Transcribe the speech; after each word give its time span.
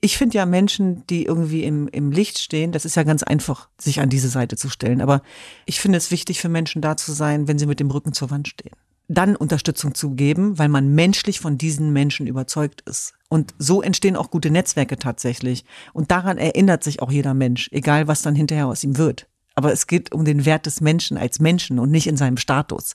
ich 0.00 0.16
finde 0.16 0.36
ja 0.36 0.46
Menschen, 0.46 1.04
die 1.08 1.24
irgendwie 1.24 1.64
im, 1.64 1.88
im 1.88 2.12
Licht 2.12 2.38
stehen, 2.38 2.70
das 2.70 2.84
ist 2.84 2.94
ja 2.94 3.02
ganz 3.02 3.24
einfach, 3.24 3.68
sich 3.78 4.00
an 4.00 4.08
diese 4.08 4.28
Seite 4.28 4.56
zu 4.56 4.68
stellen. 4.68 5.00
Aber 5.00 5.22
ich 5.66 5.80
finde 5.80 5.98
es 5.98 6.10
wichtig 6.10 6.40
für 6.40 6.48
Menschen 6.48 6.82
da 6.82 6.96
zu 6.96 7.12
sein, 7.12 7.48
wenn 7.48 7.58
sie 7.58 7.66
mit 7.66 7.80
dem 7.80 7.90
Rücken 7.90 8.12
zur 8.12 8.30
Wand 8.30 8.46
stehen. 8.46 8.76
Dann 9.08 9.34
Unterstützung 9.34 9.94
zu 9.94 10.10
geben, 10.10 10.58
weil 10.58 10.68
man 10.68 10.94
menschlich 10.94 11.40
von 11.40 11.58
diesen 11.58 11.92
Menschen 11.92 12.26
überzeugt 12.26 12.82
ist. 12.82 13.14
Und 13.28 13.54
so 13.58 13.82
entstehen 13.82 14.16
auch 14.16 14.30
gute 14.30 14.50
Netzwerke 14.50 14.98
tatsächlich. 14.98 15.64
Und 15.94 16.10
daran 16.10 16.38
erinnert 16.38 16.84
sich 16.84 17.02
auch 17.02 17.10
jeder 17.10 17.34
Mensch, 17.34 17.68
egal 17.72 18.06
was 18.06 18.22
dann 18.22 18.34
hinterher 18.34 18.66
aus 18.66 18.84
ihm 18.84 18.98
wird. 18.98 19.26
Aber 19.56 19.72
es 19.72 19.88
geht 19.88 20.12
um 20.12 20.24
den 20.24 20.44
Wert 20.44 20.66
des 20.66 20.80
Menschen 20.80 21.18
als 21.18 21.40
Menschen 21.40 21.80
und 21.80 21.90
nicht 21.90 22.06
in 22.06 22.16
seinem 22.16 22.36
Status. 22.36 22.94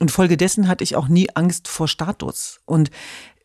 Und 0.00 0.10
folgedessen 0.10 0.66
hatte 0.66 0.82
ich 0.82 0.96
auch 0.96 1.06
nie 1.06 1.28
Angst 1.34 1.68
vor 1.68 1.86
Status. 1.86 2.58
Und 2.64 2.90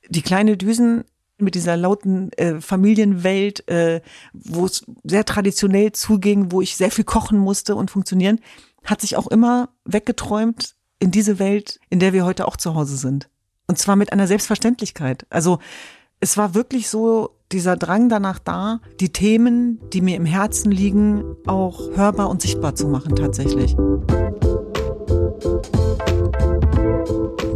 die 0.10 0.24
kleine 0.24 0.58
Düsen 0.58 1.04
mit 1.38 1.56
dieser 1.56 1.78
lauten 1.78 2.32
äh, 2.34 2.62
Familienwelt, 2.62 3.68
äh, 3.68 4.02
wo 4.34 4.66
es 4.66 4.86
sehr 5.04 5.26
traditionell 5.26 5.92
zuging, 5.92 6.52
wo 6.52 6.62
ich 6.62 6.76
sehr 6.76 6.92
viel 6.92 7.04
kochen 7.04 7.38
musste 7.38 7.76
und 7.76 7.92
funktionieren, 7.92 8.40
hat 8.84 9.02
sich 9.02 9.18
auch 9.18 9.28
immer 9.28 9.70
weggeträumt 9.84 10.76
in 11.00 11.12
diese 11.12 11.40
Welt, 11.40 11.80
in 11.90 12.00
der 12.00 12.14
wir 12.14 12.26
heute 12.26 12.48
auch 12.48 12.58
zu 12.58 12.76
Hause 12.76 12.98
sind. 12.98 13.30
Und 13.68 13.78
zwar 13.78 13.96
mit 13.96 14.14
einer 14.14 14.28
Selbstverständlichkeit. 14.28 15.26
Also 15.30 15.60
es 16.20 16.38
war 16.38 16.56
wirklich 16.56 16.90
so 16.90 17.32
dieser 17.52 17.76
Drang 17.76 18.10
danach 18.10 18.40
da, 18.40 18.80
die 19.00 19.12
Themen, 19.12 19.80
die 19.92 20.02
mir 20.02 20.16
im 20.16 20.26
Herzen 20.26 20.72
liegen, 20.72 21.36
auch 21.46 21.96
hörbar 21.96 22.30
und 22.30 22.42
sichtbar 22.42 22.76
zu 22.76 22.88
machen 22.88 23.16
tatsächlich. 23.16 23.76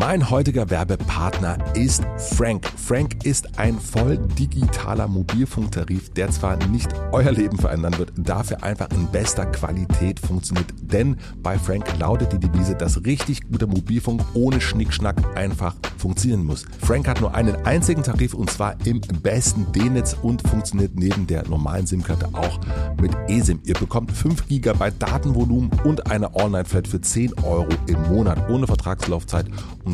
Mein 0.00 0.30
heutiger 0.30 0.70
Werbepartner 0.70 1.58
ist 1.76 2.02
Frank. 2.16 2.66
Frank 2.74 3.26
ist 3.26 3.58
ein 3.58 3.78
voll 3.78 4.16
digitaler 4.16 5.06
Mobilfunktarif, 5.06 6.08
der 6.14 6.30
zwar 6.30 6.56
nicht 6.68 6.88
euer 7.12 7.30
Leben 7.30 7.58
verändern 7.58 7.98
wird, 7.98 8.12
dafür 8.16 8.62
einfach 8.62 8.88
in 8.92 9.08
bester 9.08 9.44
Qualität 9.44 10.18
funktioniert. 10.18 10.72
Denn 10.80 11.18
bei 11.42 11.58
Frank 11.58 11.84
lautet 11.98 12.32
die 12.32 12.38
Devise, 12.38 12.76
dass 12.76 13.04
richtig 13.04 13.46
guter 13.50 13.66
Mobilfunk 13.66 14.22
ohne 14.32 14.62
Schnickschnack 14.62 15.36
einfach 15.36 15.76
funktionieren 15.98 16.46
muss. 16.46 16.64
Frank 16.80 17.06
hat 17.06 17.20
nur 17.20 17.34
einen 17.34 17.56
einzigen 17.66 18.02
Tarif 18.02 18.32
und 18.32 18.50
zwar 18.50 18.76
im 18.86 19.02
besten 19.02 19.70
D-Netz 19.72 20.16
und 20.22 20.40
funktioniert 20.48 20.92
neben 20.94 21.26
der 21.26 21.46
normalen 21.46 21.86
SIM-Karte 21.86 22.30
auch 22.32 22.58
mit 23.02 23.14
eSIM. 23.28 23.60
Ihr 23.64 23.74
bekommt 23.74 24.12
5 24.12 24.48
GB 24.48 24.92
Datenvolumen 24.98 25.70
und 25.84 26.10
eine 26.10 26.34
All-Night-Flat 26.34 26.88
für 26.88 27.02
10 27.02 27.34
Euro 27.42 27.68
im 27.86 28.02
Monat 28.08 28.48
ohne 28.48 28.66
Vertragslaufzeit 28.66 29.44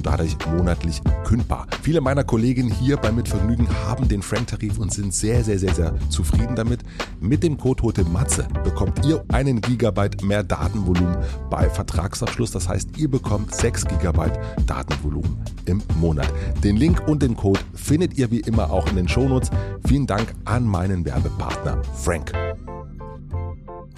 dadurch 0.02 0.36
monatlich 0.47 1.00
kündbar. 1.25 1.66
Viele 1.83 2.00
meiner 2.00 2.25
Kollegen 2.25 2.70
hier 2.70 2.97
bei 2.97 3.12
Mitvergnügen 3.12 3.69
haben 3.86 4.08
den 4.08 4.22
Frank-Tarif 4.22 4.78
und 4.78 4.92
sind 4.92 5.12
sehr, 5.14 5.44
sehr, 5.44 5.58
sehr, 5.58 5.75
sehr 5.75 5.94
zufrieden 6.08 6.56
damit. 6.56 6.80
Mit 7.20 7.42
dem 7.42 7.56
Code 7.56 7.83
Hote 7.83 8.05
Matze 8.05 8.47
bekommt 8.64 9.05
ihr 9.06 9.24
einen 9.28 9.61
Gigabyte 9.61 10.22
mehr 10.22 10.42
Datenvolumen 10.42 11.17
bei 11.50 11.69
Vertragsabschluss. 11.69 12.50
Das 12.50 12.69
heißt, 12.69 12.97
ihr 12.98 13.11
bekommt 13.11 13.55
6 13.55 13.86
Gigabyte 13.86 14.39
Datenvolumen 14.67 15.36
im 15.67 15.83
Monat. 16.00 16.33
Den 16.62 16.77
Link 16.77 17.06
und 17.06 17.22
den 17.22 17.36
Code 17.36 17.61
findet 17.74 18.19
ihr 18.19 18.30
wie 18.30 18.41
immer 18.41 18.70
auch 18.70 18.89
in 18.89 18.97
den 18.97 19.08
Shownotes. 19.08 19.50
Vielen 19.86 20.06
Dank 20.06 20.34
an 20.44 20.64
meinen 20.64 21.05
Werbepartner 21.05 21.83
Frank. 21.94 22.33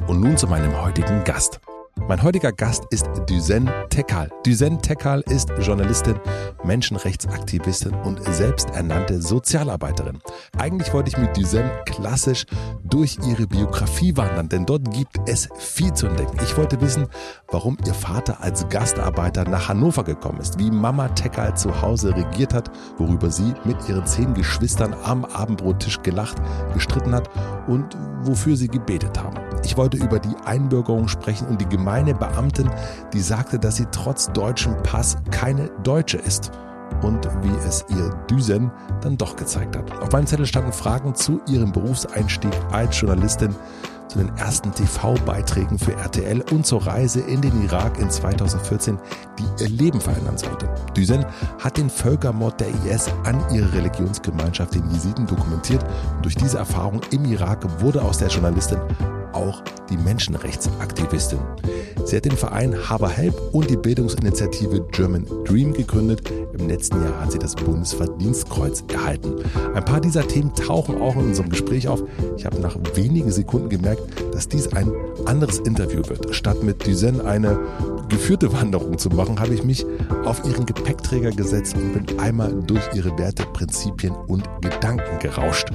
Und 0.07 0.21
nun 0.21 0.37
zu 0.37 0.47
meinem 0.47 0.81
heutigen 0.81 1.23
Gast. 1.25 1.61
Mein 2.07 2.23
heutiger 2.23 2.53
Gast 2.53 2.85
ist 2.91 3.09
Düsen 3.29 3.71
Tekal. 3.91 4.31
Düsen 4.47 4.81
Tekal 4.81 5.23
ist 5.29 5.51
Journalistin, 5.61 6.15
Menschenrechtsaktivistin 6.65 7.95
und 7.95 8.23
selbsternannte 8.25 9.21
Sozialarbeiterin. 9.21 10.21
Eigentlich 10.59 10.93
wollte 10.93 11.09
ich 11.09 11.19
mit 11.19 11.37
Düsen 11.37 11.71
klassisch 11.87 12.47
durch 12.85 13.19
ihre 13.27 13.47
Biografie 13.47 14.17
wandern, 14.17 14.49
denn 14.49 14.65
dort 14.65 14.91
gibt 14.93 15.19
es 15.27 15.49
viel 15.59 15.93
zu 15.93 16.07
entdecken. 16.07 16.39
Ich 16.43 16.57
wollte 16.57 16.81
wissen, 16.81 17.07
warum 17.51 17.77
ihr 17.87 17.95
Vater 17.95 18.43
als 18.43 18.69
Gastarbeiter 18.69 19.45
nach 19.45 19.69
Hannover 19.69 20.05
gekommen 20.05 20.41
ist, 20.41 20.59
wie 20.59 20.71
Mama 20.71 21.09
Tekal 21.09 21.57
zu 21.57 21.83
Hause 21.83 22.15
regiert 22.15 22.55
hat, 22.55 22.71
worüber 22.99 23.31
sie 23.31 23.55
mit 23.65 23.77
ihren 23.89 24.07
zehn 24.07 24.35
Geschwistern 24.35 24.95
am 25.05 25.25
Abendbrottisch 25.25 26.03
gelacht, 26.03 26.37
gestritten 26.75 27.15
hat 27.15 27.29
und 27.67 27.97
wofür 28.23 28.57
sie 28.57 28.69
gebetet 28.69 29.19
haben. 29.19 29.39
Ich 29.65 29.77
wollte 29.77 29.97
über 29.97 30.19
die 30.19 30.35
Einbürgerung 30.45 31.09
sprechen 31.09 31.47
und 31.49 31.61
die 31.61 31.69
gemeine 31.89 32.15
Beamtin, 32.15 32.71
die 33.15 33.21
sagte, 33.21 33.59
dass 33.59 33.77
sie 33.77 33.87
trotz 33.91 34.31
deutschem 34.33 34.77
Pass 34.83 35.17
keine 35.31 35.71
Deutsche 35.85 36.19
ist. 36.19 36.53
Und 37.01 37.27
wie 37.43 37.67
es 37.67 37.85
ihr 37.89 38.11
Düsen 38.31 38.71
dann 39.01 39.17
doch 39.17 39.37
gezeigt 39.37 39.75
hat. 39.75 39.91
Auf 40.03 40.13
meinem 40.13 40.27
Zettel 40.27 40.45
standen 40.45 40.73
Fragen 40.73 41.15
zu 41.15 41.41
ihrem 41.49 41.73
Berufseinstieg 41.73 42.51
als 42.73 43.01
Journalistin, 43.01 43.55
zu 44.09 44.19
den 44.19 44.37
ersten 44.37 44.73
TV-Beiträgen 44.73 45.79
für 45.79 45.93
RTL 45.93 46.43
und 46.51 46.67
zur 46.67 46.87
Reise 46.87 47.21
in 47.21 47.41
den 47.41 47.63
Irak 47.65 47.99
in 47.99 48.11
2014, 48.11 48.99
die 49.39 49.63
ihr 49.63 49.69
Leben 49.71 50.01
verändern 50.01 50.37
sollte. 50.37 50.69
Düsen 50.95 51.25
hat 51.59 51.77
den 51.77 51.89
Völkermord 51.89 52.61
der 52.61 52.69
IS 52.69 53.09
an 53.25 53.43
ihre 53.51 53.73
Religionsgemeinschaft, 53.73 54.75
den 54.75 54.91
Jesiden, 54.91 55.27
dokumentiert 55.27 55.85
und 56.17 56.25
durch 56.25 56.37
diese 56.37 56.59
Erfahrung 56.59 57.01
im 57.13 57.25
Irak 57.27 57.67
wurde 57.81 58.03
aus 58.03 58.19
der 58.19 58.29
Journalistin 58.29 58.79
auch 59.33 59.63
die 59.91 59.97
Menschenrechtsaktivistin. 59.97 61.39
Sie 62.05 62.17
hat 62.17 62.25
den 62.25 62.37
Verein 62.37 62.75
Haber 62.89 63.09
Help 63.09 63.35
und 63.53 63.69
die 63.69 63.77
Bildungsinitiative 63.77 64.87
German 64.93 65.27
Dream 65.45 65.73
gegründet. 65.73 66.31
Im 66.59 66.69
letzten 66.69 67.03
Jahr 67.03 67.21
hat 67.21 67.33
sie 67.33 67.39
das 67.39 67.55
Bundesverdienstkreuz 67.55 68.85
erhalten. 68.93 69.37
Ein 69.75 69.85
paar 69.85 70.01
dieser 70.01 70.27
Themen 70.27 70.55
tauchen 70.55 71.01
auch 71.01 71.17
in 71.17 71.29
unserem 71.29 71.51
Gespräch 71.51 71.89
auf. 71.89 72.03
Ich 72.37 72.47
habe 72.47 72.61
nach 72.61 72.77
wenigen 72.95 73.31
Sekunden 73.31 73.69
gemerkt, 73.69 74.03
dass 74.33 74.49
dies 74.49 74.73
ein 74.73 74.91
anderes 75.27 75.59
Interview 75.59 76.03
wird. 76.09 76.35
Statt 76.35 76.63
mit 76.63 76.87
Duzen 76.87 77.21
eine 77.21 77.59
geführte 78.09 78.53
Wanderung 78.53 78.99
zu 78.99 79.09
machen, 79.11 79.39
habe 79.41 79.55
ich 79.55 79.65
mich 79.65 79.85
auf 80.25 80.45
ihren 80.45 80.67
Gepäckträger 80.67 81.31
gesetzt 81.31 81.77
und 81.77 81.93
bin 81.93 82.19
einmal 82.19 82.53
durch 82.67 82.83
ihre 82.95 83.17
Werte, 83.19 83.45
Prinzipien 83.45 84.15
und 84.27 84.49
Gedanken 84.61 85.19
gerauscht. 85.19 85.69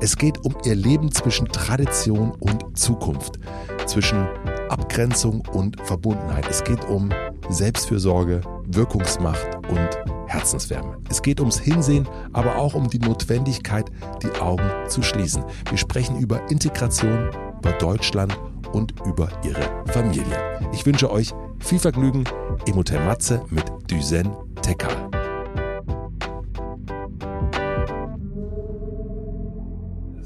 Es 0.00 0.16
geht 0.16 0.44
um 0.44 0.54
ihr 0.64 0.74
Leben 0.74 1.10
zwischen 1.12 1.48
Tradition 1.48 2.32
und 2.40 2.78
Zukunft, 2.78 3.38
zwischen 3.86 4.28
Abgrenzung 4.68 5.42
und 5.52 5.80
Verbundenheit. 5.82 6.46
Es 6.48 6.62
geht 6.62 6.84
um 6.88 7.10
Selbstfürsorge, 7.48 8.42
Wirkungsmacht 8.66 9.56
und 9.68 9.88
Herzenswärme. 10.26 10.98
Es 11.08 11.22
geht 11.22 11.40
ums 11.40 11.58
Hinsehen, 11.58 12.06
aber 12.32 12.56
auch 12.56 12.74
um 12.74 12.88
die 12.88 12.98
Notwendigkeit, 12.98 13.90
die 14.22 14.40
Augen 14.40 14.68
zu 14.88 15.02
schließen. 15.02 15.42
Wir 15.70 15.78
sprechen 15.78 16.18
über 16.18 16.50
Integration, 16.50 17.30
über 17.58 17.72
Deutschland 17.72 18.38
und 18.72 18.94
über 19.06 19.28
ihre 19.42 19.62
Familie. 19.86 20.38
Ich 20.72 20.84
wünsche 20.84 21.10
euch 21.10 21.32
viel 21.60 21.78
Vergnügen 21.78 22.24
im 22.66 22.74
Hotel 22.76 23.04
Matze 23.04 23.44
mit 23.50 23.64
Düsen 23.90 24.30
Tekal. 24.62 25.10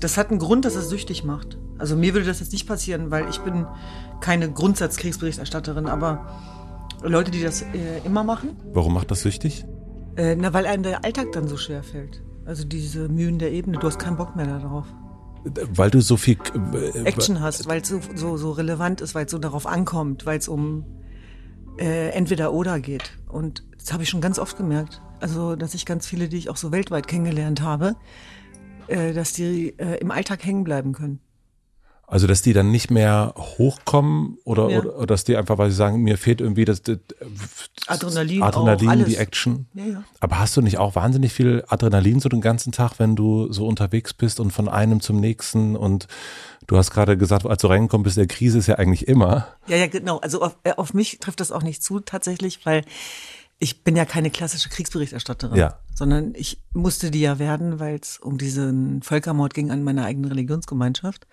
Das 0.00 0.16
hat 0.16 0.30
einen 0.30 0.38
Grund, 0.38 0.64
dass 0.64 0.74
es 0.74 0.88
süchtig 0.88 1.24
macht. 1.24 1.58
Also 1.78 1.96
mir 1.96 2.12
würde 2.14 2.26
das 2.26 2.40
jetzt 2.40 2.52
nicht 2.52 2.66
passieren, 2.66 3.10
weil 3.10 3.28
ich 3.28 3.38
bin 3.40 3.66
keine 4.20 4.50
Grundsatzkriegsberichterstatterin, 4.50 5.86
aber 5.86 6.26
Leute, 7.02 7.30
die 7.30 7.42
das 7.42 7.62
äh, 7.62 7.98
immer 8.04 8.24
machen. 8.24 8.56
Warum 8.72 8.94
macht 8.94 9.10
das 9.10 9.22
süchtig? 9.22 9.64
Äh, 10.16 10.36
na, 10.36 10.52
weil 10.52 10.66
einem 10.66 10.82
der 10.82 11.04
Alltag 11.04 11.32
dann 11.32 11.48
so 11.48 11.56
schwer 11.56 11.82
fällt. 11.82 12.22
Also 12.44 12.64
diese 12.64 13.08
Mühen 13.08 13.38
der 13.38 13.52
Ebene, 13.52 13.78
du 13.78 13.86
hast 13.86 13.98
keinen 13.98 14.16
Bock 14.16 14.36
mehr 14.36 14.46
darauf. 14.46 14.86
Weil 15.74 15.90
du 15.90 16.00
so 16.00 16.16
viel 16.16 16.36
äh, 16.74 17.04
Action 17.04 17.40
hast, 17.40 17.66
weil 17.66 17.80
es 17.80 17.88
so, 17.88 18.00
so, 18.14 18.36
so 18.36 18.52
relevant 18.52 19.00
ist, 19.00 19.14
weil 19.14 19.26
es 19.26 19.30
so 19.30 19.38
darauf 19.38 19.66
ankommt, 19.66 20.26
weil 20.26 20.38
es 20.38 20.48
um 20.48 20.84
äh, 21.78 22.10
entweder 22.10 22.52
oder 22.52 22.80
geht. 22.80 23.18
Und 23.28 23.64
das 23.78 23.92
habe 23.92 24.02
ich 24.02 24.08
schon 24.08 24.20
ganz 24.20 24.38
oft 24.38 24.56
gemerkt. 24.56 25.00
Also, 25.20 25.56
dass 25.56 25.74
ich 25.74 25.86
ganz 25.86 26.06
viele, 26.06 26.28
die 26.28 26.36
ich 26.36 26.50
auch 26.50 26.56
so 26.56 26.72
weltweit 26.72 27.06
kennengelernt 27.06 27.62
habe, 27.62 27.96
äh, 28.88 29.12
dass 29.12 29.32
die 29.32 29.78
äh, 29.78 29.98
im 29.98 30.10
Alltag 30.10 30.44
hängen 30.44 30.64
bleiben 30.64 30.92
können. 30.92 31.20
Also, 32.12 32.26
dass 32.26 32.42
die 32.42 32.52
dann 32.52 32.70
nicht 32.70 32.90
mehr 32.90 33.32
hochkommen 33.38 34.36
oder, 34.44 34.68
ja. 34.68 34.80
oder, 34.80 34.96
oder, 34.96 35.06
dass 35.06 35.24
die 35.24 35.34
einfach, 35.34 35.56
weil 35.56 35.70
sie 35.70 35.76
sagen, 35.76 36.02
mir 36.02 36.18
fehlt 36.18 36.42
irgendwie 36.42 36.66
das, 36.66 36.82
das 36.82 36.98
Adrenalin, 37.86 38.42
Adrenalin 38.42 39.02
auch, 39.02 39.06
die 39.06 39.16
Action. 39.16 39.66
Ja, 39.72 39.84
ja. 39.86 40.04
Aber 40.20 40.38
hast 40.38 40.54
du 40.54 40.60
nicht 40.60 40.76
auch 40.76 40.94
wahnsinnig 40.94 41.32
viel 41.32 41.64
Adrenalin 41.68 42.20
so 42.20 42.28
den 42.28 42.42
ganzen 42.42 42.70
Tag, 42.70 42.98
wenn 42.98 43.16
du 43.16 43.50
so 43.50 43.66
unterwegs 43.66 44.12
bist 44.12 44.40
und 44.40 44.50
von 44.50 44.68
einem 44.68 45.00
zum 45.00 45.20
nächsten 45.20 45.74
und 45.74 46.06
du 46.66 46.76
hast 46.76 46.90
gerade 46.90 47.16
gesagt, 47.16 47.46
als 47.46 47.62
du 47.62 47.68
reingekommen 47.68 48.02
bist, 48.02 48.18
der 48.18 48.26
Krise 48.26 48.58
ist 48.58 48.66
ja 48.66 48.74
eigentlich 48.74 49.08
immer. 49.08 49.46
Ja, 49.66 49.78
ja, 49.78 49.86
genau. 49.86 50.18
Also 50.18 50.42
auf, 50.42 50.58
äh, 50.64 50.72
auf 50.72 50.92
mich 50.92 51.18
trifft 51.18 51.40
das 51.40 51.50
auch 51.50 51.62
nicht 51.62 51.82
zu 51.82 52.00
tatsächlich, 52.00 52.66
weil 52.66 52.84
ich 53.58 53.84
bin 53.84 53.96
ja 53.96 54.04
keine 54.04 54.30
klassische 54.30 54.68
Kriegsberichterstatterin, 54.68 55.56
Ja. 55.56 55.78
sondern 55.94 56.34
ich 56.34 56.58
musste 56.74 57.10
die 57.10 57.22
ja 57.22 57.38
werden, 57.38 57.80
weil 57.80 57.94
es 57.94 58.18
um 58.18 58.36
diesen 58.36 59.00
Völkermord 59.00 59.54
ging 59.54 59.70
an 59.70 59.82
meiner 59.82 60.04
eigenen 60.04 60.30
Religionsgemeinschaft. 60.30 61.26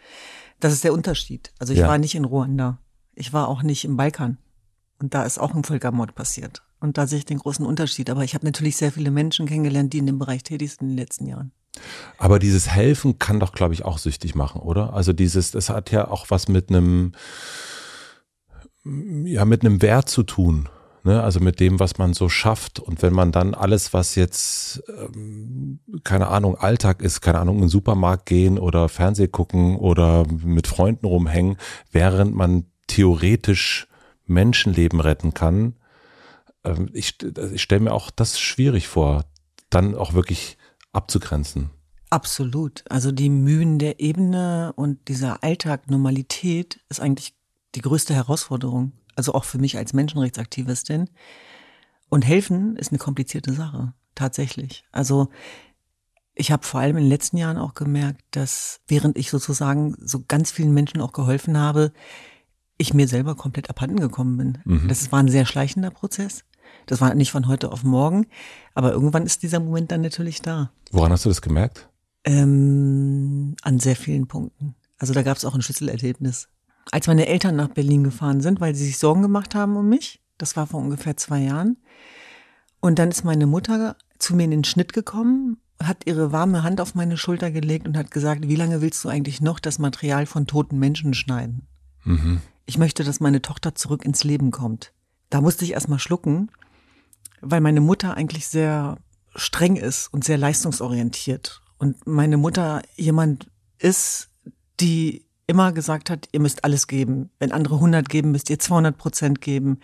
Das 0.59 0.73
ist 0.73 0.83
der 0.83 0.93
Unterschied. 0.93 1.51
Also 1.59 1.73
ich 1.73 1.79
Ja. 1.79 1.87
war 1.87 1.97
nicht 1.97 2.15
in 2.15 2.25
Ruanda. 2.25 2.79
Ich 3.15 3.33
war 3.33 3.47
auch 3.47 3.63
nicht 3.63 3.85
im 3.85 3.97
Balkan. 3.97 4.37
Und 4.99 5.13
da 5.13 5.23
ist 5.23 5.39
auch 5.39 5.53
ein 5.55 5.63
Völkermord 5.63 6.15
passiert. 6.15 6.63
Und 6.81 6.97
da 6.97 7.07
sehe 7.07 7.19
ich 7.19 7.25
den 7.25 7.39
großen 7.39 7.65
Unterschied. 7.65 8.09
Aber 8.09 8.23
ich 8.23 8.33
habe 8.33 8.45
natürlich 8.45 8.77
sehr 8.77 8.91
viele 8.91 9.11
Menschen 9.11 9.45
kennengelernt, 9.45 9.93
die 9.93 9.97
in 9.99 10.05
dem 10.07 10.19
Bereich 10.19 10.43
tätig 10.43 10.71
sind 10.71 10.81
in 10.81 10.87
den 10.89 10.97
letzten 10.97 11.25
Jahren. 11.27 11.51
Aber 12.17 12.39
dieses 12.39 12.69
Helfen 12.69 13.19
kann 13.19 13.39
doch, 13.39 13.53
glaube 13.53 13.73
ich, 13.73 13.85
auch 13.85 13.97
süchtig 13.97 14.35
machen, 14.35 14.61
oder? 14.61 14.93
Also 14.93 15.13
dieses, 15.13 15.51
das 15.51 15.69
hat 15.69 15.91
ja 15.91 16.07
auch 16.09 16.25
was 16.29 16.47
mit 16.47 16.69
einem, 16.69 17.13
ja, 18.83 19.45
mit 19.45 19.61
einem 19.61 19.81
Wert 19.81 20.09
zu 20.09 20.23
tun. 20.23 20.67
Ne? 21.09 21.23
Also 21.23 21.39
mit 21.39 21.59
dem, 21.59 21.79
was 21.79 21.97
man 21.97 22.13
so 22.13 22.29
schafft. 22.29 22.79
Und 22.79 23.01
wenn 23.01 23.13
man 23.13 23.31
dann 23.31 23.55
alles, 23.55 23.93
was 23.93 24.13
jetzt, 24.13 24.83
ähm, 24.95 25.79
keine 26.03 26.27
Ahnung, 26.27 26.55
Alltag 26.55 27.01
ist, 27.01 27.21
keine 27.21 27.39
Ahnung, 27.39 27.55
in 27.55 27.61
den 27.63 27.69
Supermarkt 27.69 28.27
gehen 28.27 28.59
oder 28.59 28.89
Fernseh 28.89 29.27
gucken 29.27 29.75
oder 29.75 30.27
mit 30.27 30.67
Freunden 30.67 31.07
rumhängen, 31.07 31.57
während 31.91 32.35
man 32.35 32.65
theoretisch 32.85 33.87
Menschenleben 34.27 34.99
retten 34.99 35.33
kann. 35.33 35.77
Ähm, 36.63 36.91
ich 36.93 37.17
ich 37.53 37.63
stelle 37.63 37.81
mir 37.81 37.93
auch 37.93 38.11
das 38.11 38.39
schwierig 38.39 38.87
vor, 38.87 39.25
dann 39.71 39.95
auch 39.95 40.13
wirklich 40.13 40.59
abzugrenzen. 40.91 41.71
Absolut. 42.11 42.83
Also 42.87 43.11
die 43.11 43.31
Mühen 43.31 43.79
der 43.79 43.99
Ebene 43.99 44.73
und 44.75 45.07
dieser 45.07 45.43
Alltag, 45.43 45.89
Normalität 45.89 46.81
ist 46.87 46.99
eigentlich 46.99 47.33
die 47.73 47.81
größte 47.81 48.13
Herausforderung. 48.13 48.91
Also 49.19 49.33
auch 49.33 49.43
für 49.43 49.57
mich 49.57 49.75
als 49.75 49.91
Menschenrechtsaktivistin. 49.91 51.09
Und 52.07 52.25
helfen 52.25 52.77
ist 52.77 52.93
eine 52.93 52.99
komplizierte 52.99 53.51
Sache, 53.51 53.91
tatsächlich. 54.15 54.85
Also 54.93 55.27
ich 56.35 56.53
habe 56.53 56.65
vor 56.65 56.79
allem 56.79 56.95
in 56.95 57.03
den 57.03 57.09
letzten 57.09 57.35
Jahren 57.35 57.57
auch 57.57 57.73
gemerkt, 57.73 58.21
dass 58.31 58.79
während 58.87 59.17
ich 59.17 59.29
sozusagen 59.29 59.97
so 59.99 60.23
ganz 60.25 60.51
vielen 60.51 60.73
Menschen 60.73 61.01
auch 61.01 61.11
geholfen 61.11 61.57
habe, 61.57 61.91
ich 62.77 62.93
mir 62.93 63.09
selber 63.09 63.35
komplett 63.35 63.69
abhanden 63.69 63.99
gekommen 63.99 64.37
bin. 64.37 64.57
Mhm. 64.63 64.87
Das 64.87 65.11
war 65.11 65.19
ein 65.19 65.27
sehr 65.27 65.45
schleichender 65.45 65.91
Prozess. 65.91 66.45
Das 66.85 67.01
war 67.01 67.13
nicht 67.13 67.31
von 67.31 67.49
heute 67.49 67.73
auf 67.73 67.83
morgen, 67.83 68.25
aber 68.73 68.93
irgendwann 68.93 69.25
ist 69.25 69.43
dieser 69.43 69.59
Moment 69.59 69.91
dann 69.91 69.99
natürlich 69.99 70.41
da. 70.41 70.71
Woran 70.93 71.11
hast 71.11 71.25
du 71.25 71.29
das 71.29 71.41
gemerkt? 71.41 71.89
Ähm, 72.23 73.57
an 73.63 73.79
sehr 73.79 73.97
vielen 73.97 74.27
Punkten. 74.27 74.75
Also 74.97 75.13
da 75.13 75.23
gab 75.23 75.35
es 75.35 75.43
auch 75.43 75.55
ein 75.55 75.61
Schlüsselerlebnis. 75.61 76.47
Als 76.91 77.07
meine 77.07 77.27
Eltern 77.27 77.55
nach 77.55 77.69
Berlin 77.69 78.03
gefahren 78.03 78.41
sind, 78.41 78.61
weil 78.61 78.75
sie 78.75 78.85
sich 78.85 78.97
Sorgen 78.97 79.21
gemacht 79.21 79.55
haben 79.55 79.75
um 79.75 79.87
mich, 79.87 80.21
das 80.37 80.55
war 80.55 80.67
vor 80.67 80.79
ungefähr 80.79 81.17
zwei 81.17 81.39
Jahren. 81.39 81.77
Und 82.79 82.97
dann 82.97 83.09
ist 83.09 83.23
meine 83.23 83.45
Mutter 83.45 83.95
zu 84.17 84.35
mir 84.35 84.43
in 84.43 84.51
den 84.51 84.63
Schnitt 84.63 84.93
gekommen, 84.93 85.57
hat 85.81 86.05
ihre 86.05 86.31
warme 86.31 86.63
Hand 86.63 86.81
auf 86.81 86.95
meine 86.95 87.17
Schulter 87.17 87.51
gelegt 87.51 87.87
und 87.87 87.97
hat 87.97 88.11
gesagt, 88.11 88.47
wie 88.47 88.55
lange 88.55 88.81
willst 88.81 89.03
du 89.03 89.09
eigentlich 89.09 89.41
noch 89.41 89.59
das 89.59 89.79
Material 89.79 90.25
von 90.25 90.45
toten 90.45 90.77
Menschen 90.77 91.13
schneiden? 91.13 91.67
Mhm. 92.03 92.41
Ich 92.65 92.77
möchte, 92.77 93.03
dass 93.03 93.19
meine 93.19 93.41
Tochter 93.41 93.75
zurück 93.75 94.03
ins 94.03 94.23
Leben 94.23 94.51
kommt. 94.51 94.93
Da 95.29 95.41
musste 95.41 95.63
ich 95.65 95.73
erstmal 95.73 95.99
schlucken, 95.99 96.51
weil 97.41 97.61
meine 97.61 97.81
Mutter 97.81 98.15
eigentlich 98.15 98.47
sehr 98.47 98.97
streng 99.35 99.75
ist 99.75 100.13
und 100.13 100.23
sehr 100.23 100.37
leistungsorientiert. 100.37 101.61
Und 101.77 102.05
meine 102.05 102.37
Mutter 102.37 102.81
jemand 102.95 103.49
ist, 103.77 104.29
die 104.79 105.25
immer 105.49 105.73
gesagt 105.73 106.09
hat, 106.11 106.29
ihr 106.31 106.39
müsst 106.39 106.63
alles 106.63 106.85
geben. 106.85 107.31
Wenn 107.39 107.51
andere 107.51 107.75
100 107.75 108.07
geben, 108.07 108.31
müsst 108.31 108.49
ihr 108.51 108.59
200 108.59 108.97
Prozent 108.97 109.41
geben. 109.41 109.79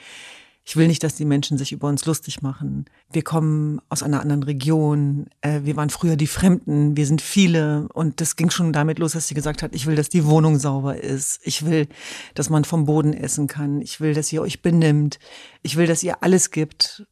Ich 0.64 0.76
will 0.76 0.88
nicht, 0.88 1.04
dass 1.04 1.16
die 1.16 1.26
Menschen 1.26 1.58
sich 1.58 1.72
über 1.72 1.88
uns 1.88 2.06
lustig 2.06 2.42
machen. 2.42 2.86
Wir 3.12 3.24
kommen 3.24 3.82
aus 3.90 4.04
einer 4.04 4.22
anderen 4.22 4.44
Region. 4.44 5.28
Äh, 5.42 5.62
wir 5.64 5.76
waren 5.76 5.90
früher 5.90 6.16
die 6.16 6.28
Fremden. 6.28 6.96
Wir 6.96 7.08
sind 7.08 7.22
viele. 7.22 7.88
Und 7.94 8.22
das 8.22 8.36
ging 8.36 8.52
schon 8.52 8.74
damit 8.74 9.00
los, 9.00 9.14
dass 9.14 9.28
sie 9.28 9.34
gesagt 9.34 9.64
hat, 9.64 9.74
ich 9.76 9.88
will, 9.88 9.96
dass 9.96 10.10
die 10.10 10.26
Wohnung 10.26 10.60
sauber 10.60 11.02
ist. 11.02 11.40
Ich 11.44 11.66
will, 11.66 11.88
dass 12.36 12.50
man 12.50 12.64
vom 12.64 12.86
Boden 12.86 13.14
essen 13.14 13.48
kann. 13.48 13.82
Ich 13.82 14.00
will, 14.00 14.14
dass 14.14 14.32
ihr 14.32 14.42
euch 14.42 14.62
benimmt. 14.62 15.20
Ich 15.64 15.78
will, 15.78 15.88
dass 15.88 16.04
ihr 16.04 16.22
alles 16.22 16.52
gibt. 16.52 17.06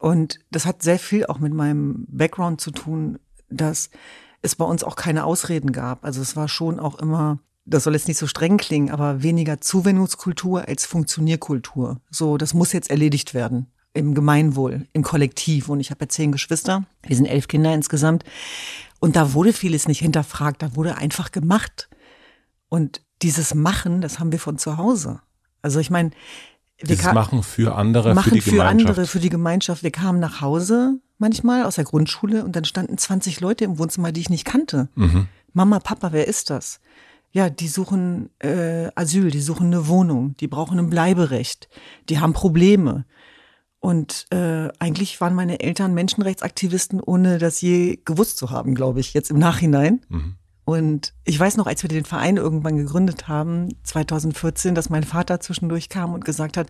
Und 0.00 0.40
das 0.50 0.66
hat 0.66 0.82
sehr 0.82 0.98
viel 0.98 1.26
auch 1.26 1.38
mit 1.38 1.54
meinem 1.54 2.06
Background 2.08 2.60
zu 2.60 2.72
tun, 2.72 3.18
dass 3.50 3.90
es 4.42 4.56
bei 4.56 4.64
uns 4.64 4.84
auch 4.84 4.96
keine 4.96 5.24
Ausreden 5.24 5.72
gab. 5.72 6.04
Also 6.04 6.20
es 6.20 6.36
war 6.36 6.48
schon 6.48 6.78
auch 6.78 6.98
immer, 6.98 7.38
das 7.66 7.84
soll 7.84 7.94
jetzt 7.94 8.08
nicht 8.08 8.18
so 8.18 8.26
streng 8.26 8.56
klingen, 8.58 8.90
aber 8.90 9.22
weniger 9.22 9.60
Zuwendungskultur 9.60 10.68
als 10.68 10.84
Funktionierkultur. 10.86 12.00
So, 12.10 12.36
das 12.36 12.54
muss 12.54 12.72
jetzt 12.72 12.90
erledigt 12.90 13.34
werden. 13.34 13.66
Im 13.94 14.14
Gemeinwohl, 14.14 14.86
im 14.92 15.02
Kollektiv. 15.02 15.68
Und 15.68 15.80
ich 15.80 15.90
habe 15.90 16.04
ja 16.04 16.08
zehn 16.08 16.32
Geschwister. 16.32 16.84
Wir 17.06 17.16
sind 17.16 17.26
elf 17.26 17.48
Kinder 17.48 17.72
insgesamt. 17.72 18.24
Und 18.98 19.16
da 19.16 19.34
wurde 19.34 19.52
vieles 19.52 19.86
nicht 19.86 20.00
hinterfragt. 20.00 20.62
Da 20.62 20.74
wurde 20.74 20.96
einfach 20.96 21.30
gemacht. 21.30 21.88
Und 22.68 23.02
dieses 23.22 23.54
Machen, 23.54 24.00
das 24.00 24.18
haben 24.18 24.32
wir 24.32 24.40
von 24.40 24.58
zu 24.58 24.76
Hause. 24.76 25.20
Also 25.62 25.78
ich 25.78 25.90
meine, 25.90 26.10
wir 26.78 26.88
Dieses 26.96 27.12
Machen 27.12 27.42
für 27.42 27.76
andere, 27.76 28.14
machen 28.14 28.30
für 28.30 28.34
die 28.34 28.40
für 28.40 28.50
Gemeinschaft. 28.50 28.90
andere, 28.90 29.06
für 29.06 29.20
die 29.20 29.28
Gemeinschaft. 29.30 29.82
Wir 29.84 29.92
kamen 29.92 30.18
nach 30.18 30.40
Hause 30.40 30.98
manchmal 31.18 31.62
aus 31.64 31.76
der 31.76 31.84
Grundschule 31.84 32.44
und 32.44 32.56
dann 32.56 32.64
standen 32.64 32.98
20 32.98 33.40
Leute 33.40 33.64
im 33.64 33.78
Wohnzimmer, 33.78 34.10
die 34.10 34.20
ich 34.20 34.28
nicht 34.28 34.44
kannte. 34.44 34.88
Mhm. 34.96 35.28
Mama, 35.52 35.78
Papa, 35.78 36.12
wer 36.12 36.26
ist 36.26 36.50
das? 36.50 36.80
Ja, 37.36 37.50
die 37.50 37.66
suchen 37.66 38.30
äh, 38.38 38.90
Asyl, 38.94 39.32
die 39.32 39.40
suchen 39.40 39.66
eine 39.66 39.88
Wohnung, 39.88 40.36
die 40.38 40.46
brauchen 40.46 40.78
ein 40.78 40.88
Bleiberecht, 40.88 41.68
die 42.08 42.20
haben 42.20 42.32
Probleme. 42.32 43.06
Und 43.80 44.26
äh, 44.30 44.68
eigentlich 44.78 45.20
waren 45.20 45.34
meine 45.34 45.58
Eltern 45.58 45.94
Menschenrechtsaktivisten, 45.94 47.00
ohne 47.00 47.38
das 47.38 47.60
je 47.60 47.98
gewusst 48.04 48.38
zu 48.38 48.50
haben, 48.50 48.76
glaube 48.76 49.00
ich, 49.00 49.14
jetzt 49.14 49.32
im 49.32 49.38
Nachhinein. 49.40 50.00
Mhm. 50.08 50.36
Und 50.64 51.12
ich 51.24 51.38
weiß 51.38 51.56
noch, 51.56 51.66
als 51.66 51.82
wir 51.82 51.88
den 51.88 52.04
Verein 52.04 52.36
irgendwann 52.36 52.76
gegründet 52.76 53.26
haben, 53.26 53.68
2014, 53.82 54.76
dass 54.76 54.88
mein 54.88 55.02
Vater 55.02 55.40
zwischendurch 55.40 55.88
kam 55.88 56.14
und 56.14 56.24
gesagt 56.24 56.56
hat, 56.56 56.68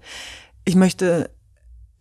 ich 0.64 0.76
möchte, 0.76 1.30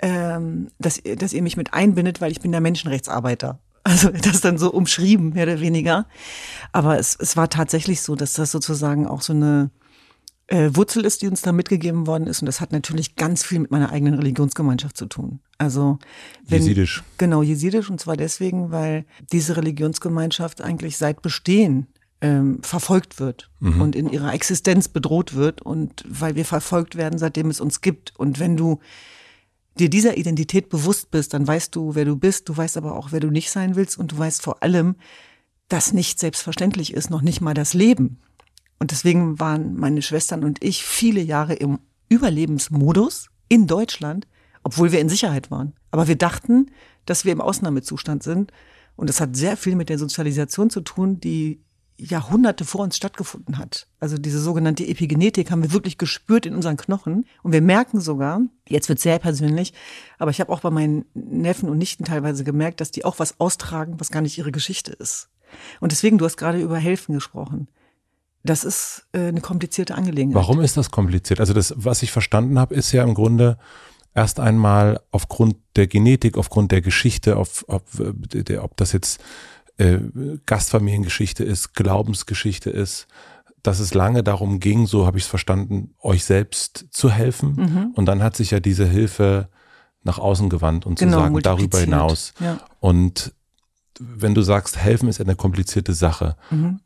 ähm, 0.01 0.69
dass, 0.79 0.97
ihr- 1.03 1.17
dass 1.17 1.33
ihr 1.33 1.43
mich 1.43 1.57
mit 1.57 1.73
einbindet, 1.73 2.21
weil 2.21 2.31
ich 2.31 2.39
bin 2.39 2.51
der 2.53 2.61
Menschenrechtsarbeiter. 2.61 3.59
Also 3.83 4.09
das 4.09 4.41
dann 4.41 4.57
so 4.57 4.71
umschrieben, 4.71 5.33
mehr 5.33 5.43
oder 5.43 5.59
weniger. 5.59 6.07
Aber 6.71 6.97
es, 6.97 7.17
es 7.19 7.35
war 7.35 7.49
tatsächlich 7.49 8.01
so, 8.01 8.15
dass 8.15 8.33
das 8.33 8.51
sozusagen 8.51 9.07
auch 9.07 9.21
so 9.21 9.33
eine 9.33 9.71
äh, 10.47 10.69
Wurzel 10.73 11.05
ist, 11.05 11.21
die 11.21 11.27
uns 11.27 11.41
da 11.41 11.51
mitgegeben 11.51 12.07
worden 12.07 12.27
ist. 12.27 12.41
Und 12.41 12.45
das 12.45 12.61
hat 12.61 12.71
natürlich 12.71 13.15
ganz 13.15 13.43
viel 13.43 13.59
mit 13.59 13.71
meiner 13.71 13.91
eigenen 13.91 14.13
Religionsgemeinschaft 14.15 14.95
zu 14.95 15.05
tun. 15.07 15.39
Also 15.57 15.99
wenn, 16.47 16.61
Jesidisch. 16.61 17.03
Genau, 17.17 17.43
jesidisch. 17.43 17.89
Und 17.89 17.99
zwar 17.99 18.17
deswegen, 18.17 18.71
weil 18.71 19.05
diese 19.31 19.57
Religionsgemeinschaft 19.57 20.61
eigentlich 20.61 20.97
seit 20.97 21.21
Bestehen 21.21 21.87
ähm, 22.21 22.59
verfolgt 22.61 23.19
wird 23.19 23.49
und 23.59 23.95
in 23.97 24.09
ihrer 24.09 24.33
Existenz 24.33 24.87
bedroht 24.87 25.35
wird 25.35 25.61
und 25.61 26.05
weil 26.07 26.35
wir 26.35 26.45
verfolgt 26.45 26.95
werden, 26.95 27.19
seitdem 27.19 27.49
es 27.49 27.59
uns 27.59 27.81
gibt. 27.81 28.13
Und 28.17 28.39
wenn 28.39 28.55
du 28.55 28.79
dir 29.79 29.89
dieser 29.89 30.17
Identität 30.17 30.69
bewusst 30.69 31.11
bist, 31.11 31.33
dann 31.33 31.47
weißt 31.47 31.75
du, 31.75 31.95
wer 31.95 32.05
du 32.05 32.15
bist, 32.15 32.49
du 32.49 32.55
weißt 32.55 32.77
aber 32.77 32.95
auch, 32.95 33.11
wer 33.11 33.19
du 33.19 33.29
nicht 33.29 33.51
sein 33.51 33.75
willst 33.75 33.97
und 33.97 34.11
du 34.11 34.17
weißt 34.17 34.41
vor 34.41 34.61
allem, 34.61 34.95
dass 35.67 35.93
nicht 35.93 36.19
selbstverständlich 36.19 36.93
ist, 36.93 37.09
noch 37.09 37.21
nicht 37.21 37.41
mal 37.41 37.53
das 37.53 37.73
Leben. 37.73 38.19
Und 38.79 38.91
deswegen 38.91 39.39
waren 39.39 39.75
meine 39.75 40.01
Schwestern 40.01 40.43
und 40.43 40.63
ich 40.63 40.83
viele 40.83 41.21
Jahre 41.21 41.53
im 41.53 41.79
Überlebensmodus 42.09 43.29
in 43.49 43.65
Deutschland, 43.65 44.27
obwohl 44.63 44.91
wir 44.91 44.99
in 44.99 45.09
Sicherheit 45.09 45.51
waren. 45.51 45.73
Aber 45.91 46.07
wir 46.07 46.17
dachten, 46.17 46.67
dass 47.05 47.25
wir 47.25 47.31
im 47.31 47.41
Ausnahmezustand 47.41 48.23
sind. 48.23 48.51
Und 48.95 49.09
das 49.09 49.19
hat 49.19 49.35
sehr 49.35 49.57
viel 49.57 49.75
mit 49.75 49.89
der 49.89 49.97
Sozialisation 49.97 50.69
zu 50.69 50.81
tun, 50.81 51.19
die 51.19 51.61
Jahrhunderte 51.97 52.65
vor 52.65 52.81
uns 52.81 52.97
stattgefunden 52.97 53.57
hat. 53.57 53.87
Also 53.99 54.17
diese 54.17 54.39
sogenannte 54.39 54.85
Epigenetik 54.85 55.51
haben 55.51 55.61
wir 55.61 55.73
wirklich 55.73 55.97
gespürt 55.97 56.45
in 56.45 56.55
unseren 56.55 56.77
Knochen. 56.77 57.25
Und 57.43 57.51
wir 57.51 57.61
merken 57.61 58.01
sogar, 58.01 58.41
jetzt 58.67 58.89
wird 58.89 58.99
sehr 58.99 59.19
persönlich, 59.19 59.73
aber 60.17 60.31
ich 60.31 60.39
habe 60.39 60.51
auch 60.51 60.61
bei 60.61 60.71
meinen 60.71 61.05
Neffen 61.13 61.69
und 61.69 61.77
Nichten 61.77 62.03
teilweise 62.03 62.43
gemerkt, 62.43 62.81
dass 62.81 62.91
die 62.91 63.05
auch 63.05 63.19
was 63.19 63.39
austragen, 63.39 63.99
was 63.99 64.11
gar 64.11 64.21
nicht 64.21 64.37
ihre 64.37 64.51
Geschichte 64.51 64.91
ist. 64.91 65.29
Und 65.79 65.91
deswegen, 65.91 66.17
du 66.17 66.25
hast 66.25 66.37
gerade 66.37 66.59
über 66.59 66.77
Helfen 66.77 67.13
gesprochen. 67.13 67.67
Das 68.43 68.63
ist 68.63 69.07
äh, 69.13 69.27
eine 69.27 69.41
komplizierte 69.41 69.95
Angelegenheit. 69.95 70.35
Warum 70.35 70.59
ist 70.61 70.75
das 70.75 70.91
kompliziert? 70.91 71.39
Also 71.39 71.53
das, 71.53 71.73
was 71.77 72.03
ich 72.03 72.11
verstanden 72.11 72.59
habe, 72.59 72.75
ist 72.75 72.91
ja 72.91 73.03
im 73.03 73.13
Grunde 73.13 73.57
erst 74.13 74.39
einmal 74.39 74.99
aufgrund 75.11 75.55
der 75.75 75.87
Genetik, 75.87 76.37
aufgrund 76.37 76.71
der 76.71 76.81
Geschichte, 76.81 77.37
auf, 77.37 77.65
auf, 77.67 77.83
der, 77.99 78.63
ob 78.63 78.77
das 78.77 78.91
jetzt 78.91 79.21
äh, 79.83 80.37
Gastfamiliengeschichte 80.45 81.43
ist, 81.43 81.73
Glaubensgeschichte 81.73 82.69
ist, 82.69 83.07
dass 83.61 83.79
es 83.79 83.93
lange 83.93 84.23
darum 84.23 84.59
ging, 84.59 84.87
so 84.87 85.05
habe 85.05 85.17
ich 85.17 85.23
es 85.23 85.29
verstanden, 85.29 85.93
euch 86.01 86.25
selbst 86.25 86.85
zu 86.91 87.09
helfen. 87.09 87.55
Mhm. 87.55 87.91
Und 87.95 88.05
dann 88.05 88.21
hat 88.21 88.35
sich 88.35 88.51
ja 88.51 88.59
diese 88.59 88.85
Hilfe 88.85 89.47
nach 90.03 90.19
außen 90.19 90.49
gewandt 90.49 90.85
und 90.85 90.99
Genau, 90.99 91.17
zu 91.17 91.23
sagen, 91.23 91.39
darüber 91.41 91.79
hinaus. 91.79 92.33
Ja. 92.39 92.59
Und 92.81 93.33
wenn 93.99 94.35
du 94.35 94.41
sagst, 94.41 94.77
helfen 94.77 95.07
ist 95.07 95.21
eine 95.21 95.35
komplizierte 95.35 95.93
Sache. 95.93 96.35
Mhm. 96.51 96.81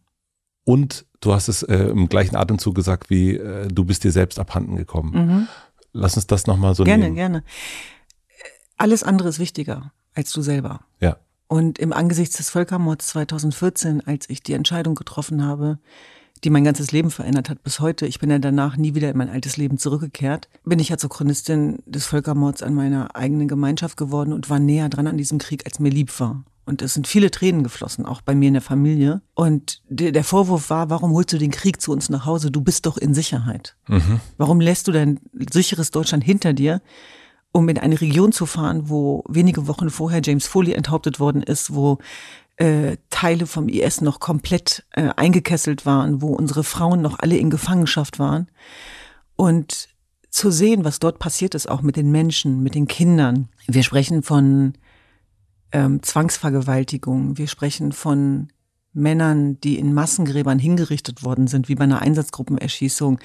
Und 0.65 1.05
du 1.21 1.33
hast 1.33 1.47
es 1.47 1.63
äh, 1.63 1.75
im 1.77 2.09
gleichen 2.09 2.35
Atemzug 2.35 2.75
gesagt, 2.75 3.09
wie 3.09 3.35
äh, 3.37 3.67
du 3.69 3.85
bist 3.85 4.03
dir 4.03 4.11
selbst 4.11 4.37
abhanden 4.37 4.75
gekommen. 4.75 5.11
Mhm. 5.13 5.47
Lass 5.93 6.15
uns 6.15 6.27
das 6.27 6.45
nochmal 6.45 6.75
so 6.75 6.83
Gerne, 6.83 7.05
nehmen. 7.05 7.15
gerne. 7.15 7.43
alles 8.77 9.01
andere 9.01 9.29
ist 9.29 9.39
wichtiger 9.39 9.93
als 10.13 10.31
du 10.31 10.41
selber. 10.41 10.81
Ja. 10.99 11.17
Und 11.47 11.79
im 11.79 11.93
Angesichts 11.93 12.37
des 12.37 12.49
Völkermords 12.49 13.07
2014, 13.07 14.05
als 14.05 14.29
ich 14.29 14.43
die 14.43 14.53
Entscheidung 14.53 14.95
getroffen 14.95 15.45
habe, 15.45 15.79
die 16.43 16.49
mein 16.49 16.63
ganzes 16.63 16.91
Leben 16.91 17.09
verändert 17.09 17.49
hat 17.49 17.63
bis 17.63 17.79
heute, 17.79 18.05
ich 18.05 18.19
bin 18.19 18.29
ja 18.29 18.39
danach 18.39 18.77
nie 18.77 18.95
wieder 18.95 19.09
in 19.09 19.17
mein 19.17 19.29
altes 19.29 19.57
Leben 19.57 19.77
zurückgekehrt, 19.77 20.49
bin 20.65 20.79
ich 20.79 20.89
ja 20.89 20.97
zur 20.97 21.09
Chronistin 21.09 21.79
des 21.85 22.05
Völkermords 22.05 22.63
an 22.63 22.73
meiner 22.73 23.15
eigenen 23.15 23.47
Gemeinschaft 23.47 23.97
geworden 23.97 24.33
und 24.33 24.49
war 24.49 24.59
näher 24.59 24.89
dran 24.89 25.07
an 25.07 25.17
diesem 25.17 25.39
Krieg, 25.39 25.65
als 25.65 25.79
mir 25.79 25.89
lieb 25.89 26.19
war. 26.19 26.43
Und 26.65 26.81
es 26.81 26.93
sind 26.93 27.07
viele 27.07 27.31
Tränen 27.31 27.63
geflossen, 27.63 28.05
auch 28.05 28.19
bei 28.19 28.35
mir 28.35 28.49
in 28.49 28.53
der 28.53 28.61
Familie. 28.61 29.21
Und 29.35 29.81
der 29.87 30.23
Vorwurf 30.25 30.69
war, 30.69 30.89
warum 30.89 31.13
holst 31.13 31.31
du 31.31 31.37
den 31.37 31.51
Krieg 31.51 31.81
zu 31.81 31.93
uns 31.93 32.09
nach 32.09 32.25
Hause? 32.25 32.51
Du 32.51 32.59
bist 32.59 32.85
doch 32.85 32.97
in 32.97 33.13
Sicherheit. 33.13 33.77
Mhm. 33.87 34.19
Warum 34.35 34.59
lässt 34.59 34.89
du 34.89 34.91
dein 34.91 35.21
sicheres 35.49 35.91
Deutschland 35.91 36.25
hinter 36.25 36.51
dir, 36.51 36.81
um 37.51 37.69
in 37.69 37.77
eine 37.77 37.99
Region 37.99 38.31
zu 38.31 38.45
fahren, 38.45 38.89
wo 38.89 39.23
wenige 39.27 39.67
Wochen 39.67 39.89
vorher 39.89 40.21
James 40.23 40.47
Foley 40.47 40.73
enthauptet 40.73 41.19
worden 41.19 41.41
ist, 41.41 41.73
wo 41.73 41.97
äh, 42.57 42.97
Teile 43.09 43.47
vom 43.47 43.69
IS 43.69 44.01
noch 44.01 44.19
komplett 44.19 44.85
äh, 44.91 45.09
eingekesselt 45.15 45.85
waren, 45.85 46.21
wo 46.21 46.33
unsere 46.33 46.63
Frauen 46.63 47.01
noch 47.01 47.19
alle 47.19 47.37
in 47.37 47.49
Gefangenschaft 47.49 48.19
waren. 48.19 48.47
Und 49.35 49.89
zu 50.29 50.51
sehen, 50.51 50.83
was 50.83 50.99
dort 50.99 51.19
passiert 51.19 51.55
ist, 51.55 51.69
auch 51.69 51.81
mit 51.81 51.95
den 51.95 52.11
Menschen, 52.11 52.61
mit 52.61 52.75
den 52.75 52.87
Kindern. 52.87 53.49
Wir 53.67 53.83
sprechen 53.83 54.23
von 54.23 54.73
ähm, 55.71 56.03
Zwangsvergewaltigung, 56.03 57.37
wir 57.37 57.47
sprechen 57.47 57.91
von 57.91 58.49
Männern, 58.97 59.59
die 59.61 59.77
in 59.77 59.93
Massengräbern 59.93 60.59
hingerichtet 60.59 61.23
worden 61.23 61.47
sind, 61.47 61.69
wie 61.69 61.75
bei 61.75 61.85
einer 61.85 62.01
Einsatzgruppenerschießung. 62.01 63.19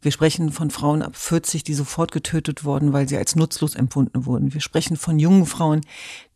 Wir 0.00 0.10
sprechen 0.10 0.50
von 0.50 0.70
Frauen 0.70 1.02
ab 1.02 1.16
40, 1.16 1.62
die 1.64 1.74
sofort 1.74 2.12
getötet 2.12 2.64
wurden, 2.64 2.92
weil 2.92 3.08
sie 3.08 3.16
als 3.16 3.36
nutzlos 3.36 3.74
empfunden 3.74 4.26
wurden. 4.26 4.52
Wir 4.52 4.60
sprechen 4.60 4.96
von 4.96 5.18
jungen 5.18 5.46
Frauen, 5.46 5.80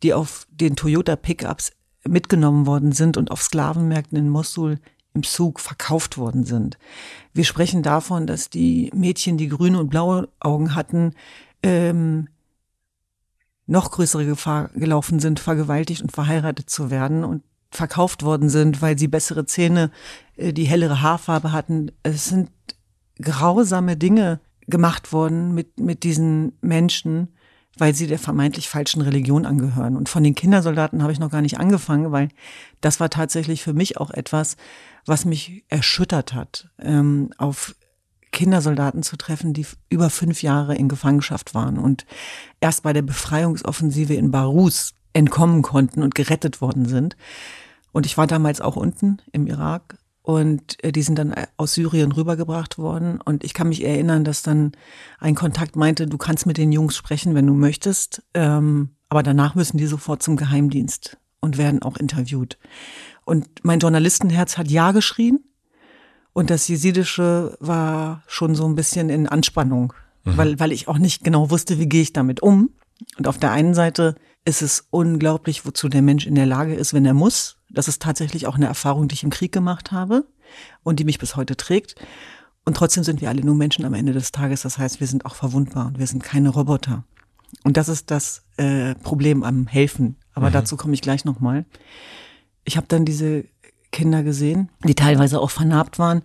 die 0.03 0.13
auf 0.13 0.47
den 0.49 0.75
Toyota 0.75 1.15
Pickups 1.15 1.71
mitgenommen 2.07 2.65
worden 2.65 2.93
sind 2.93 3.17
und 3.17 3.29
auf 3.29 3.43
Sklavenmärkten 3.43 4.17
in 4.17 4.29
Mosul 4.29 4.79
im 5.13 5.23
Zug 5.23 5.59
verkauft 5.59 6.17
worden 6.17 6.45
sind. 6.45 6.77
Wir 7.33 7.43
sprechen 7.43 7.83
davon, 7.83 8.27
dass 8.27 8.49
die 8.49 8.91
Mädchen, 8.95 9.37
die 9.37 9.49
grüne 9.49 9.79
und 9.79 9.89
blaue 9.89 10.29
Augen 10.39 10.75
hatten, 10.75 11.13
ähm, 11.63 12.29
noch 13.65 13.91
größere 13.91 14.25
Gefahr 14.25 14.69
gelaufen 14.69 15.19
sind, 15.19 15.39
vergewaltigt 15.39 16.01
und 16.01 16.11
verheiratet 16.11 16.69
zu 16.69 16.89
werden 16.89 17.23
und 17.23 17.43
verkauft 17.71 18.23
worden 18.23 18.49
sind, 18.49 18.81
weil 18.81 18.97
sie 18.97 19.07
bessere 19.07 19.45
Zähne, 19.45 19.91
äh, 20.35 20.53
die 20.53 20.65
hellere 20.65 21.01
Haarfarbe 21.01 21.51
hatten. 21.51 21.91
Es 22.03 22.25
sind 22.25 22.49
grausame 23.21 23.97
Dinge 23.97 24.39
gemacht 24.67 25.11
worden 25.11 25.53
mit, 25.53 25.79
mit 25.79 26.03
diesen 26.03 26.53
Menschen, 26.61 27.29
weil 27.77 27.93
sie 27.93 28.07
der 28.07 28.19
vermeintlich 28.19 28.69
falschen 28.69 29.01
Religion 29.01 29.45
angehören. 29.45 29.95
Und 29.95 30.09
von 30.09 30.23
den 30.23 30.35
Kindersoldaten 30.35 31.01
habe 31.01 31.11
ich 31.11 31.19
noch 31.19 31.31
gar 31.31 31.41
nicht 31.41 31.59
angefangen, 31.59 32.11
weil 32.11 32.29
das 32.81 32.99
war 32.99 33.09
tatsächlich 33.09 33.63
für 33.63 33.73
mich 33.73 33.97
auch 33.97 34.11
etwas, 34.11 34.57
was 35.05 35.25
mich 35.25 35.63
erschüttert 35.69 36.33
hat, 36.33 36.69
ähm, 36.79 37.29
auf 37.37 37.75
Kindersoldaten 38.31 39.03
zu 39.03 39.15
treffen, 39.15 39.53
die 39.53 39.65
über 39.89 40.09
fünf 40.09 40.43
Jahre 40.43 40.75
in 40.75 40.89
Gefangenschaft 40.89 41.55
waren 41.55 41.77
und 41.77 42.05
erst 42.59 42.83
bei 42.83 42.93
der 42.93 43.01
Befreiungsoffensive 43.01 44.13
in 44.13 44.31
Barus 44.31 44.93
entkommen 45.17 45.63
konnten 45.63 46.03
und 46.03 46.15
gerettet 46.15 46.61
worden 46.61 46.85
sind. 46.85 47.17
Und 47.91 48.05
ich 48.05 48.17
war 48.17 48.27
damals 48.27 48.61
auch 48.61 48.75
unten 48.75 49.17
im 49.31 49.47
Irak 49.47 49.97
und 50.21 50.83
äh, 50.83 50.91
die 50.91 51.01
sind 51.01 51.17
dann 51.17 51.31
äh, 51.31 51.47
aus 51.57 51.73
Syrien 51.73 52.11
rübergebracht 52.11 52.77
worden. 52.77 53.19
Und 53.19 53.43
ich 53.43 53.55
kann 53.55 53.69
mich 53.69 53.83
erinnern, 53.83 54.23
dass 54.23 54.43
dann 54.43 54.73
ein 55.19 55.33
Kontakt 55.33 55.75
meinte, 55.75 56.05
du 56.05 56.17
kannst 56.17 56.45
mit 56.45 56.57
den 56.57 56.71
Jungs 56.71 56.95
sprechen, 56.95 57.33
wenn 57.33 57.47
du 57.47 57.53
möchtest, 57.53 58.21
ähm, 58.35 58.89
aber 59.09 59.23
danach 59.23 59.55
müssen 59.55 59.77
die 59.77 59.87
sofort 59.87 60.21
zum 60.21 60.35
Geheimdienst 60.35 61.17
und 61.39 61.57
werden 61.57 61.81
auch 61.81 61.97
interviewt. 61.97 62.59
Und 63.25 63.47
mein 63.63 63.79
Journalistenherz 63.79 64.57
hat 64.57 64.69
Ja 64.69 64.91
geschrien. 64.91 65.39
Und 66.33 66.51
das 66.51 66.67
Jesidische 66.67 67.57
war 67.59 68.21
schon 68.27 68.53
so 68.53 68.67
ein 68.67 68.75
bisschen 68.75 69.09
in 69.09 69.27
Anspannung, 69.27 69.93
mhm. 70.25 70.37
weil, 70.37 70.59
weil 70.59 70.71
ich 70.71 70.87
auch 70.87 70.99
nicht 70.99 71.23
genau 71.23 71.49
wusste, 71.49 71.79
wie 71.79 71.89
gehe 71.89 72.03
ich 72.03 72.13
damit 72.13 72.43
um. 72.43 72.69
Und 73.17 73.27
auf 73.27 73.39
der 73.39 73.51
einen 73.51 73.73
Seite 73.73 74.15
ist 74.47 74.61
es 74.61 74.87
unglaublich, 74.91 75.65
wozu 75.65 75.89
der 75.89 76.01
Mensch 76.01 76.25
in 76.25 76.35
der 76.35 76.45
Lage 76.45 76.73
ist, 76.73 76.93
wenn 76.93 77.05
er 77.05 77.13
muss. 77.13 77.57
Das 77.69 77.89
ist 77.89 78.01
tatsächlich 78.01 78.47
auch 78.47 78.55
eine 78.55 78.67
Erfahrung, 78.67 79.09
die 79.09 79.15
ich 79.15 79.23
im 79.23 79.29
Krieg 79.29 79.51
gemacht 79.51 79.91
habe 79.91 80.25
und 80.83 81.01
die 81.01 81.03
mich 81.03 81.19
bis 81.19 81.35
heute 81.35 81.57
trägt. 81.57 81.95
Und 82.63 82.77
trotzdem 82.77 83.03
sind 83.03 83.19
wir 83.19 83.27
alle 83.27 83.43
nur 83.43 83.55
Menschen 83.55 83.83
am 83.83 83.93
Ende 83.93 84.13
des 84.13 84.31
Tages. 84.31 84.61
Das 84.61 84.77
heißt, 84.77 85.01
wir 85.01 85.07
sind 85.07 85.25
auch 85.25 85.35
verwundbar 85.35 85.87
und 85.87 85.99
wir 85.99 86.07
sind 86.07 86.23
keine 86.23 86.47
Roboter. 86.47 87.03
Und 87.65 87.75
das 87.75 87.89
ist 87.89 88.09
das 88.09 88.43
äh, 88.55 88.95
Problem 88.95 89.43
am 89.43 89.67
Helfen. 89.67 90.15
Aber 90.33 90.47
mhm. 90.47 90.53
dazu 90.53 90.77
komme 90.77 90.93
ich 90.93 91.01
gleich 91.01 91.25
nochmal. 91.25 91.65
Ich 92.63 92.77
habe 92.77 92.87
dann 92.87 93.03
diese 93.03 93.43
Kinder 93.91 94.23
gesehen, 94.23 94.69
die 94.85 94.95
teilweise 94.95 95.41
auch 95.41 95.49
vernarbt 95.49 95.99
waren 95.99 96.23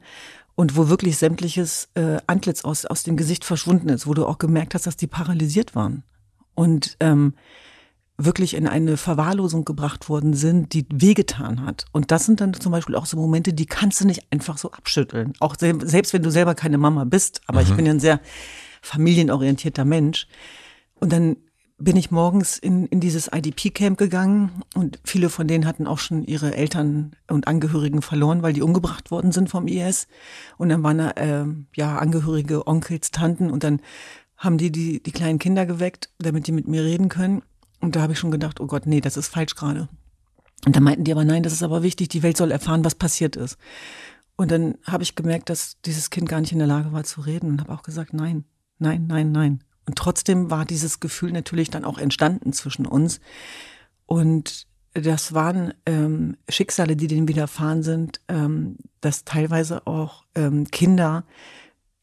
und 0.54 0.76
wo 0.76 0.88
wirklich 0.88 1.16
sämtliches 1.18 1.88
äh, 1.94 2.18
Antlitz 2.28 2.64
aus, 2.64 2.86
aus 2.86 3.02
dem 3.02 3.16
Gesicht 3.16 3.44
verschwunden 3.44 3.88
ist, 3.88 4.06
wo 4.06 4.14
du 4.14 4.26
auch 4.26 4.38
gemerkt 4.38 4.74
hast, 4.74 4.86
dass 4.86 4.96
die 4.96 5.08
paralysiert 5.08 5.74
waren. 5.74 6.04
Und 6.54 6.96
ähm, 7.00 7.34
wirklich 8.24 8.54
in 8.54 8.66
eine 8.66 8.96
Verwahrlosung 8.96 9.64
gebracht 9.64 10.08
worden 10.08 10.34
sind, 10.34 10.72
die 10.72 10.86
wehgetan 10.92 11.64
hat. 11.64 11.84
Und 11.92 12.10
das 12.10 12.26
sind 12.26 12.40
dann 12.40 12.54
zum 12.54 12.72
Beispiel 12.72 12.94
auch 12.94 13.06
so 13.06 13.16
Momente, 13.16 13.52
die 13.52 13.66
kannst 13.66 14.00
du 14.00 14.06
nicht 14.06 14.26
einfach 14.30 14.58
so 14.58 14.72
abschütteln. 14.72 15.32
Auch 15.40 15.56
selbst 15.58 16.12
wenn 16.12 16.22
du 16.22 16.30
selber 16.30 16.54
keine 16.54 16.78
Mama 16.78 17.04
bist, 17.04 17.40
aber 17.46 17.60
mhm. 17.60 17.66
ich 17.66 17.74
bin 17.74 17.86
ja 17.86 17.92
ein 17.92 18.00
sehr 18.00 18.20
familienorientierter 18.82 19.84
Mensch. 19.84 20.26
Und 20.94 21.12
dann 21.12 21.36
bin 21.78 21.96
ich 21.96 22.10
morgens 22.10 22.58
in, 22.58 22.86
in 22.86 23.00
dieses 23.00 23.28
IDP-Camp 23.34 23.98
gegangen 23.98 24.62
und 24.74 25.00
viele 25.04 25.28
von 25.28 25.48
denen 25.48 25.66
hatten 25.66 25.86
auch 25.86 25.98
schon 25.98 26.22
ihre 26.24 26.54
Eltern 26.54 27.12
und 27.28 27.48
Angehörigen 27.48 28.02
verloren, 28.02 28.42
weil 28.42 28.52
die 28.52 28.62
umgebracht 28.62 29.10
worden 29.10 29.32
sind 29.32 29.50
vom 29.50 29.66
IS. 29.66 30.06
Und 30.58 30.68
dann 30.68 30.82
waren 30.82 30.98
da 30.98 31.10
äh, 31.12 31.44
ja 31.74 31.98
Angehörige, 31.98 32.66
Onkels, 32.66 33.10
Tanten 33.10 33.50
und 33.50 33.64
dann 33.64 33.80
haben 34.36 34.58
die, 34.58 34.70
die 34.70 35.02
die 35.02 35.12
kleinen 35.12 35.38
Kinder 35.38 35.66
geweckt, 35.66 36.10
damit 36.18 36.46
die 36.46 36.52
mit 36.52 36.68
mir 36.68 36.84
reden 36.84 37.08
können. 37.08 37.42
Und 37.82 37.96
da 37.96 38.00
habe 38.00 38.12
ich 38.12 38.18
schon 38.18 38.30
gedacht, 38.30 38.60
oh 38.60 38.66
Gott, 38.66 38.86
nee, 38.86 39.00
das 39.00 39.16
ist 39.16 39.28
falsch 39.28 39.56
gerade. 39.56 39.88
Und 40.64 40.76
da 40.76 40.80
meinten 40.80 41.04
die 41.04 41.12
aber, 41.12 41.24
nein, 41.24 41.42
das 41.42 41.52
ist 41.52 41.64
aber 41.64 41.82
wichtig, 41.82 42.08
die 42.08 42.22
Welt 42.22 42.36
soll 42.36 42.52
erfahren, 42.52 42.84
was 42.84 42.94
passiert 42.94 43.34
ist. 43.34 43.58
Und 44.36 44.52
dann 44.52 44.78
habe 44.84 45.02
ich 45.02 45.16
gemerkt, 45.16 45.50
dass 45.50 45.80
dieses 45.84 46.08
Kind 46.08 46.28
gar 46.28 46.40
nicht 46.40 46.52
in 46.52 46.58
der 46.58 46.68
Lage 46.68 46.92
war 46.92 47.02
zu 47.02 47.20
reden 47.20 47.50
und 47.50 47.60
habe 47.60 47.72
auch 47.72 47.82
gesagt, 47.82 48.14
nein, 48.14 48.44
nein, 48.78 49.06
nein, 49.08 49.32
nein. 49.32 49.64
Und 49.84 49.96
trotzdem 49.98 50.48
war 50.48 50.64
dieses 50.64 51.00
Gefühl 51.00 51.32
natürlich 51.32 51.70
dann 51.70 51.84
auch 51.84 51.98
entstanden 51.98 52.52
zwischen 52.52 52.86
uns. 52.86 53.20
Und 54.06 54.68
das 54.94 55.32
waren 55.32 55.74
ähm, 55.84 56.36
Schicksale, 56.48 56.94
die 56.94 57.08
denen 57.08 57.26
widerfahren 57.26 57.82
sind, 57.82 58.20
ähm, 58.28 58.76
dass 59.00 59.24
teilweise 59.24 59.86
auch 59.88 60.24
ähm, 60.36 60.70
Kinder 60.70 61.24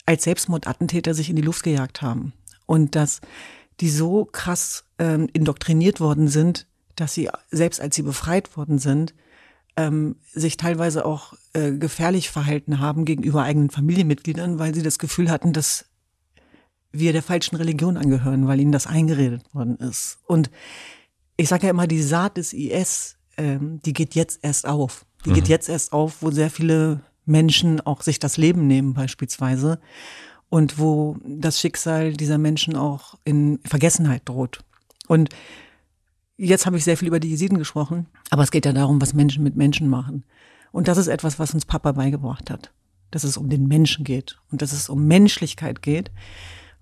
als 0.05 0.25
Selbstmordattentäter 0.25 1.13
sich 1.13 1.29
in 1.29 1.37
die 1.37 1.41
Luft 1.41 1.63
gejagt 1.63 2.01
haben. 2.01 2.33
Und 2.65 2.95
dass 2.95 3.21
die 3.79 3.89
so 3.89 4.25
krass 4.25 4.85
ähm, 4.97 5.29
indoktriniert 5.33 5.99
worden 5.99 6.27
sind, 6.27 6.67
dass 6.95 7.13
sie, 7.13 7.29
selbst 7.49 7.79
als 7.79 7.95
sie 7.95 8.01
befreit 8.01 8.57
worden 8.57 8.79
sind, 8.79 9.13
ähm, 9.77 10.17
sich 10.33 10.57
teilweise 10.57 11.05
auch 11.05 11.33
äh, 11.53 11.71
gefährlich 11.71 12.29
verhalten 12.29 12.79
haben 12.79 13.05
gegenüber 13.05 13.43
eigenen 13.43 13.69
Familienmitgliedern, 13.69 14.59
weil 14.59 14.75
sie 14.75 14.83
das 14.83 14.99
Gefühl 14.99 15.29
hatten, 15.29 15.53
dass 15.53 15.85
wir 16.91 17.13
der 17.13 17.23
falschen 17.23 17.55
Religion 17.55 17.97
angehören, 17.97 18.47
weil 18.47 18.59
ihnen 18.59 18.71
das 18.71 18.87
eingeredet 18.87 19.43
worden 19.53 19.77
ist. 19.77 20.17
Und 20.25 20.49
ich 21.37 21.47
sage 21.47 21.67
ja 21.67 21.69
immer, 21.69 21.87
die 21.87 22.01
Saat 22.01 22.37
des 22.37 22.51
IS, 22.51 23.17
ähm, 23.37 23.79
die 23.85 23.93
geht 23.93 24.15
jetzt 24.15 24.39
erst 24.41 24.67
auf. 24.67 25.05
Die 25.25 25.29
mhm. 25.29 25.35
geht 25.35 25.47
jetzt 25.47 25.69
erst 25.69 25.93
auf, 25.93 26.17
wo 26.21 26.31
sehr 26.31 26.49
viele 26.49 27.01
Menschen 27.25 27.79
auch 27.79 28.01
sich 28.01 28.19
das 28.19 28.37
Leben 28.37 28.67
nehmen 28.67 28.93
beispielsweise 28.93 29.79
und 30.49 30.79
wo 30.79 31.17
das 31.25 31.59
Schicksal 31.59 32.13
dieser 32.13 32.37
Menschen 32.37 32.75
auch 32.75 33.15
in 33.23 33.59
Vergessenheit 33.63 34.23
droht. 34.25 34.59
Und 35.07 35.29
jetzt 36.37 36.65
habe 36.65 36.77
ich 36.77 36.83
sehr 36.83 36.97
viel 36.97 37.07
über 37.07 37.19
die 37.19 37.29
Jesiden 37.29 37.57
gesprochen, 37.57 38.07
aber 38.29 38.43
es 38.43 38.51
geht 38.51 38.65
ja 38.65 38.73
darum, 38.73 39.01
was 39.01 39.13
Menschen 39.13 39.43
mit 39.43 39.55
Menschen 39.55 39.89
machen. 39.89 40.23
Und 40.71 40.87
das 40.87 40.97
ist 40.97 41.07
etwas, 41.07 41.39
was 41.39 41.53
uns 41.53 41.65
Papa 41.65 41.91
beigebracht 41.91 42.49
hat. 42.49 42.71
Dass 43.11 43.23
es 43.23 43.37
um 43.37 43.49
den 43.49 43.67
Menschen 43.67 44.03
geht 44.03 44.37
und 44.51 44.61
dass 44.61 44.71
es 44.71 44.87
um 44.87 45.07
Menschlichkeit 45.07 45.81
geht 45.81 46.11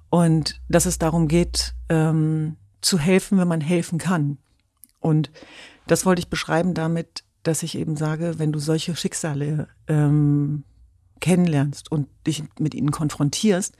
und 0.10 0.62
dass 0.68 0.86
es 0.86 0.98
darum 0.98 1.28
geht, 1.28 1.74
ähm, 1.88 2.58
zu 2.82 3.00
helfen, 3.00 3.38
wenn 3.38 3.48
man 3.48 3.62
helfen 3.62 3.98
kann. 3.98 4.38
Und 5.00 5.32
das 5.88 6.06
wollte 6.06 6.20
ich 6.20 6.30
beschreiben 6.30 6.74
damit, 6.74 7.24
dass 7.44 7.64
ich 7.64 7.78
eben 7.78 7.96
sage, 7.96 8.40
wenn 8.40 8.52
du 8.52 8.60
solche 8.60 8.96
Schicksale 8.96 9.70
ähm, 9.88 10.64
kennenlernst 11.20 11.92
und 11.92 12.08
dich 12.26 12.44
mit 12.60 12.74
ihnen 12.74 12.92
konfrontierst, 12.92 13.76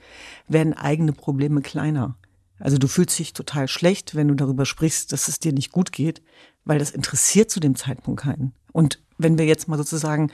werden 0.48 0.74
eigene 0.74 1.12
Probleme 1.12 1.62
kleiner. 1.62 2.16
Also 2.58 2.78
du 2.78 2.88
fühlst 2.88 3.18
dich 3.18 3.32
total 3.32 3.68
schlecht, 3.68 4.14
wenn 4.14 4.28
du 4.28 4.34
darüber 4.34 4.66
sprichst, 4.66 5.12
dass 5.12 5.28
es 5.28 5.38
dir 5.38 5.52
nicht 5.52 5.72
gut 5.72 5.92
geht, 5.92 6.22
weil 6.64 6.78
das 6.78 6.90
interessiert 6.90 7.50
zu 7.50 7.60
dem 7.60 7.76
Zeitpunkt 7.76 8.20
keinen. 8.20 8.52
Und 8.72 9.02
wenn 9.16 9.38
wir 9.38 9.46
jetzt 9.46 9.68
mal 9.68 9.76
sozusagen 9.76 10.30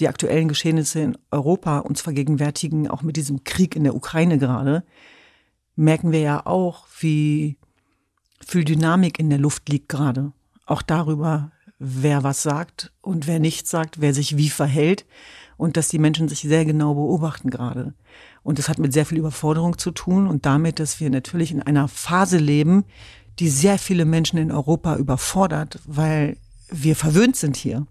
die 0.00 0.08
aktuellen 0.08 0.48
Geschehnisse 0.48 1.00
in 1.00 1.18
Europa 1.30 1.78
uns 1.80 2.00
vergegenwärtigen, 2.00 2.88
auch 2.88 3.02
mit 3.02 3.16
diesem 3.16 3.44
Krieg 3.44 3.76
in 3.76 3.84
der 3.84 3.94
Ukraine 3.94 4.38
gerade, 4.38 4.84
merken 5.76 6.12
wir 6.12 6.20
ja 6.20 6.46
auch, 6.46 6.86
wie 7.00 7.58
viel 8.44 8.64
Dynamik 8.64 9.18
in 9.18 9.30
der 9.30 9.38
Luft 9.38 9.68
liegt 9.68 9.88
gerade. 9.88 10.32
Auch 10.66 10.82
darüber, 10.82 11.52
wer 11.78 12.22
was 12.22 12.42
sagt 12.42 12.92
und 13.00 13.26
wer 13.26 13.38
nichts 13.38 13.70
sagt, 13.70 14.00
wer 14.00 14.14
sich 14.14 14.36
wie 14.36 14.48
verhält 14.48 15.04
und 15.62 15.76
dass 15.76 15.86
die 15.86 16.00
Menschen 16.00 16.28
sich 16.28 16.40
sehr 16.40 16.64
genau 16.64 16.94
beobachten 16.94 17.48
gerade. 17.48 17.94
Und 18.42 18.58
das 18.58 18.68
hat 18.68 18.80
mit 18.80 18.92
sehr 18.92 19.06
viel 19.06 19.18
Überforderung 19.18 19.78
zu 19.78 19.92
tun 19.92 20.26
und 20.26 20.44
damit, 20.44 20.80
dass 20.80 20.98
wir 20.98 21.08
natürlich 21.08 21.52
in 21.52 21.62
einer 21.62 21.86
Phase 21.86 22.38
leben, 22.38 22.84
die 23.38 23.48
sehr 23.48 23.78
viele 23.78 24.04
Menschen 24.04 24.40
in 24.40 24.50
Europa 24.50 24.96
überfordert, 24.96 25.78
weil 25.86 26.36
wir 26.68 26.96
verwöhnt 26.96 27.36
sind 27.36 27.56
hier 27.56 27.86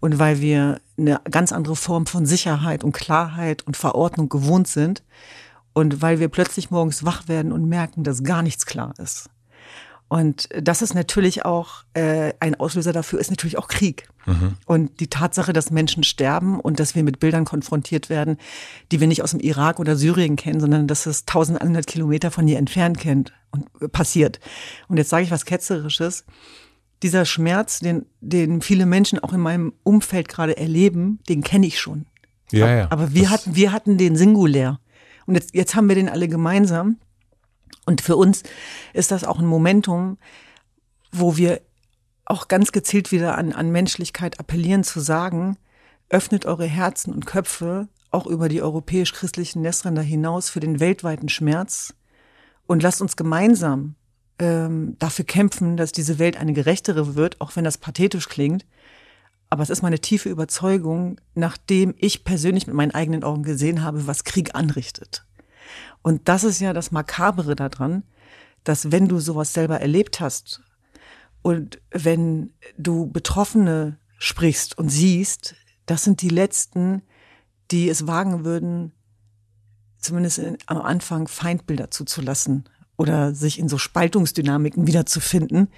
und 0.00 0.18
weil 0.18 0.40
wir 0.40 0.80
eine 0.98 1.20
ganz 1.30 1.52
andere 1.52 1.76
Form 1.76 2.06
von 2.06 2.26
Sicherheit 2.26 2.82
und 2.82 2.90
Klarheit 2.90 3.62
und 3.64 3.76
Verordnung 3.76 4.28
gewohnt 4.28 4.66
sind 4.66 5.04
und 5.72 6.02
weil 6.02 6.18
wir 6.18 6.28
plötzlich 6.28 6.72
morgens 6.72 7.04
wach 7.04 7.28
werden 7.28 7.52
und 7.52 7.68
merken, 7.68 8.02
dass 8.02 8.24
gar 8.24 8.42
nichts 8.42 8.66
klar 8.66 8.92
ist. 8.98 9.30
Und 10.14 10.48
das 10.56 10.80
ist 10.80 10.94
natürlich 10.94 11.44
auch 11.44 11.82
äh, 11.94 12.34
ein 12.38 12.54
Auslöser 12.54 12.92
dafür 12.92 13.18
ist 13.18 13.30
natürlich 13.30 13.58
auch 13.58 13.66
Krieg. 13.66 14.06
Mhm. 14.26 14.54
Und 14.64 15.00
die 15.00 15.08
Tatsache, 15.08 15.52
dass 15.52 15.72
Menschen 15.72 16.04
sterben 16.04 16.60
und 16.60 16.78
dass 16.78 16.94
wir 16.94 17.02
mit 17.02 17.18
Bildern 17.18 17.44
konfrontiert 17.44 18.10
werden, 18.10 18.36
die 18.92 19.00
wir 19.00 19.08
nicht 19.08 19.24
aus 19.24 19.32
dem 19.32 19.40
Irak 19.40 19.80
oder 19.80 19.96
Syrien 19.96 20.36
kennen, 20.36 20.60
sondern 20.60 20.86
dass 20.86 21.06
es 21.06 21.22
1100 21.22 21.88
Kilometer 21.88 22.30
von 22.30 22.46
hier 22.46 22.58
entfernt 22.58 22.96
kennt 22.98 23.32
und 23.50 23.66
äh, 23.80 23.88
passiert. 23.88 24.38
Und 24.86 24.98
jetzt 24.98 25.10
sage 25.10 25.24
ich 25.24 25.32
was 25.32 25.46
Ketzerisches. 25.46 26.24
Dieser 27.02 27.24
Schmerz, 27.24 27.80
den, 27.80 28.06
den 28.20 28.62
viele 28.62 28.86
Menschen 28.86 29.18
auch 29.18 29.32
in 29.32 29.40
meinem 29.40 29.72
Umfeld 29.82 30.28
gerade 30.28 30.56
erleben, 30.56 31.18
den 31.28 31.42
kenne 31.42 31.66
ich 31.66 31.80
schon. 31.80 32.06
Ja, 32.52 32.72
ja. 32.72 32.86
Aber 32.90 33.14
wir 33.14 33.30
hatten, 33.30 33.56
wir 33.56 33.72
hatten 33.72 33.98
den 33.98 34.14
singulär. 34.14 34.78
Und 35.26 35.34
jetzt, 35.34 35.56
jetzt 35.56 35.74
haben 35.74 35.88
wir 35.88 35.96
den 35.96 36.08
alle 36.08 36.28
gemeinsam. 36.28 36.98
Und 37.86 38.00
für 38.00 38.16
uns 38.16 38.42
ist 38.92 39.10
das 39.10 39.24
auch 39.24 39.38
ein 39.38 39.46
Momentum, 39.46 40.18
wo 41.12 41.36
wir 41.36 41.60
auch 42.24 42.48
ganz 42.48 42.72
gezielt 42.72 43.12
wieder 43.12 43.36
an, 43.36 43.52
an 43.52 43.70
Menschlichkeit 43.70 44.40
appellieren 44.40 44.84
zu 44.84 45.00
sagen, 45.00 45.58
öffnet 46.08 46.46
eure 46.46 46.66
Herzen 46.66 47.12
und 47.12 47.26
Köpfe 47.26 47.88
auch 48.10 48.26
über 48.26 48.48
die 48.48 48.62
europäisch-christlichen 48.62 49.62
Nestränder 49.62 50.02
hinaus 50.02 50.48
für 50.48 50.60
den 50.60 50.80
weltweiten 50.80 51.28
Schmerz 51.28 51.94
und 52.66 52.82
lasst 52.82 53.02
uns 53.02 53.16
gemeinsam 53.16 53.96
ähm, 54.38 54.96
dafür 54.98 55.24
kämpfen, 55.24 55.76
dass 55.76 55.92
diese 55.92 56.18
Welt 56.18 56.36
eine 56.36 56.52
gerechtere 56.52 57.14
wird, 57.14 57.40
auch 57.40 57.56
wenn 57.56 57.64
das 57.64 57.78
pathetisch 57.78 58.28
klingt. 58.28 58.64
Aber 59.50 59.62
es 59.62 59.70
ist 59.70 59.82
meine 59.82 60.00
tiefe 60.00 60.28
Überzeugung, 60.28 61.20
nachdem 61.34 61.94
ich 61.98 62.24
persönlich 62.24 62.66
mit 62.66 62.74
meinen 62.74 62.94
eigenen 62.94 63.22
Augen 63.22 63.42
gesehen 63.42 63.82
habe, 63.82 64.06
was 64.06 64.24
Krieg 64.24 64.54
anrichtet. 64.54 65.24
Und 66.02 66.28
das 66.28 66.44
ist 66.44 66.60
ja 66.60 66.72
das 66.72 66.90
Makabere 66.90 67.56
daran, 67.56 68.02
dass 68.64 68.92
wenn 68.92 69.08
du 69.08 69.20
sowas 69.20 69.52
selber 69.52 69.80
erlebt 69.80 70.20
hast 70.20 70.62
und 71.42 71.80
wenn 71.90 72.54
du 72.78 73.10
Betroffene 73.10 73.98
sprichst 74.18 74.78
und 74.78 74.88
siehst, 74.88 75.54
das 75.86 76.04
sind 76.04 76.22
die 76.22 76.30
Letzten, 76.30 77.02
die 77.70 77.88
es 77.88 78.06
wagen 78.06 78.44
würden, 78.44 78.92
zumindest 79.98 80.40
am 80.66 80.80
Anfang 80.80 81.28
Feindbilder 81.28 81.90
zuzulassen 81.90 82.64
oder 82.96 83.34
sich 83.34 83.58
in 83.58 83.68
so 83.68 83.78
Spaltungsdynamiken 83.78 84.86
wiederzufinden. 84.86 85.68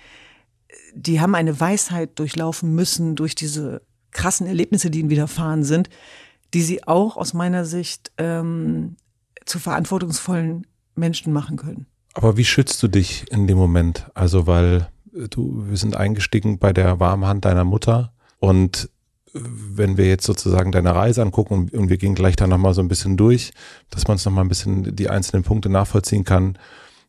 Die 0.95 1.21
haben 1.21 1.35
eine 1.35 1.59
Weisheit 1.59 2.19
durchlaufen 2.19 2.75
müssen 2.75 3.17
durch 3.17 3.35
diese 3.35 3.83
krassen 4.11 4.47
Erlebnisse, 4.47 4.91
die 4.91 5.01
ihnen 5.01 5.11
widerfahren 5.11 5.65
sind, 5.65 5.89
die 6.55 6.63
sie 6.63 6.87
auch 6.87 7.17
aus 7.17 7.35
meiner 7.35 7.65
Sicht 7.65 8.13
ähm, 8.19 8.97
zu 9.47 9.59
verantwortungsvollen 9.59 10.67
Menschen 10.95 11.33
machen 11.33 11.57
können. 11.57 11.87
Aber 12.15 12.37
wie 12.37 12.45
schützt 12.45 12.83
du 12.83 12.89
dich 12.89 13.31
in 13.31 13.47
dem 13.47 13.59
Moment? 13.59 14.07
Also, 14.15 14.47
weil 14.47 14.89
du, 15.31 15.65
wir 15.69 15.77
sind 15.77 15.97
eingestiegen 15.97 16.59
bei 16.59 16.73
der 16.73 17.01
warmen 17.01 17.27
Hand 17.27 17.45
deiner 17.45 17.65
Mutter 17.65 18.13
und 18.39 18.91
wenn 19.39 19.97
wir 19.97 20.07
jetzt 20.07 20.25
sozusagen 20.25 20.73
deine 20.73 20.95
Reise 20.95 21.23
angucken 21.23 21.69
und, 21.71 21.91
wir 21.91 21.99
gehen 21.99 22.15
gleich 22.15 22.37
da 22.37 22.47
nochmal 22.47 22.75
so 22.75 22.81
ein 22.81 22.89
bisschen 22.89 23.17
durch, 23.17 23.53
dass 23.91 24.09
man 24.09 24.17
es 24.17 24.25
nochmal 24.25 24.45
ein 24.45 24.49
bisschen 24.49 24.97
die 24.97 25.11
einzelnen 25.11 25.43
Punkte 25.43 25.69
nachvollziehen 25.69 26.25
kann. 26.25 26.59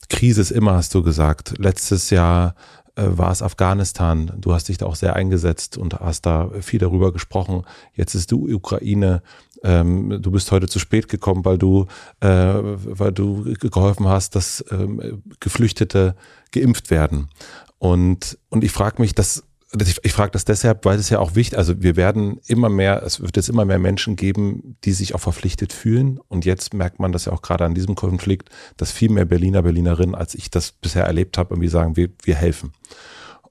Krise 0.10 0.42
ist 0.42 0.52
immer, 0.52 0.74
hast 0.74 0.94
du 0.94 1.04
gesagt. 1.04 1.54
Letztes 1.58 2.10
Jahr 2.10 2.56
äh, 2.96 3.04
war 3.06 3.32
es 3.32 3.42
Afghanistan. 3.42 4.32
Du 4.38 4.54
hast 4.54 4.68
dich 4.68 4.78
da 4.78 4.86
auch 4.86 4.96
sehr 4.96 5.16
eingesetzt 5.16 5.78
und 5.78 6.00
hast 6.00 6.26
da 6.26 6.50
viel 6.62 6.80
darüber 6.80 7.14
gesprochen. 7.14 7.64
Jetzt 7.94 8.16
ist 8.16 8.32
die 8.32 8.36
Ukraine 8.54 9.22
ähm, 9.64 10.20
du 10.22 10.32
bist 10.32 10.52
heute 10.52 10.68
zu 10.68 10.80
spät 10.80 11.08
gekommen, 11.08 11.46
weil 11.46 11.58
du, 11.58 11.86
äh, 12.20 12.28
weil 12.28 13.12
du 13.12 13.54
geholfen 13.60 14.08
hast, 14.08 14.36
dass 14.36 14.64
ähm, 14.72 15.24
Geflüchtete 15.40 16.16
geimpft 16.52 16.90
werden. 16.90 17.30
Und, 17.80 18.38
und 18.50 18.64
ich 18.64 18.72
frage 18.72 19.02
mich, 19.02 19.14
dass 19.14 19.44
ich, 19.82 20.00
ich 20.04 20.14
frage 20.14 20.32
das 20.32 20.46
deshalb, 20.46 20.86
weil 20.86 20.98
es 20.98 21.10
ja 21.10 21.20
auch 21.20 21.36
wichtig, 21.36 21.58
also 21.58 21.82
wir 21.82 21.96
werden 21.96 22.40
immer 22.48 22.70
mehr, 22.70 23.04
es 23.04 23.20
wird 23.20 23.36
jetzt 23.36 23.50
immer 23.50 23.66
mehr 23.66 23.80
Menschen 23.80 24.16
geben, 24.16 24.78
die 24.86 24.94
sich 24.94 25.14
auch 25.14 25.20
verpflichtet 25.20 25.74
fühlen. 25.74 26.20
Und 26.30 26.46
jetzt 26.46 26.74
merkt 26.74 27.00
man 27.00 27.12
das 27.12 27.26
ja 27.26 27.34
auch 27.34 27.42
gerade 27.42 27.66
an 27.66 27.76
diesem 27.76 27.96
Konflikt, 27.96 28.50
dass 28.78 28.92
viel 28.92 29.10
mehr 29.10 29.26
Berliner, 29.26 29.64
Berlinerinnen, 29.64 30.16
als 30.16 30.36
ich 30.36 30.50
das 30.50 30.72
bisher 30.72 31.04
erlebt 31.04 31.38
habe, 31.38 31.54
irgendwie 31.54 31.68
sagen, 31.68 31.98
wir, 31.98 32.10
wir 32.24 32.36
helfen. 32.36 32.72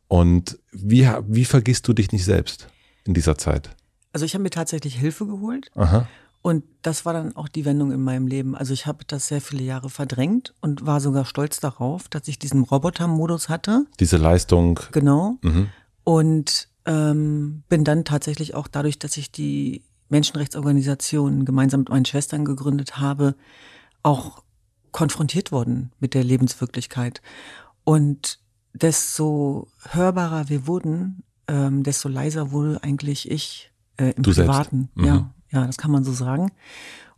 Und 0.09 0.59
wie, 0.73 1.09
wie 1.29 1.45
vergisst 1.45 1.87
du 1.87 1.93
dich 1.93 2.13
nicht 2.13 2.25
selbst 2.25 2.69
in 3.05 3.13
dieser 3.13 3.37
Zeit? 3.37 3.71
Also 4.17 4.25
ich 4.25 4.33
habe 4.33 4.45
mir 4.45 4.49
tatsächlich 4.49 4.95
Hilfe 4.95 5.27
geholt. 5.27 5.71
Aha. 5.75 6.09
Und 6.41 6.65
das 6.81 7.05
war 7.05 7.13
dann 7.13 7.37
auch 7.37 7.49
die 7.49 7.67
Wendung 7.67 7.93
in 7.93 8.01
meinem 8.01 8.27
Leben. 8.27 8.57
Also 8.57 8.73
ich 8.73 8.87
habe 8.87 9.05
das 9.07 9.27
sehr 9.27 9.43
viele 9.43 9.63
Jahre 9.63 9.91
verdrängt 9.91 10.55
und 10.63 10.87
war 10.87 11.03
sogar 11.03 11.27
stolz 11.27 11.61
darauf, 11.61 12.09
dass 12.09 12.27
ich 12.27 12.39
diesen 12.39 12.63
Roboter-Modus 12.63 13.51
hatte. 13.51 13.85
Diese 14.01 14.17
Leistung. 14.17 14.81
Genau. 14.93 15.37
Mhm. 15.43 15.69
Und 16.05 16.69
ähm, 16.87 17.63
bin 17.69 17.85
dann 17.85 18.07
tatsächlich 18.07 18.55
auch 18.55 18.69
dadurch, 18.69 18.99
dass 18.99 19.19
ich 19.19 19.33
die 19.33 19.85
Menschenrechtsorganisation 20.09 21.45
gemeinsam 21.45 21.81
mit 21.81 21.91
meinen 21.91 22.07
Schwestern 22.07 22.47
gegründet 22.47 22.97
habe, 22.97 23.35
auch 24.03 24.43
konfrontiert 24.93 25.53
worden 25.53 25.93
mit 26.01 26.15
der 26.15 26.25
Lebenswirklichkeit. 26.25 27.21
Und 27.85 28.39
desto 28.73 29.69
hörbarer 29.91 30.49
wir 30.49 30.67
wurden, 30.67 31.23
ähm, 31.49 31.83
desto 31.83 32.09
leiser 32.09 32.51
wurde 32.51 32.83
eigentlich 32.83 33.31
ich 33.31 33.73
äh, 33.97 34.11
im 34.11 34.23
du 34.23 34.33
Privaten. 34.33 34.89
Mhm. 34.95 35.05
Ja, 35.05 35.35
ja, 35.51 35.67
das 35.67 35.77
kann 35.77 35.91
man 35.91 36.05
so 36.05 36.13
sagen. 36.13 36.51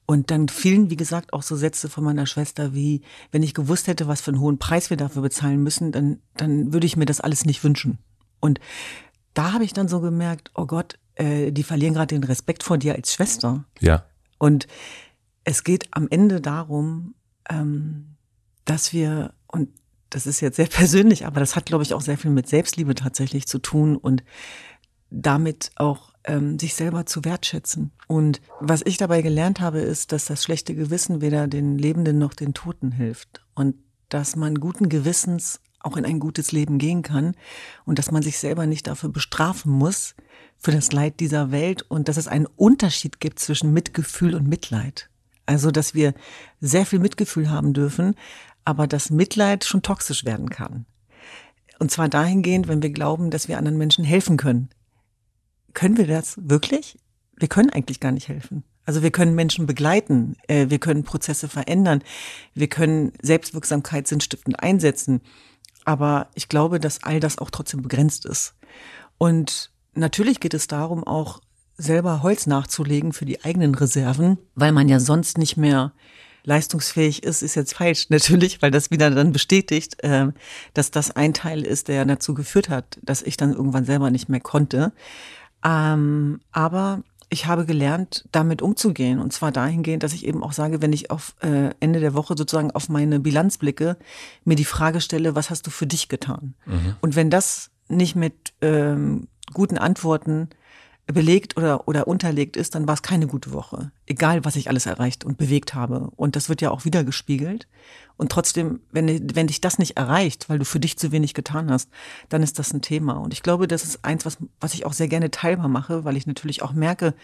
Und 0.06 0.30
dann 0.30 0.48
fielen, 0.48 0.88
wie 0.88 0.96
gesagt, 0.96 1.34
auch 1.34 1.42
so 1.42 1.54
Sätze 1.54 1.90
von 1.90 2.02
meiner 2.02 2.24
Schwester 2.24 2.72
wie, 2.72 3.02
wenn 3.30 3.42
ich 3.42 3.52
gewusst 3.52 3.88
hätte, 3.88 4.08
was 4.08 4.22
für 4.22 4.30
einen 4.30 4.40
hohen 4.40 4.58
Preis 4.58 4.88
wir 4.88 4.96
dafür 4.96 5.20
bezahlen 5.20 5.62
müssen, 5.62 5.92
dann, 5.92 6.20
dann 6.34 6.72
würde 6.72 6.86
ich 6.86 6.96
mir 6.96 7.04
das 7.04 7.20
alles 7.20 7.44
nicht 7.44 7.62
wünschen. 7.62 7.98
Und 8.40 8.58
da 9.34 9.52
habe 9.52 9.64
ich 9.64 9.74
dann 9.74 9.86
so 9.86 10.00
gemerkt, 10.00 10.50
oh 10.54 10.64
Gott, 10.64 10.98
äh, 11.16 11.52
die 11.52 11.62
verlieren 11.62 11.92
gerade 11.92 12.14
den 12.14 12.24
Respekt 12.24 12.62
vor 12.62 12.78
dir 12.78 12.94
als 12.94 13.12
Schwester. 13.12 13.64
Ja. 13.80 14.04
Und 14.38 14.66
es 15.44 15.62
geht 15.62 15.88
am 15.90 16.08
Ende 16.08 16.40
darum, 16.40 17.14
ähm, 17.50 18.16
dass 18.64 18.92
wir, 18.92 19.34
und 19.46 19.68
das 20.10 20.26
ist 20.26 20.40
jetzt 20.40 20.56
sehr 20.56 20.66
persönlich, 20.70 21.26
aber 21.26 21.40
das 21.40 21.54
hat, 21.54 21.66
glaube 21.66 21.82
ich, 21.82 21.92
auch 21.92 22.00
sehr 22.00 22.16
viel 22.16 22.30
mit 22.30 22.48
Selbstliebe 22.48 22.94
tatsächlich 22.94 23.46
zu 23.46 23.58
tun 23.58 23.96
und 23.96 24.24
damit 25.10 25.70
auch 25.76 26.07
ähm, 26.24 26.58
sich 26.58 26.74
selber 26.74 27.06
zu 27.06 27.24
wertschätzen. 27.24 27.92
Und 28.06 28.40
was 28.60 28.82
ich 28.84 28.96
dabei 28.96 29.22
gelernt 29.22 29.60
habe, 29.60 29.80
ist, 29.80 30.12
dass 30.12 30.26
das 30.26 30.42
schlechte 30.42 30.74
Gewissen 30.74 31.20
weder 31.20 31.48
den 31.48 31.78
Lebenden 31.78 32.18
noch 32.18 32.34
den 32.34 32.54
Toten 32.54 32.92
hilft. 32.92 33.44
Und 33.54 33.76
dass 34.08 34.36
man 34.36 34.56
guten 34.56 34.88
Gewissens 34.88 35.60
auch 35.80 35.96
in 35.96 36.04
ein 36.04 36.18
gutes 36.18 36.52
Leben 36.52 36.78
gehen 36.78 37.02
kann 37.02 37.34
und 37.84 37.98
dass 37.98 38.10
man 38.10 38.22
sich 38.22 38.38
selber 38.38 38.66
nicht 38.66 38.86
dafür 38.86 39.10
bestrafen 39.10 39.70
muss 39.72 40.14
für 40.56 40.72
das 40.72 40.92
Leid 40.92 41.20
dieser 41.20 41.52
Welt 41.52 41.82
und 41.82 42.08
dass 42.08 42.16
es 42.16 42.26
einen 42.26 42.46
Unterschied 42.46 43.20
gibt 43.20 43.38
zwischen 43.38 43.72
Mitgefühl 43.72 44.34
und 44.34 44.48
Mitleid. 44.48 45.08
Also, 45.46 45.70
dass 45.70 45.94
wir 45.94 46.14
sehr 46.60 46.84
viel 46.84 46.98
Mitgefühl 46.98 47.48
haben 47.48 47.72
dürfen, 47.72 48.16
aber 48.64 48.86
dass 48.86 49.10
Mitleid 49.10 49.64
schon 49.64 49.82
toxisch 49.82 50.24
werden 50.24 50.50
kann. 50.50 50.84
Und 51.78 51.90
zwar 51.90 52.08
dahingehend, 52.08 52.66
wenn 52.66 52.82
wir 52.82 52.90
glauben, 52.90 53.30
dass 53.30 53.48
wir 53.48 53.56
anderen 53.56 53.78
Menschen 53.78 54.04
helfen 54.04 54.36
können 54.36 54.68
können 55.74 55.96
wir 55.96 56.06
das 56.06 56.36
wirklich? 56.40 56.98
Wir 57.36 57.48
können 57.48 57.70
eigentlich 57.70 58.00
gar 58.00 58.12
nicht 58.12 58.28
helfen. 58.28 58.64
Also 58.84 59.02
wir 59.02 59.10
können 59.10 59.34
Menschen 59.34 59.66
begleiten, 59.66 60.36
äh, 60.46 60.70
wir 60.70 60.78
können 60.78 61.04
Prozesse 61.04 61.46
verändern, 61.48 62.02
wir 62.54 62.68
können 62.68 63.12
Selbstwirksamkeit 63.20 64.08
sinnstiftend 64.08 64.60
einsetzen. 64.62 65.20
Aber 65.84 66.28
ich 66.34 66.48
glaube, 66.48 66.80
dass 66.80 67.02
all 67.02 67.20
das 67.20 67.38
auch 67.38 67.50
trotzdem 67.50 67.82
begrenzt 67.82 68.24
ist. 68.24 68.54
Und 69.18 69.70
natürlich 69.94 70.40
geht 70.40 70.54
es 70.54 70.66
darum, 70.68 71.04
auch 71.04 71.40
selber 71.76 72.22
Holz 72.22 72.46
nachzulegen 72.46 73.12
für 73.12 73.24
die 73.24 73.44
eigenen 73.44 73.74
Reserven, 73.74 74.38
weil 74.54 74.72
man 74.72 74.88
ja 74.88 75.00
sonst 75.00 75.38
nicht 75.38 75.56
mehr 75.56 75.92
leistungsfähig 76.44 77.24
ist, 77.24 77.42
ist 77.42 77.54
jetzt 77.54 77.74
falsch 77.74 78.06
natürlich, 78.10 78.62
weil 78.62 78.70
das 78.70 78.90
wieder 78.90 79.10
dann 79.10 79.32
bestätigt, 79.32 80.02
äh, 80.02 80.28
dass 80.74 80.90
das 80.90 81.10
ein 81.10 81.34
Teil 81.34 81.62
ist, 81.62 81.88
der 81.88 82.04
dazu 82.04 82.34
geführt 82.34 82.68
hat, 82.68 82.98
dass 83.02 83.22
ich 83.22 83.36
dann 83.36 83.52
irgendwann 83.52 83.84
selber 83.84 84.10
nicht 84.10 84.28
mehr 84.28 84.40
konnte. 84.40 84.92
Ähm, 85.64 86.40
aber 86.52 87.02
ich 87.30 87.46
habe 87.46 87.66
gelernt, 87.66 88.26
damit 88.32 88.62
umzugehen. 88.62 89.18
Und 89.18 89.32
zwar 89.32 89.52
dahingehend, 89.52 90.02
dass 90.02 90.14
ich 90.14 90.26
eben 90.26 90.42
auch 90.42 90.52
sage, 90.52 90.80
wenn 90.80 90.92
ich 90.92 91.10
auf 91.10 91.34
äh, 91.40 91.70
Ende 91.80 92.00
der 92.00 92.14
Woche 92.14 92.34
sozusagen 92.36 92.70
auf 92.70 92.88
meine 92.88 93.20
Bilanz 93.20 93.58
blicke, 93.58 93.96
mir 94.44 94.56
die 94.56 94.64
Frage 94.64 95.00
stelle, 95.00 95.34
was 95.34 95.50
hast 95.50 95.66
du 95.66 95.70
für 95.70 95.86
dich 95.86 96.08
getan? 96.08 96.54
Mhm. 96.64 96.96
Und 97.00 97.16
wenn 97.16 97.30
das 97.30 97.70
nicht 97.88 98.16
mit 98.16 98.54
ähm, 98.62 99.28
guten 99.52 99.78
Antworten 99.78 100.48
belegt 101.12 101.56
oder, 101.56 101.88
oder 101.88 102.06
unterlegt 102.06 102.56
ist, 102.56 102.74
dann 102.74 102.86
war 102.86 102.94
es 102.94 103.02
keine 103.02 103.26
gute 103.26 103.52
Woche. 103.52 103.90
Egal, 104.06 104.44
was 104.44 104.56
ich 104.56 104.68
alles 104.68 104.86
erreicht 104.86 105.24
und 105.24 105.38
bewegt 105.38 105.74
habe. 105.74 106.10
Und 106.16 106.36
das 106.36 106.48
wird 106.48 106.60
ja 106.60 106.70
auch 106.70 106.84
wieder 106.84 107.02
gespiegelt. 107.02 107.66
Und 108.18 108.30
trotzdem, 108.30 108.80
wenn, 108.90 109.34
wenn 109.34 109.46
dich 109.46 109.60
das 109.60 109.78
nicht 109.78 109.96
erreicht, 109.96 110.50
weil 110.50 110.58
du 110.58 110.64
für 110.64 110.80
dich 110.80 110.98
zu 110.98 111.10
wenig 111.10 111.32
getan 111.32 111.70
hast, 111.70 111.88
dann 112.28 112.42
ist 112.42 112.58
das 112.58 112.74
ein 112.74 112.82
Thema. 112.82 113.14
Und 113.14 113.32
ich 113.32 113.42
glaube, 113.42 113.68
das 113.68 113.84
ist 113.84 114.04
eins, 114.04 114.26
was, 114.26 114.38
was 114.60 114.74
ich 114.74 114.84
auch 114.84 114.92
sehr 114.92 115.08
gerne 115.08 115.30
teilbar 115.30 115.68
mache, 115.68 116.04
weil 116.04 116.16
ich 116.16 116.26
natürlich 116.26 116.60
auch 116.60 116.72
merke, 116.72 117.14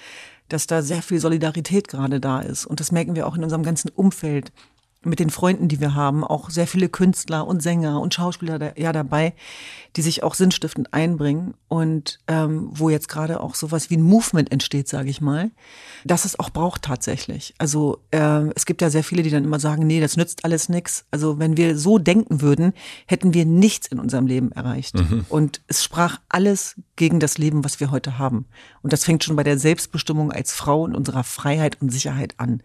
dass 0.48 0.66
da 0.66 0.82
sehr 0.82 1.02
viel 1.02 1.20
Solidarität 1.20 1.88
gerade 1.88 2.20
da 2.20 2.40
ist. 2.40 2.64
Und 2.64 2.80
das 2.80 2.92
merken 2.92 3.14
wir 3.14 3.26
auch 3.26 3.36
in 3.36 3.44
unserem 3.44 3.64
ganzen 3.64 3.90
Umfeld 3.90 4.52
mit 5.06 5.20
den 5.20 5.30
Freunden, 5.30 5.68
die 5.68 5.80
wir 5.80 5.94
haben, 5.94 6.24
auch 6.24 6.50
sehr 6.50 6.66
viele 6.66 6.88
Künstler 6.88 7.46
und 7.46 7.62
Sänger 7.62 8.00
und 8.00 8.14
Schauspieler 8.14 8.58
da, 8.58 8.72
ja 8.76 8.92
dabei, 8.92 9.34
die 9.96 10.02
sich 10.02 10.22
auch 10.22 10.34
sinnstiftend 10.34 10.92
einbringen 10.92 11.54
und 11.68 12.20
ähm, 12.26 12.68
wo 12.70 12.90
jetzt 12.90 13.08
gerade 13.08 13.40
auch 13.40 13.54
sowas 13.54 13.90
wie 13.90 13.96
ein 13.96 14.02
Movement 14.02 14.50
entsteht, 14.50 14.88
sage 14.88 15.10
ich 15.10 15.20
mal, 15.20 15.50
dass 16.04 16.24
es 16.24 16.38
auch 16.38 16.50
braucht 16.50 16.82
tatsächlich. 16.82 17.54
Also 17.58 17.98
äh, 18.10 18.48
es 18.54 18.66
gibt 18.66 18.82
ja 18.82 18.90
sehr 18.90 19.04
viele, 19.04 19.22
die 19.22 19.30
dann 19.30 19.44
immer 19.44 19.60
sagen, 19.60 19.86
nee, 19.86 20.00
das 20.00 20.16
nützt 20.16 20.44
alles 20.44 20.68
nichts. 20.68 21.04
Also 21.10 21.38
wenn 21.38 21.56
wir 21.56 21.76
so 21.78 21.98
denken 21.98 22.40
würden, 22.40 22.72
hätten 23.06 23.34
wir 23.34 23.44
nichts 23.44 23.86
in 23.86 23.98
unserem 23.98 24.26
Leben 24.26 24.52
erreicht. 24.52 24.94
Mhm. 24.94 25.26
Und 25.28 25.62
es 25.68 25.84
sprach 25.84 26.18
alles 26.28 26.76
gegen 26.96 27.20
das 27.20 27.38
Leben, 27.38 27.64
was 27.64 27.80
wir 27.80 27.90
heute 27.90 28.18
haben. 28.18 28.46
Und 28.82 28.92
das 28.92 29.04
fängt 29.04 29.24
schon 29.24 29.36
bei 29.36 29.44
der 29.44 29.58
Selbstbestimmung 29.58 30.32
als 30.32 30.52
Frau 30.52 30.82
und 30.82 30.94
unserer 30.94 31.24
Freiheit 31.24 31.80
und 31.80 31.90
Sicherheit 31.90 32.34
an. 32.38 32.62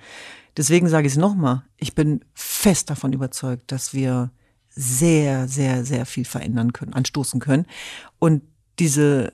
Deswegen 0.60 0.89
sage 0.89 1.08
ich 1.08 1.13
es 1.13 1.17
nochmal, 1.17 1.63
ich 1.78 1.95
bin 1.95 2.19
fest 2.34 2.89
davon 2.89 3.13
überzeugt, 3.13 3.72
dass 3.72 3.93
wir 3.93 4.30
sehr, 4.67 5.48
sehr, 5.48 5.86
sehr 5.86 6.06
viel 6.06 6.26
verändern 6.26 6.74
können, 6.74 6.93
anstoßen 6.93 7.39
können. 7.39 7.65
Und 8.19 8.43
diese, 8.78 9.32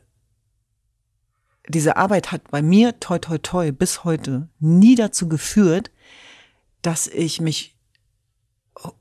diese 1.67 1.97
Arbeit 1.97 2.31
hat 2.31 2.51
bei 2.51 2.61
mir, 2.61 2.99
toi, 2.99 3.17
toi, 3.17 3.39
toi, 3.39 3.71
bis 3.71 4.03
heute 4.03 4.49
nie 4.59 4.93
dazu 4.93 5.27
geführt, 5.27 5.89
dass 6.83 7.07
ich 7.07 7.41
mich 7.41 7.75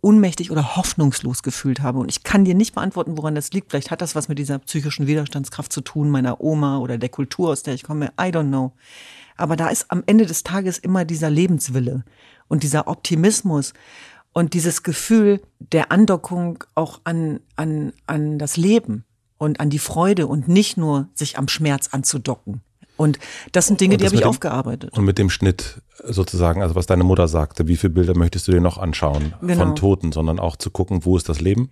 unmächtig 0.00 0.50
oder 0.50 0.76
hoffnungslos 0.76 1.42
gefühlt 1.42 1.82
habe. 1.82 1.98
Und 1.98 2.08
ich 2.08 2.22
kann 2.22 2.46
dir 2.46 2.54
nicht 2.54 2.74
beantworten, 2.74 3.18
woran 3.18 3.34
das 3.34 3.52
liegt. 3.52 3.70
Vielleicht 3.70 3.90
hat 3.90 4.00
das 4.00 4.14
was 4.14 4.28
mit 4.28 4.38
dieser 4.38 4.60
psychischen 4.60 5.06
Widerstandskraft 5.06 5.70
zu 5.70 5.82
tun, 5.82 6.08
meiner 6.08 6.40
Oma 6.40 6.78
oder 6.78 6.96
der 6.96 7.10
Kultur, 7.10 7.50
aus 7.50 7.64
der 7.64 7.74
ich 7.74 7.82
komme. 7.82 8.06
I 8.18 8.30
don't 8.32 8.48
know. 8.48 8.72
Aber 9.36 9.56
da 9.56 9.68
ist 9.68 9.90
am 9.90 10.02
Ende 10.06 10.26
des 10.26 10.42
Tages 10.42 10.78
immer 10.78 11.04
dieser 11.04 11.30
Lebenswille 11.30 12.04
und 12.48 12.62
dieser 12.62 12.86
Optimismus 12.86 13.72
und 14.32 14.54
dieses 14.54 14.82
Gefühl 14.82 15.40
der 15.58 15.90
Andockung 15.90 16.62
auch 16.74 17.00
an, 17.04 17.40
an, 17.56 17.92
an 18.06 18.38
das 18.38 18.56
Leben 18.56 19.04
und 19.38 19.60
an 19.60 19.70
die 19.70 19.78
Freude 19.78 20.26
und 20.26 20.48
nicht 20.48 20.76
nur 20.76 21.08
sich 21.14 21.38
am 21.38 21.48
Schmerz 21.48 21.88
anzudocken. 21.92 22.60
Und 22.96 23.18
das 23.52 23.66
sind 23.66 23.80
Dinge, 23.80 23.96
die 23.96 24.04
habe 24.04 24.14
ich 24.14 24.20
dem, 24.20 24.28
aufgearbeitet. 24.28 24.96
Und 24.96 25.04
mit 25.04 25.18
dem 25.18 25.30
Schnitt 25.30 25.82
sozusagen, 26.04 26.62
also 26.62 26.74
was 26.74 26.86
deine 26.86 27.04
Mutter 27.04 27.28
sagte, 27.28 27.66
wie 27.66 27.76
viele 27.76 27.92
Bilder 27.92 28.16
möchtest 28.16 28.46
du 28.46 28.52
dir 28.52 28.60
noch 28.60 28.78
anschauen 28.78 29.34
genau. 29.40 29.64
von 29.64 29.76
Toten, 29.76 30.12
sondern 30.12 30.38
auch 30.38 30.56
zu 30.56 30.70
gucken, 30.70 31.04
wo 31.04 31.16
ist 31.16 31.28
das 31.28 31.40
Leben? 31.40 31.70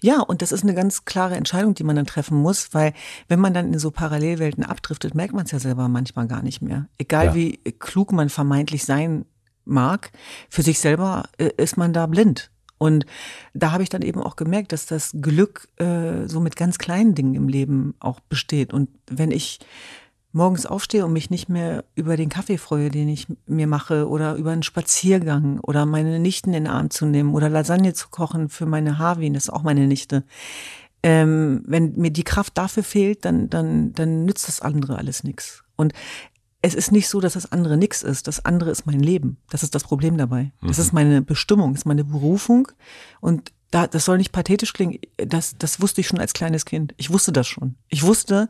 Ja, 0.00 0.20
und 0.20 0.42
das 0.42 0.52
ist 0.52 0.62
eine 0.62 0.74
ganz 0.74 1.04
klare 1.04 1.36
Entscheidung, 1.36 1.74
die 1.74 1.84
man 1.84 1.96
dann 1.96 2.06
treffen 2.06 2.36
muss, 2.36 2.68
weil 2.72 2.92
wenn 3.28 3.40
man 3.40 3.54
dann 3.54 3.72
in 3.72 3.78
so 3.78 3.90
Parallelwelten 3.90 4.64
abdriftet, 4.64 5.14
merkt 5.14 5.34
man 5.34 5.44
es 5.44 5.52
ja 5.52 5.58
selber 5.58 5.88
manchmal 5.88 6.26
gar 6.26 6.42
nicht 6.42 6.62
mehr. 6.62 6.88
Egal 6.98 7.26
ja. 7.26 7.34
wie 7.34 7.58
klug 7.78 8.12
man 8.12 8.28
vermeintlich 8.28 8.84
sein 8.84 9.24
mag, 9.64 10.12
für 10.48 10.62
sich 10.62 10.78
selber 10.78 11.24
äh, 11.38 11.50
ist 11.56 11.76
man 11.76 11.92
da 11.92 12.06
blind. 12.06 12.50
Und 12.78 13.06
da 13.54 13.72
habe 13.72 13.82
ich 13.82 13.88
dann 13.88 14.02
eben 14.02 14.22
auch 14.22 14.36
gemerkt, 14.36 14.72
dass 14.72 14.86
das 14.86 15.16
Glück 15.20 15.68
äh, 15.76 16.26
so 16.26 16.40
mit 16.40 16.56
ganz 16.56 16.78
kleinen 16.78 17.14
Dingen 17.14 17.34
im 17.34 17.48
Leben 17.48 17.94
auch 18.00 18.20
besteht. 18.20 18.72
Und 18.72 18.90
wenn 19.10 19.30
ich 19.30 19.60
morgens 20.36 20.66
aufstehe 20.66 21.04
und 21.04 21.14
mich 21.14 21.30
nicht 21.30 21.48
mehr 21.48 21.84
über 21.94 22.16
den 22.18 22.28
Kaffee 22.28 22.58
freue, 22.58 22.90
den 22.90 23.08
ich 23.08 23.26
mir 23.46 23.66
mache 23.66 24.06
oder 24.06 24.34
über 24.34 24.52
einen 24.52 24.62
Spaziergang 24.62 25.58
oder 25.60 25.86
meine 25.86 26.20
Nichten 26.20 26.50
in 26.50 26.64
den 26.64 26.72
Arm 26.72 26.90
zu 26.90 27.06
nehmen 27.06 27.34
oder 27.34 27.48
Lasagne 27.48 27.94
zu 27.94 28.08
kochen 28.10 28.50
für 28.50 28.66
meine 28.66 28.98
Harvin, 28.98 29.32
das 29.32 29.44
ist 29.44 29.50
auch 29.50 29.62
meine 29.62 29.86
Nichte. 29.86 30.24
Ähm, 31.02 31.62
wenn 31.66 31.94
mir 31.96 32.10
die 32.10 32.24
Kraft 32.24 32.58
dafür 32.58 32.82
fehlt, 32.82 33.24
dann, 33.24 33.48
dann, 33.48 33.94
dann 33.94 34.26
nützt 34.26 34.46
das 34.46 34.60
andere 34.60 34.98
alles 34.98 35.24
nichts. 35.24 35.64
Und 35.74 35.94
es 36.60 36.74
ist 36.74 36.92
nicht 36.92 37.08
so, 37.08 37.20
dass 37.20 37.34
das 37.34 37.50
andere 37.50 37.76
nichts 37.78 38.02
ist. 38.02 38.26
Das 38.26 38.44
andere 38.44 38.70
ist 38.70 38.86
mein 38.86 39.00
Leben. 39.00 39.38
Das 39.48 39.62
ist 39.62 39.74
das 39.74 39.84
Problem 39.84 40.18
dabei. 40.18 40.52
Das 40.60 40.76
mhm. 40.76 40.82
ist 40.82 40.92
meine 40.92 41.22
Bestimmung, 41.22 41.72
das 41.72 41.82
ist 41.82 41.86
meine 41.86 42.04
Berufung. 42.04 42.68
Und 43.20 43.52
da, 43.70 43.86
das 43.86 44.04
soll 44.04 44.18
nicht 44.18 44.32
pathetisch 44.32 44.72
klingen, 44.72 44.98
das, 45.16 45.56
das 45.58 45.80
wusste 45.80 46.00
ich 46.00 46.06
schon 46.06 46.20
als 46.20 46.32
kleines 46.32 46.64
Kind. 46.64 46.94
Ich 46.96 47.10
wusste 47.10 47.32
das 47.32 47.46
schon. 47.46 47.74
Ich 47.88 48.04
wusste, 48.04 48.48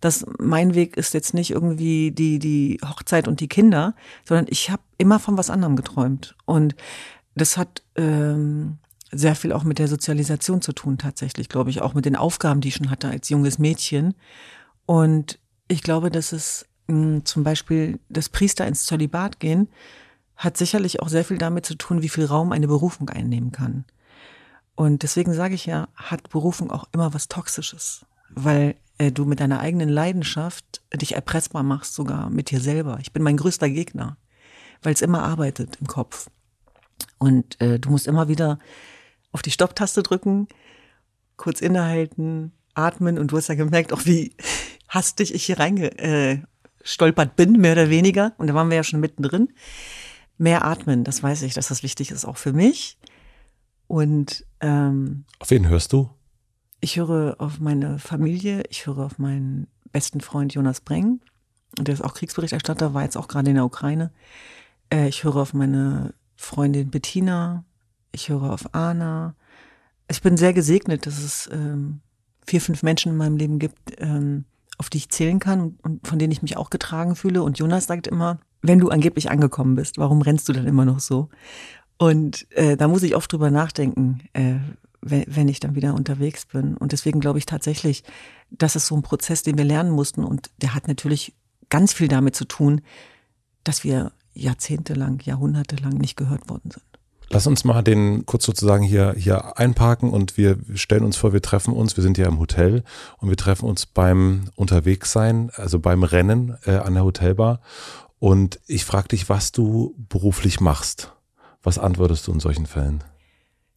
dass 0.00 0.26
mein 0.38 0.74
Weg 0.74 0.96
ist 0.96 1.14
jetzt 1.14 1.32
nicht 1.32 1.50
irgendwie 1.50 2.10
die, 2.10 2.38
die 2.38 2.78
Hochzeit 2.84 3.28
und 3.28 3.40
die 3.40 3.48
Kinder, 3.48 3.94
sondern 4.24 4.46
ich 4.50 4.70
habe 4.70 4.82
immer 4.98 5.18
von 5.18 5.38
was 5.38 5.50
anderem 5.50 5.74
geträumt. 5.74 6.36
Und 6.44 6.76
das 7.34 7.56
hat 7.56 7.82
ähm, 7.96 8.78
sehr 9.10 9.34
viel 9.34 9.52
auch 9.52 9.64
mit 9.64 9.78
der 9.78 9.88
Sozialisation 9.88 10.60
zu 10.60 10.72
tun, 10.72 10.98
tatsächlich, 10.98 11.48
glaube 11.48 11.70
ich, 11.70 11.80
auch 11.80 11.94
mit 11.94 12.04
den 12.04 12.16
Aufgaben, 12.16 12.60
die 12.60 12.68
ich 12.68 12.74
schon 12.74 12.90
hatte 12.90 13.08
als 13.08 13.30
junges 13.30 13.58
Mädchen. 13.58 14.14
Und 14.84 15.38
ich 15.68 15.82
glaube, 15.82 16.10
dass 16.10 16.32
es 16.32 16.66
mh, 16.88 16.94
hm, 16.94 17.24
zum 17.24 17.42
Beispiel 17.42 18.00
das 18.10 18.28
Priester 18.28 18.66
ins 18.66 18.84
Zölibat 18.84 19.40
gehen, 19.40 19.68
hat 20.36 20.56
sicherlich 20.56 21.00
auch 21.00 21.08
sehr 21.08 21.24
viel 21.24 21.38
damit 21.38 21.66
zu 21.66 21.74
tun, 21.74 22.02
wie 22.02 22.08
viel 22.08 22.26
Raum 22.26 22.52
eine 22.52 22.68
Berufung 22.68 23.08
einnehmen 23.08 23.50
kann. 23.50 23.84
Und 24.78 25.02
deswegen 25.02 25.34
sage 25.34 25.56
ich 25.56 25.66
ja, 25.66 25.88
hat 25.96 26.30
Berufung 26.30 26.70
auch 26.70 26.86
immer 26.92 27.12
was 27.12 27.26
Toxisches, 27.26 28.06
weil 28.30 28.76
äh, 28.98 29.10
du 29.10 29.24
mit 29.24 29.40
deiner 29.40 29.58
eigenen 29.58 29.88
Leidenschaft 29.88 30.82
dich 30.94 31.16
erpressbar 31.16 31.64
machst, 31.64 31.94
sogar 31.94 32.30
mit 32.30 32.52
dir 32.52 32.60
selber. 32.60 32.98
Ich 33.00 33.12
bin 33.12 33.24
mein 33.24 33.36
größter 33.36 33.68
Gegner, 33.68 34.18
weil 34.80 34.94
es 34.94 35.02
immer 35.02 35.24
arbeitet 35.24 35.78
im 35.80 35.88
Kopf. 35.88 36.30
Und 37.18 37.60
äh, 37.60 37.80
du 37.80 37.90
musst 37.90 38.06
immer 38.06 38.28
wieder 38.28 38.60
auf 39.32 39.42
die 39.42 39.50
Stopptaste 39.50 40.04
drücken, 40.04 40.46
kurz 41.36 41.60
innehalten, 41.60 42.52
atmen 42.74 43.18
und 43.18 43.32
du 43.32 43.36
hast 43.36 43.48
ja 43.48 43.56
gemerkt, 43.56 43.92
auch 43.92 44.06
wie 44.06 44.36
hastig 44.88 45.34
ich 45.34 45.44
hier 45.44 45.58
reingestolpert 45.58 47.30
äh, 47.30 47.34
bin, 47.34 47.54
mehr 47.54 47.72
oder 47.72 47.90
weniger. 47.90 48.32
Und 48.38 48.46
da 48.46 48.54
waren 48.54 48.70
wir 48.70 48.76
ja 48.76 48.84
schon 48.84 49.00
mittendrin. 49.00 49.52
Mehr 50.36 50.64
atmen, 50.64 51.02
das 51.02 51.20
weiß 51.20 51.42
ich, 51.42 51.54
dass 51.54 51.66
das 51.66 51.82
wichtig 51.82 52.12
ist, 52.12 52.24
auch 52.24 52.36
für 52.36 52.52
mich. 52.52 52.96
Und 53.88 54.44
ähm, 54.60 55.24
auf 55.40 55.50
wen 55.50 55.68
hörst 55.68 55.92
du? 55.92 56.10
Ich 56.80 56.96
höre 56.96 57.36
auf 57.38 57.58
meine 57.58 57.98
Familie, 57.98 58.62
ich 58.70 58.86
höre 58.86 58.98
auf 58.98 59.18
meinen 59.18 59.66
besten 59.90 60.20
Freund 60.20 60.54
Jonas 60.54 60.80
Breng. 60.80 61.20
Der 61.78 61.94
ist 61.94 62.04
auch 62.04 62.14
Kriegsberichterstatter, 62.14 62.94
war 62.94 63.02
jetzt 63.02 63.16
auch 63.16 63.28
gerade 63.28 63.48
in 63.50 63.56
der 63.56 63.64
Ukraine. 63.64 64.12
Äh, 64.92 65.08
ich 65.08 65.24
höre 65.24 65.36
auf 65.36 65.54
meine 65.54 66.14
Freundin 66.36 66.90
Bettina, 66.90 67.64
ich 68.12 68.28
höre 68.28 68.52
auf 68.52 68.74
Anna. 68.74 69.34
Ich 70.08 70.22
bin 70.22 70.36
sehr 70.36 70.52
gesegnet, 70.52 71.06
dass 71.06 71.18
es 71.18 71.48
ähm, 71.52 72.00
vier, 72.46 72.60
fünf 72.60 72.82
Menschen 72.82 73.12
in 73.12 73.18
meinem 73.18 73.36
Leben 73.36 73.58
gibt, 73.58 73.78
ähm, 73.98 74.44
auf 74.76 74.90
die 74.90 74.98
ich 74.98 75.08
zählen 75.08 75.38
kann 75.38 75.60
und, 75.60 75.84
und 75.84 76.06
von 76.06 76.18
denen 76.18 76.32
ich 76.32 76.42
mich 76.42 76.56
auch 76.56 76.70
getragen 76.70 77.16
fühle. 77.16 77.42
Und 77.42 77.58
Jonas 77.58 77.86
sagt 77.86 78.06
immer, 78.06 78.38
wenn 78.62 78.78
du 78.78 78.88
angeblich 78.88 79.30
angekommen 79.30 79.74
bist, 79.74 79.98
warum 79.98 80.22
rennst 80.22 80.48
du 80.48 80.52
dann 80.52 80.66
immer 80.66 80.84
noch 80.84 81.00
so? 81.00 81.28
Und 81.98 82.50
äh, 82.52 82.76
da 82.76 82.88
muss 82.88 83.02
ich 83.02 83.16
oft 83.16 83.32
drüber 83.32 83.50
nachdenken, 83.50 84.20
äh, 84.32 84.54
wenn, 85.00 85.24
wenn 85.26 85.48
ich 85.48 85.60
dann 85.60 85.74
wieder 85.74 85.94
unterwegs 85.94 86.46
bin. 86.46 86.76
Und 86.76 86.92
deswegen 86.92 87.20
glaube 87.20 87.38
ich 87.38 87.46
tatsächlich, 87.46 88.04
das 88.50 88.76
ist 88.76 88.86
so 88.86 88.96
ein 88.96 89.02
Prozess, 89.02 89.42
den 89.42 89.58
wir 89.58 89.64
lernen 89.64 89.90
mussten. 89.90 90.24
Und 90.24 90.50
der 90.62 90.74
hat 90.74 90.88
natürlich 90.88 91.34
ganz 91.68 91.92
viel 91.92 92.08
damit 92.08 92.36
zu 92.36 92.44
tun, 92.44 92.80
dass 93.64 93.84
wir 93.84 94.12
jahrzehntelang, 94.32 95.20
jahrhundertelang 95.24 95.94
nicht 95.94 96.16
gehört 96.16 96.48
worden 96.48 96.70
sind. 96.70 96.84
Lass 97.30 97.46
uns 97.46 97.64
mal 97.64 97.82
den 97.82 98.24
kurz 98.24 98.46
sozusagen 98.46 98.82
hier, 98.82 99.14
hier 99.14 99.58
einparken 99.58 100.10
und 100.10 100.38
wir 100.38 100.56
stellen 100.74 101.04
uns 101.04 101.16
vor, 101.16 101.34
wir 101.34 101.42
treffen 101.42 101.74
uns, 101.74 101.94
wir 101.94 102.02
sind 102.02 102.16
ja 102.16 102.26
im 102.26 102.38
Hotel 102.38 102.84
und 103.18 103.28
wir 103.28 103.36
treffen 103.36 103.68
uns 103.68 103.84
beim 103.84 104.48
Unterwegssein, 104.54 105.50
also 105.54 105.78
beim 105.78 106.04
Rennen 106.04 106.56
äh, 106.64 106.76
an 106.76 106.94
der 106.94 107.04
Hotelbar. 107.04 107.60
Und 108.18 108.60
ich 108.66 108.86
frage 108.86 109.08
dich, 109.08 109.28
was 109.28 109.52
du 109.52 109.94
beruflich 110.08 110.60
machst. 110.60 111.12
Was 111.68 111.78
antwortest 111.78 112.26
du 112.26 112.32
in 112.32 112.40
solchen 112.40 112.64
Fällen? 112.64 113.04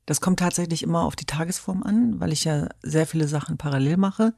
Das 0.06 0.22
kommt 0.22 0.40
tatsächlich 0.40 0.82
immer 0.82 1.04
auf 1.04 1.18
die 1.18 1.26
Tagesform 1.26 1.84
an, 1.84 2.22
weil 2.22 2.32
ich 2.32 2.46
ja 2.46 2.70
sehr 2.82 3.06
viele 3.06 3.28
Sachen 3.28 3.58
parallel 3.58 3.98
mache. 3.98 4.34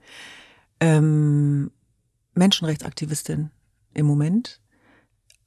Ähm, 0.80 1.70
Menschenrechtsaktivistin 2.34 3.52
im 3.94 4.08
Moment, 4.08 4.60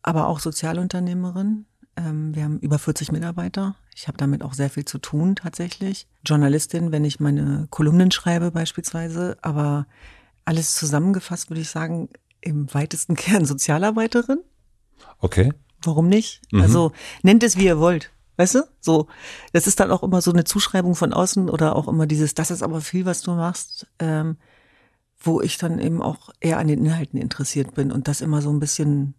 aber 0.03 0.29
auch 0.29 0.39
Sozialunternehmerin. 0.39 1.67
Ähm, 1.97 2.33
wir 2.33 2.45
haben 2.45 2.61
über 2.61 2.79
40 2.79 3.11
Mitarbeiter. 3.11 3.75
Ich 3.93 4.07
habe 4.07 4.19
damit 4.19 4.45
auch 4.45 4.55
sehr 4.55 4.71
viel 4.71 4.85
zu 4.85 4.99
tun 4.99 5.35
tatsächlich. 5.35 6.07
Journalistin, 6.25 6.93
wenn 6.93 7.05
ich 7.05 7.19
meine 7.19 7.67
Kolumnen 7.71 8.13
schreibe 8.13 8.53
beispielsweise. 8.53 9.37
Aber 9.43 9.89
alles 10.45 10.77
zusammengefasst 10.77 11.51
würde 11.51 11.63
ich 11.63 11.71
sagen, 11.71 12.09
im 12.41 12.73
weitesten 12.73 13.17
Kern 13.17 13.47
Sozialarbeiterin. 13.47 14.39
Okay. 15.19 15.53
Warum 15.87 16.09
nicht? 16.09 16.43
Mhm. 16.53 16.61
Also 16.61 16.93
nennt 17.23 17.43
es, 17.43 17.57
wie 17.57 17.67
ihr 17.67 17.79
wollt. 17.79 18.11
Weißt 18.37 18.57
du? 18.57 18.69
So, 18.81 19.07
das 19.53 19.67
ist 19.67 19.81
dann 19.81 19.91
auch 19.91 20.03
immer 20.03 20.21
so 20.21 20.31
eine 20.31 20.45
Zuschreibung 20.45 20.95
von 20.95 21.13
außen 21.13 21.49
oder 21.49 21.75
auch 21.75 21.89
immer 21.89 22.07
dieses, 22.07 22.35
das 22.35 22.51
ist 22.51 22.63
aber 22.63 22.81
viel, 22.81 23.07
was 23.07 23.23
du 23.23 23.33
machst, 23.33 23.87
ähm, 23.99 24.37
wo 25.19 25.41
ich 25.41 25.57
dann 25.57 25.79
eben 25.79 26.03
auch 26.03 26.31
eher 26.41 26.59
an 26.59 26.69
den 26.69 26.85
Inhalten 26.85 27.19
interessiert 27.19 27.75
bin 27.75 27.91
und 27.91 28.09
das 28.09 28.21
immer 28.21 28.43
so 28.43 28.51
ein 28.51 28.61
bisschen, 28.61 29.15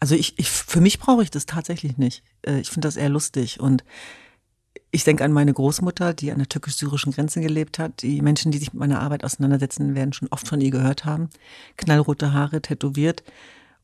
also 0.00 0.14
ich, 0.14 0.38
ich 0.38 0.50
für 0.50 0.82
mich 0.82 0.98
brauche 0.98 1.22
ich 1.22 1.30
das 1.30 1.46
tatsächlich 1.46 1.96
nicht. 1.96 2.22
Äh, 2.42 2.60
ich 2.60 2.68
finde 2.68 2.88
das 2.88 2.96
eher 2.96 3.08
lustig 3.08 3.58
und 3.58 3.84
ich 4.90 5.04
denke 5.04 5.24
an 5.24 5.32
meine 5.32 5.54
Großmutter, 5.54 6.12
die 6.12 6.30
an 6.32 6.38
der 6.38 6.48
türkisch-syrischen 6.48 7.12
Grenze 7.12 7.40
gelebt 7.40 7.78
hat. 7.78 8.02
Die 8.02 8.20
Menschen, 8.20 8.52
die 8.52 8.58
sich 8.58 8.74
mit 8.74 8.80
meiner 8.80 9.00
Arbeit 9.00 9.24
auseinandersetzen, 9.24 9.94
werden 9.94 10.12
schon 10.12 10.28
oft 10.28 10.46
von 10.46 10.60
ihr 10.60 10.70
gehört 10.70 11.06
haben. 11.06 11.30
Knallrote 11.78 12.34
Haare, 12.34 12.60
tätowiert. 12.60 13.22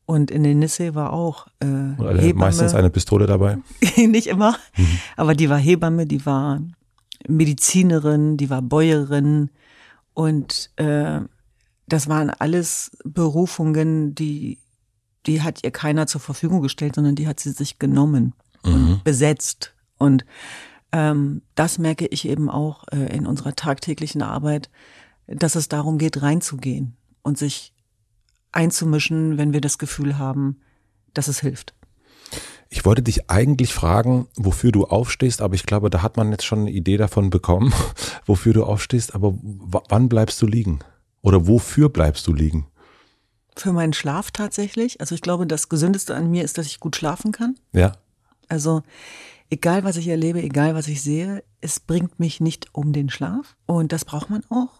Und 0.09 0.31
in 0.31 0.41
den 0.41 0.57
Nisse 0.57 0.95
war 0.95 1.13
auch 1.13 1.45
äh, 1.59 1.67
alle 1.67 2.19
Hebamme. 2.19 2.45
meistens 2.45 2.73
eine 2.73 2.89
Pistole 2.89 3.27
dabei. 3.27 3.59
nicht 3.95 4.25
immer, 4.25 4.55
aber 5.15 5.35
die 5.35 5.51
war 5.51 5.59
Hebamme, 5.59 6.07
die 6.07 6.25
war 6.25 6.63
Medizinerin, 7.27 8.35
die 8.35 8.49
war 8.49 8.63
Bäuerin. 8.63 9.51
Und 10.15 10.71
äh, 10.77 11.19
das 11.87 12.07
waren 12.07 12.31
alles 12.31 12.89
Berufungen, 13.03 14.15
die 14.15 14.57
die 15.27 15.43
hat 15.43 15.63
ihr 15.63 15.69
keiner 15.69 16.07
zur 16.07 16.21
Verfügung 16.21 16.63
gestellt, 16.63 16.95
sondern 16.95 17.13
die 17.13 17.27
hat 17.27 17.39
sie 17.39 17.51
sich 17.51 17.77
genommen 17.77 18.33
und 18.63 19.03
besetzt. 19.03 19.75
Und 19.99 20.25
ähm, 20.91 21.43
das 21.53 21.77
merke 21.77 22.07
ich 22.07 22.27
eben 22.27 22.49
auch 22.49 22.85
äh, 22.91 23.15
in 23.15 23.27
unserer 23.27 23.53
tagtäglichen 23.55 24.23
Arbeit, 24.23 24.71
dass 25.27 25.53
es 25.53 25.69
darum 25.69 25.99
geht, 25.99 26.23
reinzugehen 26.23 26.97
und 27.21 27.37
sich 27.37 27.73
einzumischen, 28.51 29.37
wenn 29.37 29.53
wir 29.53 29.61
das 29.61 29.77
Gefühl 29.77 30.17
haben, 30.17 30.59
dass 31.13 31.27
es 31.27 31.39
hilft. 31.39 31.73
Ich 32.71 32.85
wollte 32.85 33.01
dich 33.01 33.29
eigentlich 33.31 33.73
fragen, 33.73 34.27
wofür 34.35 34.71
du 34.71 34.85
aufstehst, 34.85 35.41
aber 35.41 35.55
ich 35.55 35.63
glaube, 35.63 35.89
da 35.89 36.03
hat 36.03 36.17
man 36.17 36.31
jetzt 36.31 36.45
schon 36.45 36.59
eine 36.59 36.71
Idee 36.71 36.97
davon 36.97 37.31
bekommen, 37.31 37.73
wofür 38.25 38.53
du 38.53 38.63
aufstehst. 38.63 39.15
Aber 39.15 39.33
wann 39.41 40.07
bleibst 40.07 40.39
du 40.41 40.45
liegen? 40.45 40.79
Oder 41.21 41.47
wofür 41.47 41.89
bleibst 41.89 42.27
du 42.27 42.33
liegen? 42.33 42.67
Für 43.55 43.73
meinen 43.73 43.93
Schlaf 43.93 44.31
tatsächlich. 44.31 45.01
Also 45.01 45.15
ich 45.15 45.21
glaube, 45.21 45.47
das 45.47 45.67
Gesündeste 45.67 46.15
an 46.15 46.29
mir 46.29 46.43
ist, 46.43 46.57
dass 46.57 46.67
ich 46.67 46.79
gut 46.79 46.95
schlafen 46.95 47.31
kann. 47.31 47.55
Ja, 47.73 47.93
Also 48.47 48.83
egal, 49.49 49.83
was 49.83 49.97
ich 49.97 50.07
erlebe, 50.07 50.41
egal, 50.41 50.75
was 50.75 50.87
ich 50.87 51.01
sehe, 51.01 51.43
es 51.61 51.79
bringt 51.79 52.19
mich 52.19 52.39
nicht 52.39 52.67
um 52.73 52.93
den 52.93 53.09
Schlaf. 53.09 53.57
Und 53.65 53.91
das 53.91 54.05
braucht 54.05 54.29
man 54.29 54.43
auch. 54.49 54.78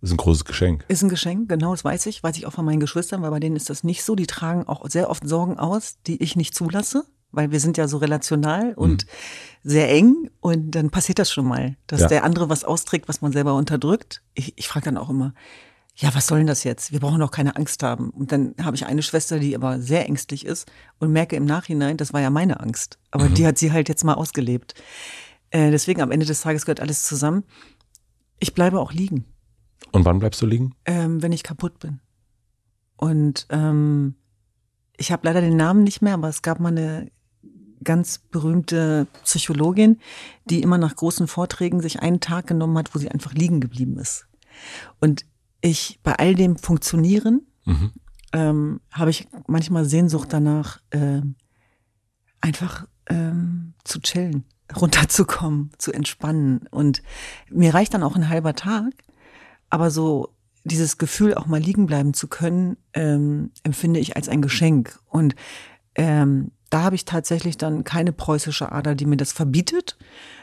Das 0.00 0.10
ist 0.10 0.14
ein 0.14 0.18
großes 0.18 0.44
Geschenk. 0.46 0.84
Ist 0.88 1.02
ein 1.02 1.08
Geschenk, 1.10 1.48
genau, 1.48 1.72
das 1.72 1.84
weiß 1.84 2.06
ich. 2.06 2.22
Weiß 2.22 2.36
ich 2.38 2.46
auch 2.46 2.52
von 2.52 2.64
meinen 2.64 2.80
Geschwistern, 2.80 3.20
weil 3.22 3.30
bei 3.30 3.40
denen 3.40 3.56
ist 3.56 3.68
das 3.68 3.84
nicht 3.84 4.02
so. 4.02 4.14
Die 4.14 4.26
tragen 4.26 4.66
auch 4.66 4.88
sehr 4.88 5.10
oft 5.10 5.28
Sorgen 5.28 5.58
aus, 5.58 5.98
die 6.06 6.22
ich 6.22 6.36
nicht 6.36 6.54
zulasse, 6.54 7.04
weil 7.32 7.50
wir 7.50 7.60
sind 7.60 7.76
ja 7.76 7.86
so 7.86 7.98
relational 7.98 8.72
und 8.74 9.04
sehr 9.62 9.90
eng. 9.90 10.30
Und 10.40 10.70
dann 10.70 10.88
passiert 10.90 11.18
das 11.18 11.30
schon 11.30 11.46
mal, 11.46 11.76
dass 11.86 12.00
Ja. 12.00 12.06
der 12.08 12.24
andere 12.24 12.48
was 12.48 12.64
austrägt, 12.64 13.08
was 13.08 13.20
man 13.20 13.32
selber 13.32 13.54
unterdrückt. 13.54 14.22
Ich, 14.34 14.56
ich 14.56 14.68
frage 14.68 14.86
dann 14.86 14.96
auch 14.96 15.10
immer, 15.10 15.34
ja, 15.96 16.14
was 16.14 16.28
soll 16.28 16.38
denn 16.38 16.46
das 16.46 16.64
jetzt? 16.64 16.92
Wir 16.92 17.00
brauchen 17.00 17.20
doch 17.20 17.30
keine 17.30 17.56
Angst 17.56 17.82
haben. 17.82 18.08
Und 18.08 18.32
dann 18.32 18.54
habe 18.62 18.76
ich 18.76 18.86
eine 18.86 19.02
Schwester, 19.02 19.38
die 19.38 19.54
aber 19.54 19.80
sehr 19.82 20.06
ängstlich 20.06 20.46
ist 20.46 20.66
und 20.98 21.12
merke 21.12 21.36
im 21.36 21.44
Nachhinein, 21.44 21.98
das 21.98 22.14
war 22.14 22.22
ja 22.22 22.30
meine 22.30 22.60
Angst. 22.60 22.98
Aber 23.10 23.28
die 23.28 23.46
hat 23.46 23.58
sie 23.58 23.70
halt 23.70 23.90
jetzt 23.90 24.04
mal 24.04 24.14
ausgelebt. 24.14 24.74
Äh, 25.50 25.70
deswegen 25.70 26.00
am 26.00 26.10
Ende 26.10 26.24
des 26.24 26.40
Tages 26.40 26.64
gehört 26.64 26.80
alles 26.80 27.02
zusammen. 27.02 27.44
Ich 28.38 28.54
bleibe 28.54 28.80
auch 28.80 28.92
liegen 28.94 29.26
Und 29.92 30.04
wann 30.04 30.18
bleibst 30.18 30.40
du 30.42 30.46
liegen? 30.46 30.74
ähm, 30.84 31.22
wenn 31.22 31.32
ich 31.32 31.42
kaputt 31.42 31.78
bin. 31.78 32.00
Und 32.96 33.46
ähm, 33.50 34.14
ich 34.96 35.10
habe 35.12 35.26
leider 35.26 35.40
den 35.40 35.56
Namen 35.56 35.82
nicht 35.84 36.02
mehr, 36.02 36.14
aber 36.14 36.28
es 36.28 36.42
gab 36.42 36.60
mal 36.60 36.68
eine 36.68 37.10
ganz 37.82 38.18
berühmte 38.18 39.06
Psychologin, 39.24 39.98
die 40.44 40.60
immer 40.62 40.76
nach 40.76 40.94
großen 40.96 41.26
Vorträgen 41.26 41.80
sich 41.80 42.00
einen 42.02 42.20
Tag 42.20 42.46
genommen 42.46 42.76
hat, 42.76 42.94
wo 42.94 42.98
sie 42.98 43.10
einfach 43.10 43.32
liegen 43.32 43.60
geblieben 43.60 43.96
ist. 43.98 44.26
Und 45.00 45.24
ich 45.62 45.98
bei 46.02 46.14
all 46.16 46.34
dem 46.34 46.56
Funktionieren 46.56 47.46
Mhm. 47.66 47.92
ähm, 48.32 48.80
habe 48.90 49.10
ich 49.10 49.28
manchmal 49.46 49.84
Sehnsucht 49.84 50.32
danach, 50.32 50.80
ähm, 50.92 51.36
einfach 52.40 52.86
ähm, 53.06 53.74
zu 53.84 54.00
chillen, 54.00 54.44
runterzukommen, 54.76 55.70
zu 55.78 55.92
entspannen. 55.92 56.66
Und 56.70 57.02
mir 57.50 57.72
reicht 57.74 57.92
dann 57.94 58.02
auch 58.02 58.16
ein 58.16 58.28
halber 58.28 58.54
Tag, 58.54 58.92
aber 59.70 59.90
so 59.90 60.34
dieses 60.64 60.98
Gefühl, 60.98 61.34
auch 61.34 61.46
mal 61.46 61.60
liegen 61.60 61.86
bleiben 61.86 62.12
zu 62.12 62.28
können, 62.28 62.76
ähm, 62.92 63.50
empfinde 63.62 64.00
ich 64.00 64.16
als 64.16 64.28
ein 64.28 64.42
Geschenk. 64.42 64.98
Und 65.06 65.34
ähm, 65.94 66.50
da 66.68 66.82
habe 66.82 66.96
ich 66.96 67.04
tatsächlich 67.04 67.56
dann 67.56 67.84
keine 67.84 68.12
preußische 68.12 68.70
Ader, 68.70 68.94
die 68.94 69.06
mir 69.06 69.16
das 69.16 69.32
verbietet, 69.32 69.96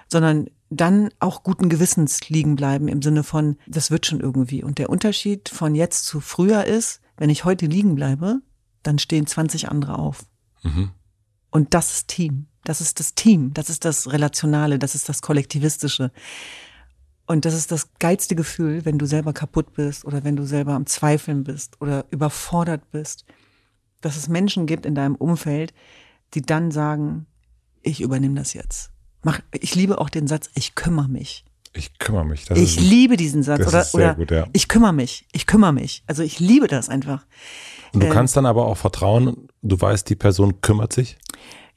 sondern 0.07 0.47
dann 0.69 1.09
auch 1.19 1.43
guten 1.43 1.69
Gewissens 1.69 2.29
liegen 2.29 2.55
bleiben 2.55 2.87
im 2.87 3.01
Sinne 3.01 3.23
von, 3.23 3.57
das 3.67 3.91
wird 3.91 4.05
schon 4.05 4.19
irgendwie. 4.19 4.63
Und 4.63 4.79
der 4.79 4.89
Unterschied 4.89 5.49
von 5.49 5.75
jetzt 5.75 6.05
zu 6.05 6.19
früher 6.19 6.65
ist, 6.65 7.01
wenn 7.15 7.29
ich 7.29 7.45
heute 7.45 7.65
liegen 7.67 7.95
bleibe, 7.95 8.41
dann 8.83 8.99
stehen 8.99 9.27
20 9.27 9.69
andere 9.69 9.97
auf. 9.97 10.25
Mhm. 10.63 10.91
Und 11.51 11.73
das 11.73 11.91
ist 11.91 12.07
Team. 12.09 12.47
Das 12.63 12.81
ist 12.81 12.99
das 12.99 13.15
Team. 13.15 13.53
Das 13.53 13.69
ist 13.69 13.85
das 13.85 14.11
Relationale. 14.11 14.77
Das 14.77 14.95
ist 14.95 15.07
das 15.07 15.21
Kollektivistische. 15.21 16.11
Und 17.27 17.43
das 17.45 17.53
ist 17.53 17.71
das 17.71 17.89
geilste 17.99 18.35
Gefühl, 18.35 18.85
wenn 18.85 18.97
du 18.97 19.05
selber 19.05 19.33
kaputt 19.33 19.73
bist 19.73 20.05
oder 20.05 20.23
wenn 20.23 20.35
du 20.37 20.45
selber 20.45 20.73
am 20.73 20.85
Zweifeln 20.85 21.43
bist 21.43 21.79
oder 21.81 22.05
überfordert 22.09 22.89
bist, 22.91 23.25
dass 24.01 24.15
es 24.15 24.29
Menschen 24.29 24.65
gibt 24.65 24.85
in 24.85 24.95
deinem 24.95 25.15
Umfeld, 25.15 25.73
die 26.33 26.41
dann 26.41 26.71
sagen, 26.71 27.25
ich 27.81 28.01
übernehme 28.01 28.35
das 28.35 28.53
jetzt. 28.53 28.91
Mach, 29.23 29.41
ich 29.51 29.75
liebe 29.75 29.99
auch 29.99 30.09
den 30.09 30.27
Satz, 30.27 30.49
ich 30.55 30.75
kümmere 30.75 31.09
mich. 31.09 31.43
Ich 31.73 31.99
kümmere 31.99 32.25
mich. 32.25 32.45
Das 32.45 32.57
Ich 32.57 32.77
ist, 32.77 32.89
liebe 32.89 33.17
diesen 33.17 33.43
Satz. 33.43 33.59
das 33.59 33.67
oder 33.67 33.81
ist 33.81 33.91
sehr 33.91 34.05
oder 34.05 34.15
gut, 34.15 34.31
ja. 34.31 34.47
ich 34.53 34.67
kümmere 34.67 34.93
mich. 34.93 35.27
Ich 35.33 35.45
kümmere 35.45 35.73
mich. 35.73 36.03
Also 36.07 36.23
ich 36.23 36.39
liebe 36.39 36.67
das 36.67 36.87
einfach. 36.89 37.25
und 37.93 38.01
du 38.03 38.07
äh, 38.07 38.09
kannst 38.09 38.37
dann 38.37 38.45
aber 38.45 38.65
auch 38.65 38.77
vertrauen, 38.77 39.49
du 39.61 39.79
weißt, 39.79 40.09
die 40.09 40.15
Person 40.15 40.61
kümmert 40.61 40.93
sich. 40.93 41.17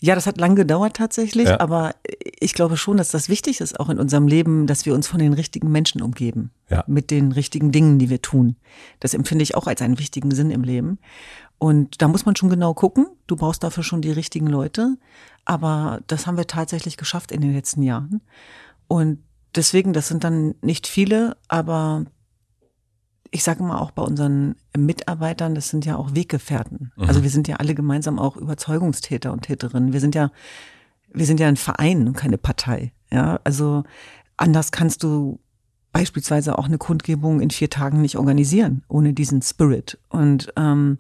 Ja, 0.01 0.15
das 0.15 0.27
hat 0.27 0.39
lang 0.39 0.57
gedauert 0.57 0.97
tatsächlich, 0.97 1.49
Ja. 1.49 1.61
aber 1.61 1.95
ich 2.41 2.55
glaube 2.55 2.77
schon, 2.79 2.97
dass 2.97 3.11
das 3.11 3.29
wichtig 3.29 3.61
ist, 3.61 3.79
auch 3.79 3.91
in 3.91 3.99
unserem 3.99 4.27
Leben, 4.27 4.67
dass 4.67 4.87
wir 4.87 4.95
uns 4.95 5.07
von 5.07 5.19
den 5.21 5.35
richtigen 5.35 5.71
Menschen 5.71 6.01
umgeben. 6.01 6.51
Ja. 6.71 6.85
Mit 6.87 7.11
den 7.11 7.33
richtigen 7.33 7.71
Dingen, 7.71 7.99
die 7.99 8.09
wir 8.09 8.23
tun. 8.23 8.57
Das 8.99 9.13
empfinde 9.13 9.43
ich 9.43 9.55
auch 9.55 9.67
als 9.67 9.83
einen 9.83 9.99
wichtigen 9.99 10.31
Sinn 10.31 10.51
im 10.51 10.63
Leben. 10.63 10.99
Und 11.59 12.01
da 12.01 12.09
muss 12.09 12.25
man 12.25 12.35
schon 12.35 12.49
genau 12.49 12.73
gucken. 12.73 13.07
Du 13.27 13.37
brauchst 13.37 13.63
dafür 13.63 13.83
schon 13.83 14.01
die 14.01 14.11
richtigen 14.13 14.47
Leute. 14.47 14.97
Aber 15.45 16.01
das 16.07 16.27
haben 16.27 16.39
wir 16.39 16.47
tatsächlich 16.47 16.97
geschafft 16.97 17.31
in 17.31 17.43
den 17.43 17.53
letzten 17.53 17.83
Jahren. 17.83 18.23
Und 18.89 19.19
deswegen, 19.55 19.93
das 19.93 20.09
sind 20.09 20.25
dann 20.25 20.55
nicht 20.63 20.87
viele, 20.87 21.37
aber 21.49 22.05
ich 23.31 23.45
sage 23.45 23.63
mal 23.63 23.79
auch 23.79 23.93
bei 23.93 24.03
unseren 24.03 24.57
Mitarbeitern, 24.77 25.55
das 25.55 25.69
sind 25.69 25.85
ja 25.85 25.97
auch 25.97 26.15
Weggefährten. 26.15 26.93
Also 26.97 27.23
wir 27.23 27.31
sind 27.31 27.47
ja 27.49 27.57
alle 27.57 27.75
gemeinsam 27.75 28.19
auch 28.19 28.37
Überzeugungstäter 28.37 29.33
und 29.33 29.43
Täterinnen. 29.43 29.93
Wir 29.93 30.01
sind 30.01 30.15
ja, 30.15 30.33
wir 31.13 31.27
sind 31.27 31.39
ja 31.39 31.47
ein 31.47 31.57
Verein 31.57 32.09
und 32.09 32.17
keine 32.17 32.39
Partei. 32.39 32.93
Ja, 33.13 33.41
also 33.45 33.85
anders 34.37 34.73
kannst 34.73 35.03
du 35.03 35.39
beispielsweise 35.93 36.59
auch 36.59 36.67
eine 36.67 36.79
Kundgebung 36.79 37.41
in 37.41 37.51
vier 37.51 37.71
Tagen 37.71 38.01
nicht 38.01 38.17
organisieren 38.17 38.83
ohne 38.89 39.13
diesen 39.13 39.43
Spirit. 39.43 39.99
Und 40.09 40.53
ähm, 40.57 40.99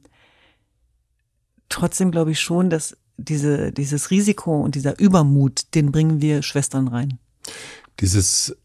trotzdem 1.68 2.10
glaube 2.10 2.32
ich 2.32 2.40
schon, 2.40 2.70
dass 2.70 2.96
diese, 3.16 3.72
dieses 3.72 4.10
Risiko 4.10 4.60
und 4.60 4.74
dieser 4.74 4.98
Übermut, 4.98 5.74
den 5.74 5.92
bringen 5.92 6.20
wir 6.20 6.42
Schwestern 6.42 6.88
rein. 6.88 7.18
Dieses 8.00 8.56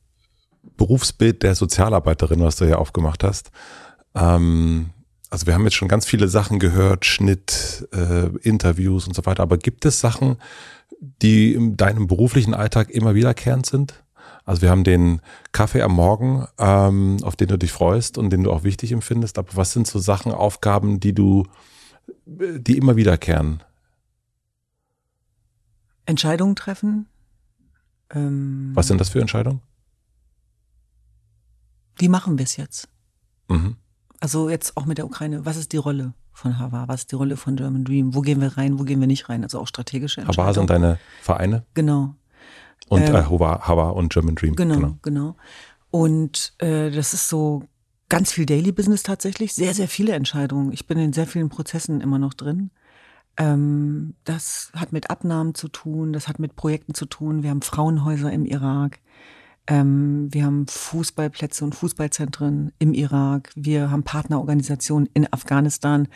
Berufsbild 0.77 1.43
der 1.43 1.55
Sozialarbeiterin, 1.55 2.41
was 2.41 2.57
du 2.57 2.65
ja 2.65 2.77
aufgemacht 2.77 3.23
hast. 3.23 3.51
Ähm, 4.13 4.91
also 5.29 5.47
wir 5.47 5.53
haben 5.53 5.63
jetzt 5.63 5.75
schon 5.75 5.87
ganz 5.87 6.05
viele 6.05 6.27
Sachen 6.27 6.59
gehört, 6.59 7.05
Schnitt, 7.05 7.87
äh, 7.93 8.27
Interviews 8.41 9.07
und 9.07 9.15
so 9.15 9.25
weiter. 9.25 9.43
Aber 9.43 9.57
gibt 9.57 9.85
es 9.85 9.99
Sachen, 9.99 10.37
die 11.21 11.53
in 11.53 11.77
deinem 11.77 12.07
beruflichen 12.07 12.53
Alltag 12.53 12.89
immer 12.89 13.15
wiederkehrend 13.15 13.65
sind? 13.65 14.03
Also 14.45 14.61
wir 14.61 14.69
haben 14.69 14.83
den 14.83 15.21
Kaffee 15.51 15.81
am 15.81 15.93
Morgen, 15.93 16.47
ähm, 16.59 17.17
auf 17.23 17.35
den 17.35 17.47
du 17.47 17.57
dich 17.57 17.71
freust 17.71 18.17
und 18.17 18.29
den 18.29 18.43
du 18.43 18.51
auch 18.51 18.63
wichtig 18.63 18.91
empfindest. 18.91 19.39
Aber 19.39 19.49
was 19.55 19.73
sind 19.73 19.87
so 19.87 19.97
Sachen, 19.99 20.31
Aufgaben, 20.31 20.99
die 20.99 21.13
du, 21.13 21.47
die 22.25 22.77
immer 22.77 22.95
wiederkehren? 22.95 23.63
Entscheidungen 26.05 26.55
treffen. 26.55 27.07
Ähm, 28.11 28.71
Was 28.75 28.87
sind 28.87 29.01
das 29.01 29.09
für 29.09 29.19
Entscheidungen? 29.19 29.61
Wie 31.97 32.09
machen 32.09 32.37
wir 32.37 32.43
es 32.45 32.57
jetzt? 32.57 32.87
Mhm. 33.47 33.75
Also 34.19 34.49
jetzt 34.49 34.75
auch 34.77 34.85
mit 34.85 34.97
der 34.97 35.05
Ukraine. 35.05 35.45
Was 35.45 35.57
ist 35.57 35.71
die 35.73 35.77
Rolle 35.77 36.13
von 36.33 36.57
Hava? 36.59 36.87
Was 36.87 37.01
ist 37.01 37.11
die 37.11 37.15
Rolle 37.15 37.37
von 37.37 37.55
German 37.55 37.83
Dream? 37.83 38.13
Wo 38.15 38.21
gehen 38.21 38.41
wir 38.41 38.57
rein? 38.57 38.79
Wo 38.79 38.83
gehen 38.83 38.99
wir 38.99 39.07
nicht 39.07 39.29
rein? 39.29 39.43
Also 39.43 39.59
auch 39.59 39.67
strategische 39.67 40.21
Hava 40.21 40.29
Entscheidungen. 40.29 40.53
sind 40.55 40.69
deine 40.69 40.99
Vereine 41.21 41.65
Genau. 41.73 42.15
und 42.89 43.01
Ähm, 43.03 43.15
äh, 43.15 43.23
Hava, 43.23 43.67
Hava 43.67 43.89
und 43.89 44.11
German 44.13 44.35
Dream. 44.35 44.55
Genau, 44.55 44.97
genau. 45.01 45.35
Und 45.91 46.53
äh, 46.59 46.91
das 46.91 47.13
ist 47.13 47.29
so 47.29 47.63
Ganz 48.07 48.31
viel 48.31 48.45
Daily 48.45 48.71
Business 48.71 49.01
tatsächlich, 49.01 49.55
sehr, 49.55 49.73
sehr 49.73 49.87
viele 49.87 50.13
Entscheidungen. 50.13 50.71
Ich 50.71 50.85
bin 50.85 50.99
in 50.99 51.11
sehr 51.11 51.25
vielen 51.25 51.49
Prozessen 51.49 52.01
immer 52.01 52.19
noch 52.19 52.35
drin. 52.35 52.69
Ähm, 53.35 54.13
das 54.25 54.69
hat 54.75 54.91
mit 54.93 55.09
Abnahmen 55.09 55.55
zu 55.55 55.67
tun, 55.69 56.13
das 56.13 56.27
hat 56.27 56.37
mit 56.37 56.55
Projekten 56.55 56.93
zu 56.93 57.07
tun. 57.07 57.41
Wir 57.41 57.49
haben 57.49 57.63
Frauenhäuser 57.63 58.31
im 58.31 58.45
Irak. 58.45 58.99
Ähm, 59.67 60.27
wir 60.31 60.45
haben 60.45 60.67
Fußballplätze 60.67 61.63
und 61.63 61.75
Fußballzentren 61.75 62.71
im 62.79 62.93
Irak. 62.93 63.51
Wir 63.55 63.91
haben 63.91 64.03
Partnerorganisationen 64.03 65.09
in 65.13 65.31
Afghanistan. 65.31 66.07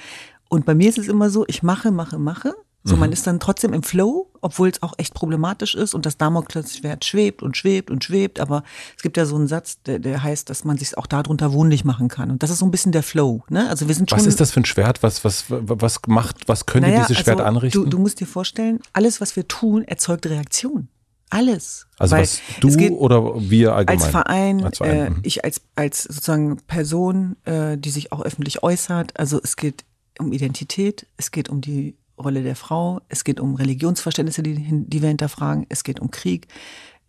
Und 0.49 0.65
bei 0.65 0.75
mir 0.75 0.89
ist 0.89 0.97
es 0.97 1.07
immer 1.07 1.29
so, 1.29 1.45
ich 1.47 1.63
mache, 1.63 1.91
mache, 1.91 2.19
mache. 2.19 2.53
So, 2.83 2.95
mhm. 2.95 3.01
man 3.01 3.11
ist 3.11 3.27
dann 3.27 3.41
trotzdem 3.41 3.73
im 3.73 3.83
Flow, 3.83 4.31
obwohl 4.39 4.69
es 4.69 4.81
auch 4.81 4.93
echt 4.97 5.13
problematisch 5.13 5.75
ist 5.75 5.93
und 5.93 6.05
das 6.05 6.17
Damoklesschwert 6.17 7.03
schwebt 7.03 7.43
und 7.43 7.57
schwebt 7.57 7.91
und 7.91 8.05
schwebt. 8.05 8.39
Aber 8.39 8.63
es 8.95 9.03
gibt 9.03 9.17
ja 9.17 9.25
so 9.25 9.35
einen 9.35 9.47
Satz, 9.47 9.81
der, 9.83 9.99
der 9.99 10.23
heißt, 10.23 10.49
dass 10.49 10.63
man 10.63 10.77
sich 10.77 10.97
auch 10.97 11.05
darunter 11.05 11.51
wohnlich 11.51 11.83
machen 11.83 12.07
kann. 12.07 12.31
Und 12.31 12.41
das 12.41 12.49
ist 12.49 12.59
so 12.59 12.65
ein 12.65 12.71
bisschen 12.71 12.93
der 12.93 13.03
Flow. 13.03 13.43
Ne? 13.49 13.69
Also 13.69 13.89
wir 13.89 13.95
sind 13.95 14.09
schon. 14.09 14.17
Was 14.17 14.25
ist 14.25 14.39
das 14.39 14.51
für 14.51 14.61
ein 14.61 14.65
Schwert? 14.65 15.03
Was, 15.03 15.25
was, 15.25 15.45
was 15.49 15.99
macht, 16.07 16.47
was 16.47 16.65
könnte 16.65 16.89
naja, 16.89 17.01
dieses 17.01 17.17
Schwert 17.17 17.41
also 17.41 17.49
anrichten? 17.49 17.83
Du, 17.83 17.89
du 17.89 17.99
musst 17.99 18.21
dir 18.21 18.27
vorstellen, 18.27 18.79
alles, 18.93 19.19
was 19.19 19.35
wir 19.35 19.47
tun, 19.47 19.83
erzeugt 19.83 20.25
Reaktion. 20.27 20.87
Alles. 21.29 21.87
Also 21.97 22.15
Weil 22.15 22.23
was 22.23 22.41
du 22.59 22.69
oder 22.95 23.39
wir 23.39 23.75
allgemein? 23.75 24.01
Als 24.01 24.09
Verein, 24.09 24.63
als 24.63 24.77
Verein. 24.79 24.97
Äh, 24.97 25.09
mhm. 25.11 25.19
ich 25.23 25.43
als, 25.43 25.61
als 25.75 26.03
sozusagen 26.03 26.57
Person, 26.67 27.35
äh, 27.45 27.77
die 27.77 27.91
sich 27.91 28.11
auch 28.11 28.21
öffentlich 28.21 28.63
äußert. 28.63 29.19
Also 29.19 29.39
es 29.43 29.55
geht 29.55 29.85
um 30.17 30.33
Identität, 30.33 31.05
es 31.17 31.31
geht 31.31 31.49
um 31.49 31.61
die 31.61 31.95
Rolle 32.17 32.43
der 32.43 32.55
Frau, 32.55 33.01
es 33.09 33.23
geht 33.23 33.39
um 33.39 33.55
Religionsverständnisse, 33.55 34.43
die, 34.43 34.55
die 34.69 35.01
wir 35.01 35.09
hinterfragen, 35.09 35.65
es 35.69 35.83
geht 35.83 35.99
um 35.99 36.11
Krieg, 36.11 36.47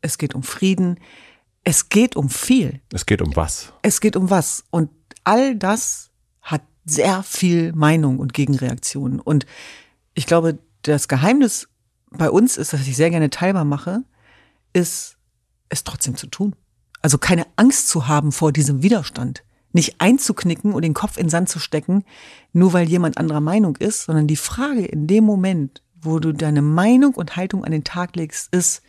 es 0.02 0.18
geht 0.18 0.34
um 0.34 0.42
Frieden, 0.42 1.00
es 1.64 1.88
geht 1.88 2.16
um 2.16 2.28
viel. 2.28 2.80
Es 2.92 3.06
geht 3.06 3.20
um 3.22 3.34
was? 3.36 3.72
Es 3.82 4.00
geht 4.00 4.16
um 4.16 4.30
was. 4.30 4.64
Und 4.70 4.90
all 5.24 5.56
das 5.56 6.10
hat 6.42 6.62
sehr 6.84 7.22
viel 7.22 7.72
Meinung 7.72 8.18
und 8.18 8.32
Gegenreaktionen. 8.32 9.20
Und 9.20 9.46
ich 10.14 10.26
glaube, 10.26 10.58
das 10.82 11.08
Geheimnis 11.08 11.68
bei 12.10 12.30
uns 12.30 12.56
ist, 12.56 12.72
dass 12.72 12.86
ich 12.86 12.96
sehr 12.96 13.10
gerne 13.10 13.30
teilbar 13.30 13.64
mache, 13.64 14.02
ist, 14.72 15.16
es 15.68 15.84
trotzdem 15.84 16.16
zu 16.16 16.26
tun. 16.26 16.54
Also 17.02 17.18
keine 17.18 17.46
Angst 17.56 17.88
zu 17.88 18.08
haben 18.08 18.32
vor 18.32 18.52
diesem 18.52 18.82
Widerstand 18.82 19.42
nicht 19.72 20.00
einzuknicken 20.00 20.72
und 20.72 20.82
den 20.82 20.94
Kopf 20.94 21.16
in 21.16 21.26
den 21.26 21.30
Sand 21.30 21.48
zu 21.48 21.58
stecken, 21.58 22.04
nur 22.52 22.72
weil 22.72 22.88
jemand 22.88 23.18
anderer 23.18 23.40
Meinung 23.40 23.76
ist, 23.76 24.04
sondern 24.04 24.26
die 24.26 24.36
Frage 24.36 24.84
in 24.84 25.06
dem 25.06 25.24
Moment, 25.24 25.82
wo 26.02 26.18
du 26.18 26.32
deine 26.32 26.62
Meinung 26.62 27.14
und 27.14 27.36
Haltung 27.36 27.64
an 27.64 27.72
den 27.72 27.84
Tag 27.84 28.16
legst, 28.16 28.52
ist, 28.54 28.82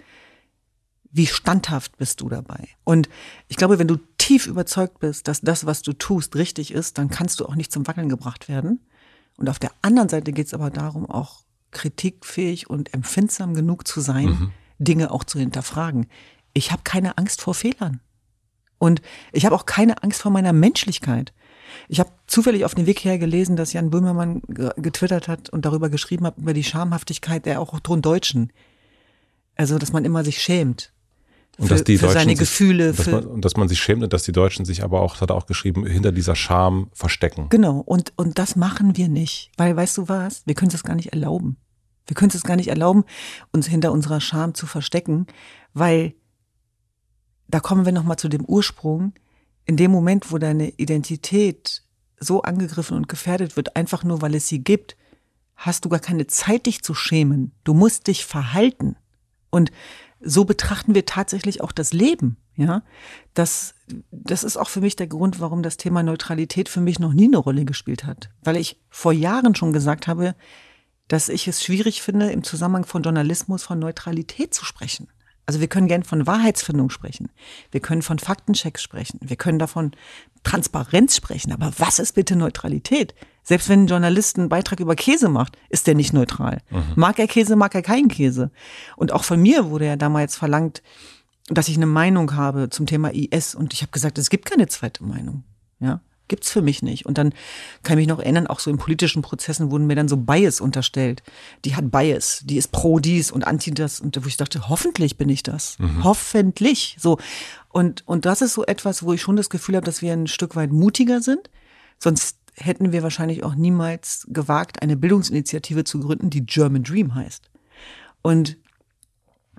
wie 1.12 1.28
standhaft 1.28 1.98
bist 1.98 2.22
du 2.22 2.30
dabei? 2.30 2.70
Und 2.84 3.10
ich 3.48 3.58
glaube, 3.58 3.80
wenn 3.80 3.88
du 3.88 3.98
tief 4.18 4.48
überzeugt 4.48 5.00
bist, 5.00 5.28
dass 5.28 5.42
das, 5.42 5.66
was 5.66 5.82
du 5.82 5.94
tust, 5.94 6.36
richtig 6.36 6.72
ist, 6.72 6.98
dann 6.98 7.10
kannst 7.10 7.40
du 7.40 7.46
auch 7.46 7.56
nicht 7.56 7.72
zum 7.72 7.86
Wackeln 7.86 8.10
gebracht 8.10 8.48
werden. 8.48 8.80
Und 9.38 9.50
auf 9.50 9.60
der 9.60 9.72
anderen 9.82 10.10
Seite 10.10 10.32
geht 10.32 10.48
es 10.48 10.54
aber 10.54 10.70
darum, 10.70 11.10
auch 11.10 11.44
kritikfähig 11.72 12.70
und 12.70 12.94
empfindsam 12.94 13.54
genug 13.54 13.88
zu 13.88 14.02
sein, 14.02 14.26
mhm. 14.26 14.52
Dinge 14.80 15.12
auch 15.12 15.24
zu 15.24 15.40
hinterfragen. 15.40 16.08
Ich 16.54 16.72
habe 16.72 16.82
keine 16.84 17.18
Angst 17.18 17.42
vor 17.42 17.54
Fehlern. 17.54 18.02
Und 18.78 19.02
ich 19.32 19.46
habe 19.46 19.56
auch 19.56 19.66
keine 19.66 20.02
Angst 20.04 20.22
vor 20.22 20.32
meiner 20.32 20.54
Menschlichkeit. 20.54 21.34
Ich 21.88 22.00
habe 22.00 22.12
zufällig 22.28 22.66
auf 22.66 22.76
dem 22.76 22.86
Weg 22.86 23.04
her 23.04 23.18
gelesen, 23.18 23.56
dass 23.56 23.74
Jan 23.74 23.92
Böhmermann 23.92 24.42
getwittert 24.48 25.28
hat 25.28 25.50
und 25.50 25.66
darüber 25.66 25.90
geschrieben 25.90 26.26
hat, 26.26 26.38
über 26.38 26.54
die 26.54 26.64
Schamhaftigkeit 26.64 27.46
der 27.46 27.62
auch 27.62 27.80
Deutschen. 27.80 28.52
Also, 29.56 29.78
dass 29.78 29.94
man 29.94 30.04
immer 30.06 30.24
sich 30.24 30.42
schämt. 30.42 30.92
Und 31.58 31.68
für, 31.68 31.74
dass 31.74 31.84
die 31.84 31.98
für 31.98 32.08
Deutschen 32.08 32.20
seine 32.20 32.32
sich, 32.32 32.40
Gefühle. 32.40 32.94
Dass 32.94 33.08
man, 33.08 33.26
und 33.26 33.46
dass 33.46 33.58
man 33.58 33.68
sich 33.68 33.80
schämt 33.80 34.04
und 34.04 34.14
dass 34.14 34.24
die 34.24 34.32
Deutschen 34.32 34.66
sich 34.66 34.84
aber 34.84 35.02
auch, 35.02 35.14
das 35.14 35.22
hat 35.22 35.30
er 35.30 35.36
auch 35.36 35.46
geschrieben, 35.46 35.86
hinter 35.86 36.12
dieser 36.12 36.36
Scham 36.36 36.90
verstecken. 36.94 37.48
Genau, 37.50 37.80
und, 37.80 38.14
und 38.16 38.40
das 38.40 38.56
machen 38.56 38.98
wir 38.98 39.10
nicht. 39.10 39.52
Weil, 39.58 39.76
weißt 39.76 39.98
du 39.98 40.10
was, 40.10 40.44
wir 40.46 40.56
können 40.56 40.72
es 40.74 40.84
gar 40.84 40.96
nicht 40.96 41.14
erlauben. 41.14 41.58
Wir 42.08 42.16
können 42.16 42.32
es 42.34 42.44
gar 42.44 42.56
nicht 42.56 42.70
erlauben, 42.70 43.04
uns 43.52 43.68
hinter 43.68 43.92
unserer 43.92 44.22
Scham 44.22 44.54
zu 44.54 44.66
verstecken, 44.66 45.28
weil 45.74 46.16
da 47.48 47.60
kommen 47.60 47.86
wir 47.86 47.92
nochmal 47.92 48.18
zu 48.18 48.30
dem 48.30 48.46
Ursprung. 48.46 49.14
In 49.66 49.78
dem 49.78 49.92
Moment, 49.92 50.32
wo 50.32 50.38
deine 50.38 50.70
Identität 50.70 51.84
so 52.20 52.42
angegriffen 52.42 52.98
und 52.98 53.08
gefährdet 53.08 53.56
wird, 53.56 53.76
einfach 53.76 54.04
nur 54.04 54.22
weil 54.22 54.36
es 54.36 54.48
sie 54.48 54.64
gibt, 54.64 54.96
hast 55.56 55.86
du 55.86 55.90
gar 55.90 56.00
keine 56.00 56.28
Zeit, 56.28 56.66
dich 56.66 56.82
zu 56.82 56.94
schämen. 56.94 57.52
Du 57.64 57.74
musst 57.74 58.08
dich 58.08 58.26
verhalten. 58.26 58.96
Und 59.50 59.72
so 60.24 60.46
betrachten 60.46 60.96
wir 60.96 61.06
tatsächlich 61.06 61.62
auch 61.62 61.72
das 61.72 61.94
Leben. 61.94 62.38
Ja, 62.56 62.84
das, 63.34 63.74
das 64.12 64.44
ist 64.44 64.58
auch 64.58 64.70
für 64.70 64.82
mich 64.82 64.96
der 64.96 65.08
Grund, 65.08 65.40
warum 65.40 65.64
das 65.64 65.78
Thema 65.78 66.04
Neutralität 66.04 66.70
für 66.70 66.82
mich 66.82 67.00
noch 67.00 67.14
nie 67.14 67.26
eine 67.26 67.38
Rolle 67.38 67.66
gespielt 67.66 68.04
hat. 68.04 68.30
Weil 68.44 68.58
ich 68.58 68.80
vor 68.90 69.14
Jahren 69.14 69.56
schon 69.56 69.74
gesagt 69.74 70.08
habe, 70.08 70.36
dass 71.08 71.30
ich 71.30 71.48
es 71.48 71.64
schwierig 71.64 72.02
finde, 72.02 72.32
im 72.32 72.44
Zusammenhang 72.44 72.86
von 72.86 73.04
Journalismus 73.04 73.64
von 73.64 73.80
Neutralität 73.80 74.54
zu 74.54 74.66
sprechen. 74.66 75.08
Also 75.46 75.60
wir 75.60 75.68
können 75.68 75.88
gern 75.88 76.04
von 76.04 76.28
Wahrheitsfindung 76.28 76.90
sprechen. 76.90 77.30
Wir 77.72 77.82
können 77.82 78.02
von 78.02 78.20
Faktenchecks 78.20 78.82
sprechen. 78.82 79.20
Wir 79.22 79.36
können 79.36 79.60
davon 79.60 79.92
Transparenz 80.44 81.16
sprechen. 81.16 81.52
Aber 81.52 81.74
was 81.78 82.00
ist 82.00 82.14
bitte 82.14 82.36
Neutralität? 82.36 83.16
Selbst 83.44 83.70
wenn 83.70 83.84
ein 83.84 83.88
Journalist 83.88 84.38
einen 84.38 84.50
Beitrag 84.50 84.80
über 84.80 84.96
Käse 84.96 85.30
macht, 85.30 85.58
ist 85.70 85.88
der 85.88 85.96
nicht 85.96 86.14
neutral. 86.14 86.62
Mhm. 86.70 86.94
Mag 86.96 87.20
er 87.20 87.28
Käse, 87.28 87.56
mag 87.56 87.74
er 87.74 87.82
keinen 87.82 88.08
Käse. 88.08 88.52
Und 88.96 89.12
auch 89.12 89.24
von 89.24 89.42
mir 89.42 89.70
wurde 89.70 89.86
ja 89.86 89.96
damals 89.96 90.36
verlangt, 90.36 90.84
dass 91.48 91.68
ich 91.68 91.76
eine 91.76 91.88
Meinung 91.88 92.36
habe 92.36 92.70
zum 92.70 92.86
Thema 92.86 93.14
IS. 93.14 93.56
Und 93.56 93.74
ich 93.74 93.82
habe 93.82 93.92
gesagt, 93.92 94.18
es 94.18 94.30
gibt 94.30 94.46
keine 94.46 94.68
zweite 94.68 95.04
Meinung. 95.04 95.44
Ja. 95.80 96.02
Gibt's 96.28 96.50
für 96.50 96.62
mich 96.62 96.82
nicht. 96.82 97.06
Und 97.06 97.18
dann 97.18 97.34
kann 97.84 97.98
ich 97.98 98.04
mich 98.04 98.08
noch 98.08 98.20
erinnern, 98.20 98.48
auch 98.48 98.62
so 98.62 98.70
in 98.72 98.78
politischen 98.78 99.22
Prozessen 99.22 99.70
wurden 99.70 99.86
mir 99.86 99.96
dann 99.96 100.08
so 100.08 100.16
Bias 100.16 100.62
unterstellt. 100.62 101.24
Die 101.66 101.76
hat 101.76 101.92
Bias, 101.92 102.44
die 102.46 102.56
ist 102.56 102.72
pro 102.72 103.00
dies 103.00 103.32
und 103.32 103.46
anti 103.46 103.72
das. 103.72 104.00
Und 104.00 104.24
wo 104.24 104.28
ich 104.28 104.38
dachte, 104.38 104.70
hoffentlich 104.70 105.18
bin 105.18 105.28
ich 105.28 105.44
das. 105.44 105.78
Mhm. 105.80 106.06
Hoffentlich. 106.06 106.96
So. 106.98 107.18
Und, 107.68 108.08
und 108.08 108.26
das 108.26 108.42
ist 108.42 108.54
so 108.54 108.66
etwas, 108.66 109.04
wo 109.04 109.12
ich 109.12 109.22
schon 109.22 109.36
das 109.36 109.50
Gefühl 109.50 109.76
habe, 109.76 109.86
dass 109.86 110.02
wir 110.02 110.14
ein 110.14 110.28
Stück 110.28 110.56
weit 110.56 110.72
mutiger 110.72 111.22
sind. 111.22 111.50
Sonst 112.00 112.38
hätten 112.62 112.92
wir 112.92 113.04
wahrscheinlich 113.04 113.44
auch 113.44 113.56
niemals 113.56 114.26
gewagt, 114.30 114.82
eine 114.82 114.98
Bildungsinitiative 114.98 115.84
zu 115.84 116.00
gründen, 116.00 116.30
die 116.30 116.46
German 116.46 116.84
Dream 116.84 117.16
heißt. 117.16 117.50
Und 118.22 118.58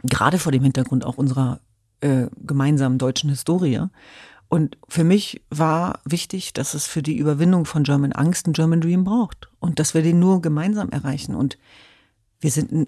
gerade 0.02 0.38
vor 0.38 0.52
dem 0.52 0.62
Hintergrund 0.62 1.04
auch 1.04 1.18
unserer 1.18 1.60
äh, 2.00 2.28
gemeinsamen 2.44 2.98
deutschen 2.98 3.30
Historie 3.30 3.88
und 4.52 4.76
für 4.86 5.02
mich 5.02 5.40
war 5.48 6.00
wichtig, 6.04 6.52
dass 6.52 6.74
es 6.74 6.86
für 6.86 7.02
die 7.02 7.16
Überwindung 7.16 7.64
von 7.64 7.84
German 7.84 8.12
Angst 8.12 8.44
einen 8.44 8.52
German 8.52 8.82
Dream 8.82 9.02
braucht 9.02 9.48
und 9.60 9.78
dass 9.78 9.94
wir 9.94 10.02
den 10.02 10.18
nur 10.18 10.42
gemeinsam 10.42 10.90
erreichen. 10.90 11.34
Und 11.34 11.56
wir 12.38 12.50
sind 12.50 12.70
ein 12.70 12.86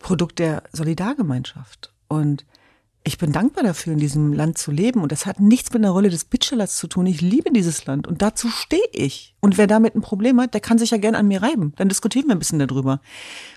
Produkt 0.00 0.40
der 0.40 0.64
Solidargemeinschaft. 0.72 1.94
Und 2.08 2.44
ich 3.06 3.18
bin 3.18 3.32
dankbar 3.32 3.64
dafür, 3.64 3.92
in 3.92 3.98
diesem 3.98 4.32
Land 4.32 4.56
zu 4.56 4.70
leben. 4.70 5.02
Und 5.02 5.12
das 5.12 5.26
hat 5.26 5.38
nichts 5.38 5.72
mit 5.72 5.82
der 5.82 5.90
Rolle 5.90 6.08
des 6.08 6.24
Bittstellers 6.24 6.76
zu 6.76 6.86
tun. 6.86 7.06
Ich 7.06 7.20
liebe 7.20 7.52
dieses 7.52 7.84
Land 7.84 8.08
und 8.08 8.22
dazu 8.22 8.48
stehe 8.48 8.88
ich. 8.92 9.34
Und 9.40 9.58
wer 9.58 9.66
damit 9.66 9.94
ein 9.94 10.00
Problem 10.00 10.40
hat, 10.40 10.54
der 10.54 10.62
kann 10.62 10.78
sich 10.78 10.90
ja 10.90 10.96
gern 10.96 11.14
an 11.14 11.28
mir 11.28 11.42
reiben. 11.42 11.74
Dann 11.76 11.90
diskutieren 11.90 12.26
wir 12.28 12.34
ein 12.34 12.38
bisschen 12.38 12.58
darüber. 12.58 13.00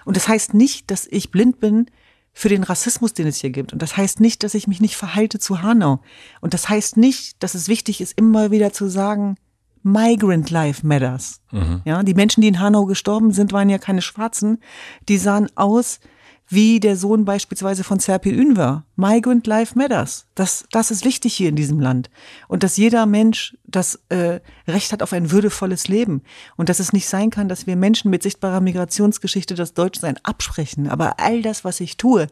Und 0.03 0.17
das 0.17 0.27
heißt 0.27 0.53
nicht, 0.53 0.91
dass 0.91 1.07
ich 1.09 1.31
blind 1.31 1.61
bin 1.61 1.85
für 2.33 2.49
den 2.49 2.63
Rassismus, 2.63 3.13
den 3.13 3.25
es 3.25 3.37
hier 3.37 3.49
gibt. 3.49 3.71
Und 3.71 3.81
das 3.81 3.95
heißt 3.95 4.19
nicht, 4.19 4.43
dass 4.43 4.53
ich 4.53 4.67
mich 4.67 4.81
nicht 4.81 4.97
verhalte 4.97 5.39
zu 5.39 5.61
Hanau. 5.61 6.01
Und 6.41 6.53
das 6.53 6.67
heißt 6.67 6.97
nicht, 6.97 7.41
dass 7.41 7.55
es 7.55 7.69
wichtig 7.69 8.01
ist, 8.01 8.17
immer 8.17 8.51
wieder 8.51 8.73
zu 8.73 8.89
sagen, 8.89 9.37
Migrant 9.81 10.49
Life 10.49 10.85
Matters. 10.85 11.39
Mhm. 11.51 11.81
Ja, 11.85 12.03
die 12.03 12.13
Menschen, 12.13 12.41
die 12.41 12.49
in 12.49 12.59
Hanau 12.59 12.85
gestorben 12.85 13.31
sind, 13.31 13.53
waren 13.53 13.69
ja 13.69 13.77
keine 13.77 14.01
Schwarzen. 14.01 14.59
Die 15.07 15.17
sahen 15.17 15.47
aus 15.55 16.01
wie 16.49 16.79
der 16.79 16.95
Sohn 16.95 17.25
beispielsweise 17.25 17.83
von 17.83 17.99
Serpil 17.99 18.39
Ünver. 18.39 18.85
Migrant 18.95 19.45
Life 19.47 19.77
Matters. 19.77 20.27
Das, 20.33 20.65
das 20.71 20.91
ist 20.91 21.03
wichtig 21.03 21.35
hier 21.35 21.49
in 21.49 21.55
diesem 21.55 21.79
Land. 21.79 22.09
Und 22.47 22.63
dass 22.63 22.77
jeder 22.77 23.05
Mensch 23.05 23.57
das 23.65 23.99
äh, 24.09 24.39
Recht 24.67 24.93
hat 24.93 25.03
auf 25.03 25.11
ein 25.11 25.31
würdevolles 25.31 25.89
Leben. 25.89 26.23
Und 26.55 26.69
dass 26.69 26.79
es 26.79 26.93
nicht 26.93 27.07
sein 27.07 27.29
kann, 27.31 27.49
dass 27.49 27.67
wir 27.67 27.75
Menschen 27.75 28.09
mit 28.09 28.23
sichtbarer 28.23 28.61
Migrationsgeschichte 28.61 29.55
das 29.55 29.73
Deutschsein 29.73 30.17
absprechen. 30.23 30.87
Aber 30.89 31.19
all 31.19 31.41
das, 31.41 31.65
was 31.65 31.81
ich 31.81 31.97
tue, 31.97 32.27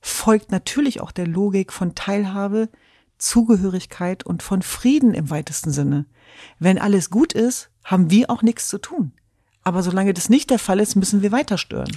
folgt 0.00 0.52
natürlich 0.52 1.00
auch 1.00 1.10
der 1.10 1.26
Logik 1.26 1.72
von 1.72 1.96
Teilhabe, 1.96 2.68
Zugehörigkeit 3.18 4.24
und 4.24 4.44
von 4.44 4.62
Frieden 4.62 5.14
im 5.14 5.30
weitesten 5.30 5.72
Sinne. 5.72 6.06
Wenn 6.60 6.78
alles 6.78 7.10
gut 7.10 7.32
ist, 7.32 7.70
haben 7.82 8.10
wir 8.10 8.30
auch 8.30 8.42
nichts 8.42 8.68
zu 8.68 8.78
tun. 8.78 9.12
Aber 9.64 9.82
solange 9.82 10.14
das 10.14 10.28
nicht 10.28 10.50
der 10.50 10.60
Fall 10.60 10.78
ist, 10.78 10.94
müssen 10.94 11.20
wir 11.20 11.32
weiter 11.32 11.58
stören 11.58 11.90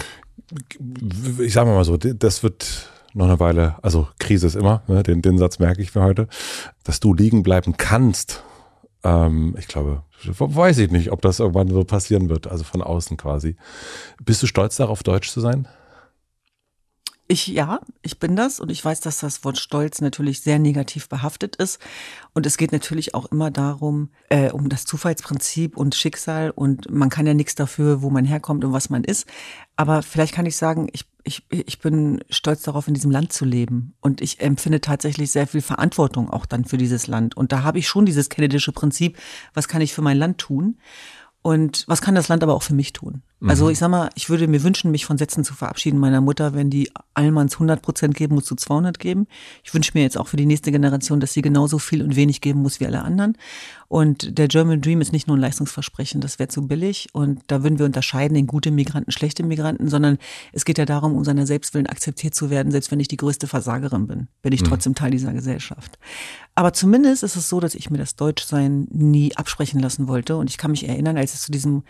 ich 1.40 1.54
sage 1.54 1.70
mal 1.70 1.84
so, 1.84 1.98
das 1.98 2.44
wird 2.44 2.90
noch 3.14 3.26
eine 3.26 3.40
Weile, 3.40 3.76
also 3.82 4.08
Krise 4.20 4.48
ist 4.48 4.56
immer, 4.56 4.84
ne, 4.88 5.04
den, 5.04 5.22
den 5.22 5.38
Satz 5.38 5.60
merke 5.60 5.82
ich 5.82 5.92
für 5.92 6.02
heute, 6.02 6.28
dass 6.84 7.00
du 7.00 7.14
liegen 7.14 7.44
bleiben 7.44 7.76
kannst. 7.78 8.44
Ähm, 9.04 9.56
ich 9.60 9.68
glaube, 9.68 10.04
weiß 10.24 10.78
ich 10.78 10.92
nicht, 10.92 11.12
ob 11.12 11.22
das 11.22 11.40
irgendwann 11.40 11.70
so 11.70 11.84
passieren 11.84 12.30
wird, 12.30 12.48
also 12.48 12.64
von 12.64 12.82
außen 12.82 13.18
quasi. 13.18 13.56
Bist 14.24 14.42
du 14.44 14.48
stolz 14.48 14.78
darauf, 14.78 15.04
deutsch 15.04 15.30
zu 15.30 15.42
sein? 15.42 15.68
Ich, 17.32 17.48
ja, 17.48 17.80
ich 18.02 18.20
bin 18.20 18.36
das 18.36 18.60
und 18.60 18.70
ich 18.70 18.84
weiß, 18.84 19.00
dass 19.00 19.20
das 19.20 19.46
Wort 19.46 19.58
Stolz 19.58 20.02
natürlich 20.02 20.42
sehr 20.42 20.60
negativ 20.60 21.08
behaftet 21.08 21.56
ist. 21.56 21.80
Und 22.34 22.46
es 22.46 22.58
geht 22.58 22.74
natürlich 22.74 23.16
auch 23.16 23.26
immer 23.32 23.52
darum, 23.52 24.10
äh, 24.30 24.52
um 24.52 24.68
das 24.68 24.84
Zufallsprinzip 24.84 25.78
und 25.78 25.96
Schicksal 25.96 26.52
und 26.52 26.92
man 26.92 27.10
kann 27.10 27.26
ja 27.26 27.34
nichts 27.34 27.56
dafür, 27.56 28.02
wo 28.02 28.10
man 28.10 28.26
herkommt 28.26 28.66
und 28.66 28.74
was 28.74 28.90
man 28.90 29.06
ist. 29.06 29.28
Aber 29.78 30.04
vielleicht 30.04 30.34
kann 30.34 30.46
ich 30.46 30.58
sagen, 30.58 30.90
ich, 30.92 31.06
ich, 31.24 31.46
ich 31.50 31.80
bin 31.80 32.22
stolz 32.30 32.64
darauf, 32.64 32.90
in 32.90 32.96
diesem 32.96 33.12
Land 33.12 33.32
zu 33.32 33.46
leben. 33.46 33.94
Und 34.02 34.20
ich 34.20 34.42
empfinde 34.42 34.82
tatsächlich 34.82 35.32
sehr 35.32 35.48
viel 35.48 35.62
Verantwortung 35.62 36.30
auch 36.30 36.46
dann 36.46 36.66
für 36.66 36.78
dieses 36.78 37.08
Land. 37.08 37.38
Und 37.38 37.54
da 37.54 37.64
habe 37.64 37.80
ich 37.80 37.88
schon 37.88 38.06
dieses 38.06 38.28
kennedische 38.28 38.74
Prinzip, 38.74 39.18
was 39.54 39.70
kann 39.70 39.82
ich 39.82 39.94
für 39.94 40.02
mein 40.02 40.18
Land 40.18 40.38
tun? 40.38 40.78
Und 41.42 41.86
was 41.88 42.02
kann 42.02 42.14
das 42.14 42.28
Land 42.28 42.44
aber 42.44 42.54
auch 42.54 42.64
für 42.64 42.76
mich 42.76 42.92
tun? 42.92 43.24
Also 43.48 43.66
Mhm. 43.66 43.72
ich 43.72 43.80
sag 43.80 43.90
mal, 43.90 44.10
ich 44.14 44.30
würde 44.30 44.48
mir 44.48 44.62
wünschen, 44.62 44.92
mich 44.92 45.06
von 45.06 45.18
Sätzen 45.18 45.44
zu 45.44 45.56
verabschieden 45.56 45.98
meiner 45.98 46.22
Mutter, 46.22 46.54
wenn 46.54 46.70
die 46.70 46.92
Allmanns 47.16 47.58
100 47.58 47.82
Prozent 47.82 48.16
geben, 48.16 48.36
musst 48.36 48.52
du 48.52 48.56
200 48.56 49.00
geben. 49.00 49.26
Ich 49.64 49.74
wünsche 49.74 49.92
mir 49.96 50.04
jetzt 50.04 50.18
auch 50.18 50.28
für 50.28 50.38
die 50.38 50.46
nächste 50.46 50.72
Generation, 50.72 51.20
dass 51.20 51.34
sie 51.34 51.42
genauso 51.42 51.80
viel 51.80 52.04
und 52.04 52.16
wenig 52.16 52.42
geben 52.42 52.62
muss 52.62 52.80
wie 52.80 52.86
alle 52.86 53.02
anderen. 53.02 53.36
Und 53.88 54.38
der 54.38 54.48
German 54.48 54.80
Dream 54.80 55.02
ist 55.02 55.12
nicht 55.12 55.28
nur 55.28 55.38
ein 55.38 55.42
Leistungsversprechen, 55.42 56.22
das 56.22 56.38
wäre 56.38 56.50
zu 56.50 56.68
billig. 56.68 57.10
Und 57.14 57.42
da 57.48 57.64
würden 57.64 57.80
wir 57.80 57.86
unterscheiden 57.88 58.38
in 58.38 58.46
gute 58.46 58.70
Migranten, 58.70 59.12
schlechte 59.12 59.44
Migranten, 59.44 59.90
sondern 59.90 60.20
es 60.54 60.64
geht 60.64 60.78
ja 60.78 60.86
darum, 60.86 61.16
um 61.16 61.24
seiner 61.24 61.48
Selbstwillen 61.48 61.88
akzeptiert 61.88 62.36
zu 62.36 62.52
werden, 62.52 62.72
selbst 62.72 62.92
wenn 62.92 63.00
ich 63.00 63.08
die 63.08 63.18
größte 63.18 63.48
Versagerin 63.48 64.06
bin, 64.06 64.28
bin 64.44 64.54
ich 64.54 64.62
trotzdem 64.62 64.94
Teil 64.94 65.12
dieser 65.12 65.34
Gesellschaft. 65.34 65.98
Aber 66.54 66.74
zumindest 66.74 67.24
ist 67.24 67.36
es 67.36 67.50
so, 67.50 67.60
dass 67.60 67.74
ich 67.76 67.90
mir 67.90 67.98
das 67.98 68.16
Deutschsein 68.16 68.88
nie 68.92 69.36
absprechen 69.36 69.80
lassen 69.80 70.08
wollte. 70.08 70.38
Und 70.38 70.50
ich 70.50 70.58
kann 70.58 70.72
mich 70.72 70.88
erinnern, 70.88 71.18
als 71.18 71.34
es 71.34 71.42
zu 71.42 71.52
diesem 71.52 71.84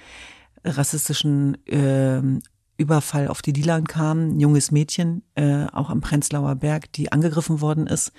rassistischen 0.63 1.57
ähm, 1.67 2.41
Überfall 2.77 3.27
auf 3.27 3.41
die 3.41 3.53
Dilan 3.53 3.85
kam, 3.85 4.29
ein 4.31 4.39
junges 4.39 4.71
Mädchen, 4.71 5.23
äh, 5.35 5.65
auch 5.71 5.89
am 5.89 6.01
Prenzlauer 6.01 6.55
Berg, 6.55 6.91
die 6.93 7.11
angegriffen 7.11 7.61
worden 7.61 7.87
ist, 7.87 8.11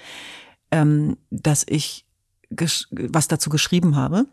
ähm, 0.71 1.17
dass 1.31 1.65
ich 1.69 2.07
was 2.91 3.29
dazu 3.29 3.51
geschrieben 3.51 3.97
habe 3.97 4.27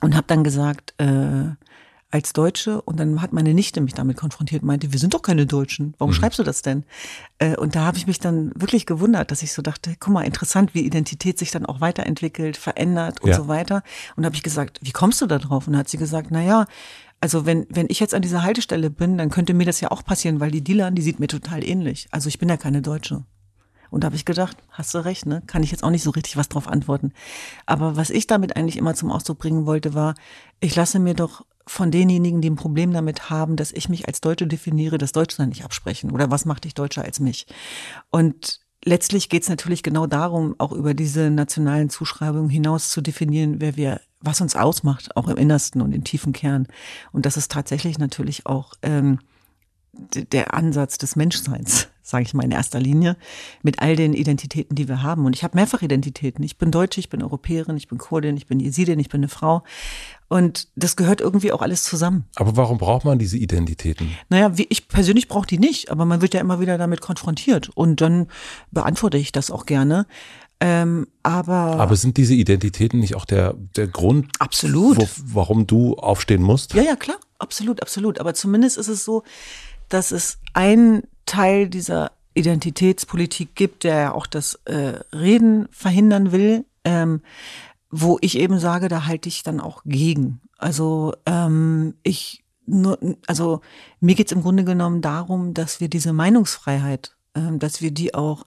und 0.00 0.14
habe 0.14 0.26
dann 0.26 0.44
gesagt, 0.44 0.94
äh, 0.98 1.50
als 2.10 2.32
Deutsche 2.32 2.80
und 2.82 2.98
dann 2.98 3.20
hat 3.20 3.34
meine 3.34 3.52
Nichte 3.52 3.82
mich 3.82 3.92
damit 3.92 4.16
konfrontiert, 4.16 4.62
meinte, 4.62 4.92
wir 4.92 4.98
sind 4.98 5.12
doch 5.12 5.20
keine 5.20 5.44
Deutschen, 5.44 5.94
warum 5.98 6.14
schreibst 6.14 6.38
du 6.38 6.42
das 6.42 6.62
denn? 6.62 6.84
Äh, 7.38 7.56
und 7.56 7.74
da 7.74 7.84
habe 7.84 7.98
ich 7.98 8.06
mich 8.06 8.18
dann 8.18 8.50
wirklich 8.54 8.86
gewundert, 8.86 9.30
dass 9.30 9.42
ich 9.42 9.52
so 9.52 9.60
dachte, 9.60 9.94
guck 10.00 10.14
mal, 10.14 10.22
interessant, 10.22 10.74
wie 10.74 10.86
Identität 10.86 11.38
sich 11.38 11.50
dann 11.50 11.66
auch 11.66 11.82
weiterentwickelt, 11.82 12.56
verändert 12.56 13.20
und 13.20 13.30
Ja. 13.30 13.36
so 13.36 13.46
weiter. 13.48 13.82
Und 14.16 14.24
habe 14.24 14.34
ich 14.34 14.42
gesagt, 14.42 14.78
wie 14.82 14.92
kommst 14.92 15.20
du 15.20 15.26
da 15.26 15.38
drauf? 15.38 15.68
Und 15.68 15.76
hat 15.76 15.90
sie 15.90 15.98
gesagt, 15.98 16.28
na 16.30 16.42
ja, 16.42 16.66
also 17.20 17.46
wenn, 17.46 17.66
wenn 17.68 17.86
ich 17.88 18.00
jetzt 18.00 18.14
an 18.14 18.22
dieser 18.22 18.42
Haltestelle 18.42 18.90
bin, 18.90 19.18
dann 19.18 19.30
könnte 19.30 19.54
mir 19.54 19.64
das 19.64 19.80
ja 19.80 19.90
auch 19.90 20.04
passieren, 20.04 20.40
weil 20.40 20.50
die 20.50 20.62
Dealer, 20.62 20.90
die 20.90 21.02
sieht 21.02 21.20
mir 21.20 21.26
total 21.26 21.64
ähnlich. 21.64 22.08
Also 22.10 22.28
ich 22.28 22.38
bin 22.38 22.48
ja 22.48 22.56
keine 22.56 22.82
Deutsche. 22.82 23.24
Und 23.90 24.04
da 24.04 24.06
habe 24.06 24.16
ich 24.16 24.24
gedacht, 24.24 24.58
hast 24.70 24.94
du 24.94 24.98
recht, 24.98 25.26
ne? 25.26 25.42
Kann 25.46 25.62
ich 25.62 25.70
jetzt 25.70 25.82
auch 25.82 25.90
nicht 25.90 26.02
so 26.02 26.10
richtig 26.10 26.36
was 26.36 26.48
drauf 26.48 26.68
antworten. 26.68 27.12
Aber 27.64 27.96
was 27.96 28.10
ich 28.10 28.26
damit 28.26 28.56
eigentlich 28.56 28.76
immer 28.76 28.94
zum 28.94 29.10
Ausdruck 29.10 29.38
bringen 29.38 29.66
wollte, 29.66 29.94
war, 29.94 30.14
ich 30.60 30.76
lasse 30.76 30.98
mir 30.98 31.14
doch 31.14 31.44
von 31.66 31.90
denjenigen, 31.90 32.40
die 32.40 32.50
ein 32.50 32.56
Problem 32.56 32.92
damit 32.92 33.30
haben, 33.30 33.56
dass 33.56 33.72
ich 33.72 33.88
mich 33.88 34.06
als 34.06 34.20
Deutsche 34.20 34.46
definiere, 34.46 34.98
das 34.98 35.12
Deutschland 35.12 35.50
nicht 35.50 35.64
absprechen. 35.64 36.10
Oder 36.10 36.30
was 36.30 36.44
macht 36.44 36.64
dich 36.64 36.74
deutscher 36.74 37.02
als 37.02 37.20
mich? 37.20 37.46
Und 38.10 38.60
letztlich 38.84 39.28
geht 39.28 39.42
es 39.42 39.48
natürlich 39.48 39.82
genau 39.82 40.06
darum, 40.06 40.54
auch 40.58 40.72
über 40.72 40.94
diese 40.94 41.30
nationalen 41.30 41.90
Zuschreibungen 41.90 42.50
hinaus 42.50 42.90
zu 42.90 43.00
definieren, 43.00 43.60
wer 43.60 43.76
wir, 43.76 44.00
was 44.20 44.40
uns 44.40 44.56
ausmacht, 44.56 45.16
auch 45.16 45.28
im 45.28 45.36
Innersten 45.36 45.80
und 45.80 45.92
im 45.92 46.04
tiefen 46.04 46.32
Kern. 46.32 46.66
Und 47.12 47.26
das 47.26 47.36
ist 47.36 47.50
tatsächlich 47.50 47.98
natürlich 47.98 48.46
auch 48.46 48.74
ähm, 48.82 49.18
der 49.92 50.54
Ansatz 50.54 50.98
des 50.98 51.16
Menschseins, 51.16 51.88
sage 52.02 52.24
ich 52.24 52.34
mal 52.34 52.44
in 52.44 52.50
erster 52.50 52.80
Linie, 52.80 53.16
mit 53.62 53.80
all 53.80 53.96
den 53.96 54.14
Identitäten, 54.14 54.74
die 54.74 54.88
wir 54.88 55.02
haben. 55.02 55.26
Und 55.26 55.34
ich 55.34 55.44
habe 55.44 55.56
mehrfach 55.56 55.82
Identitäten. 55.82 56.44
Ich 56.44 56.58
bin 56.58 56.70
Deutsche, 56.70 57.00
ich 57.00 57.08
bin 57.08 57.22
Europäerin, 57.22 57.76
ich 57.76 57.88
bin 57.88 57.98
Kurdin, 57.98 58.36
ich 58.36 58.46
bin 58.46 58.60
Jesidin, 58.60 58.98
ich 58.98 59.08
bin 59.08 59.20
eine 59.20 59.28
Frau. 59.28 59.62
Und 60.28 60.68
das 60.76 60.96
gehört 60.96 61.20
irgendwie 61.20 61.52
auch 61.52 61.62
alles 61.62 61.84
zusammen. 61.84 62.26
Aber 62.36 62.56
warum 62.56 62.78
braucht 62.78 63.04
man 63.04 63.18
diese 63.18 63.38
Identitäten? 63.38 64.10
Naja, 64.28 64.56
wie 64.58 64.66
ich 64.68 64.88
persönlich 64.88 65.28
brauche 65.28 65.46
die 65.46 65.58
nicht, 65.58 65.90
aber 65.90 66.04
man 66.04 66.20
wird 66.20 66.34
ja 66.34 66.40
immer 66.40 66.60
wieder 66.60 66.76
damit 66.78 67.00
konfrontiert. 67.00 67.70
Und 67.74 68.00
dann 68.00 68.28
beantworte 68.70 69.16
ich 69.16 69.32
das 69.32 69.50
auch 69.50 69.64
gerne. 69.64 70.06
Ähm, 70.60 71.06
aber, 71.22 71.78
Aber 71.78 71.94
sind 71.94 72.16
diese 72.16 72.34
Identitäten 72.34 72.98
nicht 72.98 73.14
auch 73.14 73.24
der, 73.24 73.54
der 73.76 73.86
Grund, 73.86 74.26
Absolut. 74.40 74.98
wo, 74.98 75.08
warum 75.34 75.66
du 75.66 75.94
aufstehen 75.94 76.42
musst? 76.42 76.74
Ja, 76.74 76.82
ja, 76.82 76.96
klar, 76.96 77.18
absolut, 77.38 77.80
absolut. 77.80 78.18
Aber 78.18 78.34
zumindest 78.34 78.76
ist 78.76 78.88
es 78.88 79.04
so, 79.04 79.22
dass 79.88 80.12
es 80.12 80.38
einen 80.54 81.02
Teil 81.26 81.68
dieser 81.68 82.12
Identitätspolitik 82.34 83.54
gibt, 83.54 83.84
der 83.84 83.96
ja 83.96 84.12
auch 84.14 84.26
das 84.26 84.54
äh, 84.64 85.00
Reden 85.12 85.68
verhindern 85.70 86.32
will, 86.32 86.64
ähm, 86.84 87.20
wo 87.90 88.18
ich 88.20 88.38
eben 88.38 88.58
sage, 88.58 88.88
da 88.88 89.06
halte 89.06 89.28
ich 89.28 89.42
dann 89.42 89.60
auch 89.60 89.82
gegen. 89.84 90.40
Also 90.58 91.14
ähm, 91.26 91.94
ich 92.02 92.44
nur, 92.66 92.98
also 93.26 93.60
mir 94.00 94.14
geht's 94.14 94.32
im 94.32 94.42
Grunde 94.42 94.64
genommen 94.64 95.00
darum, 95.00 95.54
dass 95.54 95.80
wir 95.80 95.88
diese 95.88 96.12
Meinungsfreiheit, 96.12 97.16
ähm, 97.34 97.58
dass 97.58 97.80
wir 97.80 97.90
die 97.90 98.14
auch 98.14 98.44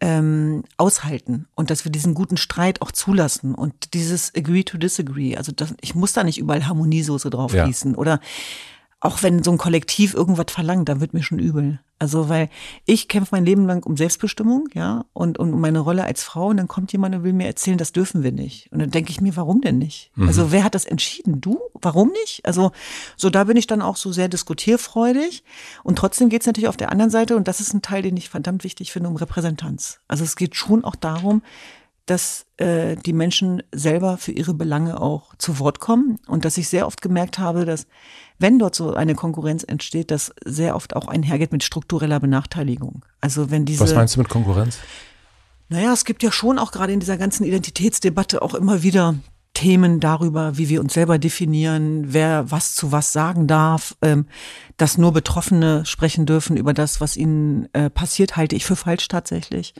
ähm, 0.00 0.62
aushalten 0.76 1.46
und 1.54 1.70
dass 1.70 1.84
wir 1.84 1.92
diesen 1.92 2.14
guten 2.14 2.36
Streit 2.36 2.80
auch 2.80 2.92
zulassen 2.92 3.54
und 3.54 3.92
dieses 3.92 4.34
Agree 4.34 4.62
to 4.62 4.78
Disagree. 4.78 5.36
Also 5.36 5.52
das, 5.52 5.74
ich 5.80 5.94
muss 5.94 6.12
da 6.12 6.24
nicht 6.24 6.38
überall 6.38 6.66
Harmoniesoße 6.66 7.28
drauf 7.28 7.52
Ja. 7.52 7.66
gießen 7.66 7.94
oder 7.96 8.20
auch 9.00 9.22
wenn 9.22 9.42
so 9.42 9.50
ein 9.50 9.58
Kollektiv 9.58 10.14
irgendwas 10.14 10.46
verlangt, 10.50 10.88
da 10.88 11.00
wird 11.00 11.14
mir 11.14 11.22
schon 11.22 11.38
übel. 11.38 11.80
Also 11.98 12.30
weil 12.30 12.48
ich 12.86 13.08
kämpfe 13.08 13.34
mein 13.34 13.44
Leben 13.44 13.66
lang 13.66 13.84
um 13.84 13.96
Selbstbestimmung, 13.96 14.68
ja, 14.72 15.04
und, 15.12 15.38
und 15.38 15.52
um 15.52 15.60
meine 15.60 15.80
Rolle 15.80 16.04
als 16.04 16.22
Frau 16.22 16.48
und 16.48 16.56
dann 16.56 16.68
kommt 16.68 16.92
jemand 16.92 17.14
und 17.14 17.24
will 17.24 17.34
mir 17.34 17.46
erzählen, 17.46 17.76
das 17.76 17.92
dürfen 17.92 18.22
wir 18.22 18.32
nicht. 18.32 18.72
Und 18.72 18.78
dann 18.78 18.90
denke 18.90 19.10
ich 19.10 19.20
mir, 19.20 19.36
warum 19.36 19.60
denn 19.60 19.76
nicht? 19.78 20.10
Also 20.18 20.50
wer 20.50 20.64
hat 20.64 20.74
das 20.74 20.86
entschieden? 20.86 21.42
Du? 21.42 21.58
Warum 21.74 22.08
nicht? 22.08 22.44
Also 22.46 22.72
so 23.16 23.28
da 23.28 23.44
bin 23.44 23.56
ich 23.58 23.66
dann 23.66 23.82
auch 23.82 23.96
so 23.96 24.12
sehr 24.12 24.28
diskutierfreudig 24.28 25.44
und 25.82 25.96
trotzdem 25.96 26.30
geht 26.30 26.40
es 26.40 26.46
natürlich 26.46 26.68
auf 26.68 26.76
der 26.78 26.90
anderen 26.90 27.10
Seite 27.10 27.36
und 27.36 27.48
das 27.48 27.60
ist 27.60 27.74
ein 27.74 27.82
Teil, 27.82 28.02
den 28.02 28.16
ich 28.16 28.30
verdammt 28.30 28.64
wichtig 28.64 28.92
finde, 28.92 29.10
um 29.10 29.16
Repräsentanz. 29.16 30.00
Also 30.08 30.24
es 30.24 30.36
geht 30.36 30.56
schon 30.56 30.84
auch 30.84 30.96
darum, 30.96 31.42
dass 32.10 32.46
äh, 32.56 32.96
die 32.96 33.12
Menschen 33.12 33.62
selber 33.72 34.18
für 34.18 34.32
ihre 34.32 34.52
Belange 34.52 35.00
auch 35.00 35.34
zu 35.36 35.58
Wort 35.60 35.78
kommen 35.78 36.18
und 36.26 36.44
dass 36.44 36.58
ich 36.58 36.68
sehr 36.68 36.86
oft 36.86 37.02
gemerkt 37.02 37.38
habe, 37.38 37.64
dass 37.64 37.86
wenn 38.38 38.58
dort 38.58 38.74
so 38.74 38.94
eine 38.94 39.14
Konkurrenz 39.14 39.62
entsteht, 39.62 40.10
das 40.10 40.32
sehr 40.44 40.74
oft 40.74 40.96
auch 40.96 41.06
einhergeht 41.06 41.52
mit 41.52 41.62
struktureller 41.62 42.18
Benachteiligung. 42.18 43.04
Also 43.20 43.50
wenn 43.50 43.64
diese 43.64 43.80
Was 43.80 43.94
meinst 43.94 44.16
du 44.16 44.20
mit 44.20 44.28
Konkurrenz? 44.28 44.78
naja, 45.68 45.92
es 45.92 46.04
gibt 46.04 46.22
ja 46.24 46.32
schon 46.32 46.58
auch 46.58 46.72
gerade 46.72 46.92
in 46.92 47.00
dieser 47.00 47.16
ganzen 47.16 47.44
Identitätsdebatte 47.44 48.42
auch 48.42 48.54
immer 48.54 48.82
wieder 48.82 49.14
Themen 49.54 50.00
darüber, 50.00 50.58
wie 50.58 50.68
wir 50.68 50.80
uns 50.80 50.94
selber 50.94 51.18
definieren, 51.18 52.12
wer 52.12 52.50
was 52.50 52.74
zu 52.74 52.92
was 52.92 53.12
sagen 53.12 53.46
darf, 53.46 53.96
ähm, 54.02 54.26
dass 54.78 54.98
nur 54.98 55.12
Betroffene 55.12 55.84
sprechen 55.86 56.26
dürfen 56.26 56.56
über 56.56 56.72
das, 56.72 57.00
was 57.00 57.16
ihnen 57.16 57.68
äh, 57.72 57.88
passiert, 57.88 58.36
halte 58.36 58.56
ich 58.56 58.64
für 58.64 58.76
falsch 58.76 59.06
tatsächlich. 59.08 59.74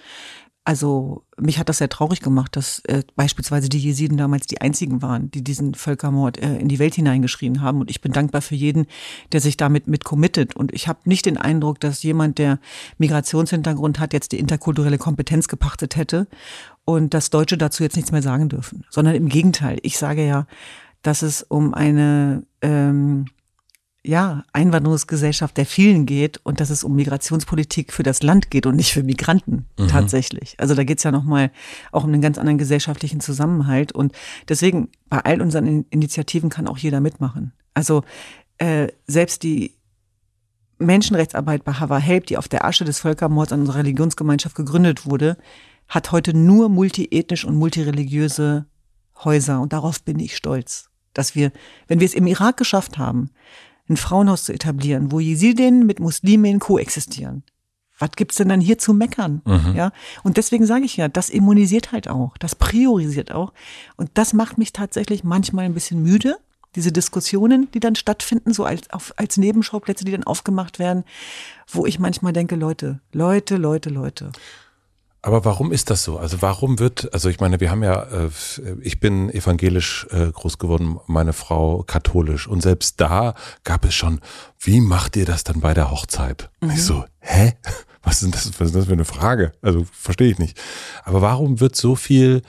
Also 0.64 1.24
mich 1.40 1.58
hat 1.58 1.68
das 1.68 1.78
sehr 1.78 1.88
traurig 1.88 2.20
gemacht, 2.20 2.56
dass 2.56 2.80
äh, 2.86 3.02
beispielsweise 3.16 3.68
die 3.68 3.78
Jesiden 3.78 4.16
damals 4.16 4.46
die 4.46 4.60
einzigen 4.60 5.02
waren, 5.02 5.30
die 5.30 5.42
diesen 5.42 5.74
Völkermord 5.74 6.38
äh, 6.38 6.56
in 6.56 6.68
die 6.68 6.78
Welt 6.78 6.94
hineingeschrien 6.94 7.60
haben. 7.60 7.80
Und 7.80 7.90
ich 7.90 8.00
bin 8.00 8.12
dankbar 8.12 8.42
für 8.42 8.54
jeden, 8.54 8.86
der 9.32 9.40
sich 9.40 9.56
damit 9.56 9.86
mit 9.88 10.04
committet. 10.04 10.56
Und 10.56 10.72
ich 10.72 10.88
habe 10.88 11.00
nicht 11.04 11.26
den 11.26 11.36
Eindruck, 11.36 11.80
dass 11.80 12.02
jemand, 12.02 12.38
der 12.38 12.58
Migrationshintergrund 12.98 13.98
hat, 13.98 14.12
jetzt 14.12 14.32
die 14.32 14.38
interkulturelle 14.38 14.98
Kompetenz 14.98 15.48
gepachtet 15.48 15.96
hätte 15.96 16.26
und 16.84 17.14
dass 17.14 17.30
Deutsche 17.30 17.58
dazu 17.58 17.82
jetzt 17.82 17.96
nichts 17.96 18.12
mehr 18.12 18.22
sagen 18.22 18.48
dürfen. 18.48 18.84
Sondern 18.90 19.14
im 19.14 19.28
Gegenteil. 19.28 19.78
Ich 19.82 19.98
sage 19.98 20.26
ja, 20.26 20.46
dass 21.02 21.22
es 21.22 21.42
um 21.42 21.74
eine 21.74 22.44
ähm, 22.62 23.26
ja, 24.02 24.44
Einwanderungsgesellschaft 24.54 25.58
der 25.58 25.66
vielen 25.66 26.06
geht 26.06 26.38
und 26.38 26.60
dass 26.60 26.70
es 26.70 26.84
um 26.84 26.96
Migrationspolitik 26.96 27.92
für 27.92 28.02
das 28.02 28.22
Land 28.22 28.50
geht 28.50 28.64
und 28.64 28.76
nicht 28.76 28.92
für 28.92 29.02
Migranten 29.02 29.66
tatsächlich. 29.88 30.54
Also 30.58 30.74
da 30.74 30.84
geht's 30.84 31.02
ja 31.02 31.10
nochmal 31.10 31.50
auch 31.92 32.04
um 32.04 32.10
einen 32.10 32.22
ganz 32.22 32.38
anderen 32.38 32.56
gesellschaftlichen 32.56 33.20
Zusammenhalt. 33.20 33.92
Und 33.92 34.12
deswegen, 34.48 34.88
bei 35.10 35.18
all 35.18 35.42
unseren 35.42 35.66
In- 35.66 35.86
Initiativen 35.90 36.48
kann 36.48 36.66
auch 36.66 36.78
jeder 36.78 37.00
mitmachen. 37.00 37.52
Also 37.74 38.02
äh, 38.56 38.88
selbst 39.06 39.42
die 39.42 39.74
Menschenrechtsarbeit 40.78 41.62
bei 41.64 41.74
Hava 41.74 41.98
Help, 41.98 42.24
die 42.24 42.38
auf 42.38 42.48
der 42.48 42.64
Asche 42.64 42.86
des 42.86 43.00
Völkermords 43.00 43.52
an 43.52 43.60
unserer 43.60 43.80
Religionsgemeinschaft 43.80 44.54
gegründet 44.54 45.04
wurde, 45.04 45.36
hat 45.88 46.10
heute 46.10 46.32
nur 46.32 46.70
multiethnisch 46.70 47.44
und 47.44 47.56
multireligiöse 47.56 48.64
Häuser. 49.24 49.60
Und 49.60 49.74
darauf 49.74 50.02
bin 50.02 50.18
ich 50.20 50.36
stolz, 50.36 50.88
dass 51.12 51.34
wir, 51.34 51.52
wenn 51.86 52.00
wir 52.00 52.06
es 52.06 52.14
im 52.14 52.26
Irak 52.26 52.56
geschafft 52.56 52.96
haben, 52.96 53.28
ein 53.90 53.96
Frauenhaus 53.98 54.44
zu 54.44 54.52
etablieren, 54.52 55.12
wo 55.12 55.20
Jesidinnen 55.20 55.84
mit 55.84 56.00
Musliminnen 56.00 56.60
koexistieren. 56.60 57.42
Was 57.98 58.12
gibt's 58.12 58.36
denn 58.36 58.48
dann 58.48 58.62
hier 58.62 58.78
zu 58.78 58.94
meckern? 58.94 59.42
Ja. 59.76 59.92
Und 60.22 60.38
deswegen 60.38 60.64
sage 60.64 60.86
ich 60.86 60.96
ja, 60.96 61.08
das 61.08 61.28
immunisiert 61.28 61.92
halt 61.92 62.08
auch, 62.08 62.38
das 62.38 62.54
priorisiert 62.54 63.30
auch. 63.32 63.52
Und 63.96 64.10
das 64.14 64.32
macht 64.32 64.56
mich 64.56 64.72
tatsächlich 64.72 65.22
manchmal 65.22 65.66
ein 65.66 65.74
bisschen 65.74 66.02
müde. 66.02 66.38
diese 66.76 66.92
Diskussionen, 66.92 67.68
die 67.72 67.80
dann 67.80 67.96
stattfinden, 67.96 68.52
so 68.52 68.64
als, 68.64 68.90
auf, 68.90 69.12
als 69.16 69.36
Nebenschauplätze, 69.36 70.04
die 70.04 70.12
dann 70.12 70.24
aufgemacht 70.24 70.78
werden, 70.78 71.04
wo 71.68 71.84
ich 71.86 71.98
manchmal 71.98 72.32
denke, 72.32 72.54
Leute, 72.56 73.00
Leute, 73.12 73.56
Leute, 73.56 73.90
Leute. 73.90 74.30
Aber 75.22 75.44
warum 75.44 75.70
ist 75.70 75.90
das 75.90 76.02
so? 76.02 76.18
Also 76.18 76.40
warum 76.40 76.78
wird, 76.78 77.12
also 77.12 77.28
ich 77.28 77.40
meine, 77.40 77.60
wir 77.60 77.70
haben 77.70 77.82
ja, 77.82 78.02
äh, 78.04 78.30
ich 78.80 79.00
bin 79.00 79.28
evangelisch 79.30 80.06
äh, 80.10 80.30
groß 80.30 80.58
geworden, 80.58 80.98
meine 81.06 81.34
Frau 81.34 81.82
katholisch 81.82 82.48
und 82.48 82.62
selbst 82.62 83.00
da 83.00 83.34
gab 83.64 83.84
es 83.84 83.94
schon, 83.94 84.20
wie 84.58 84.80
macht 84.80 85.16
ihr 85.16 85.26
das 85.26 85.44
dann 85.44 85.60
bei 85.60 85.74
der 85.74 85.90
Hochzeit? 85.90 86.50
Mhm. 86.60 86.70
Ich 86.70 86.84
so, 86.84 87.04
hä? 87.20 87.54
Was 88.02 88.22
ist, 88.22 88.34
das, 88.34 88.46
was 88.58 88.68
ist 88.68 88.74
das 88.74 88.86
für 88.86 88.94
eine 88.94 89.04
Frage? 89.04 89.52
Also 89.60 89.84
verstehe 89.92 90.30
ich 90.30 90.38
nicht. 90.38 90.58
Aber 91.04 91.20
warum 91.20 91.60
wird 91.60 91.76
so 91.76 91.96
viel 91.96 92.40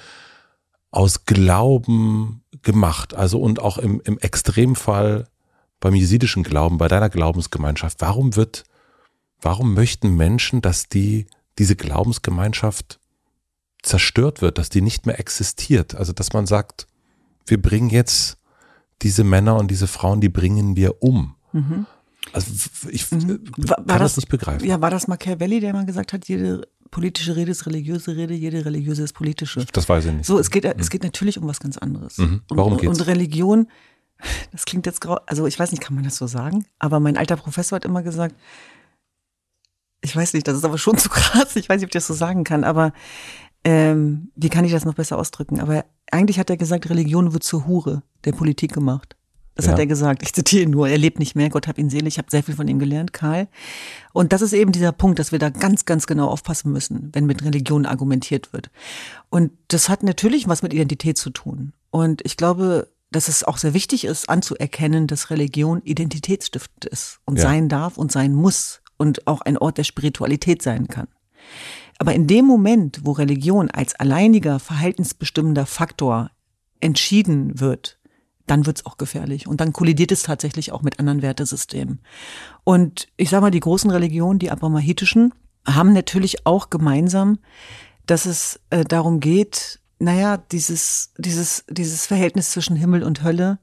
aus 0.92 1.26
Glauben 1.26 2.46
gemacht? 2.62 3.14
Also 3.14 3.42
und 3.42 3.60
auch 3.60 3.78
im, 3.78 4.00
im 4.06 4.18
Extremfall 4.18 5.28
beim 5.82 5.94
jesidischen 5.94 6.44
Glauben, 6.44 6.78
bei 6.78 6.88
deiner 6.88 7.10
Glaubensgemeinschaft, 7.10 7.98
warum 8.00 8.38
wird, 8.38 8.64
warum 9.42 9.74
möchten 9.74 10.16
Menschen, 10.16 10.62
dass 10.62 10.88
die 10.88 11.28
diese 11.58 11.76
Glaubensgemeinschaft 11.76 13.00
zerstört 13.84 14.42
wird, 14.42 14.58
dass 14.58 14.70
die 14.70 14.82
nicht 14.82 15.06
mehr 15.06 15.20
existiert. 15.20 15.96
Also 15.96 16.14
dass 16.14 16.34
man 16.34 16.46
sagt, 16.46 16.88
wir 17.48 17.62
bringen 17.62 17.90
jetzt 17.90 18.38
diese 19.02 19.24
Männer 19.24 19.58
und 19.58 19.70
diese 19.70 19.88
Frauen, 19.88 20.22
die 20.22 20.30
bringen 20.30 20.76
wir 20.76 21.02
um. 21.02 21.36
Mhm. 21.52 21.86
Also 22.34 22.52
ich 22.90 23.12
mhm. 23.12 23.40
war, 23.58 23.78
kann 23.78 23.88
das, 23.88 24.00
das, 24.00 24.18
nicht 24.18 24.30
begreifen. 24.30 24.66
Ja, 24.66 24.80
war 24.80 24.92
das 24.92 25.08
Machiavelli, 25.08 25.60
der 25.60 25.74
mal 25.74 25.86
gesagt 25.86 26.14
hat, 26.14 26.28
jede 26.28 26.68
politische 26.92 27.36
Rede 27.36 27.52
ist 27.52 27.66
religiöse 27.66 28.16
Rede, 28.16 28.34
jede 28.34 28.64
religiöse 28.66 29.04
ist 29.04 29.14
politische. 29.14 29.66
Das 29.74 29.90
weiß 29.90 30.06
ich 30.06 30.14
nicht. 30.14 30.26
So, 30.26 30.38
es 30.38 30.52
geht, 30.52 30.66
mhm. 30.66 30.74
es 30.78 30.90
geht 30.90 31.04
natürlich 31.04 31.40
um 31.40 31.48
was 31.48 31.60
ganz 31.60 31.78
anderes. 31.78 32.18
Mhm. 32.18 32.42
Warum 32.50 32.74
und, 32.74 32.82
geht's? 32.82 33.00
Und 33.00 33.08
Religion, 33.08 33.68
das 34.52 34.66
klingt 34.66 34.86
jetzt 34.86 35.02
grau, 35.02 35.20
also 35.26 35.48
ich 35.48 35.58
weiß 35.58 35.72
nicht, 35.72 35.82
kann 35.82 35.96
man 35.96 36.04
das 36.04 36.18
so 36.18 36.28
sagen? 36.28 36.66
Aber 36.78 37.00
mein 37.00 37.18
alter 37.18 37.38
Professor 37.38 37.78
hat 37.78 37.86
immer 37.86 38.04
gesagt, 38.04 38.36
ich 40.02 40.16
weiß 40.16 40.34
nicht, 40.34 40.48
das 40.48 40.58
ist 40.58 40.66
aber 40.66 40.78
schon 40.78 40.98
zu 41.00 41.10
krass, 41.10 41.56
ich 41.56 41.70
weiß 41.70 41.78
nicht, 41.78 41.86
ob 41.86 41.90
ich 41.90 41.94
das 41.94 42.08
so 42.08 42.14
sagen 42.14 42.44
kann, 42.44 42.64
aber 42.64 42.94
ähm, 43.64 44.32
wie 44.36 44.50
kann 44.50 44.66
ich 44.66 44.72
das 44.72 44.86
noch 44.86 44.96
besser 44.96 45.18
ausdrücken? 45.18 45.60
Aber 45.60 45.86
eigentlich 46.12 46.40
hat 46.40 46.50
er 46.50 46.58
gesagt, 46.58 46.90
Religion 46.90 47.34
wird 47.34 47.44
zur 47.44 47.68
Hure 47.68 48.04
der 48.26 48.32
Politik 48.32 48.74
gemacht. 48.74 49.16
Das 49.56 49.66
ja. 49.66 49.74
hat 49.74 49.80
er 49.80 49.86
gesagt. 49.86 50.24
Ich 50.24 50.34
zitiere 50.34 50.64
ihn 50.64 50.72
nur. 50.72 50.88
Er 50.88 50.98
lebt 50.98 51.20
nicht 51.20 51.36
mehr. 51.36 51.50
Gott 51.50 51.68
hab 51.68 51.78
ihn 51.78 51.90
selig. 51.90 52.14
Ich 52.14 52.18
habe 52.18 52.32
sehr 52.32 52.42
viel 52.42 52.56
von 52.56 52.68
ihm 52.68 52.80
gelernt, 52.80 53.14
Karl. 53.14 53.48
Und 54.14 54.34
das 54.34 54.42
ist 54.42 54.54
eben 54.54 54.72
dieser 54.72 54.94
Punkt, 54.94 55.20
dass 55.20 55.32
wir 55.32 55.40
da 55.40 55.50
ganz, 55.50 55.86
ganz 55.86 56.08
genau 56.08 56.30
aufpassen 56.30 56.72
müssen, 56.72 57.10
wenn 57.14 57.26
mit 57.26 57.44
Religion 57.44 57.86
argumentiert 57.86 58.54
wird. 58.54 58.72
Und 59.30 59.52
das 59.68 59.90
hat 59.90 60.04
natürlich 60.04 60.48
was 60.48 60.64
mit 60.64 60.74
Identität 60.74 61.18
zu 61.18 61.30
tun. 61.30 61.74
Und 61.92 62.22
ich 62.26 62.38
glaube, 62.38 62.88
dass 63.12 63.28
es 63.28 63.44
auch 63.44 63.58
sehr 63.58 63.74
wichtig 63.74 64.06
ist, 64.06 64.30
anzuerkennen, 64.30 65.06
dass 65.06 65.30
Religion 65.30 65.82
identitätsstiftend 65.84 66.86
ist 66.86 67.20
und 67.26 67.38
ja. 67.38 67.44
sein 67.44 67.68
darf 67.68 67.98
und 67.98 68.12
sein 68.12 68.34
muss 68.34 68.81
und 69.02 69.26
auch 69.26 69.42
ein 69.42 69.58
Ort 69.58 69.80
der 69.80 69.84
Spiritualität 69.84 70.62
sein 70.62 70.88
kann. 70.88 71.08
Aber 71.98 72.14
in 72.14 72.28
dem 72.28 72.46
Moment, 72.46 73.02
wo 73.04 73.14
Religion 73.14 73.72
als 73.72 73.96
alleiniger 73.96 74.60
verhaltensbestimmender 74.60 75.66
Faktor 75.66 76.30
entschieden 76.82 77.60
wird, 77.60 77.98
dann 78.46 78.68
wird's 78.68 78.86
auch 78.86 78.98
gefährlich. 78.98 79.48
Und 79.48 79.60
dann 79.60 79.74
kollidiert 79.74 80.12
es 80.12 80.22
tatsächlich 80.22 80.72
auch 80.72 80.84
mit 80.84 81.00
anderen 81.00 81.24
Wertesystemen. 81.24 82.02
Und 82.64 83.08
ich 83.18 83.32
sage 83.32 83.42
mal, 83.42 83.50
die 83.50 83.60
großen 83.60 83.90
Religionen, 83.90 84.38
die 84.38 84.52
abrahamitischen, 84.52 85.34
haben 85.66 85.94
natürlich 85.94 86.46
auch 86.46 86.70
gemeinsam, 86.70 87.40
dass 88.06 88.28
es 88.28 88.60
äh, 88.70 88.84
darum 88.84 89.20
geht, 89.20 89.80
naja, 89.98 90.38
dieses, 90.38 91.12
dieses, 91.18 91.66
dieses 91.70 92.06
Verhältnis 92.06 92.52
zwischen 92.52 92.76
Himmel 92.76 93.02
und 93.02 93.24
Hölle 93.24 93.58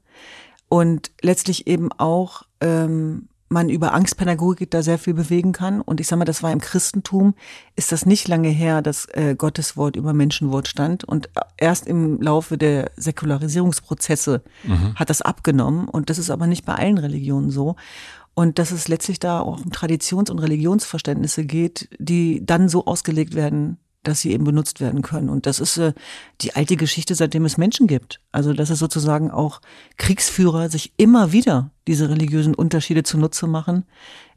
und 0.67 1.11
letztlich 1.21 1.67
eben 1.67 1.93
auch 1.93 2.43
ähm, 2.59 3.28
man 3.49 3.69
über 3.69 3.93
Angstpädagogik 3.93 4.71
da 4.71 4.83
sehr 4.83 4.99
viel 4.99 5.15
bewegen 5.15 5.51
kann. 5.51 5.81
Und 5.81 5.99
ich 5.99 6.07
sage 6.07 6.19
mal, 6.19 6.25
das 6.25 6.43
war 6.43 6.51
im 6.51 6.61
Christentum, 6.61 7.33
ist 7.75 7.91
das 7.91 8.05
nicht 8.05 8.27
lange 8.27 8.49
her, 8.49 8.81
dass 8.81 9.05
äh, 9.07 9.35
Gottes 9.35 9.75
Wort 9.75 9.95
über 9.95 10.13
Menschenwort 10.13 10.67
stand. 10.67 11.03
Und 11.03 11.29
erst 11.57 11.87
im 11.87 12.21
Laufe 12.21 12.57
der 12.57 12.91
Säkularisierungsprozesse 12.95 14.43
mhm. 14.63 14.95
hat 14.95 15.09
das 15.09 15.21
abgenommen. 15.21 15.89
Und 15.89 16.09
das 16.09 16.19
ist 16.19 16.29
aber 16.29 16.47
nicht 16.47 16.65
bei 16.65 16.75
allen 16.75 16.99
Religionen 16.99 17.49
so. 17.49 17.75
Und 18.35 18.59
dass 18.59 18.71
es 18.71 18.87
letztlich 18.87 19.19
da 19.19 19.41
auch 19.41 19.65
um 19.65 19.71
Traditions- 19.71 20.29
und 20.29 20.39
Religionsverständnisse 20.39 21.43
geht, 21.43 21.89
die 21.97 22.45
dann 22.45 22.69
so 22.69 22.85
ausgelegt 22.85 23.35
werden, 23.35 23.77
dass 24.03 24.21
sie 24.21 24.31
eben 24.31 24.45
benutzt 24.45 24.79
werden 24.79 25.01
können. 25.01 25.29
Und 25.29 25.45
das 25.45 25.59
ist 25.59 25.77
äh, 25.77 25.93
die 26.41 26.55
alte 26.55 26.77
Geschichte, 26.77 27.15
seitdem 27.15 27.45
es 27.45 27.57
Menschen 27.57 27.87
gibt. 27.87 28.21
Also 28.31 28.53
dass 28.53 28.69
es 28.69 28.79
sozusagen 28.79 29.29
auch 29.29 29.61
Kriegsführer 29.97 30.69
sich 30.69 30.93
immer 30.97 31.31
wieder 31.31 31.71
diese 31.87 32.09
religiösen 32.09 32.55
Unterschiede 32.55 33.03
zunutze 33.03 33.47
machen, 33.47 33.85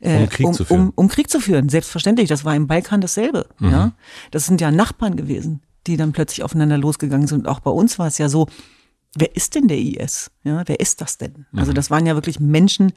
äh, 0.00 0.22
um, 0.22 0.28
Krieg 0.28 0.46
um, 0.46 0.54
zu 0.54 0.64
führen. 0.64 0.80
Um, 0.80 0.92
um 0.96 1.08
Krieg 1.08 1.30
zu 1.30 1.40
führen. 1.40 1.68
Selbstverständlich, 1.68 2.28
das 2.28 2.44
war 2.44 2.56
im 2.56 2.66
Balkan 2.66 3.00
dasselbe. 3.00 3.46
Mhm. 3.58 3.70
Ja? 3.70 3.92
Das 4.32 4.46
sind 4.46 4.60
ja 4.60 4.70
Nachbarn 4.70 5.16
gewesen, 5.16 5.62
die 5.86 5.96
dann 5.96 6.12
plötzlich 6.12 6.42
aufeinander 6.42 6.78
losgegangen 6.78 7.28
sind. 7.28 7.40
Und 7.40 7.48
auch 7.48 7.60
bei 7.60 7.70
uns 7.70 7.98
war 8.00 8.08
es 8.08 8.18
ja 8.18 8.28
so, 8.28 8.48
wer 9.14 9.36
ist 9.36 9.54
denn 9.54 9.68
der 9.68 9.78
IS? 9.78 10.32
Ja, 10.42 10.62
wer 10.66 10.80
ist 10.80 11.00
das 11.00 11.18
denn? 11.18 11.46
Also 11.54 11.70
mhm. 11.70 11.76
das 11.76 11.90
waren 11.90 12.06
ja 12.06 12.14
wirklich 12.14 12.40
Menschen, 12.40 12.92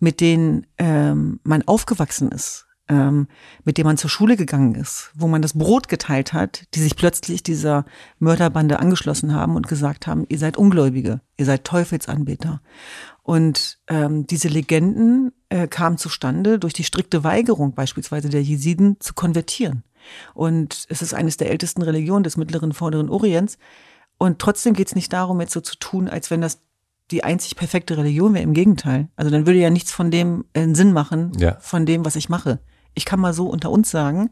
mit 0.00 0.20
denen 0.20 0.66
ähm, 0.78 1.38
man 1.44 1.62
aufgewachsen 1.62 2.32
ist 2.32 2.67
ähm, 2.88 3.28
mit 3.64 3.78
dem 3.78 3.86
man 3.86 3.96
zur 3.96 4.10
Schule 4.10 4.36
gegangen 4.36 4.74
ist, 4.74 5.10
wo 5.14 5.28
man 5.28 5.42
das 5.42 5.52
Brot 5.52 5.88
geteilt 5.88 6.32
hat, 6.32 6.64
die 6.74 6.80
sich 6.80 6.96
plötzlich 6.96 7.42
dieser 7.42 7.84
Mörderbande 8.18 8.78
angeschlossen 8.78 9.34
haben 9.34 9.56
und 9.56 9.68
gesagt 9.68 10.06
haben, 10.06 10.24
ihr 10.28 10.38
seid 10.38 10.56
Ungläubige, 10.56 11.20
ihr 11.36 11.44
seid 11.44 11.64
Teufelsanbeter. 11.64 12.60
Und 13.22 13.78
ähm, 13.88 14.26
diese 14.26 14.48
Legenden 14.48 15.32
äh, 15.50 15.68
kamen 15.68 15.98
zustande 15.98 16.58
durch 16.58 16.72
die 16.72 16.84
strikte 16.84 17.24
Weigerung 17.24 17.74
beispielsweise 17.74 18.30
der 18.30 18.42
Jesiden 18.42 18.96
zu 19.00 19.12
konvertieren. 19.12 19.84
Und 20.32 20.86
es 20.88 21.02
ist 21.02 21.12
eines 21.12 21.36
der 21.36 21.50
ältesten 21.50 21.82
Religionen 21.82 22.24
des 22.24 22.38
mittleren 22.38 22.72
Vorderen 22.72 23.10
Orients. 23.10 23.58
Und 24.16 24.38
trotzdem 24.38 24.72
geht 24.72 24.88
es 24.88 24.94
nicht 24.94 25.12
darum, 25.12 25.40
jetzt 25.40 25.52
so 25.52 25.60
zu 25.60 25.76
tun, 25.76 26.08
als 26.08 26.30
wenn 26.30 26.40
das 26.40 26.62
die 27.10 27.24
einzig 27.24 27.56
perfekte 27.56 27.98
Religion 27.98 28.32
wäre. 28.32 28.44
Im 28.44 28.54
Gegenteil. 28.54 29.08
Also 29.16 29.30
dann 29.30 29.46
würde 29.46 29.58
ja 29.58 29.70
nichts 29.70 29.92
von 29.92 30.10
dem 30.10 30.46
äh, 30.54 30.66
Sinn 30.74 30.92
machen, 30.92 31.32
ja. 31.38 31.58
von 31.60 31.84
dem, 31.84 32.06
was 32.06 32.16
ich 32.16 32.30
mache 32.30 32.60
ich 32.94 33.04
kann 33.04 33.20
mal 33.20 33.32
so 33.32 33.46
unter 33.46 33.70
uns 33.70 33.90
sagen, 33.90 34.30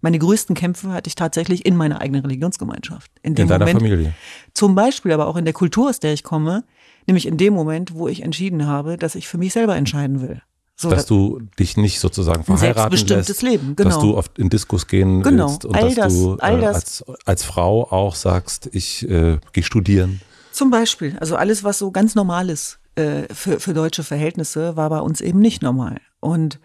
meine 0.00 0.18
größten 0.18 0.54
Kämpfe 0.54 0.92
hatte 0.92 1.08
ich 1.08 1.14
tatsächlich 1.14 1.64
in 1.64 1.76
meiner 1.76 2.00
eigenen 2.00 2.22
Religionsgemeinschaft. 2.22 3.10
In, 3.22 3.34
in 3.34 3.48
deiner 3.48 3.64
Moment, 3.64 3.78
Familie. 3.80 4.14
Zum 4.52 4.74
Beispiel, 4.74 5.12
aber 5.12 5.26
auch 5.26 5.36
in 5.36 5.46
der 5.46 5.54
Kultur, 5.54 5.88
aus 5.88 5.98
der 5.98 6.12
ich 6.12 6.22
komme, 6.22 6.64
nämlich 7.06 7.26
in 7.26 7.38
dem 7.38 7.54
Moment, 7.54 7.94
wo 7.94 8.06
ich 8.08 8.22
entschieden 8.22 8.66
habe, 8.66 8.98
dass 8.98 9.14
ich 9.14 9.28
für 9.28 9.38
mich 9.38 9.54
selber 9.54 9.76
entscheiden 9.76 10.20
will. 10.20 10.42
So, 10.76 10.90
dass 10.90 11.06
du 11.06 11.40
dich 11.58 11.76
nicht 11.76 12.00
sozusagen 12.00 12.42
verheiraten 12.42 12.96
selbstbestimmtes 12.96 13.28
lässt, 13.28 13.42
Leben, 13.42 13.76
genau. 13.76 13.90
dass 13.90 13.98
du 14.00 14.16
oft 14.16 14.38
in 14.38 14.50
Diskus 14.50 14.88
gehen 14.88 15.22
genau. 15.22 15.48
willst 15.48 15.64
und 15.64 15.76
all 15.76 15.94
dass 15.94 15.96
das, 15.96 16.14
du 16.14 16.34
all 16.34 16.58
äh, 16.58 16.60
das. 16.60 16.74
als, 16.74 17.04
als 17.24 17.44
Frau 17.44 17.90
auch 17.90 18.16
sagst, 18.16 18.68
ich 18.72 19.08
äh, 19.08 19.38
gehe 19.52 19.62
studieren. 19.62 20.20
Zum 20.50 20.70
Beispiel, 20.70 21.16
also 21.20 21.36
alles, 21.36 21.62
was 21.62 21.78
so 21.78 21.92
ganz 21.92 22.14
normal 22.14 22.50
ist 22.50 22.80
äh, 22.96 23.32
für, 23.32 23.60
für 23.60 23.72
deutsche 23.72 24.02
Verhältnisse, 24.02 24.76
war 24.76 24.90
bei 24.90 25.00
uns 25.00 25.20
eben 25.20 25.38
nicht 25.38 25.62
normal. 25.62 26.00
Und 26.20 26.58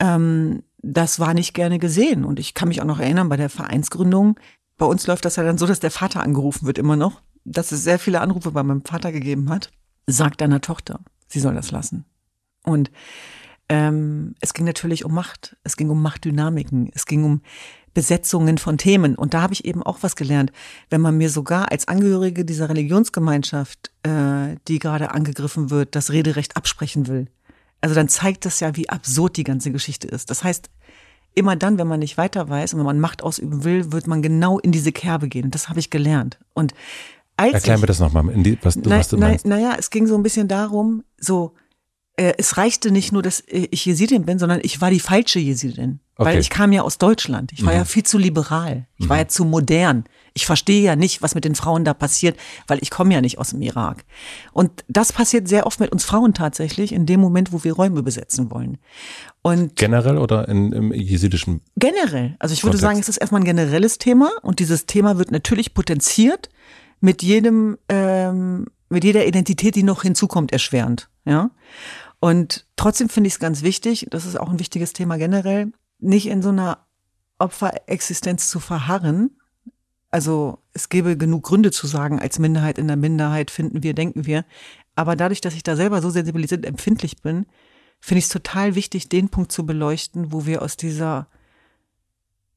ähm, 0.00 0.62
das 0.82 1.20
war 1.20 1.32
nicht 1.32 1.54
gerne 1.54 1.78
gesehen. 1.78 2.24
Und 2.24 2.38
ich 2.38 2.54
kann 2.54 2.68
mich 2.68 2.82
auch 2.82 2.86
noch 2.86 3.00
erinnern, 3.00 3.28
bei 3.28 3.36
der 3.36 3.48
Vereinsgründung, 3.48 4.38
bei 4.76 4.86
uns 4.86 5.06
läuft 5.06 5.24
das 5.24 5.36
ja 5.36 5.44
dann 5.44 5.58
so, 5.58 5.66
dass 5.66 5.80
der 5.80 5.90
Vater 5.90 6.22
angerufen 6.22 6.66
wird 6.66 6.78
immer 6.78 6.96
noch, 6.96 7.22
dass 7.44 7.72
es 7.72 7.84
sehr 7.84 7.98
viele 7.98 8.20
Anrufe 8.20 8.50
bei 8.50 8.62
meinem 8.62 8.84
Vater 8.84 9.12
gegeben 9.12 9.48
hat. 9.48 9.70
Sagt 10.06 10.40
deiner 10.40 10.60
Tochter, 10.60 11.00
sie 11.28 11.38
soll 11.38 11.54
das 11.54 11.70
lassen. 11.70 12.04
Und 12.64 12.90
ähm, 13.68 14.34
es 14.40 14.54
ging 14.54 14.66
natürlich 14.66 15.04
um 15.04 15.14
Macht, 15.14 15.56
es 15.62 15.76
ging 15.76 15.88
um 15.88 16.02
Machtdynamiken, 16.02 16.90
es 16.92 17.06
ging 17.06 17.22
um 17.24 17.42
Besetzungen 17.94 18.58
von 18.58 18.78
Themen. 18.78 19.14
Und 19.14 19.34
da 19.34 19.42
habe 19.42 19.52
ich 19.52 19.64
eben 19.64 19.82
auch 19.82 19.98
was 20.00 20.16
gelernt. 20.16 20.50
Wenn 20.90 21.00
man 21.00 21.16
mir 21.16 21.30
sogar 21.30 21.70
als 21.70 21.86
Angehörige 21.86 22.44
dieser 22.44 22.68
Religionsgemeinschaft, 22.68 23.92
äh, 24.02 24.56
die 24.66 24.78
gerade 24.78 25.12
angegriffen 25.12 25.70
wird, 25.70 25.94
das 25.94 26.10
Rederecht 26.10 26.56
absprechen 26.56 27.06
will, 27.06 27.28
also 27.82 27.94
dann 27.94 28.08
zeigt 28.08 28.46
das 28.46 28.60
ja, 28.60 28.74
wie 28.76 28.88
absurd 28.88 29.36
die 29.36 29.44
ganze 29.44 29.70
Geschichte 29.70 30.08
ist. 30.08 30.30
Das 30.30 30.42
heißt, 30.42 30.70
immer 31.34 31.56
dann, 31.56 31.78
wenn 31.78 31.88
man 31.88 32.00
nicht 32.00 32.16
weiter 32.16 32.48
weiß 32.48 32.72
und 32.72 32.78
wenn 32.78 32.86
man 32.86 33.00
Macht 33.00 33.22
ausüben 33.22 33.64
will, 33.64 33.92
wird 33.92 34.06
man 34.06 34.22
genau 34.22 34.58
in 34.58 34.72
diese 34.72 34.92
Kerbe 34.92 35.28
gehen. 35.28 35.50
Das 35.50 35.68
habe 35.68 35.80
ich 35.80 35.90
gelernt. 35.90 36.38
Und 36.54 36.74
als 37.36 37.54
Erklär 37.54 37.78
mir 37.78 37.86
das 37.86 37.98
nochmal, 37.98 38.24
was, 38.62 38.74
du, 38.76 38.88
was 38.88 39.08
du 39.08 39.18
meinst. 39.18 39.46
Naja, 39.46 39.74
es 39.78 39.90
ging 39.90 40.06
so 40.06 40.14
ein 40.14 40.22
bisschen 40.22 40.48
darum, 40.48 41.02
so, 41.18 41.54
äh, 42.16 42.34
es 42.38 42.56
reichte 42.56 42.90
nicht 42.92 43.12
nur, 43.12 43.22
dass 43.22 43.42
ich 43.46 43.84
Jesidin 43.84 44.24
bin, 44.24 44.38
sondern 44.38 44.60
ich 44.62 44.80
war 44.80 44.90
die 44.90 45.00
falsche 45.00 45.40
Jesidin. 45.40 46.00
Okay. 46.16 46.30
Weil 46.30 46.38
ich 46.38 46.50
kam 46.50 46.72
ja 46.72 46.82
aus 46.82 46.98
Deutschland. 46.98 47.52
Ich 47.52 47.64
war 47.64 47.72
mhm. 47.72 47.78
ja 47.78 47.84
viel 47.84 48.02
zu 48.02 48.18
liberal. 48.18 48.86
Ich 48.98 49.06
mhm. 49.06 49.08
war 49.08 49.18
ja 49.18 49.28
zu 49.28 49.44
modern. 49.44 50.04
Ich 50.34 50.44
verstehe 50.44 50.82
ja 50.82 50.94
nicht, 50.94 51.22
was 51.22 51.34
mit 51.34 51.44
den 51.44 51.54
Frauen 51.54 51.84
da 51.84 51.94
passiert, 51.94 52.38
weil 52.66 52.78
ich 52.82 52.90
komme 52.90 53.14
ja 53.14 53.20
nicht 53.20 53.38
aus 53.38 53.50
dem 53.50 53.62
Irak. 53.62 54.04
Und 54.52 54.84
das 54.88 55.12
passiert 55.12 55.48
sehr 55.48 55.66
oft 55.66 55.80
mit 55.80 55.90
uns 55.90 56.04
Frauen 56.04 56.34
tatsächlich 56.34 56.92
in 56.92 57.06
dem 57.06 57.20
Moment, 57.20 57.52
wo 57.52 57.64
wir 57.64 57.72
Räume 57.72 58.02
besetzen 58.02 58.50
wollen. 58.50 58.78
Und 59.40 59.76
generell 59.76 60.18
oder 60.18 60.48
in, 60.48 60.72
im 60.72 60.92
jesidischen? 60.92 61.62
Generell. 61.76 62.36
Also 62.38 62.52
ich 62.52 62.62
würde 62.62 62.76
Kontext. 62.76 62.82
sagen, 62.82 62.98
es 63.00 63.08
ist 63.08 63.16
erstmal 63.16 63.40
ein 63.40 63.46
generelles 63.46 63.98
Thema 63.98 64.30
und 64.42 64.58
dieses 64.58 64.86
Thema 64.86 65.18
wird 65.18 65.30
natürlich 65.30 65.72
potenziert 65.72 66.50
mit 67.00 67.22
jedem 67.22 67.78
ähm, 67.88 68.66
mit 68.92 69.04
jeder 69.04 69.26
Identität, 69.26 69.74
die 69.74 69.82
noch 69.82 70.02
hinzukommt, 70.02 70.52
erschwerend. 70.52 71.08
Ja. 71.24 71.50
Und 72.20 72.66
trotzdem 72.76 73.08
finde 73.08 73.28
ich 73.28 73.34
es 73.34 73.40
ganz 73.40 73.62
wichtig, 73.62 74.06
das 74.10 74.26
ist 74.26 74.38
auch 74.38 74.50
ein 74.50 74.60
wichtiges 74.60 74.92
Thema 74.92 75.16
generell, 75.16 75.72
nicht 76.02 76.26
in 76.26 76.42
so 76.42 76.50
einer 76.50 76.86
Opferexistenz 77.38 78.50
zu 78.50 78.60
verharren. 78.60 79.38
Also 80.10 80.58
es 80.72 80.88
gäbe 80.88 81.16
genug 81.16 81.44
Gründe 81.44 81.70
zu 81.70 81.86
sagen, 81.86 82.20
als 82.20 82.38
Minderheit 82.38 82.78
in 82.78 82.86
der 82.86 82.96
Minderheit 82.96 83.50
finden 83.50 83.82
wir, 83.82 83.94
denken 83.94 84.26
wir. 84.26 84.44
Aber 84.94 85.16
dadurch, 85.16 85.40
dass 85.40 85.54
ich 85.54 85.62
da 85.62 85.74
selber 85.76 86.02
so 86.02 86.10
sensibilisiert 86.10 86.66
empfindlich 86.66 87.22
bin, 87.22 87.46
finde 88.00 88.18
ich 88.18 88.24
es 88.26 88.30
total 88.30 88.74
wichtig, 88.74 89.08
den 89.08 89.28
Punkt 89.28 89.52
zu 89.52 89.64
beleuchten, 89.64 90.32
wo 90.32 90.44
wir 90.44 90.62
aus 90.62 90.76
dieser 90.76 91.28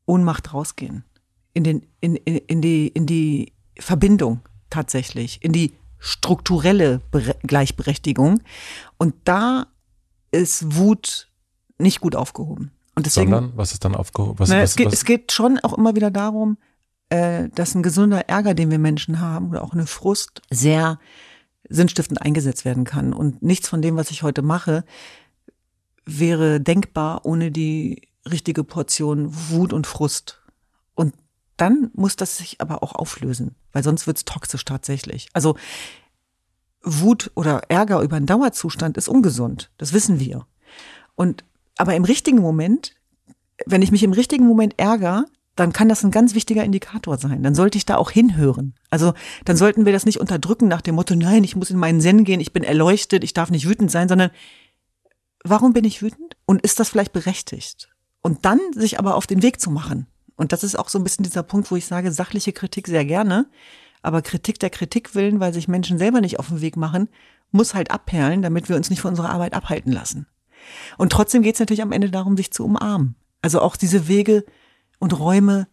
Ohnmacht 0.05 0.53
rausgehen. 0.53 1.05
In, 1.53 1.63
den, 1.63 1.85
in, 2.01 2.15
in, 2.15 2.35
in, 2.35 2.61
die, 2.61 2.87
in 2.89 3.05
die 3.05 3.53
Verbindung 3.79 4.41
tatsächlich, 4.69 5.41
in 5.41 5.53
die 5.53 5.73
strukturelle 5.99 7.01
Gleichberechtigung. 7.43 8.41
Und 8.97 9.15
da 9.23 9.67
ist 10.31 10.75
Wut 10.75 11.31
nicht 11.77 12.01
gut 12.01 12.15
aufgehoben. 12.15 12.71
Und 12.95 13.05
deswegen, 13.05 13.31
Sondern, 13.31 13.57
was 13.57 13.73
ist 13.73 13.83
dann 13.83 13.95
aufgehoben? 13.95 14.39
Was, 14.39 14.49
na, 14.49 14.61
was, 14.61 14.71
es, 14.71 14.75
geht, 14.75 14.87
was? 14.87 14.93
es 14.93 15.05
geht 15.05 15.31
schon 15.31 15.59
auch 15.59 15.77
immer 15.77 15.95
wieder 15.95 16.11
darum, 16.11 16.57
äh, 17.09 17.49
dass 17.49 17.75
ein 17.75 17.83
gesunder 17.83 18.29
Ärger, 18.29 18.53
den 18.53 18.71
wir 18.71 18.79
Menschen 18.79 19.19
haben, 19.19 19.49
oder 19.49 19.63
auch 19.63 19.73
eine 19.73 19.85
Frust, 19.85 20.41
sehr 20.49 20.99
sinnstiftend 21.67 22.21
eingesetzt 22.21 22.63
werden 22.65 22.83
kann. 22.83 23.13
Und 23.13 23.41
nichts 23.41 23.67
von 23.67 23.81
dem, 23.81 23.95
was 23.97 24.11
ich 24.11 24.23
heute 24.23 24.41
mache, 24.41 24.85
wäre 26.05 26.61
denkbar 26.61 27.25
ohne 27.25 27.51
die 27.51 28.07
richtige 28.29 28.63
Portion 28.63 29.29
Wut 29.49 29.73
und 29.73 29.87
Frust. 29.87 30.41
Und 30.93 31.13
dann 31.57 31.89
muss 31.93 32.15
das 32.15 32.37
sich 32.37 32.61
aber 32.61 32.83
auch 32.83 32.93
auflösen, 32.93 33.55
weil 33.71 33.83
sonst 33.83 34.07
wird's 34.07 34.25
toxisch 34.25 34.65
tatsächlich. 34.65 35.27
Also 35.33 35.55
Wut 36.81 37.31
oder 37.35 37.63
Ärger 37.69 38.01
über 38.01 38.15
einen 38.15 38.27
Dauerzustand 38.27 38.97
ist 38.97 39.09
ungesund. 39.09 39.71
Das 39.77 39.93
wissen 39.93 40.19
wir. 40.19 40.45
Und 41.15 41.43
aber 41.77 41.95
im 41.95 42.03
richtigen 42.03 42.39
Moment, 42.39 42.93
wenn 43.65 43.81
ich 43.81 43.91
mich 43.91 44.03
im 44.03 44.13
richtigen 44.13 44.47
Moment 44.47 44.75
ärgere, 44.77 45.25
dann 45.55 45.71
kann 45.71 45.87
das 45.87 46.03
ein 46.03 46.11
ganz 46.11 46.35
wichtiger 46.35 46.63
Indikator 46.63 47.17
sein. 47.17 47.41
Dann 47.41 47.55
sollte 47.55 47.77
ich 47.77 47.85
da 47.85 47.95
auch 47.95 48.11
hinhören. 48.11 48.73
Also 48.89 49.13
dann 49.45 49.55
sollten 49.55 49.85
wir 49.85 49.93
das 49.93 50.05
nicht 50.05 50.19
unterdrücken 50.19 50.67
nach 50.67 50.81
dem 50.81 50.95
Motto, 50.95 51.15
nein, 51.15 51.43
ich 51.43 51.55
muss 51.55 51.69
in 51.69 51.77
meinen 51.77 52.01
Zen 52.01 52.25
gehen, 52.25 52.41
ich 52.41 52.51
bin 52.51 52.63
erleuchtet, 52.63 53.23
ich 53.23 53.33
darf 53.33 53.51
nicht 53.51 53.67
wütend 53.67 53.89
sein, 53.89 54.09
sondern 54.09 54.31
warum 55.43 55.73
bin 55.73 55.85
ich 55.85 56.01
wütend? 56.01 56.35
Und 56.45 56.61
ist 56.61 56.79
das 56.79 56.89
vielleicht 56.89 57.13
berechtigt? 57.13 57.89
Und 58.21 58.43
dann 58.43 58.59
sich 58.73 58.99
aber 58.99 59.15
auf 59.15 59.27
den 59.27 59.43
Weg 59.43 59.61
zu 59.61 59.71
machen. 59.71 60.07
Und 60.35 60.51
das 60.51 60.63
ist 60.63 60.77
auch 60.77 60.89
so 60.89 60.99
ein 60.99 61.03
bisschen 61.03 61.23
dieser 61.23 61.43
Punkt, 61.43 61.71
wo 61.71 61.75
ich 61.77 61.85
sage, 61.85 62.11
sachliche 62.11 62.51
Kritik 62.51 62.87
sehr 62.87 63.05
gerne, 63.05 63.47
aber 64.01 64.21
Kritik 64.21 64.59
der 64.59 64.69
Kritik 64.69 65.15
willen, 65.15 65.39
weil 65.39 65.53
sich 65.53 65.67
Menschen 65.67 65.97
selber 65.97 66.19
nicht 66.19 66.37
auf 66.37 66.49
den 66.49 66.61
Weg 66.61 66.75
machen, 66.75 67.07
muss 67.51 67.73
halt 67.73 67.91
abperlen, 67.91 68.41
damit 68.41 68.67
wir 68.67 68.75
uns 68.75 68.89
nicht 68.89 69.01
von 69.01 69.11
unserer 69.11 69.29
Arbeit 69.29 69.53
abhalten 69.53 69.91
lassen. 69.91 70.27
Und 70.97 71.11
trotzdem 71.11 71.41
geht 71.41 71.55
es 71.55 71.59
natürlich 71.59 71.81
am 71.81 71.91
Ende 71.91 72.09
darum, 72.09 72.37
sich 72.37 72.51
zu 72.51 72.63
umarmen. 72.65 73.15
Also 73.41 73.61
auch 73.61 73.75
diese 73.75 74.07
Wege 74.07 74.43
und 74.99 75.17
Räume 75.19 75.67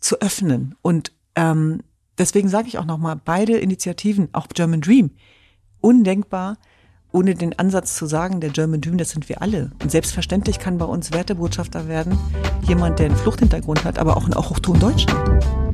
zu 0.00 0.20
öffnen. 0.20 0.74
Und 0.82 1.12
ähm, 1.34 1.82
deswegen 2.18 2.48
sage 2.48 2.68
ich 2.68 2.78
auch 2.78 2.84
nochmal, 2.84 3.20
beide 3.22 3.58
Initiativen, 3.58 4.28
auch 4.32 4.48
German 4.48 4.80
Dream, 4.80 5.10
undenkbar, 5.80 6.58
ohne 7.12 7.34
den 7.34 7.58
Ansatz 7.58 7.96
zu 7.96 8.06
sagen, 8.06 8.40
der 8.40 8.50
German 8.50 8.80
Dream, 8.80 8.98
das 8.98 9.10
sind 9.10 9.28
wir 9.28 9.40
alle. 9.40 9.70
Und 9.82 9.90
selbstverständlich 9.90 10.58
kann 10.58 10.78
bei 10.78 10.84
uns 10.84 11.12
Wertebotschafter 11.12 11.88
werden 11.88 12.18
jemand, 12.62 12.98
der 12.98 13.06
einen 13.06 13.16
Fluchthintergrund 13.16 13.84
hat, 13.84 13.98
aber 13.98 14.16
auch 14.16 14.26
ein 14.26 14.34
Hochton 14.34 14.78
Deutschland. 14.78 15.67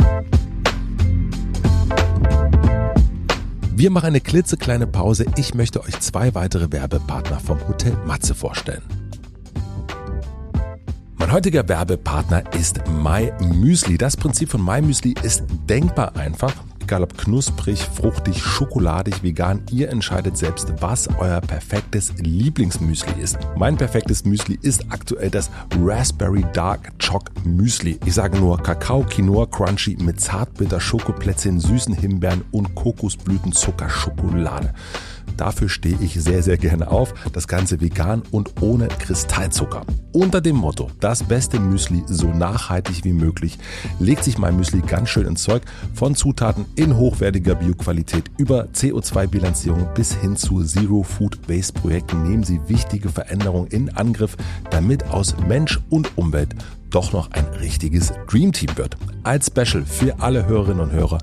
Wir 3.77 3.91
machen 3.91 4.07
eine 4.07 4.21
klitzekleine 4.21 4.87
Pause. 4.87 5.27
Ich 5.37 5.53
möchte 5.55 5.83
euch 5.83 5.99
zwei 5.99 6.33
weitere 6.37 6.71
Werbepartner 6.71 7.41
vom 7.41 7.59
Hotel 7.67 7.97
Matze 8.07 8.33
vorstellen. 8.33 8.85
Mein 11.17 11.33
heutiger 11.33 11.69
Werbepartner 11.69 12.45
ist 12.55 12.79
My 13.03 13.33
Müsli. 13.41 13.99
Das 13.99 14.17
Prinzip 14.17 14.49
von 14.49 14.65
My 14.65 14.81
Müsli 14.81 15.17
ist 15.25 15.43
denkbar 15.69 16.15
einfach. 16.17 16.55
Egal 16.85 17.03
ob 17.03 17.17
knusprig, 17.17 17.79
fruchtig, 17.79 18.43
schokoladig, 18.43 19.23
vegan, 19.23 19.63
ihr 19.73 19.89
entscheidet 19.89 20.37
selbst, 20.37 20.71
was 20.83 21.09
euer 21.19 21.41
perfektes 21.41 22.13
Lieblingsmüsli 22.19 23.23
ist. 23.23 23.39
Mein 23.57 23.79
perfektes 23.79 24.27
Müsli 24.27 24.59
ist 24.61 24.85
aktuell 24.91 25.31
das 25.31 25.51
Raspberry 25.81 26.45
Dark 26.53 26.93
Choc 26.99 27.31
Müsli. 27.47 27.99
Ich 28.05 28.13
sage 28.13 28.39
nur 28.39 28.59
Kakao, 28.59 29.03
Quinoa 29.03 29.47
Crunchy 29.47 29.97
mit 29.99 30.21
zartbitter 30.21 30.79
Schokoplätzchen, 30.79 31.59
süßen 31.59 31.95
Himbeeren 31.95 32.45
und 32.51 32.75
Kokosblütenzucker-Schokolade. 32.75 34.75
Dafür 35.37 35.69
stehe 35.69 35.99
ich 36.01 36.15
sehr, 36.15 36.43
sehr 36.43 36.57
gerne 36.57 36.91
auf. 36.91 37.15
Das 37.33 37.49
Ganze 37.49 37.81
vegan 37.81 38.23
und 38.31 38.63
ohne 38.63 38.89
Kristallzucker. 38.89 39.83
Unter 40.13 40.41
dem 40.41 40.57
Motto, 40.57 40.91
das 41.01 41.23
beste 41.23 41.59
Müsli 41.59 42.03
so 42.07 42.29
nachhaltig 42.29 43.05
wie 43.05 43.13
möglich, 43.13 43.59
legt 43.99 44.25
sich 44.25 44.39
mein 44.39 44.57
Müsli 44.57 44.81
ganz 44.81 45.09
schön 45.09 45.27
ins 45.27 45.43
Zeug. 45.43 45.63
Von 45.95 46.15
Zutaten 46.15 46.67
in 46.77 46.97
hochwertiger 46.97 47.55
Bioqualität 47.55 48.31
über 48.39 48.67
CO2-Bilanzierung 48.75 49.89
bis 49.95 50.15
hin 50.15 50.37
zu 50.37 50.63
Zero 50.63 51.03
Food 51.03 51.49
Waste 51.49 51.73
Projekten 51.73 52.23
nehmen 52.23 52.45
sie 52.45 52.61
wichtige 52.69 53.09
Veränderungen 53.09 53.69
in 53.69 53.91
Angriff, 53.97 54.37
damit 54.71 55.05
aus 55.09 55.35
Mensch 55.49 55.81
und 55.91 56.17
Umwelt 56.17 56.55
doch 56.95 57.13
noch 57.13 57.33
ein 57.33 57.45
richtiges 57.61 58.13
Dream 58.29 58.53
Team 58.53 58.77
wird. 58.77 58.97
Als 59.25 59.47
Special 59.47 59.85
für 59.85 60.21
alle 60.21 60.47
Hörerinnen 60.47 60.81
und 60.81 60.93
Hörer 60.93 61.19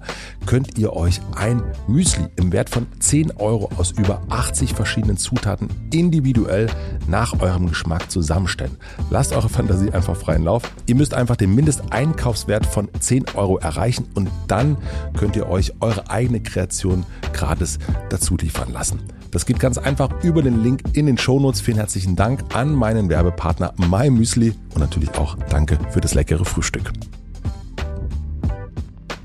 könnt 0.46 0.78
ihr 0.78 0.94
euch 0.94 1.22
ein 1.36 1.64
Müsli 1.88 2.26
im 2.36 2.52
Wert 2.52 2.70
von 2.70 2.88
10 3.00 3.38
Euro 3.38 3.70
aus 3.78 3.92
über 3.92 4.22
80 4.30 4.74
verschiedenen 4.74 5.16
Zutaten 5.18 5.70
individuell 5.94 6.68
nach 7.08 7.40
eurem 7.40 7.70
Geschmack 7.70 8.12
zusammenstellen. 8.12 8.78
Lasst 9.12 9.34
eure 9.34 9.50
Fantasie 9.50 9.92
einfach 9.92 10.16
freien 10.18 10.44
Lauf. 10.44 10.64
Ihr 10.88 10.96
müsst 10.96 11.14
einfach 11.14 11.38
den 11.38 11.56
Mindesteinkaufswert 11.56 12.66
von 12.66 12.90
10 13.00 13.26
Euro 13.36 13.58
erreichen 13.58 14.08
und 14.14 14.30
dann 14.48 14.78
könnt 15.18 15.38
ihr 15.38 15.48
euch 15.48 15.74
eure 15.80 16.10
eigene 16.10 16.42
Kreation 16.42 17.06
gratis 17.32 17.80
dazu 18.10 18.36
liefern 18.36 18.74
lassen. 18.74 19.00
Das 19.32 19.46
geht 19.46 19.60
ganz 19.60 19.78
einfach 19.78 20.24
über 20.24 20.42
den 20.42 20.62
Link 20.62 20.82
in 20.94 21.06
den 21.06 21.18
Shownotes. 21.18 21.62
Vielen 21.62 21.78
herzlichen 21.78 22.18
Dank 22.18 22.54
an 22.54 22.76
meinen 22.76 23.10
Werbepartner 23.10 23.74
MyMüsli 23.78 24.54
und 24.74 24.82
natürlich 24.82 25.14
auch 25.16 25.38
danke 25.50 25.80
für 25.90 26.02
das 26.02 26.14
leckere 26.14 26.44
Frühstück. 26.44 26.92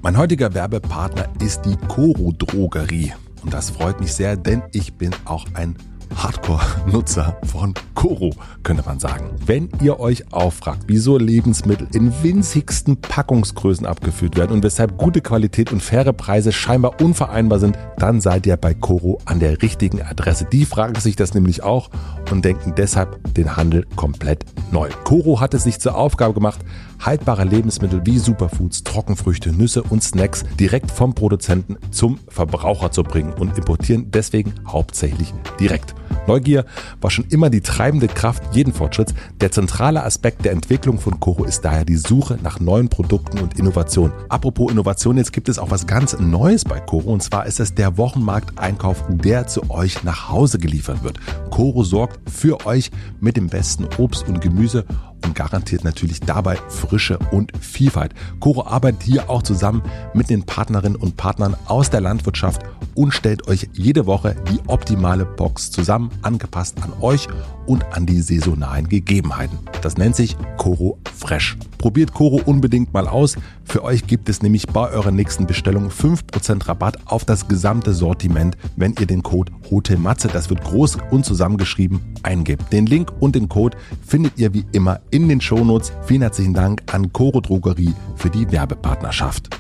Mein 0.03 0.17
heutiger 0.17 0.55
Werbepartner 0.55 1.29
ist 1.43 1.63
die 1.63 1.77
Koro 1.89 2.33
Drogerie. 2.33 3.13
Und 3.43 3.53
das 3.53 3.71
freut 3.71 4.01
mich 4.01 4.13
sehr, 4.13 4.37
denn 4.37 4.63
ich 4.71 4.95
bin 4.95 5.11
auch 5.25 5.47
ein 5.55 5.75
Hardcore-Nutzer 6.15 7.37
von 7.47 7.75
Koro, 7.95 8.31
könnte 8.63 8.83
man 8.85 8.99
sagen. 8.99 9.31
Wenn 9.45 9.69
ihr 9.83 9.99
euch 10.01 10.33
auffragt, 10.33 10.85
wieso 10.87 11.19
Lebensmittel 11.19 11.89
in 11.93 12.13
winzigsten 12.23 13.01
Packungsgrößen 13.01 13.87
abgefüllt 13.87 14.37
werden 14.37 14.53
und 14.53 14.63
weshalb 14.63 14.97
gute 14.97 15.21
Qualität 15.21 15.73
und 15.73 15.83
faire 15.83 16.13
Preise 16.13 16.53
scheinbar 16.53 17.01
unvereinbar 17.01 17.59
sind, 17.59 17.79
dann 17.99 18.21
seid 18.21 18.47
ihr 18.47 18.57
bei 18.57 18.75
Koro 18.75 19.19
an 19.25 19.41
der 19.41 19.63
richtigen 19.63 20.03
Adresse. 20.03 20.47
Die 20.51 20.65
fragen 20.65 21.01
sich 21.01 21.17
das 21.17 21.35
nämlich 21.35 21.63
auch 21.63 21.91
und 22.31 22.45
denken 22.45 22.75
deshalb 22.77 23.35
den 23.35 23.57
Handel 23.57 23.87
komplett 23.97 24.45
neu. 24.71 24.89
Koro 25.05 25.41
hat 25.41 25.55
es 25.55 25.65
sich 25.65 25.81
zur 25.81 25.97
Aufgabe 25.97 26.35
gemacht, 26.35 26.61
haltbare 27.01 27.45
Lebensmittel 27.45 28.03
wie 28.05 28.19
Superfoods, 28.19 28.85
Trockenfrüchte, 28.85 29.53
Nüsse 29.53 29.83
und 29.83 30.03
Snacks 30.03 30.45
direkt 30.59 30.91
vom 30.91 31.15
Produzenten 31.15 31.77
zum 31.91 32.19
Verbraucher 32.29 32.91
zu 32.91 33.03
bringen 33.03 33.33
und 33.33 33.57
importieren 33.57 34.11
deswegen 34.11 34.55
hauptsächlich 34.67 35.33
direkt. 35.61 35.95
Neugier 36.27 36.65
war 37.01 37.11
schon 37.11 37.27
immer 37.29 37.51
die 37.51 37.61
treibende 37.61 38.09
Kraft 38.09 38.43
jeden 38.55 38.73
Fortschritts. 38.73 39.15
Der 39.41 39.53
zentrale 39.53 40.03
Aspekt 40.03 40.45
der 40.45 40.53
Entwicklung 40.53 40.99
von 40.99 41.21
Koro 41.21 41.45
ist 41.45 41.65
daher 41.65 41.85
die 41.85 41.97
Suche 41.97 42.39
nach 42.43 42.59
neuen 42.59 42.89
Produkten 42.89 43.39
und 43.39 43.59
Innovationen. 43.59 44.13
Apropos 44.29 44.73
Innovation, 44.73 45.17
jetzt 45.17 45.33
gibt 45.33 45.49
es 45.49 45.59
auch 45.59 45.71
was 45.71 45.87
ganz 45.87 46.19
Neues 46.19 46.65
bei 46.65 46.81
Koro 46.81 47.13
und 47.13 47.23
zwar 47.23 47.47
ist 47.47 47.61
es 47.61 47.75
der 47.75 47.97
Wochenmarkteinkauf, 47.97 49.05
der 49.09 49.47
zu 49.47 49.71
euch 49.71 50.03
nach 50.03 50.29
Hause 50.29 50.59
geliefert 50.59 51.05
wird. 51.05 51.19
Koro 51.51 51.85
sorgt 51.85 52.19
für 52.29 52.67
euch 52.67 52.91
mit 53.21 53.37
dem 53.37 53.49
besten 53.49 53.87
Obst 53.99 54.29
und 54.29 54.41
Gemüse 54.41 54.85
und 55.25 55.35
garantiert 55.35 55.85
natürlich 55.85 56.21
dabei 56.21 56.57
Frische 56.69 57.19
und 57.31 57.53
Vielfalt. 57.61 58.15
Koro 58.41 58.67
arbeitet 58.67 59.03
hier 59.03 59.31
auch 59.31 59.43
zusammen 59.43 59.83
mit 60.15 60.31
den 60.31 60.45
Partnerinnen 60.45 60.97
und 60.97 61.17
Partnern 61.17 61.57
aus 61.67 61.91
der 61.91 62.01
Landwirtschaft 62.01 62.63
und 62.95 63.13
stellt 63.13 63.49
euch 63.49 63.69
jede 63.73 64.07
Woche 64.07 64.37
die 64.51 64.61
optimale 64.67 65.25
Box 65.25 65.71
zusammen, 65.71 66.11
angepasst 66.23 66.77
an 66.83 66.93
euch 67.01 67.29
und 67.67 67.85
an 67.93 68.07
die 68.07 68.21
saisonalen 68.21 68.89
Gegebenheiten. 68.89 69.59
Das 69.83 69.97
nennt 69.97 70.17
sich 70.17 70.37
Koro 70.57 70.99
Fresh. 71.15 71.57
Probiert 71.79 72.13
Koro 72.13 72.41
unbedingt 72.45 72.93
mal 72.93 73.07
aus. 73.07 73.37
Für 73.69 73.83
euch 73.83 74.07
gibt 74.07 74.29
es 74.29 74.43
nämlich 74.43 74.69
bei 74.69 74.91
eurer 74.91 75.11
nächsten 75.11 75.47
Bestellung 75.47 75.89
5% 75.89 76.69
Rabatt 76.69 76.99
auf 77.07 77.25
das 77.25 77.49
gesamte 77.49 77.93
Sortiment, 77.93 78.57
wenn 78.77 78.95
ihr 78.99 79.07
den 79.07 79.25
Code 79.25 79.53
HOTELMATZE, 79.71 80.29
das 80.29 80.49
wird 80.49 80.63
groß 80.63 80.99
und 81.11 81.27
zusammengeschrieben, 81.27 82.01
eingebt. 82.23 82.73
Den 82.73 82.87
Link 82.87 83.13
und 83.19 83.35
den 83.35 83.49
Code 83.49 83.77
findet 84.07 84.39
ihr 84.39 84.55
wie 84.55 84.65
immer 84.71 85.01
in 85.11 85.29
den 85.29 85.41
Shownotes. 85.41 85.93
Vielen 86.07 86.23
herzlichen 86.23 86.55
Dank 86.55 86.83
an 86.95 87.13
Koro 87.13 87.41
Drogerie 87.41 87.93
für 88.15 88.31
die 88.31 88.51
Werbepartnerschaft. 88.51 89.51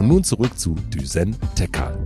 Und 0.00 0.08
nun 0.08 0.24
zurück 0.24 0.58
zu 0.58 0.74
Düsen 0.92 1.36
Tekal. 1.54 1.96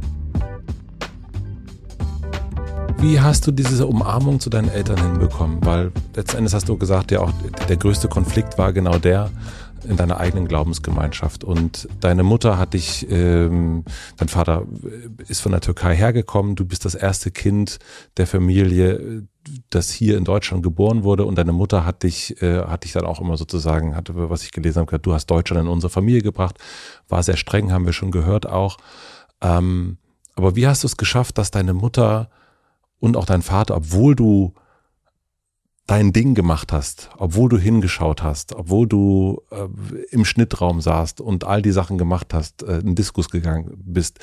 Wie 3.00 3.20
hast 3.20 3.46
du 3.46 3.52
diese 3.52 3.86
Umarmung 3.86 4.40
zu 4.40 4.50
deinen 4.50 4.68
Eltern 4.68 5.00
hinbekommen? 5.00 5.58
Weil 5.64 5.92
letztendlich 6.14 6.52
hast 6.52 6.68
du 6.68 6.76
gesagt, 6.76 7.12
ja 7.12 7.20
auch 7.20 7.32
der 7.68 7.76
größte 7.76 8.08
Konflikt 8.08 8.58
war 8.58 8.72
genau 8.72 8.98
der 8.98 9.30
in 9.88 9.96
deiner 9.96 10.18
eigenen 10.18 10.48
Glaubensgemeinschaft. 10.48 11.44
Und 11.44 11.88
deine 12.00 12.22
Mutter 12.22 12.58
hat 12.58 12.74
dich, 12.74 13.06
ähm, 13.10 13.84
dein 14.16 14.28
Vater 14.28 14.66
ist 15.26 15.40
von 15.40 15.52
der 15.52 15.60
Türkei 15.60 15.96
hergekommen, 15.96 16.56
du 16.56 16.64
bist 16.64 16.84
das 16.84 16.94
erste 16.94 17.30
Kind 17.30 17.78
der 18.16 18.26
Familie, 18.26 19.22
das 19.70 19.90
hier 19.90 20.18
in 20.18 20.24
Deutschland 20.24 20.62
geboren 20.62 21.04
wurde 21.04 21.24
und 21.24 21.36
deine 21.36 21.52
Mutter 21.52 21.86
hat 21.86 22.02
dich, 22.02 22.40
äh, 22.42 22.64
hat 22.64 22.84
dich 22.84 22.92
dann 22.92 23.06
auch 23.06 23.20
immer 23.20 23.36
sozusagen, 23.36 23.96
hatte, 23.96 24.12
was 24.14 24.42
ich 24.42 24.52
gelesen 24.52 24.80
habe, 24.80 24.98
du 24.98 25.14
hast 25.14 25.26
Deutschland 25.26 25.62
in 25.62 25.68
unsere 25.68 25.90
Familie 25.90 26.22
gebracht, 26.22 26.58
war 27.08 27.22
sehr 27.22 27.36
streng, 27.36 27.72
haben 27.72 27.86
wir 27.86 27.92
schon 27.92 28.10
gehört 28.10 28.46
auch. 28.46 28.76
Ähm, 29.40 29.98
aber 30.34 30.54
wie 30.54 30.66
hast 30.66 30.82
du 30.82 30.86
es 30.86 30.96
geschafft, 30.96 31.38
dass 31.38 31.50
deine 31.50 31.74
Mutter 31.74 32.30
und 33.00 33.16
auch 33.16 33.26
dein 33.26 33.42
Vater, 33.42 33.76
obwohl 33.76 34.14
du 34.14 34.54
dein 35.88 36.12
Ding 36.12 36.34
gemacht 36.34 36.70
hast, 36.70 37.08
obwohl 37.16 37.48
du 37.48 37.58
hingeschaut 37.58 38.22
hast, 38.22 38.54
obwohl 38.54 38.86
du 38.86 39.42
äh, 39.50 39.66
im 40.10 40.26
Schnittraum 40.26 40.82
saßt 40.82 41.20
und 41.20 41.44
all 41.44 41.62
die 41.62 41.72
Sachen 41.72 41.96
gemacht 41.96 42.34
hast, 42.34 42.62
äh, 42.62 42.80
in 42.80 42.94
Diskus 42.94 43.30
gegangen 43.30 43.72
bist, 43.84 44.20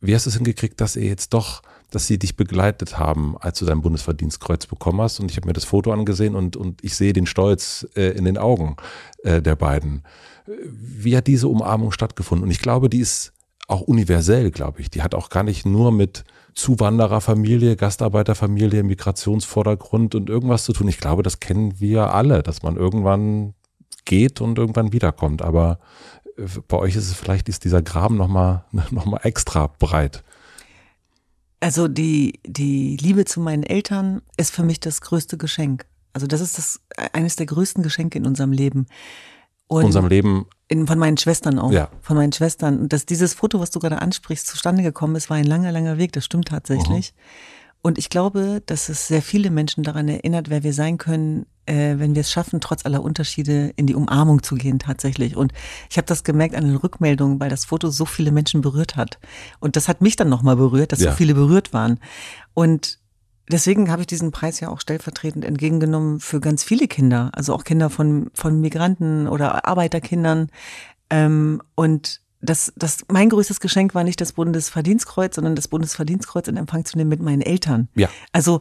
wie 0.00 0.14
hast 0.14 0.24
du 0.24 0.30
es 0.30 0.36
hingekriegt, 0.36 0.80
dass 0.80 0.96
ihr 0.96 1.04
jetzt 1.04 1.34
doch, 1.34 1.62
dass 1.90 2.06
sie 2.06 2.18
dich 2.18 2.36
begleitet 2.36 2.98
haben, 2.98 3.36
als 3.38 3.58
du 3.58 3.66
dein 3.66 3.82
Bundesverdienstkreuz 3.82 4.66
bekommen 4.66 5.02
hast? 5.02 5.20
Und 5.20 5.30
ich 5.30 5.36
habe 5.36 5.46
mir 5.46 5.52
das 5.52 5.64
Foto 5.64 5.92
angesehen 5.92 6.34
und, 6.34 6.56
und 6.56 6.82
ich 6.82 6.96
sehe 6.96 7.12
den 7.12 7.26
Stolz 7.26 7.86
äh, 7.94 8.16
in 8.16 8.24
den 8.24 8.38
Augen 8.38 8.76
äh, 9.24 9.42
der 9.42 9.56
beiden. 9.56 10.04
Wie 10.46 11.14
hat 11.16 11.26
diese 11.26 11.48
Umarmung 11.48 11.92
stattgefunden? 11.92 12.44
Und 12.44 12.50
ich 12.50 12.60
glaube, 12.60 12.88
die 12.88 13.00
ist 13.00 13.34
auch 13.66 13.82
universell, 13.82 14.50
glaube 14.50 14.80
ich. 14.80 14.88
Die 14.88 15.02
hat 15.02 15.14
auch 15.14 15.28
gar 15.28 15.42
nicht 15.42 15.66
nur 15.66 15.92
mit 15.92 16.24
Zuwandererfamilie, 16.58 17.76
Gastarbeiterfamilie, 17.76 18.82
Migrationsvordergrund 18.82 20.16
und 20.16 20.28
irgendwas 20.28 20.64
zu 20.64 20.72
tun. 20.72 20.88
Ich 20.88 20.98
glaube, 20.98 21.22
das 21.22 21.38
kennen 21.38 21.78
wir 21.78 22.12
alle, 22.12 22.42
dass 22.42 22.64
man 22.64 22.76
irgendwann 22.76 23.54
geht 24.04 24.40
und 24.40 24.58
irgendwann 24.58 24.92
wiederkommt. 24.92 25.40
Aber 25.40 25.78
äh, 26.36 26.42
bei 26.66 26.76
euch 26.76 26.96
ist 26.96 27.06
es 27.06 27.14
vielleicht 27.14 27.48
ist 27.48 27.64
dieser 27.64 27.80
Graben 27.80 28.16
nochmal 28.16 28.64
noch 28.90 29.06
mal 29.06 29.20
extra 29.22 29.68
breit. 29.78 30.24
Also 31.60 31.86
die, 31.86 32.40
die 32.44 32.96
Liebe 32.96 33.24
zu 33.24 33.40
meinen 33.40 33.62
Eltern 33.62 34.20
ist 34.36 34.52
für 34.52 34.64
mich 34.64 34.80
das 34.80 35.00
größte 35.00 35.38
Geschenk. 35.38 35.86
Also 36.12 36.26
das 36.26 36.40
ist 36.40 36.58
das 36.58 36.80
eines 37.12 37.36
der 37.36 37.46
größten 37.46 37.84
Geschenke 37.84 38.18
in 38.18 38.26
unserem 38.26 38.50
Leben. 38.50 38.88
Und 39.68 39.84
unserem 39.84 40.08
Leben 40.08 40.46
in, 40.68 40.86
von 40.86 40.98
meinen 40.98 41.16
Schwestern 41.16 41.58
auch. 41.58 41.72
Ja. 41.72 41.88
Von 42.02 42.16
meinen 42.16 42.32
Schwestern. 42.32 42.80
Und 42.80 42.92
dass 42.92 43.06
dieses 43.06 43.34
Foto, 43.34 43.60
was 43.60 43.70
du 43.70 43.78
gerade 43.78 44.00
ansprichst, 44.02 44.46
zustande 44.46 44.82
gekommen 44.82 45.16
ist, 45.16 45.30
war 45.30 45.36
ein 45.36 45.46
langer, 45.46 45.72
langer 45.72 45.98
Weg. 45.98 46.12
Das 46.12 46.24
stimmt 46.24 46.48
tatsächlich. 46.48 47.14
Mhm. 47.14 47.20
Und 47.80 47.98
ich 47.98 48.10
glaube, 48.10 48.62
dass 48.66 48.88
es 48.88 49.06
sehr 49.06 49.22
viele 49.22 49.50
Menschen 49.50 49.84
daran 49.84 50.08
erinnert, 50.08 50.50
wer 50.50 50.62
wir 50.62 50.72
sein 50.72 50.98
können, 50.98 51.46
äh, 51.64 51.94
wenn 51.98 52.14
wir 52.14 52.20
es 52.20 52.30
schaffen, 52.30 52.60
trotz 52.60 52.84
aller 52.84 53.02
Unterschiede 53.02 53.72
in 53.76 53.86
die 53.86 53.94
Umarmung 53.94 54.42
zu 54.42 54.56
gehen 54.56 54.78
tatsächlich. 54.78 55.36
Und 55.36 55.52
ich 55.88 55.96
habe 55.96 56.06
das 56.06 56.24
gemerkt 56.24 56.54
an 56.54 56.64
den 56.64 56.76
Rückmeldungen, 56.76 57.38
weil 57.40 57.50
das 57.50 57.64
Foto 57.64 57.90
so 57.90 58.04
viele 58.04 58.32
Menschen 58.32 58.62
berührt 58.62 58.96
hat. 58.96 59.18
Und 59.60 59.76
das 59.76 59.86
hat 59.88 60.00
mich 60.00 60.16
dann 60.16 60.28
nochmal 60.28 60.56
berührt, 60.56 60.92
dass 60.92 61.00
ja. 61.00 61.10
so 61.10 61.16
viele 61.16 61.34
berührt 61.34 61.72
waren. 61.72 62.00
Und 62.52 62.98
Deswegen 63.50 63.90
habe 63.90 64.02
ich 64.02 64.06
diesen 64.06 64.30
Preis 64.30 64.60
ja 64.60 64.68
auch 64.68 64.80
stellvertretend 64.80 65.44
entgegengenommen 65.44 66.20
für 66.20 66.40
ganz 66.40 66.64
viele 66.64 66.86
Kinder, 66.86 67.30
also 67.34 67.54
auch 67.54 67.64
Kinder 67.64 67.90
von, 67.90 68.30
von 68.34 68.60
Migranten 68.60 69.26
oder 69.26 69.66
Arbeiterkindern. 69.66 70.50
Ähm, 71.10 71.62
und 71.74 72.20
das, 72.40 72.72
das, 72.76 73.04
mein 73.08 73.30
größtes 73.30 73.60
Geschenk 73.60 73.94
war 73.94 74.04
nicht 74.04 74.20
das 74.20 74.32
Bundesverdienstkreuz, 74.32 75.34
sondern 75.34 75.56
das 75.56 75.68
Bundesverdienstkreuz 75.68 76.48
in 76.48 76.56
Empfang 76.56 76.84
zu 76.84 76.96
nehmen 76.96 77.10
mit 77.10 77.20
meinen 77.20 77.42
Eltern. 77.42 77.88
Ja. 77.94 78.08
Also 78.32 78.60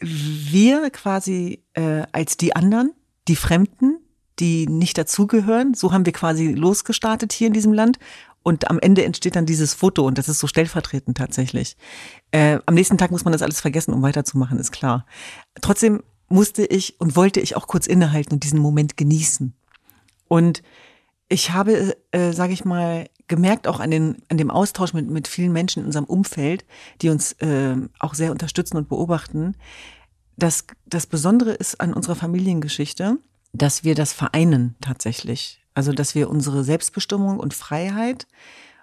wir 0.00 0.90
quasi 0.90 1.62
äh, 1.74 2.04
als 2.12 2.36
die 2.36 2.56
anderen, 2.56 2.92
die 3.28 3.36
Fremden, 3.36 3.98
die 4.38 4.66
nicht 4.66 4.96
dazugehören, 4.96 5.74
so 5.74 5.92
haben 5.92 6.06
wir 6.06 6.12
quasi 6.12 6.52
losgestartet 6.52 7.32
hier 7.32 7.48
in 7.48 7.52
diesem 7.52 7.74
Land. 7.74 7.98
Und 8.42 8.70
am 8.70 8.78
Ende 8.78 9.04
entsteht 9.04 9.36
dann 9.36 9.46
dieses 9.46 9.74
Foto 9.74 10.06
und 10.06 10.16
das 10.16 10.28
ist 10.28 10.38
so 10.38 10.46
stellvertretend 10.46 11.16
tatsächlich. 11.16 11.76
Äh, 12.30 12.58
am 12.64 12.74
nächsten 12.74 12.96
Tag 12.96 13.10
muss 13.10 13.24
man 13.24 13.32
das 13.32 13.42
alles 13.42 13.60
vergessen, 13.60 13.92
um 13.92 14.02
weiterzumachen, 14.02 14.58
ist 14.58 14.72
klar. 14.72 15.04
Trotzdem 15.60 16.02
musste 16.28 16.64
ich 16.64 16.98
und 17.00 17.16
wollte 17.16 17.40
ich 17.40 17.56
auch 17.56 17.66
kurz 17.66 17.86
innehalten 17.86 18.34
und 18.34 18.44
diesen 18.44 18.58
Moment 18.58 18.96
genießen. 18.96 19.54
Und 20.28 20.62
ich 21.28 21.52
habe, 21.52 21.96
äh, 22.12 22.32
sage 22.32 22.52
ich 22.52 22.64
mal, 22.64 23.08
gemerkt 23.28 23.68
auch 23.68 23.78
an, 23.78 23.90
den, 23.90 24.22
an 24.28 24.38
dem 24.38 24.50
Austausch 24.50 24.92
mit, 24.92 25.08
mit 25.08 25.28
vielen 25.28 25.52
Menschen 25.52 25.80
in 25.80 25.86
unserem 25.86 26.06
Umfeld, 26.06 26.64
die 27.02 27.10
uns 27.10 27.32
äh, 27.34 27.76
auch 27.98 28.14
sehr 28.14 28.32
unterstützen 28.32 28.76
und 28.76 28.88
beobachten, 28.88 29.54
dass 30.36 30.66
das 30.86 31.06
Besondere 31.06 31.52
ist 31.52 31.80
an 31.80 31.92
unserer 31.92 32.16
Familiengeschichte, 32.16 33.18
dass 33.52 33.84
wir 33.84 33.94
das 33.94 34.12
vereinen 34.12 34.76
tatsächlich. 34.80 35.59
Also, 35.74 35.92
dass 35.92 36.14
wir 36.14 36.30
unsere 36.30 36.64
Selbstbestimmung 36.64 37.38
und 37.38 37.54
Freiheit 37.54 38.26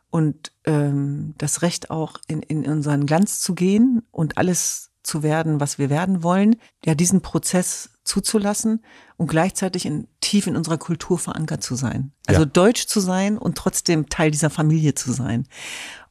und 0.10 0.52
ähm, 0.66 1.34
das 1.38 1.62
Recht 1.62 1.90
auch 1.90 2.18
in, 2.28 2.42
in 2.42 2.66
unseren 2.66 3.06
Glanz 3.06 3.42
zu 3.42 3.56
gehen 3.56 4.04
und 4.12 4.38
alles 4.38 4.92
zu 5.04 5.24
werden, 5.24 5.60
was 5.60 5.78
wir 5.78 5.90
werden 5.90 6.24
wollen, 6.24 6.58
ja, 6.86 6.94
diesen 6.94 7.22
Prozess 7.22 7.90
zuzulassen 8.04 8.84
und 9.16 9.28
gleichzeitig 9.28 9.86
in, 9.86 10.08
tief 10.22 10.48
in 10.48 10.56
unserer 10.56 10.78
Kultur 10.78 11.18
verankert 11.18 11.64
zu 11.64 11.76
sein. 11.76 12.12
Also 12.26 12.42
ja. 12.42 12.46
deutsch 12.46 12.88
zu 12.88 13.00
sein 13.00 13.38
und 13.38 13.58
trotzdem 13.58 14.10
Teil 14.10 14.32
dieser 14.32 14.50
Familie 14.50 14.96
zu 14.96 15.12
sein. 15.12 15.48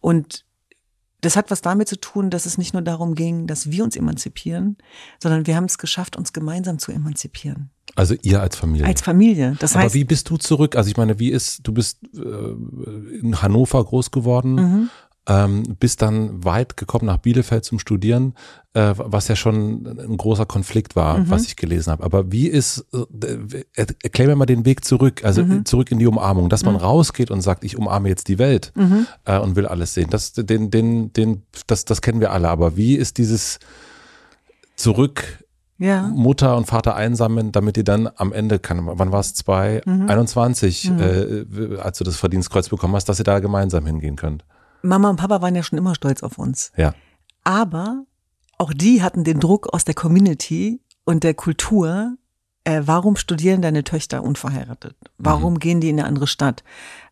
Und 0.00 0.46
das 1.20 1.36
hat 1.36 1.50
was 1.50 1.62
damit 1.62 1.88
zu 1.88 1.98
tun, 1.98 2.30
dass 2.30 2.46
es 2.46 2.58
nicht 2.58 2.72
nur 2.72 2.82
darum 2.82 3.14
ging, 3.14 3.46
dass 3.46 3.70
wir 3.70 3.84
uns 3.84 3.96
emanzipieren, 3.96 4.76
sondern 5.20 5.46
wir 5.46 5.56
haben 5.56 5.64
es 5.64 5.78
geschafft, 5.78 6.16
uns 6.16 6.32
gemeinsam 6.32 6.78
zu 6.78 6.92
emanzipieren. 6.92 7.70
Also 7.94 8.14
ihr 8.22 8.40
als 8.40 8.56
Familie. 8.56 8.86
Als 8.86 9.00
Familie. 9.00 9.56
Das 9.58 9.74
heißt, 9.74 9.84
Aber 9.84 9.94
wie 9.94 10.04
bist 10.04 10.28
du 10.28 10.36
zurück? 10.36 10.76
Also 10.76 10.90
ich 10.90 10.96
meine, 10.96 11.18
wie 11.18 11.30
ist, 11.30 11.60
du 11.62 11.72
bist 11.72 12.00
äh, 12.14 13.20
in 13.20 13.40
Hannover 13.40 13.82
groß 13.82 14.10
geworden, 14.10 14.54
mhm. 14.54 14.90
ähm, 15.28 15.62
bist 15.78 16.02
dann 16.02 16.44
weit 16.44 16.76
gekommen 16.76 17.06
nach 17.06 17.18
Bielefeld 17.18 17.64
zum 17.64 17.78
Studieren, 17.78 18.34
äh, 18.74 18.92
was 18.96 19.28
ja 19.28 19.36
schon 19.36 19.86
ein 19.86 20.16
großer 20.16 20.44
Konflikt 20.44 20.96
war, 20.96 21.18
mhm. 21.18 21.30
was 21.30 21.46
ich 21.46 21.56
gelesen 21.56 21.90
habe. 21.90 22.02
Aber 22.02 22.30
wie 22.32 22.48
ist, 22.48 22.84
äh, 22.92 23.94
erklär 24.02 24.28
mir 24.28 24.36
mal 24.36 24.46
den 24.46 24.66
Weg 24.66 24.84
zurück, 24.84 25.24
also 25.24 25.44
mhm. 25.44 25.64
zurück 25.64 25.90
in 25.90 25.98
die 25.98 26.06
Umarmung, 26.06 26.50
dass 26.50 26.64
man 26.64 26.74
mhm. 26.74 26.80
rausgeht 26.80 27.30
und 27.30 27.40
sagt, 27.40 27.64
ich 27.64 27.78
umarme 27.78 28.08
jetzt 28.08 28.28
die 28.28 28.38
Welt 28.38 28.72
mhm. 28.74 29.06
äh, 29.24 29.38
und 29.38 29.56
will 29.56 29.66
alles 29.66 29.94
sehen. 29.94 30.10
Das, 30.10 30.32
den, 30.34 30.70
den, 30.70 31.12
den, 31.14 31.44
das, 31.66 31.86
das 31.86 32.02
kennen 32.02 32.20
wir 32.20 32.32
alle. 32.32 32.48
Aber 32.48 32.76
wie 32.76 32.94
ist 32.96 33.16
dieses 33.16 33.58
zurück 34.76 35.45
ja. 35.78 36.02
Mutter 36.02 36.56
und 36.56 36.66
Vater 36.66 36.96
einsammeln, 36.96 37.52
damit 37.52 37.76
die 37.76 37.84
dann 37.84 38.08
am 38.16 38.32
Ende, 38.32 38.58
kann, 38.58 38.80
wann 38.84 39.12
war 39.12 39.20
es, 39.20 39.34
2021, 39.34 40.90
mhm. 40.90 40.98
äh, 41.00 41.78
als 41.78 41.98
du 41.98 42.04
das 42.04 42.16
Verdienstkreuz 42.16 42.68
bekommen 42.68 42.94
hast, 42.94 43.08
dass 43.08 43.18
ihr 43.18 43.24
da 43.24 43.40
gemeinsam 43.40 43.86
hingehen 43.86 44.16
könnt. 44.16 44.44
Mama 44.82 45.10
und 45.10 45.16
Papa 45.16 45.42
waren 45.42 45.54
ja 45.54 45.62
schon 45.62 45.78
immer 45.78 45.94
stolz 45.94 46.22
auf 46.22 46.38
uns. 46.38 46.72
Ja. 46.76 46.94
Aber 47.44 48.04
auch 48.58 48.72
die 48.72 49.02
hatten 49.02 49.24
den 49.24 49.40
Druck 49.40 49.72
aus 49.72 49.84
der 49.84 49.94
Community 49.94 50.80
und 51.04 51.24
der 51.24 51.34
Kultur, 51.34 52.16
äh, 52.64 52.82
warum 52.84 53.16
studieren 53.16 53.62
deine 53.62 53.84
Töchter 53.84 54.22
unverheiratet? 54.22 54.96
Warum 55.18 55.54
mhm. 55.54 55.58
gehen 55.58 55.80
die 55.80 55.90
in 55.90 55.98
eine 55.98 56.08
andere 56.08 56.26
Stadt? 56.26 56.64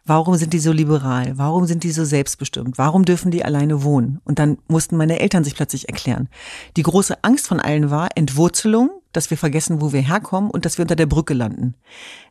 Warum 0.06 0.36
sind 0.36 0.52
die 0.52 0.58
so 0.58 0.70
liberal? 0.70 1.32
Warum 1.38 1.64
sind 1.64 1.82
die 1.82 1.90
so 1.90 2.04
selbstbestimmt? 2.04 2.76
Warum 2.76 3.06
dürfen 3.06 3.30
die 3.30 3.42
alleine 3.42 3.82
wohnen? 3.84 4.20
Und 4.24 4.38
dann 4.38 4.58
mussten 4.68 4.98
meine 4.98 5.18
Eltern 5.18 5.44
sich 5.44 5.54
plötzlich 5.54 5.88
erklären. 5.88 6.28
Die 6.76 6.82
große 6.82 7.24
Angst 7.24 7.46
von 7.46 7.58
allen 7.58 7.90
war 7.90 8.10
Entwurzelung, 8.14 8.90
dass 9.12 9.30
wir 9.30 9.38
vergessen, 9.38 9.80
wo 9.80 9.94
wir 9.94 10.02
herkommen 10.02 10.50
und 10.50 10.66
dass 10.66 10.76
wir 10.76 10.82
unter 10.82 10.96
der 10.96 11.06
Brücke 11.06 11.32
landen. 11.32 11.74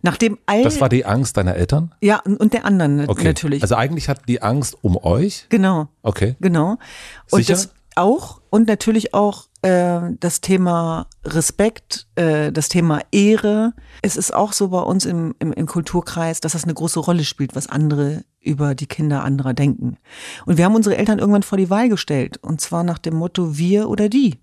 Nachdem 0.03 0.37
all 0.45 0.61
Das 0.61 0.81
war 0.81 0.89
die 0.89 1.05
Angst 1.05 1.35
deiner 1.35 1.55
Eltern? 1.55 1.95
Ja, 1.99 2.19
und 2.19 2.53
der 2.53 2.65
anderen 2.65 3.09
okay. 3.09 3.23
natürlich. 3.23 3.63
Also 3.63 3.75
eigentlich 3.75 4.07
hatten 4.07 4.25
die 4.27 4.43
Angst 4.43 4.77
um 4.83 4.95
euch? 4.97 5.47
Genau. 5.49 5.87
Okay. 6.03 6.35
Genau. 6.41 6.77
Und 7.31 7.39
Sicher? 7.39 7.53
das 7.53 7.73
auch 7.95 8.39
und 8.53 8.67
natürlich 8.67 9.15
auch 9.15 9.47
äh, 9.63 9.99
das 10.19 10.39
Thema 10.39 11.07
Respekt, 11.25 12.05
äh, 12.13 12.51
das 12.51 12.69
Thema 12.69 13.01
Ehre. 13.11 13.73
Es 14.03 14.15
ist 14.15 14.31
auch 14.31 14.53
so 14.53 14.67
bei 14.67 14.81
uns 14.81 15.05
im, 15.05 15.33
im, 15.39 15.51
im 15.53 15.65
Kulturkreis, 15.65 16.39
dass 16.39 16.51
das 16.51 16.63
eine 16.63 16.75
große 16.75 16.99
Rolle 16.99 17.23
spielt, 17.23 17.55
was 17.55 17.65
andere 17.65 18.23
über 18.41 18.75
die 18.75 18.85
Kinder 18.85 19.23
anderer 19.23 19.55
denken. 19.55 19.97
Und 20.45 20.59
wir 20.59 20.65
haben 20.65 20.75
unsere 20.75 20.97
Eltern 20.97 21.17
irgendwann 21.17 21.41
vor 21.41 21.57
die 21.57 21.71
Wahl 21.71 21.89
gestellt. 21.89 22.37
Und 22.43 22.61
zwar 22.61 22.83
nach 22.83 22.99
dem 22.99 23.15
Motto 23.15 23.57
wir 23.57 23.89
oder 23.89 24.07
die. 24.07 24.35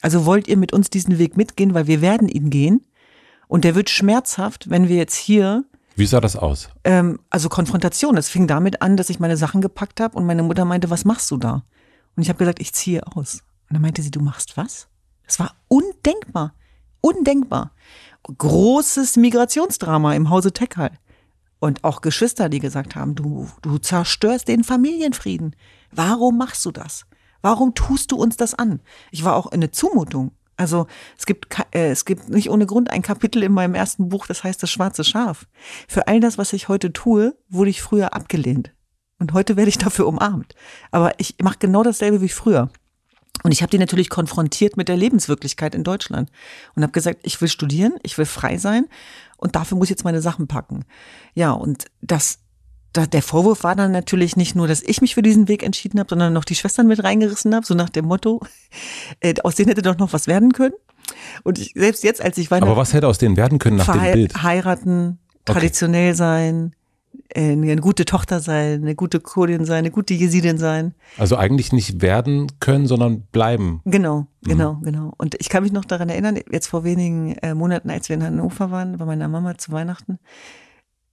Also 0.00 0.24
wollt 0.24 0.48
ihr 0.48 0.56
mit 0.56 0.72
uns 0.72 0.88
diesen 0.88 1.18
Weg 1.18 1.36
mitgehen, 1.36 1.74
weil 1.74 1.86
wir 1.86 2.00
werden 2.00 2.30
ihn 2.30 2.48
gehen. 2.48 2.86
Und 3.46 3.64
der 3.64 3.74
wird 3.74 3.90
schmerzhaft, 3.90 4.70
wenn 4.70 4.88
wir 4.88 4.96
jetzt 4.96 5.16
hier 5.16 5.66
wie 5.96 6.06
sah 6.06 6.22
das 6.22 6.34
aus? 6.34 6.70
Ähm, 6.84 7.18
also 7.28 7.50
Konfrontation. 7.50 8.16
Es 8.16 8.30
fing 8.30 8.46
damit 8.46 8.80
an, 8.80 8.96
dass 8.96 9.10
ich 9.10 9.20
meine 9.20 9.36
Sachen 9.36 9.60
gepackt 9.60 10.00
habe 10.00 10.16
und 10.16 10.24
meine 10.24 10.42
Mutter 10.42 10.64
meinte, 10.64 10.88
was 10.88 11.04
machst 11.04 11.30
du 11.30 11.36
da? 11.36 11.64
Und 12.16 12.22
ich 12.22 12.30
habe 12.30 12.38
gesagt, 12.38 12.58
ich 12.58 12.72
ziehe 12.72 13.06
aus. 13.06 13.42
Und 13.70 13.74
dann 13.74 13.82
meinte 13.82 14.02
sie, 14.02 14.10
du 14.10 14.20
machst 14.20 14.56
was? 14.56 14.88
Das 15.26 15.38
war 15.38 15.54
undenkbar. 15.68 16.54
Undenkbar. 17.00 17.70
Großes 18.24 19.16
Migrationsdrama 19.16 20.14
im 20.14 20.28
Hause 20.28 20.52
Tekal. 20.52 20.90
Und 21.60 21.84
auch 21.84 22.00
Geschwister, 22.00 22.48
die 22.48 22.58
gesagt 22.58 22.96
haben, 22.96 23.14
du, 23.14 23.48
du 23.62 23.78
zerstörst 23.78 24.48
den 24.48 24.64
Familienfrieden. 24.64 25.54
Warum 25.92 26.36
machst 26.36 26.64
du 26.64 26.72
das? 26.72 27.06
Warum 27.42 27.74
tust 27.74 28.10
du 28.10 28.16
uns 28.16 28.36
das 28.36 28.54
an? 28.54 28.80
Ich 29.12 29.24
war 29.24 29.36
auch 29.36 29.46
in 29.46 29.60
eine 29.60 29.70
Zumutung. 29.70 30.32
Also 30.56 30.88
es 31.16 31.24
gibt, 31.24 31.46
äh, 31.70 31.90
es 31.90 32.04
gibt 32.04 32.28
nicht 32.28 32.50
ohne 32.50 32.66
Grund 32.66 32.90
ein 32.90 33.02
Kapitel 33.02 33.42
in 33.44 33.52
meinem 33.52 33.74
ersten 33.74 34.08
Buch, 34.08 34.26
das 34.26 34.42
heißt 34.42 34.62
das 34.62 34.70
schwarze 34.70 35.04
Schaf. 35.04 35.46
Für 35.86 36.08
all 36.08 36.18
das, 36.18 36.38
was 36.38 36.52
ich 36.52 36.68
heute 36.68 36.92
tue, 36.92 37.38
wurde 37.48 37.70
ich 37.70 37.82
früher 37.82 38.14
abgelehnt. 38.14 38.74
Und 39.20 39.32
heute 39.32 39.56
werde 39.56 39.68
ich 39.68 39.78
dafür 39.78 40.08
umarmt. 40.08 40.56
Aber 40.90 41.12
ich 41.18 41.36
mache 41.40 41.58
genau 41.60 41.82
dasselbe 41.82 42.20
wie 42.20 42.28
früher. 42.28 42.68
Und 43.42 43.52
ich 43.52 43.62
habe 43.62 43.70
die 43.70 43.78
natürlich 43.78 44.10
konfrontiert 44.10 44.76
mit 44.76 44.88
der 44.88 44.96
Lebenswirklichkeit 44.96 45.74
in 45.74 45.84
Deutschland 45.84 46.30
und 46.74 46.82
habe 46.82 46.92
gesagt, 46.92 47.20
ich 47.22 47.40
will 47.40 47.48
studieren, 47.48 47.94
ich 48.02 48.18
will 48.18 48.26
frei 48.26 48.58
sein 48.58 48.86
und 49.36 49.56
dafür 49.56 49.78
muss 49.78 49.86
ich 49.86 49.90
jetzt 49.90 50.04
meine 50.04 50.20
Sachen 50.20 50.46
packen. 50.46 50.84
Ja, 51.34 51.52
und 51.52 51.86
das 52.02 52.40
da, 52.92 53.06
der 53.06 53.22
Vorwurf 53.22 53.62
war 53.62 53.76
dann 53.76 53.92
natürlich 53.92 54.36
nicht 54.36 54.56
nur, 54.56 54.66
dass 54.66 54.82
ich 54.82 55.00
mich 55.00 55.14
für 55.14 55.22
diesen 55.22 55.48
Weg 55.48 55.62
entschieden 55.62 56.00
habe, 56.00 56.08
sondern 56.10 56.32
noch 56.32 56.44
die 56.44 56.56
Schwestern 56.56 56.88
mit 56.88 57.02
reingerissen 57.02 57.54
habe, 57.54 57.64
so 57.64 57.74
nach 57.74 57.88
dem 57.88 58.06
Motto, 58.06 58.40
äh, 59.20 59.34
aus 59.44 59.54
denen 59.54 59.68
hätte 59.68 59.82
doch 59.82 59.98
noch 59.98 60.12
was 60.12 60.26
werden 60.26 60.52
können. 60.52 60.74
Und 61.42 61.58
ich, 61.58 61.72
selbst 61.74 62.04
jetzt, 62.04 62.20
als 62.20 62.38
ich 62.38 62.50
weiter. 62.50 62.66
Aber 62.66 62.76
was 62.76 62.92
hätte 62.92 63.08
aus 63.08 63.18
denen 63.18 63.36
werden 63.36 63.58
können 63.58 63.76
nach 63.76 63.92
dem 63.92 64.12
Bild? 64.12 64.42
Heiraten, 64.42 65.18
traditionell 65.44 66.10
okay. 66.10 66.16
sein, 66.16 66.76
eine 67.34 67.76
gute 67.76 68.04
Tochter 68.04 68.40
sein, 68.40 68.82
eine 68.82 68.94
gute 68.94 69.20
Kurdin 69.20 69.64
sein, 69.64 69.78
eine 69.78 69.90
gute 69.90 70.14
Jesidin 70.14 70.58
sein. 70.58 70.94
Also 71.18 71.36
eigentlich 71.36 71.72
nicht 71.72 72.02
werden 72.02 72.50
können, 72.60 72.86
sondern 72.86 73.22
bleiben. 73.32 73.80
Genau, 73.84 74.26
mhm. 74.40 74.48
genau, 74.48 74.72
mhm. 74.74 74.82
genau. 74.82 75.14
Und 75.16 75.36
ich 75.38 75.48
kann 75.48 75.62
mich 75.62 75.72
noch 75.72 75.84
daran 75.84 76.08
erinnern, 76.08 76.38
jetzt 76.50 76.66
vor 76.66 76.84
wenigen 76.84 77.36
äh, 77.36 77.54
Monaten, 77.54 77.90
als 77.90 78.08
wir 78.08 78.16
in 78.16 78.22
Hannover 78.22 78.70
waren, 78.70 78.96
bei 78.98 79.04
meiner 79.04 79.28
Mama 79.28 79.56
zu 79.58 79.72
Weihnachten, 79.72 80.18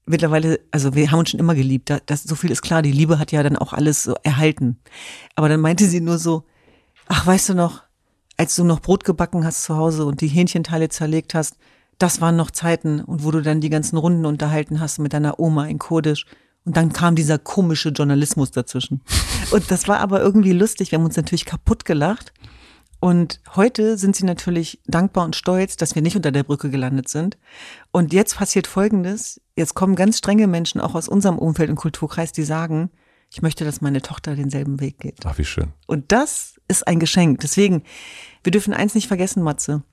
mittlerweile, 0.06 0.60
also 0.72 0.96
wir 0.96 1.12
haben 1.12 1.20
uns 1.20 1.30
schon 1.30 1.40
immer 1.40 1.56
geliebt. 1.56 1.94
Das, 2.06 2.24
so 2.24 2.36
viel 2.36 2.52
ist 2.52 2.62
klar. 2.62 2.82
Die 2.82 2.92
Liebe 2.92 3.20
hat 3.20 3.32
ja 3.32 3.44
dann 3.44 3.58
auch 3.58 3.74
alles 3.74 4.04
so 4.04 4.16
erhalten. 4.24 4.80
Aber 5.36 5.50
dann 5.50 5.60
meinte 5.60 5.86
sie 5.86 6.02
nur 6.02 6.18
so, 6.18 6.44
ach, 7.08 7.28
weißt 7.28 7.50
du 7.50 7.54
noch, 7.54 7.84
als 8.38 8.56
du 8.56 8.64
noch 8.64 8.80
Brot 8.80 9.04
gebacken 9.04 9.46
hast 9.46 9.64
zu 9.64 9.76
Hause 9.76 10.06
und 10.06 10.22
die 10.22 10.28
Hähnchenteile 10.28 10.90
zerlegt 10.90 11.34
hast, 11.34 11.58
das 11.98 12.22
waren 12.22 12.36
noch 12.36 12.52
Zeiten 12.52 13.02
und 13.02 13.24
wo 13.24 13.32
du 13.32 13.42
dann 13.42 13.62
die 13.62 13.70
ganzen 13.70 13.98
Runden 13.98 14.26
unterhalten 14.26 14.80
hast 14.80 15.00
mit 15.00 15.14
deiner 15.14 15.40
Oma 15.40 15.68
in 15.68 15.80
Kurdisch. 15.80 16.26
Und 16.66 16.76
dann 16.76 16.92
kam 16.92 17.16
dieser 17.16 17.40
komische 17.40 17.90
Journalismus 17.90 18.52
dazwischen. 18.52 19.02
Und 19.52 19.72
das 19.72 19.88
war 19.88 20.00
aber 20.00 20.20
irgendwie 20.20 20.52
lustig. 20.52 20.92
Wir 20.92 21.00
haben 21.00 21.06
uns 21.06 21.16
natürlich 21.16 21.46
kaputt 21.46 21.86
gelacht. 21.86 22.34
Und 23.00 23.40
heute 23.56 23.98
sind 23.98 24.18
sie 24.18 24.26
natürlich 24.26 24.82
dankbar 24.86 25.24
und 25.24 25.36
stolz, 25.36 25.78
dass 25.78 25.96
wir 25.96 26.02
nicht 26.02 26.18
unter 26.18 26.32
der 26.32 26.44
Brücke 26.44 26.70
gelandet 26.70 27.08
sind. 27.08 27.38
Und 27.92 28.12
jetzt 28.12 28.36
passiert 28.36 28.68
Folgendes. 28.68 29.40
Jetzt 29.56 29.76
kommen 29.76 29.96
ganz 29.96 30.18
strenge 30.18 30.48
Menschen 30.48 30.82
auch 30.82 30.94
aus 30.94 31.08
unserem 31.08 31.38
Umfeld 31.38 31.70
und 31.70 31.76
Kulturkreis, 31.78 32.34
die 32.34 32.44
sagen, 32.44 32.90
ich 33.32 33.42
möchte, 33.42 33.66
dass 33.66 33.82
meine 33.82 34.02
Tochter 34.02 34.36
denselben 34.36 34.80
Weg 34.80 35.00
geht. 35.00 35.20
Ach, 35.26 35.38
wie 35.38 35.46
schön. 35.46 35.74
Und 35.86 36.12
das 36.12 36.60
ist 36.68 36.88
ein 36.88 37.00
Geschenk. 37.00 37.40
Deswegen, 37.42 37.84
wir 38.44 38.52
dürfen 38.52 38.74
eins 38.74 38.96
nicht 38.96 39.08
vergessen, 39.08 39.44
Matze. 39.44 39.84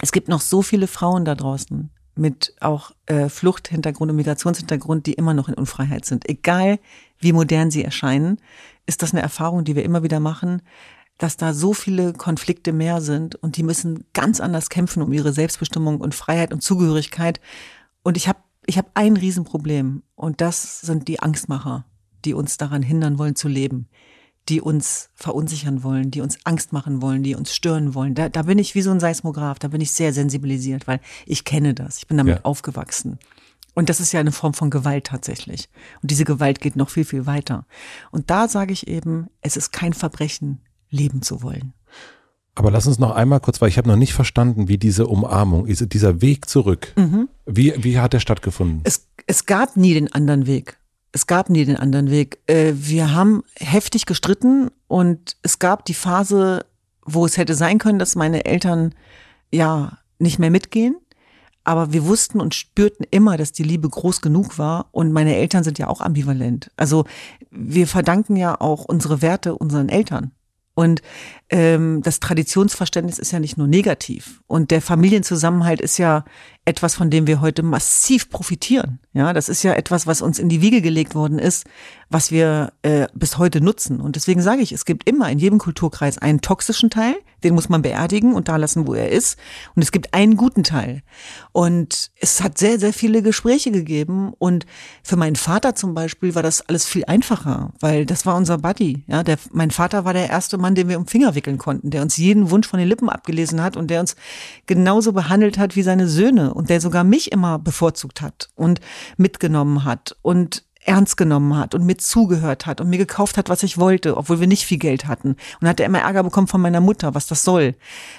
Es 0.00 0.12
gibt 0.12 0.28
noch 0.28 0.40
so 0.40 0.62
viele 0.62 0.86
Frauen 0.86 1.24
da 1.24 1.34
draußen 1.34 1.90
mit 2.14 2.54
auch 2.60 2.90
äh, 3.06 3.28
Fluchthintergrund 3.28 4.10
und 4.10 4.16
Migrationshintergrund, 4.16 5.06
die 5.06 5.12
immer 5.12 5.34
noch 5.34 5.48
in 5.48 5.54
Unfreiheit 5.54 6.04
sind. 6.04 6.28
Egal 6.28 6.78
wie 7.18 7.32
modern 7.32 7.70
sie 7.70 7.84
erscheinen, 7.84 8.38
ist 8.86 9.02
das 9.02 9.12
eine 9.12 9.22
Erfahrung, 9.22 9.64
die 9.64 9.76
wir 9.76 9.84
immer 9.84 10.02
wieder 10.02 10.20
machen 10.20 10.62
dass 11.18 11.36
da 11.36 11.52
so 11.52 11.74
viele 11.74 12.12
Konflikte 12.12 12.72
mehr 12.72 13.00
sind 13.00 13.34
und 13.34 13.56
die 13.56 13.64
müssen 13.64 14.04
ganz 14.14 14.40
anders 14.40 14.70
kämpfen 14.70 15.02
um 15.02 15.12
ihre 15.12 15.32
Selbstbestimmung 15.32 16.00
und 16.00 16.14
Freiheit 16.14 16.52
und 16.52 16.62
Zugehörigkeit. 16.62 17.40
Und 18.02 18.16
ich 18.16 18.28
habe 18.28 18.38
ich 18.66 18.78
hab 18.78 18.90
ein 18.94 19.16
Riesenproblem 19.16 20.02
und 20.14 20.40
das 20.40 20.80
sind 20.80 21.08
die 21.08 21.20
Angstmacher, 21.20 21.86
die 22.24 22.34
uns 22.34 22.56
daran 22.56 22.82
hindern 22.82 23.18
wollen 23.18 23.34
zu 23.34 23.48
leben, 23.48 23.88
die 24.48 24.60
uns 24.60 25.10
verunsichern 25.14 25.82
wollen, 25.82 26.10
die 26.10 26.20
uns 26.20 26.38
Angst 26.44 26.72
machen 26.72 27.02
wollen, 27.02 27.22
die 27.22 27.34
uns 27.34 27.54
stören 27.54 27.94
wollen. 27.94 28.14
Da, 28.14 28.28
da 28.28 28.42
bin 28.42 28.58
ich 28.58 28.74
wie 28.74 28.82
so 28.82 28.90
ein 28.90 29.00
Seismograph, 29.00 29.58
da 29.58 29.68
bin 29.68 29.80
ich 29.80 29.92
sehr 29.92 30.12
sensibilisiert, 30.12 30.86
weil 30.86 31.00
ich 31.26 31.44
kenne 31.44 31.74
das, 31.74 31.98
ich 31.98 32.06
bin 32.06 32.16
damit 32.16 32.36
ja. 32.36 32.44
aufgewachsen. 32.44 33.18
Und 33.74 33.88
das 33.88 34.00
ist 34.00 34.12
ja 34.12 34.20
eine 34.20 34.32
Form 34.32 34.54
von 34.54 34.70
Gewalt 34.70 35.04
tatsächlich. 35.04 35.68
Und 36.02 36.10
diese 36.10 36.24
Gewalt 36.24 36.60
geht 36.60 36.74
noch 36.74 36.90
viel, 36.90 37.04
viel 37.04 37.26
weiter. 37.26 37.64
Und 38.10 38.28
da 38.30 38.48
sage 38.48 38.72
ich 38.72 38.88
eben, 38.88 39.28
es 39.40 39.56
ist 39.56 39.70
kein 39.70 39.92
Verbrechen, 39.92 40.60
leben 40.90 41.22
zu 41.22 41.42
wollen. 41.42 41.74
Aber 42.56 42.72
lass 42.72 42.88
uns 42.88 42.98
noch 42.98 43.12
einmal 43.12 43.38
kurz, 43.38 43.60
weil 43.60 43.68
ich 43.68 43.78
habe 43.78 43.86
noch 43.86 43.96
nicht 43.96 44.14
verstanden, 44.14 44.66
wie 44.66 44.78
diese 44.78 45.06
Umarmung, 45.06 45.66
dieser 45.66 46.20
Weg 46.20 46.48
zurück, 46.48 46.92
mhm. 46.96 47.28
wie, 47.46 47.72
wie 47.76 48.00
hat 48.00 48.14
der 48.14 48.20
stattgefunden? 48.20 48.80
Es, 48.82 49.06
es 49.28 49.46
gab 49.46 49.76
nie 49.76 49.94
den 49.94 50.12
anderen 50.12 50.46
Weg. 50.46 50.78
Es 51.12 51.26
gab 51.26 51.50
nie 51.50 51.64
den 51.64 51.76
anderen 51.76 52.10
Weg. 52.10 52.38
Äh, 52.46 52.72
wir 52.74 53.14
haben 53.14 53.42
heftig 53.58 54.06
gestritten 54.06 54.70
und 54.86 55.36
es 55.42 55.58
gab 55.58 55.84
die 55.84 55.94
Phase, 55.94 56.64
wo 57.04 57.24
es 57.24 57.36
hätte 57.36 57.54
sein 57.54 57.78
können, 57.78 57.98
dass 57.98 58.16
meine 58.16 58.44
Eltern 58.44 58.94
ja 59.50 59.98
nicht 60.18 60.38
mehr 60.38 60.50
mitgehen. 60.50 60.96
Aber 61.64 61.92
wir 61.92 62.06
wussten 62.06 62.40
und 62.40 62.54
spürten 62.54 63.06
immer, 63.10 63.36
dass 63.36 63.52
die 63.52 63.62
Liebe 63.62 63.88
groß 63.88 64.22
genug 64.22 64.58
war. 64.58 64.88
Und 64.90 65.12
meine 65.12 65.36
Eltern 65.36 65.64
sind 65.64 65.78
ja 65.78 65.88
auch 65.88 66.00
ambivalent. 66.00 66.70
Also 66.76 67.04
wir 67.50 67.86
verdanken 67.86 68.36
ja 68.36 68.58
auch 68.58 68.84
unsere 68.84 69.20
Werte 69.20 69.54
unseren 69.54 69.90
Eltern. 69.90 70.32
Und 70.74 71.02
ähm, 71.50 72.02
das 72.04 72.20
Traditionsverständnis 72.20 73.18
ist 73.18 73.32
ja 73.32 73.40
nicht 73.40 73.58
nur 73.58 73.66
negativ. 73.66 74.42
Und 74.46 74.70
der 74.70 74.80
Familienzusammenhalt 74.80 75.80
ist 75.80 75.98
ja 75.98 76.24
etwas, 76.68 76.94
von 76.94 77.08
dem 77.08 77.26
wir 77.26 77.40
heute 77.40 77.62
massiv 77.62 78.28
profitieren. 78.28 78.98
Ja, 79.14 79.32
das 79.32 79.48
ist 79.48 79.62
ja 79.62 79.72
etwas, 79.72 80.06
was 80.06 80.20
uns 80.20 80.38
in 80.38 80.50
die 80.50 80.60
Wiege 80.60 80.82
gelegt 80.82 81.14
worden 81.14 81.38
ist, 81.38 81.64
was 82.10 82.30
wir 82.30 82.72
äh, 82.82 83.06
bis 83.14 83.38
heute 83.38 83.62
nutzen. 83.62 84.00
Und 84.00 84.16
deswegen 84.16 84.42
sage 84.42 84.60
ich, 84.60 84.72
es 84.72 84.84
gibt 84.84 85.08
immer 85.08 85.30
in 85.30 85.38
jedem 85.38 85.58
Kulturkreis 85.58 86.18
einen 86.18 86.42
toxischen 86.42 86.90
Teil, 86.90 87.14
den 87.44 87.54
muss 87.54 87.68
man 87.68 87.82
beerdigen 87.82 88.34
und 88.34 88.48
da 88.48 88.56
lassen, 88.56 88.86
wo 88.86 88.94
er 88.94 89.10
ist. 89.10 89.38
Und 89.74 89.82
es 89.82 89.92
gibt 89.92 90.12
einen 90.12 90.36
guten 90.36 90.62
Teil. 90.64 91.02
Und 91.52 92.10
es 92.20 92.42
hat 92.42 92.58
sehr, 92.58 92.78
sehr 92.78 92.92
viele 92.92 93.22
Gespräche 93.22 93.70
gegeben. 93.70 94.32
Und 94.38 94.66
für 95.02 95.16
meinen 95.16 95.36
Vater 95.36 95.74
zum 95.74 95.94
Beispiel 95.94 96.34
war 96.34 96.42
das 96.42 96.62
alles 96.68 96.86
viel 96.86 97.04
einfacher, 97.06 97.72
weil 97.80 98.06
das 98.06 98.26
war 98.26 98.36
unser 98.36 98.58
Buddy. 98.58 99.04
Ja, 99.06 99.22
der, 99.22 99.38
mein 99.52 99.70
Vater 99.70 100.04
war 100.04 100.12
der 100.12 100.28
erste 100.28 100.58
Mann, 100.58 100.74
den 100.74 100.88
wir 100.88 100.98
um 100.98 101.06
Finger 101.06 101.34
wickeln 101.34 101.58
konnten, 101.58 101.90
der 101.90 102.02
uns 102.02 102.16
jeden 102.16 102.50
Wunsch 102.50 102.66
von 102.66 102.78
den 102.78 102.88
Lippen 102.88 103.08
abgelesen 103.08 103.62
hat 103.62 103.76
und 103.76 103.88
der 103.88 104.00
uns 104.00 104.16
genauso 104.66 105.12
behandelt 105.12 105.58
hat 105.58 105.76
wie 105.76 105.82
seine 105.82 106.08
Söhne 106.08 106.54
und 106.58 106.70
der 106.70 106.80
sogar 106.80 107.04
mich 107.04 107.30
immer 107.30 107.60
bevorzugt 107.60 108.20
hat 108.20 108.48
und 108.56 108.80
mitgenommen 109.16 109.84
hat 109.84 110.16
und 110.22 110.64
ernst 110.84 111.16
genommen 111.16 111.56
hat 111.56 111.72
und 111.76 111.86
mir 111.86 111.98
zugehört 111.98 112.66
hat 112.66 112.80
und 112.80 112.90
mir 112.90 112.98
gekauft 112.98 113.38
hat, 113.38 113.48
was 113.48 113.62
ich 113.62 113.78
wollte, 113.78 114.16
obwohl 114.16 114.40
wir 114.40 114.48
nicht 114.48 114.64
viel 114.64 114.78
Geld 114.78 115.06
hatten. 115.06 115.36
Und 115.60 115.68
hat 115.68 115.78
er 115.78 115.86
immer 115.86 116.00
Ärger 116.00 116.24
bekommen 116.24 116.48
von 116.48 116.60
meiner 116.60 116.80
Mutter, 116.80 117.14
was 117.14 117.28
das 117.28 117.44
soll. 117.44 117.76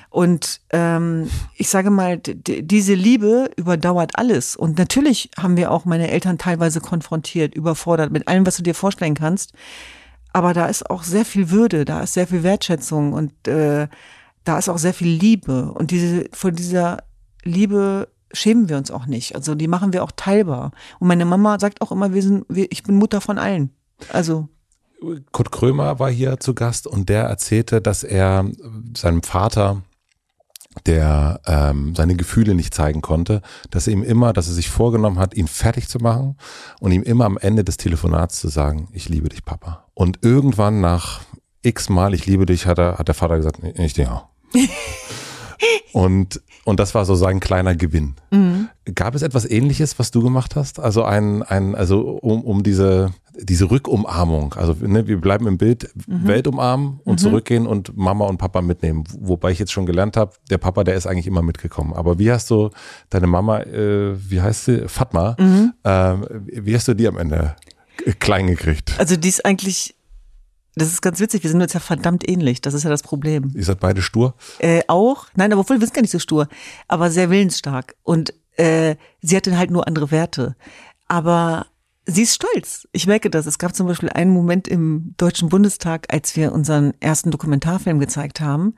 Und 0.10 0.62
ähm, 0.70 1.30
ich 1.56 1.68
sage 1.68 1.90
mal, 1.90 2.18
diese 2.18 2.94
Liebe 2.94 3.52
überdauert 3.58 4.12
alles. 4.16 4.56
Und 4.56 4.78
natürlich 4.78 5.32
haben 5.38 5.58
wir 5.58 5.70
auch 5.70 5.84
meine 5.84 6.10
Eltern 6.10 6.38
teilweise 6.38 6.80
konfrontiert, 6.80 7.56
überfordert 7.56 8.14
mit 8.14 8.30
allem, 8.30 8.46
was 8.46 8.56
du 8.56 8.64
dir 8.64 8.76
vorstellen 8.76 9.16
kannst. 9.16 9.52
Aber 10.32 10.54
da 10.54 10.68
ist 10.68 10.90
auch 10.90 11.04
sehr 11.04 11.26
viel 11.26 11.50
Würde, 11.50 11.84
da 11.84 12.04
ist 12.04 12.14
sehr 12.14 12.28
viel 12.28 12.44
Wertschätzung 12.44 13.12
und 13.12 13.50
äh, 13.50 13.90
da 14.46 14.58
ist 14.58 14.70
auch 14.70 14.78
sehr 14.78 14.94
viel 14.94 15.10
Liebe. 15.10 15.74
Und 15.74 15.92
diese, 15.92 16.30
von 16.32 16.56
dieser 16.56 17.04
Liebe 17.44 18.08
schämen 18.32 18.70
wir 18.70 18.78
uns 18.78 18.92
auch 18.92 19.06
nicht. 19.06 19.36
Also 19.36 19.56
die 19.56 19.68
machen 19.68 19.94
wir 19.94 20.04
auch 20.04 20.12
teilbar. 20.16 20.72
Und 21.00 21.08
meine 21.08 21.26
Mama 21.26 21.60
sagt 21.60 21.82
auch 21.82 21.92
immer, 21.92 22.14
wir 22.14 22.22
sind, 22.22 22.46
wir, 22.50 22.68
ich 22.72 22.84
bin 22.84 22.96
Mutter 22.96 23.22
von 23.22 23.38
allen. 23.38 23.72
Also. 24.12 24.48
Kurt 25.32 25.52
Krömer 25.52 26.00
war 26.00 26.12
hier 26.12 26.40
zu 26.40 26.54
Gast 26.54 26.86
und 26.86 27.08
der 27.08 27.24
erzählte, 27.24 27.82
dass 27.82 28.04
er 28.04 28.46
seinem 28.96 29.24
Vater 29.24 29.84
der 30.86 31.42
ähm, 31.46 31.96
seine 31.96 32.16
Gefühle 32.16 32.54
nicht 32.54 32.74
zeigen 32.74 33.02
konnte, 33.02 33.42
dass 33.72 33.88
er 33.88 33.94
ihm 33.94 34.04
immer, 34.04 34.34
dass 34.34 34.48
er 34.48 34.54
sich 34.54 34.70
vorgenommen 34.70 35.20
hat, 35.20 35.34
ihn 35.34 35.48
fertig 35.48 35.88
zu 35.90 36.00
machen 36.00 36.38
und 36.80 36.92
ihm 36.92 37.04
immer 37.04 37.26
am 37.26 37.38
Ende 37.38 37.64
des 37.64 37.78
Telefonats 37.78 38.40
zu 38.40 38.50
sagen, 38.50 38.88
ich 38.94 39.10
liebe 39.10 39.30
dich, 39.30 39.44
Papa. 39.44 39.86
Und 39.94 40.20
irgendwann 40.22 40.80
nach 40.80 41.22
x 41.62 41.90
Mal, 41.90 42.14
ich 42.14 42.26
liebe 42.26 42.46
dich, 42.46 42.66
hat 42.66 42.78
er, 42.78 42.98
hat 42.98 43.08
der 43.08 43.16
Vater 43.16 43.38
gesagt, 43.38 43.60
ich 43.64 43.94
dich 43.94 44.08
auch. 44.08 44.28
Und, 45.93 46.41
und 46.66 46.80
das 46.80 46.95
war 46.95 47.05
so 47.05 47.16
sein 47.16 47.39
kleiner 47.39 47.76
Gewinn. 47.76 48.16
Mhm. 48.32 48.70
Gab 48.95 49.16
es 49.16 49.22
etwas 49.22 49.49
ähnliches, 49.49 49.99
was 49.99 50.12
du 50.12 50.22
gemacht 50.22 50.55
hast? 50.55 50.80
Also 50.80 51.03
ein, 51.03 51.43
ein, 51.43 51.76
also 51.76 52.01
um, 52.22 52.43
um 52.43 52.64
diese, 52.64 53.12
diese 53.38 53.70
Rückumarmung. 53.70 54.53
Also 54.53 54.76
ne, 54.80 55.07
wir 55.07 55.20
bleiben 55.20 55.47
im 55.47 55.57
Bild, 55.57 55.89
mhm. 56.07 56.28
Welt 56.28 56.47
umarmen 56.47 56.99
und 57.03 57.14
mhm. 57.14 57.18
zurückgehen 57.18 57.68
und 57.68 57.95
Mama 57.97 58.26
und 58.26 58.38
Papa 58.38 58.62
mitnehmen. 58.62 59.03
Wobei 59.20 59.51
ich 59.51 59.60
jetzt 59.60 59.72
schon 59.72 59.86
gelernt 59.86 60.18
habe, 60.18 60.34
der 60.49 60.57
Papa, 60.57 60.84
der 60.84 60.95
ist 60.95 61.07
eigentlich 61.07 61.28
immer 61.28 61.41
mitgekommen. 61.41 61.93
Aber 61.93 62.20
wie 62.20 62.32
hast 62.32 62.49
du 62.49 62.70
deine 63.10 63.28
Mama, 63.28 63.62
äh, 63.62 64.16
wie 64.30 64.41
heißt 64.41 64.66
sie? 64.66 64.88
Fatma, 64.88 65.36
äh, 65.84 66.16
wie 66.64 66.76
hast 66.76 66.88
du 66.88 66.93
die 66.93 67.07
am 67.07 67.18
Ende 67.18 67.55
klein 68.20 68.47
gekriegt? 68.47 68.95
Also 68.97 69.16
die 69.16 69.30
ist 69.30 69.45
eigentlich 69.45 69.95
das 70.80 70.90
ist 70.90 71.02
ganz 71.02 71.20
witzig, 71.20 71.44
wir 71.44 71.50
sind 71.50 71.62
uns 71.62 71.74
ja 71.74 71.80
verdammt 71.80 72.28
ähnlich. 72.28 72.62
Das 72.62 72.74
ist 72.74 72.84
ja 72.84 72.90
das 72.90 73.04
Problem. 73.04 73.52
Ihr 73.56 73.64
seid 73.64 73.80
beide 73.80 74.02
stur? 74.02 74.36
Äh, 74.60 74.82
auch. 74.88 75.28
Nein, 75.36 75.52
aber 75.52 75.62
obwohl 75.62 75.80
wir 75.80 75.86
sind 75.86 75.94
gar 75.94 76.02
nicht 76.02 76.12
so 76.12 76.20
stur, 76.20 76.48
aber 76.88 77.12
sehr 77.12 77.30
willensstark. 77.30 77.96
Und 78.04 78.34
äh, 78.58 78.96
sie 79.22 79.36
hatte 79.36 79.58
halt 79.58 79.72
nur 79.72 79.88
andere 79.88 80.12
Werte. 80.12 80.56
Aber 81.08 81.68
sie 82.06 82.24
ist 82.24 82.36
stolz. 82.36 82.88
Ich 82.92 83.08
merke 83.08 83.30
das. 83.30 83.46
Es 83.46 83.58
gab 83.58 83.76
zum 83.76 83.88
Beispiel 83.88 84.10
einen 84.10 84.32
Moment 84.32 84.68
im 84.68 85.14
Deutschen 85.18 85.50
Bundestag, 85.50 86.08
als 86.14 86.36
wir 86.36 86.52
unseren 86.52 86.94
ersten 87.00 87.32
Dokumentarfilm 87.32 88.00
gezeigt 88.00 88.42
haben. 88.42 88.76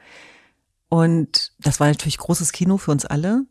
Und 0.89 1.54
das 1.60 1.80
war 1.80 1.88
natürlich 1.88 2.18
großes 2.18 2.52
Kino 2.52 2.78
für 2.78 2.91
uns 2.91 3.06
alle. 3.06 3.45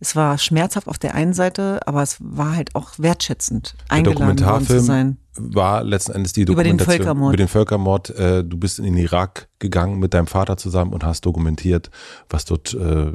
Es 0.00 0.16
war 0.16 0.36
schmerzhaft 0.38 0.88
auf 0.88 0.98
der 0.98 1.14
einen 1.14 1.32
Seite, 1.32 1.80
aber 1.86 2.02
es 2.02 2.16
war 2.20 2.54
halt 2.56 2.74
auch 2.74 2.90
wertschätzend, 2.98 3.74
der 3.90 3.96
eingeladen 3.96 4.40
worden 4.44 4.66
zu 4.66 4.80
sein. 4.80 5.16
War 5.36 5.82
letzten 5.82 6.12
Endes 6.12 6.32
die 6.32 6.42
Über 6.42 6.62
den 6.62 6.76
Dokumentation 6.78 6.96
Völkermord. 6.98 7.30
Über 7.32 7.36
den 7.36 7.48
Völkermord. 7.48 8.10
Äh, 8.10 8.44
du 8.44 8.56
bist 8.56 8.78
in 8.78 8.84
den 8.84 8.96
Irak 8.96 9.48
gegangen 9.58 9.98
mit 9.98 10.14
deinem 10.14 10.26
Vater 10.26 10.56
zusammen 10.56 10.92
und 10.92 11.04
hast 11.04 11.22
dokumentiert, 11.26 11.90
was 12.28 12.44
dort 12.44 12.74
äh, 12.74 13.12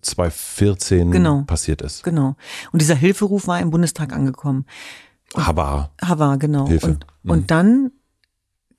2014 0.00 1.10
Genau. 1.12 1.42
passiert 1.46 1.82
ist. 1.82 2.02
Genau. 2.02 2.34
Und 2.72 2.80
dieser 2.80 2.94
Hilferuf 2.96 3.46
war 3.46 3.60
im 3.60 3.70
Bundestag 3.70 4.12
angekommen. 4.12 4.66
Aber 5.34 5.90
Hava, 6.02 6.36
genau. 6.36 6.66
Hilfe. 6.66 6.86
Und, 6.86 7.06
Mhm. 7.22 7.30
und 7.30 7.50
dann 7.52 7.90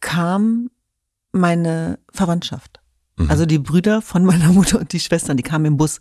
kam 0.01 0.69
meine 1.31 1.99
Verwandtschaft. 2.11 2.80
Mhm. 3.17 3.29
Also 3.29 3.45
die 3.45 3.59
Brüder 3.59 4.01
von 4.01 4.23
meiner 4.25 4.47
Mutter 4.53 4.79
und 4.79 4.93
die 4.93 4.99
Schwestern, 4.99 5.37
die 5.37 5.43
kamen 5.43 5.65
im 5.65 5.77
Bus. 5.77 5.99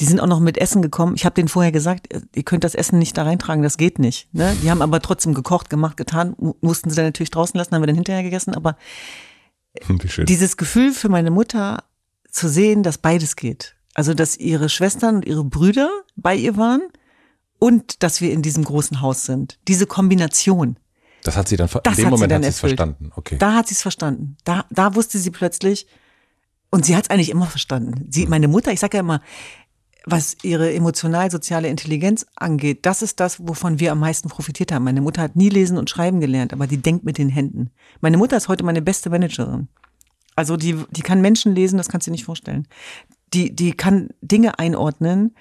Die 0.00 0.04
sind 0.04 0.20
auch 0.20 0.26
noch 0.26 0.40
mit 0.40 0.58
Essen 0.58 0.82
gekommen. 0.82 1.14
Ich 1.16 1.24
habe 1.24 1.34
denen 1.34 1.48
vorher 1.48 1.72
gesagt, 1.72 2.08
ihr 2.34 2.42
könnt 2.42 2.64
das 2.64 2.74
Essen 2.74 2.98
nicht 2.98 3.16
da 3.16 3.22
reintragen, 3.24 3.62
das 3.62 3.76
geht 3.78 3.98
nicht. 3.98 4.28
Ne? 4.34 4.54
Die 4.62 4.70
haben 4.70 4.82
aber 4.82 5.00
trotzdem 5.00 5.34
gekocht, 5.34 5.70
gemacht, 5.70 5.96
getan, 5.96 6.34
mu- 6.38 6.54
mussten 6.60 6.90
sie 6.90 6.96
dann 6.96 7.06
natürlich 7.06 7.30
draußen 7.30 7.56
lassen, 7.58 7.74
haben 7.74 7.82
wir 7.82 7.86
dann 7.86 7.96
hinterher 7.96 8.22
gegessen. 8.22 8.54
Aber 8.54 8.76
schön. 10.06 10.26
dieses 10.26 10.56
Gefühl 10.56 10.92
für 10.92 11.08
meine 11.08 11.30
Mutter 11.30 11.84
zu 12.30 12.48
sehen, 12.48 12.82
dass 12.82 12.98
beides 12.98 13.36
geht. 13.36 13.74
Also, 13.94 14.14
dass 14.14 14.36
ihre 14.38 14.68
Schwestern 14.68 15.16
und 15.16 15.26
ihre 15.26 15.44
Brüder 15.44 15.90
bei 16.16 16.34
ihr 16.34 16.56
waren 16.56 16.80
und 17.58 18.02
dass 18.02 18.20
wir 18.20 18.32
in 18.32 18.40
diesem 18.42 18.64
großen 18.64 19.00
Haus 19.02 19.24
sind. 19.24 19.58
Diese 19.68 19.86
Kombination. 19.86 20.78
Das 21.24 21.36
hat 21.36 21.48
sie 21.48 21.56
dann, 21.56 21.68
Das 21.84 21.98
in 21.98 22.04
dem 22.04 22.10
Moment 22.10 22.32
dann 22.32 22.38
hat 22.38 22.44
sie 22.44 22.48
es 22.48 22.60
verstanden. 22.60 23.10
Okay. 23.14 23.36
Da 23.38 23.54
hat 23.54 23.68
sie 23.68 23.74
es 23.74 23.82
verstanden. 23.82 24.36
Da, 24.44 24.64
da 24.70 24.94
wusste 24.94 25.18
sie 25.18 25.30
plötzlich, 25.30 25.86
und 26.72 26.86
sie 26.86 26.96
hat 26.96 27.04
es 27.04 27.10
eigentlich 27.10 27.30
immer 27.30 27.46
verstanden. 27.46 28.08
Sie, 28.10 28.26
meine 28.26 28.48
Mutter, 28.48 28.72
ich 28.72 28.80
sage 28.80 28.96
ja 28.96 29.00
immer, 29.00 29.20
was 30.04 30.36
ihre 30.42 30.72
emotional-soziale 30.74 31.68
Intelligenz 31.68 32.26
angeht, 32.34 32.84
das 32.86 33.02
ist 33.02 33.20
das, 33.20 33.46
wovon 33.46 33.78
wir 33.78 33.92
am 33.92 34.00
meisten 34.00 34.28
profitiert 34.28 34.72
haben. 34.72 34.82
Meine 34.82 35.02
Mutter 35.02 35.22
hat 35.22 35.36
nie 35.36 35.50
lesen 35.50 35.78
und 35.78 35.90
schreiben 35.90 36.20
gelernt, 36.20 36.52
aber 36.52 36.66
die 36.66 36.78
denkt 36.78 37.04
mit 37.04 37.18
den 37.18 37.28
Händen. 37.28 37.70
Meine 38.00 38.16
Mutter 38.16 38.36
ist 38.36 38.48
heute 38.48 38.64
meine 38.64 38.82
beste 38.82 39.10
Managerin. 39.10 39.68
Also 40.34 40.56
die, 40.56 40.76
die 40.90 41.02
kann 41.02 41.20
Menschen 41.20 41.54
lesen, 41.54 41.76
das 41.76 41.88
kannst 41.88 42.06
du 42.06 42.10
dir 42.10 42.14
nicht 42.14 42.24
vorstellen. 42.24 42.66
Die, 43.34 43.54
die 43.54 43.72
kann 43.72 44.08
Dinge 44.22 44.58
einordnen 44.58 45.36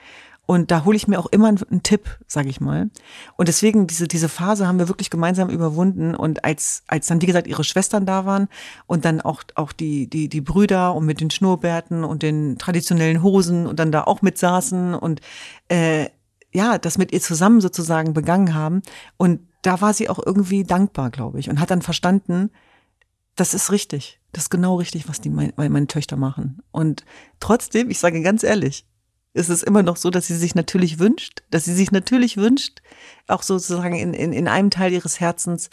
und 0.51 0.69
da 0.69 0.83
hole 0.83 0.97
ich 0.97 1.07
mir 1.07 1.17
auch 1.17 1.27
immer 1.27 1.47
einen, 1.47 1.81
Tipp, 1.81 2.19
sage 2.27 2.49
ich 2.49 2.59
mal. 2.59 2.89
Und 3.37 3.47
deswegen 3.47 3.87
diese 3.87 4.09
diese 4.09 4.27
Phase 4.27 4.67
haben 4.67 4.79
wir 4.79 4.89
wirklich 4.89 5.09
gemeinsam 5.09 5.49
überwunden 5.49 6.13
und 6.13 6.43
als 6.43 6.83
als 6.87 7.07
dann 7.07 7.21
wie 7.21 7.25
gesagt 7.25 7.47
ihre 7.47 7.63
Schwestern 7.63 8.05
da 8.05 8.25
waren 8.25 8.49
und 8.85 9.05
dann 9.05 9.21
auch 9.21 9.43
auch 9.55 9.71
die 9.71 10.09
die 10.09 10.27
die 10.27 10.41
Brüder 10.41 10.93
und 10.93 11.05
mit 11.05 11.21
den 11.21 11.31
Schnurrbärten 11.31 12.03
und 12.03 12.21
den 12.21 12.57
traditionellen 12.57 13.23
Hosen 13.23 13.65
und 13.65 13.79
dann 13.79 13.93
da 13.93 14.03
auch 14.03 14.21
mit 14.21 14.37
saßen 14.37 14.93
und 14.93 15.21
äh, 15.69 16.09
ja 16.51 16.77
das 16.77 16.97
mit 16.97 17.13
ihr 17.13 17.21
zusammen 17.21 17.61
sozusagen 17.61 18.13
begangen 18.13 18.53
haben 18.53 18.81
und 19.15 19.39
da 19.61 19.79
war 19.79 19.93
sie 19.93 20.09
auch 20.09 20.19
irgendwie 20.19 20.65
dankbar, 20.65 21.11
glaube 21.11 21.39
ich, 21.39 21.49
und 21.49 21.61
hat 21.61 21.71
dann 21.71 21.81
verstanden, 21.81 22.49
das 23.37 23.53
ist 23.53 23.71
richtig. 23.71 24.19
Das 24.33 24.43
ist 24.43 24.49
genau 24.49 24.75
richtig, 24.75 25.07
was 25.07 25.21
die 25.21 25.29
mein, 25.29 25.53
meine 25.55 25.87
Töchter 25.87 26.17
machen. 26.17 26.61
Und 26.71 27.05
trotzdem, 27.39 27.89
ich 27.89 27.99
sage 27.99 28.21
ganz 28.21 28.43
ehrlich, 28.43 28.85
ist 29.33 29.49
es 29.49 29.63
immer 29.63 29.83
noch 29.83 29.97
so, 29.97 30.09
dass 30.09 30.27
sie 30.27 30.35
sich 30.35 30.55
natürlich 30.55 30.99
wünscht, 30.99 31.43
dass 31.51 31.65
sie 31.65 31.73
sich 31.73 31.91
natürlich 31.91 32.37
wünscht, 32.37 32.81
auch 33.27 33.43
sozusagen 33.43 33.95
in, 33.95 34.13
in, 34.13 34.33
in 34.33 34.47
einem 34.47 34.69
Teil 34.69 34.91
ihres 34.91 35.19
Herzens, 35.19 35.69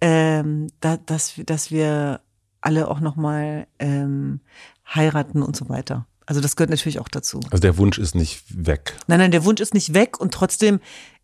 ähm, 0.00 0.68
da, 0.80 0.96
dass, 0.96 1.34
dass 1.44 1.70
wir 1.70 2.20
alle 2.60 2.88
auch 2.88 3.00
nochmal 3.00 3.66
ähm, 3.78 4.40
heiraten 4.86 5.42
und 5.42 5.56
so 5.56 5.68
weiter. 5.68 6.06
Also 6.26 6.40
das 6.40 6.54
gehört 6.54 6.70
natürlich 6.70 7.00
auch 7.00 7.08
dazu. 7.08 7.40
Also 7.50 7.60
der 7.60 7.76
Wunsch 7.76 7.98
ist 7.98 8.14
nicht 8.14 8.44
weg. 8.48 8.94
Nein, 9.08 9.18
nein, 9.18 9.30
der 9.32 9.44
Wunsch 9.44 9.60
ist 9.60 9.74
nicht 9.74 9.94
weg 9.94 10.20
und 10.20 10.32
trotzdem, 10.32 10.78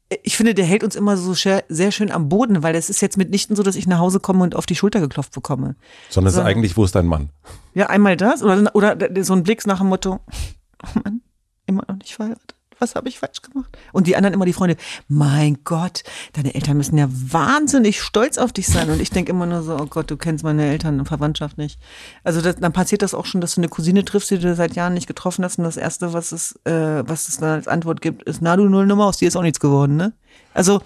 äh, 0.08 0.16
ich 0.24 0.36
finde, 0.36 0.54
der 0.54 0.64
hält 0.64 0.82
uns 0.82 0.96
immer 0.96 1.16
so 1.16 1.34
sehr, 1.34 1.64
sehr 1.68 1.92
schön 1.92 2.10
am 2.10 2.28
Boden, 2.28 2.62
weil 2.64 2.74
es 2.74 2.90
ist 2.90 3.00
jetzt 3.00 3.16
mitnichten 3.16 3.54
so, 3.54 3.62
dass 3.62 3.76
ich 3.76 3.86
nach 3.86 3.98
Hause 4.00 4.18
komme 4.18 4.42
und 4.42 4.56
auf 4.56 4.66
die 4.66 4.74
Schulter 4.74 5.00
geklopft 5.00 5.32
bekomme. 5.32 5.76
Sondern 6.10 6.30
es 6.30 6.36
ist 6.36 6.44
eigentlich, 6.44 6.76
wo 6.76 6.84
ist 6.84 6.96
dein 6.96 7.06
Mann? 7.06 7.30
Ja, 7.74 7.86
einmal 7.86 8.16
das 8.16 8.42
oder, 8.42 8.74
oder 8.74 8.96
so 9.22 9.34
ein 9.34 9.44
Blick 9.44 9.64
nach 9.66 9.78
dem 9.78 9.88
Motto, 9.88 10.18
oh 10.82 10.98
Mann, 11.04 11.20
immer 11.66 11.84
noch 11.88 11.96
nicht 11.96 12.14
verheiratet. 12.14 12.54
Was 12.78 12.94
habe 12.94 13.08
ich 13.08 13.18
falsch 13.18 13.40
gemacht? 13.40 13.74
Und 13.94 14.06
die 14.06 14.16
anderen 14.16 14.34
immer 14.34 14.44
die 14.44 14.52
Freunde, 14.52 14.76
mein 15.08 15.60
Gott, 15.64 16.02
deine 16.34 16.54
Eltern 16.54 16.76
müssen 16.76 16.98
ja 16.98 17.08
wahnsinnig 17.10 18.02
stolz 18.02 18.36
auf 18.36 18.52
dich 18.52 18.66
sein. 18.66 18.90
Und 18.90 19.00
ich 19.00 19.08
denke 19.08 19.30
immer 19.32 19.46
nur 19.46 19.62
so, 19.62 19.76
oh 19.80 19.86
Gott, 19.86 20.10
du 20.10 20.18
kennst 20.18 20.44
meine 20.44 20.66
Eltern 20.66 21.00
und 21.00 21.06
Verwandtschaft 21.06 21.56
nicht. 21.56 21.80
Also 22.22 22.42
das, 22.42 22.56
dann 22.56 22.74
passiert 22.74 23.00
das 23.00 23.14
auch 23.14 23.24
schon, 23.24 23.40
dass 23.40 23.54
du 23.54 23.60
eine 23.62 23.70
Cousine 23.70 24.04
triffst, 24.04 24.30
die 24.30 24.38
du 24.38 24.54
seit 24.54 24.76
Jahren 24.76 24.92
nicht 24.92 25.06
getroffen 25.06 25.42
hast. 25.42 25.56
Und 25.56 25.64
das 25.64 25.78
Erste, 25.78 26.12
was 26.12 26.32
es, 26.32 26.52
äh, 26.64 27.02
was 27.08 27.28
es 27.28 27.38
dann 27.38 27.48
als 27.48 27.66
Antwort 27.66 28.02
gibt, 28.02 28.24
ist, 28.24 28.42
na 28.42 28.54
du 28.56 28.68
Nullnummer, 28.68 29.06
aus 29.06 29.16
dir 29.16 29.28
ist 29.28 29.36
auch 29.36 29.42
nichts 29.42 29.58
geworden, 29.60 29.96
ne? 29.96 30.12
Also 30.52 30.82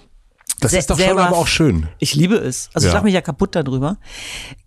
Das 0.61 0.73
ist 0.73 0.91
doch 0.91 0.99
schon 1.01 1.19
aber 1.19 1.37
auch 1.37 1.49
schön. 1.49 1.89
ich 1.99 2.15
liebe 2.15 2.37
es. 2.37 2.71
Also 2.73 2.87
Ja. 2.87 2.91
ich 2.91 2.95
lache 2.95 3.05
mich 3.05 3.15
ja 3.15 3.21
kaputt 3.21 3.57
darüber. 3.57 3.97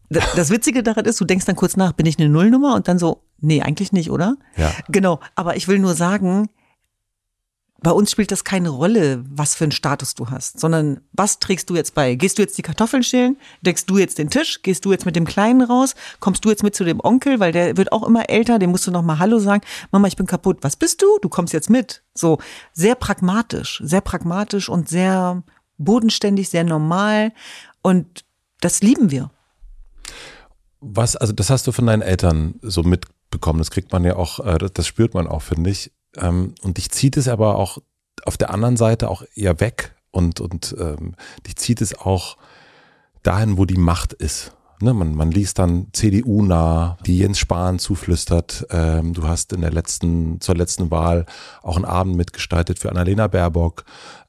Das, 0.09 0.49
Witzige 0.49 0.83
daran 0.83 1.05
ist, 1.05 1.19
du 1.19 1.25
denkst 1.25 1.45
dann 1.45 1.55
kurz 1.55 1.75
nach, 1.75 1.93
bin 1.93 2.05
ich 2.05 2.19
eine 2.19 2.29
Nullnummer? 2.29 2.75
Und 2.75 2.87
dann 2.87 2.99
so, 2.99 3.23
nee, 3.39 3.61
eigentlich 3.61 3.91
nicht, 3.91 4.11
oder? 4.11 4.35
Ja. 4.55 4.71
Genau. 4.89 5.19
Aber 5.35 5.55
ich 5.55 5.67
will 5.67 5.79
nur 5.79 5.95
sagen, 5.95 6.49
bei 7.83 7.91
uns 7.91 8.11
spielt 8.11 8.31
das 8.31 8.45
keine 8.45 8.69
Rolle, 8.69 9.23
was 9.29 9.55
für 9.55 9.65
einen 9.65 9.73
Status 9.73 10.15
du 10.15 10.29
hast, 10.29 10.57
sondern 10.57 11.01
was 11.11 11.39
trägst 11.39 11.69
du 11.69 11.75
jetzt 11.75 11.93
bei? 11.93 12.15
Gehst 12.15 12.37
du 12.37 12.41
jetzt 12.41 12.57
die 12.57 12.61
Kartoffeln 12.61 13.03
schälen? 13.03 13.35
Deckst 13.61 13.89
du 13.89 13.97
jetzt 13.97 14.17
den 14.17 14.29
Tisch? 14.29 14.61
Gehst 14.61 14.85
du 14.85 14.93
jetzt 14.93 15.05
mit 15.05 15.17
dem 15.17 15.25
Kleinen 15.25 15.61
raus? 15.61 15.93
Kommst 16.21 16.45
du 16.45 16.49
jetzt 16.49 16.63
mit 16.63 16.75
zu 16.75 16.85
dem 16.85 17.01
Onkel? 17.03 17.41
Weil 17.41 17.51
der 17.51 17.75
wird 17.75 17.91
auch 17.91 18.03
immer 18.03 18.29
älter, 18.29 18.57
dem 18.57 18.71
musst 18.71 18.87
du 18.87 18.91
noch 18.91 19.03
mal 19.03 19.19
Hallo 19.19 19.37
sagen. 19.37 19.63
Mama, 19.91 20.07
ich 20.07 20.15
bin 20.15 20.25
kaputt. 20.25 20.59
Was 20.61 20.77
bist 20.77 21.01
du? 21.01 21.07
Du 21.21 21.27
kommst 21.27 21.51
jetzt 21.51 21.69
mit. 21.69 22.03
So, 22.13 22.37
sehr 22.71 22.95
pragmatisch, 22.95 23.81
sehr 23.83 24.01
pragmatisch 24.01 24.69
und 24.69 24.87
sehr 24.87 25.43
bodenständig, 25.77 26.47
sehr 26.47 26.63
normal. 26.63 27.33
Und 27.81 28.23
das 28.61 28.81
lieben 28.81 29.11
wir. 29.11 29.29
Was, 30.85 31.15
also 31.15 31.33
das 31.33 31.49
hast 31.49 31.65
du 31.65 31.71
von 31.71 31.85
deinen 31.85 32.01
Eltern 32.01 32.55
so 32.61 32.83
mitbekommen. 32.83 33.59
Das 33.59 33.71
kriegt 33.71 33.91
man 33.91 34.03
ja 34.03 34.15
auch, 34.15 34.39
äh, 34.45 34.57
das, 34.57 34.85
spürt 34.85 35.13
man 35.13 35.27
auch, 35.27 35.41
finde 35.41 35.69
ich. 35.69 35.91
Ähm, 36.17 36.55
und 36.61 36.77
dich 36.77 36.91
zieht 36.91 37.15
es 37.17 37.27
aber 37.27 37.55
auch 37.55 37.77
auf 38.25 38.37
der 38.37 38.51
anderen 38.51 38.77
Seite 38.77 39.09
auch 39.09 39.23
eher 39.33 39.59
weg 39.59 39.95
und, 40.11 40.39
und 40.39 40.75
ähm, 40.77 41.15
dich 41.47 41.55
zieht 41.55 41.81
es 41.81 41.97
auch 41.97 42.37
dahin, 43.23 43.57
wo 43.57 43.65
die 43.65 43.77
Macht 43.77 44.13
ist. 44.13 44.53
Ne, 44.83 44.93
man, 44.93 45.15
man 45.15 45.31
liest 45.31 45.59
dann 45.59 45.87
CDU 45.93 46.43
nah, 46.43 46.97
die 47.05 47.19
Jens 47.19 47.39
Spahn 47.39 47.79
zuflüstert. 47.79 48.67
Ähm, 48.69 49.13
du 49.13 49.25
hast 49.25 49.53
in 49.53 49.61
der 49.61 49.71
letzten, 49.71 50.41
zur 50.41 50.55
letzten 50.55 50.91
Wahl 50.91 51.25
auch 51.61 51.77
einen 51.77 51.85
Abend 51.85 52.17
mitgestaltet 52.17 52.79
für 52.79 52.89
Annalena 52.89 53.27
Baerbock. 53.27 53.85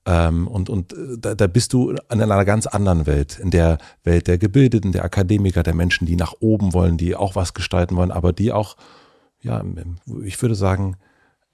Ähm, 0.06 0.46
und 0.46 0.70
und 0.70 0.92
äh, 0.92 1.18
da, 1.18 1.34
da 1.34 1.48
bist 1.48 1.72
du 1.72 1.90
in 1.90 2.22
einer 2.22 2.44
ganz 2.44 2.68
anderen 2.68 3.04
Welt, 3.04 3.40
in 3.40 3.50
der 3.50 3.78
Welt 4.04 4.28
der 4.28 4.38
Gebildeten, 4.38 4.92
der 4.92 5.04
Akademiker, 5.04 5.64
der 5.64 5.74
Menschen, 5.74 6.06
die 6.06 6.14
nach 6.14 6.34
oben 6.38 6.72
wollen, 6.72 6.98
die 6.98 7.16
auch 7.16 7.34
was 7.34 7.54
gestalten 7.54 7.96
wollen, 7.96 8.12
aber 8.12 8.32
die 8.32 8.52
auch, 8.52 8.76
ja, 9.40 9.60
ich 10.22 10.40
würde 10.40 10.54
sagen, 10.54 10.98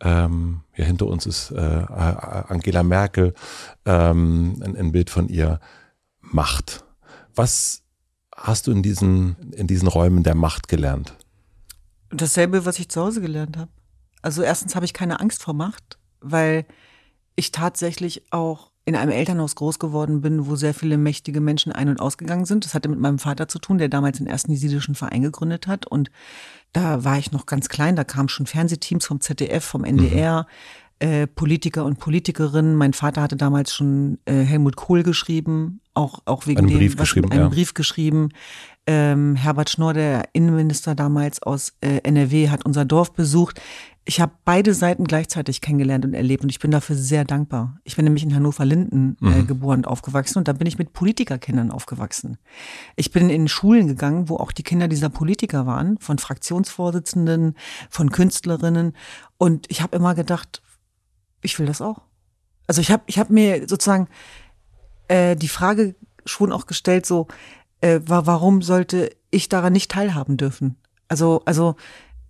ähm, 0.02 0.60
ja, 0.76 0.84
hinter 0.84 1.06
uns 1.06 1.24
ist 1.24 1.52
äh, 1.52 1.58
Angela 1.58 2.82
Merkel, 2.82 3.32
ähm, 3.86 4.60
ein, 4.62 4.76
ein 4.76 4.92
Bild 4.92 5.08
von 5.08 5.30
ihr, 5.30 5.58
Macht. 6.20 6.84
Was 7.34 7.82
hast 8.40 8.66
du 8.66 8.72
in 8.72 8.82
diesen, 8.82 9.36
in 9.52 9.66
diesen 9.66 9.88
Räumen 9.88 10.22
der 10.22 10.34
Macht 10.34 10.68
gelernt? 10.68 11.14
Dasselbe, 12.10 12.64
was 12.64 12.78
ich 12.78 12.88
zu 12.88 13.00
Hause 13.00 13.20
gelernt 13.20 13.56
habe. 13.56 13.70
Also 14.22 14.42
erstens 14.42 14.74
habe 14.74 14.84
ich 14.84 14.92
keine 14.92 15.20
Angst 15.20 15.42
vor 15.42 15.54
Macht, 15.54 15.98
weil 16.20 16.66
ich 17.36 17.52
tatsächlich 17.52 18.24
auch 18.32 18.70
in 18.84 18.96
einem 18.96 19.12
Elternhaus 19.12 19.54
groß 19.54 19.78
geworden 19.78 20.20
bin, 20.20 20.46
wo 20.46 20.56
sehr 20.56 20.74
viele 20.74 20.98
mächtige 20.98 21.40
Menschen 21.40 21.70
ein- 21.70 21.88
und 21.88 22.00
ausgegangen 22.00 22.44
sind. 22.44 22.64
Das 22.64 22.74
hatte 22.74 22.88
mit 22.88 22.98
meinem 22.98 23.18
Vater 23.18 23.46
zu 23.46 23.58
tun, 23.58 23.78
der 23.78 23.88
damals 23.88 24.18
den 24.18 24.26
ersten 24.26 24.52
jesidischen 24.52 24.94
Verein 24.94 25.22
gegründet 25.22 25.66
hat. 25.66 25.86
Und 25.86 26.10
da 26.72 27.04
war 27.04 27.18
ich 27.18 27.30
noch 27.30 27.46
ganz 27.46 27.68
klein, 27.68 27.94
da 27.94 28.04
kamen 28.04 28.28
schon 28.28 28.46
Fernsehteams 28.46 29.06
vom 29.06 29.20
ZDF, 29.20 29.64
vom 29.64 29.84
NDR, 29.84 30.46
äh, 30.98 31.26
Politiker 31.26 31.84
und 31.84 31.98
Politikerinnen. 31.98 32.74
Mein 32.74 32.92
Vater 32.92 33.22
hatte 33.22 33.36
damals 33.36 33.74
schon 33.74 34.18
äh, 34.24 34.42
Helmut 34.42 34.76
Kohl 34.76 35.02
geschrieben, 35.02 35.79
auch, 35.94 36.20
auch 36.24 36.46
wegen 36.46 36.60
Einen 36.60 36.68
dem, 36.68 36.78
Brief 36.78 36.94
was, 36.94 37.00
geschrieben, 37.00 37.30
einen 37.30 37.42
ja. 37.42 37.48
Brief 37.48 37.74
geschrieben. 37.74 38.30
Ähm, 38.86 39.36
Herbert 39.36 39.70
Schnorr, 39.70 39.94
der 39.94 40.28
Innenminister 40.32 40.94
damals 40.94 41.42
aus 41.42 41.74
äh, 41.80 41.98
NRW, 42.02 42.48
hat 42.48 42.64
unser 42.64 42.84
Dorf 42.84 43.12
besucht. 43.12 43.60
Ich 44.04 44.20
habe 44.20 44.32
beide 44.44 44.72
Seiten 44.74 45.04
gleichzeitig 45.04 45.60
kennengelernt 45.60 46.04
und 46.04 46.14
erlebt 46.14 46.42
und 46.42 46.48
ich 46.48 46.58
bin 46.58 46.70
dafür 46.70 46.96
sehr 46.96 47.24
dankbar. 47.24 47.78
Ich 47.84 47.96
bin 47.96 48.04
nämlich 48.04 48.24
in 48.24 48.34
Hannover-Linden 48.34 49.16
äh, 49.22 49.42
geboren 49.44 49.80
und 49.80 49.86
aufgewachsen 49.86 50.38
und 50.38 50.48
da 50.48 50.52
bin 50.52 50.66
ich 50.66 50.78
mit 50.78 50.92
Politikerkindern 50.92 51.70
aufgewachsen. 51.70 52.38
Ich 52.96 53.12
bin 53.12 53.30
in 53.30 53.46
Schulen 53.46 53.86
gegangen, 53.86 54.28
wo 54.28 54.36
auch 54.36 54.52
die 54.52 54.62
Kinder 54.62 54.88
dieser 54.88 55.10
Politiker 55.10 55.66
waren, 55.66 55.98
von 55.98 56.18
Fraktionsvorsitzenden, 56.18 57.54
von 57.90 58.10
Künstlerinnen 58.10 58.94
und 59.36 59.66
ich 59.70 59.82
habe 59.82 59.96
immer 59.96 60.14
gedacht, 60.14 60.62
ich 61.42 61.58
will 61.58 61.66
das 61.66 61.82
auch. 61.82 62.00
Also 62.66 62.80
ich 62.80 62.90
habe 62.90 63.02
ich 63.06 63.18
hab 63.18 63.30
mir 63.30 63.68
sozusagen 63.68 64.08
äh, 65.10 65.36
die 65.36 65.48
Frage 65.48 65.94
schon 66.24 66.52
auch 66.52 66.66
gestellt, 66.66 67.04
so, 67.04 67.26
äh, 67.80 68.00
warum 68.04 68.62
sollte 68.62 69.10
ich 69.30 69.48
daran 69.48 69.72
nicht 69.72 69.90
teilhaben 69.90 70.36
dürfen? 70.36 70.76
Also, 71.08 71.42
also 71.44 71.74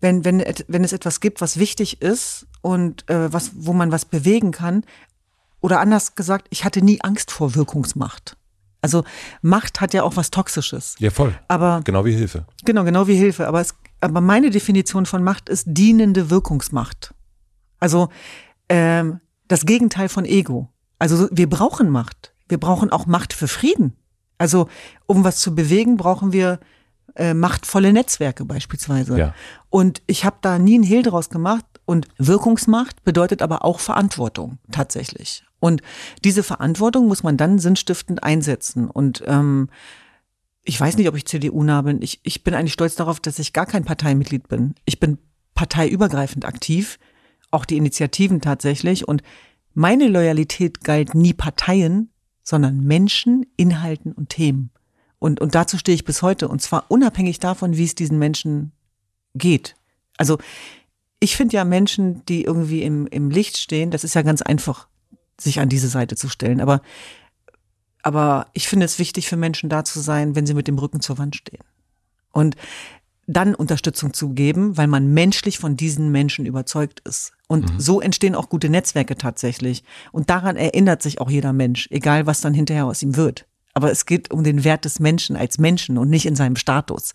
wenn, 0.01 0.25
wenn, 0.25 0.43
wenn 0.69 0.85
es 0.85 0.93
etwas 0.93 1.21
gibt, 1.21 1.41
was 1.41 1.59
wichtig 1.59 2.01
ist 2.01 2.47
und 2.63 3.09
äh, 3.11 3.33
was, 3.33 3.53
wo 3.55 3.75
man 3.75 3.93
was 3.93 4.07
bewegen 4.07 4.51
kann, 4.51 4.85
oder 5.61 5.81
anders 5.81 6.15
gesagt, 6.15 6.47
ich 6.49 6.65
hatte 6.65 6.83
nie 6.83 7.03
Angst 7.03 7.31
vor 7.31 7.55
Wirkungsmacht. 7.55 8.39
Also 8.81 9.05
Macht 9.43 9.83
hat 9.83 9.93
ja 9.93 10.05
auch 10.05 10.17
was 10.17 10.31
Toxisches. 10.31 10.97
Ja, 10.99 11.11
voll. 11.11 11.39
Aber 11.49 11.83
genau 11.85 12.07
wie 12.07 12.15
Hilfe. 12.15 12.47
Genau, 12.65 12.83
genau 12.85 13.07
wie 13.07 13.15
Hilfe. 13.17 13.47
Aber, 13.47 13.61
es, 13.61 13.75
aber 14.01 14.23
meine 14.23 14.49
Definition 14.49 15.05
von 15.05 15.23
Macht 15.23 15.51
ist 15.51 15.67
dienende 15.69 16.31
Wirkungsmacht. 16.31 17.13
Also 17.79 18.09
ähm, 18.71 19.21
das 19.49 19.67
Gegenteil 19.67 20.09
von 20.09 20.25
Ego. 20.25 20.71
Also 20.99 21.29
wir 21.31 21.51
brauchen 21.51 21.91
Macht. 21.91 22.33
Wir 22.51 22.59
brauchen 22.59 22.91
auch 22.91 23.07
Macht 23.07 23.33
für 23.33 23.49
Frieden. 23.49 23.97
Also 24.39 24.69
um 25.07 25.25
was 25.25 25.39
zu 25.39 25.55
bewegen, 25.55 25.97
brauchen 25.97 26.33
wir 26.33 26.61
äh, 27.17 27.35
machtvolle 27.35 27.93
Netzwerke 27.93 28.45
beispielsweise. 28.45 29.19
Ja. 29.19 29.35
Und 29.69 30.03
ich 30.07 30.25
habe 30.25 30.37
da 30.41 30.59
nie 30.59 30.75
einen 30.75 30.85
Hehl 30.85 31.03
draus 31.03 31.31
gemacht. 31.31 31.65
Und 31.85 32.07
Wirkungsmacht 32.19 33.03
bedeutet 33.03 33.43
aber 33.43 33.65
auch 33.65 33.81
Verantwortung 33.81 34.59
tatsächlich. 34.71 35.45
Und 35.59 35.83
diese 36.25 36.43
Verantwortung 36.43 37.09
muss 37.09 37.23
man 37.23 37.37
dann 37.37 37.59
sinnstiftend 37.59 38.23
einsetzen. 38.23 38.89
Und 38.89 39.23
ähm, 39.27 39.69
ich 40.63 40.81
weiß 40.81 40.97
nicht, 40.97 41.09
ob 41.09 41.17
ich 41.17 41.27
CDU-nah 41.27 41.83
bin. 41.83 42.01
Ich, 42.01 42.21
ich 42.23 42.45
bin 42.45 42.55
eigentlich 42.55 42.73
stolz 42.73 42.95
darauf, 42.95 43.21
dass 43.21 43.39
ich 43.39 43.53
gar 43.53 43.67
kein 43.67 43.85
Parteimitglied 43.85 44.49
bin. 44.49 44.75
Ich 44.85 45.01
bin 45.01 45.19
parteiübergreifend 45.55 46.45
aktiv, 46.45 46.99
auch 47.51 47.65
die 47.65 47.77
Initiativen 47.77 48.41
tatsächlich. 48.41 49.07
Und 49.09 49.23
meine 49.75 50.09
Loyalität 50.09 50.85
galt 50.85 51.15
nie 51.15 51.35
Parteien, 51.35 52.11
sondern 52.43 52.81
Menschen, 52.85 53.47
Inhalten 53.57 54.13
und 54.13 54.31
Themen. 54.31 54.71
Und, 55.19 55.41
und 55.41 55.55
dazu 55.55 55.79
stehe 55.79 55.95
ich 55.95 56.05
bis 56.05 56.23
heute. 56.23 56.49
Und 56.49 56.63
zwar 56.63 56.87
unabhängig 56.89 57.39
davon, 57.39 57.77
wie 57.77 57.85
es 57.85 57.95
diesen 57.95 58.19
Menschen 58.19 58.73
geht. 59.35 59.77
Also 60.17 60.39
ich 61.21 61.37
finde 61.37 61.57
ja 61.57 61.65
Menschen, 61.65 62.25
die 62.27 62.45
irgendwie 62.45 62.83
im, 62.83 63.07
im 63.07 63.31
Licht 63.31 63.59
stehen, 63.59 63.91
das 63.91 64.05
ist 64.05 64.15
ja 64.15 64.23
ganz 64.23 64.43
einfach, 64.43 64.89
sich 65.39 65.61
an 65.61 65.69
diese 65.69 65.89
Seite 65.89 66.17
zu 66.17 66.29
stellen. 66.29 66.61
Aber, 66.61 66.81
aber 68.03 68.47
ich 68.55 68.69
finde 68.69 68.87
es 68.87 68.99
wichtig 68.99 69.29
für 69.29 69.37
Menschen 69.37 69.69
da 69.69 69.85
zu 69.85 70.01
sein, 70.01 70.35
wenn 70.35 70.47
sie 70.47 70.55
mit 70.55 70.69
dem 70.69 70.79
Rücken 70.79 71.01
zur 71.01 71.19
Wand 71.19 71.37
stehen. 71.37 71.65
Und 72.33 72.57
dann 73.27 73.55
Unterstützung 73.55 74.13
zu 74.13 74.31
geben, 74.31 74.77
weil 74.77 74.87
man 74.87 75.13
menschlich 75.13 75.59
von 75.59 75.77
diesen 75.77 76.11
Menschen 76.11 76.47
überzeugt 76.47 77.01
ist. 77.01 77.33
Und 77.51 77.69
mhm. 77.69 77.81
so 77.81 78.01
entstehen 78.01 78.37
auch 78.37 78.49
gute 78.49 78.69
Netzwerke 78.69 79.17
tatsächlich. 79.17 79.83
Und 80.13 80.31
daran 80.31 80.55
erinnert 80.55 81.03
sich 81.03 81.21
auch 81.21 81.29
jeder 81.29 81.53
Mensch, 81.53 81.89
egal 81.91 82.25
was 82.27 82.41
dann 82.41 82.55
hinterher 82.55 82.87
aus 82.87 83.03
ihm 83.03 83.17
wird. 83.17 83.45
Aber 83.75 83.91
es 83.91 84.07
geht 84.07 84.31
um 84.31 84.45
den 84.45 84.63
Wert 84.63 84.85
des 84.85 85.01
Menschen 85.01 85.35
als 85.35 85.59
Menschen 85.59 85.99
und 85.99 86.09
nicht 86.09 86.27
in 86.27 86.37
seinem 86.37 86.55
Status. 86.55 87.13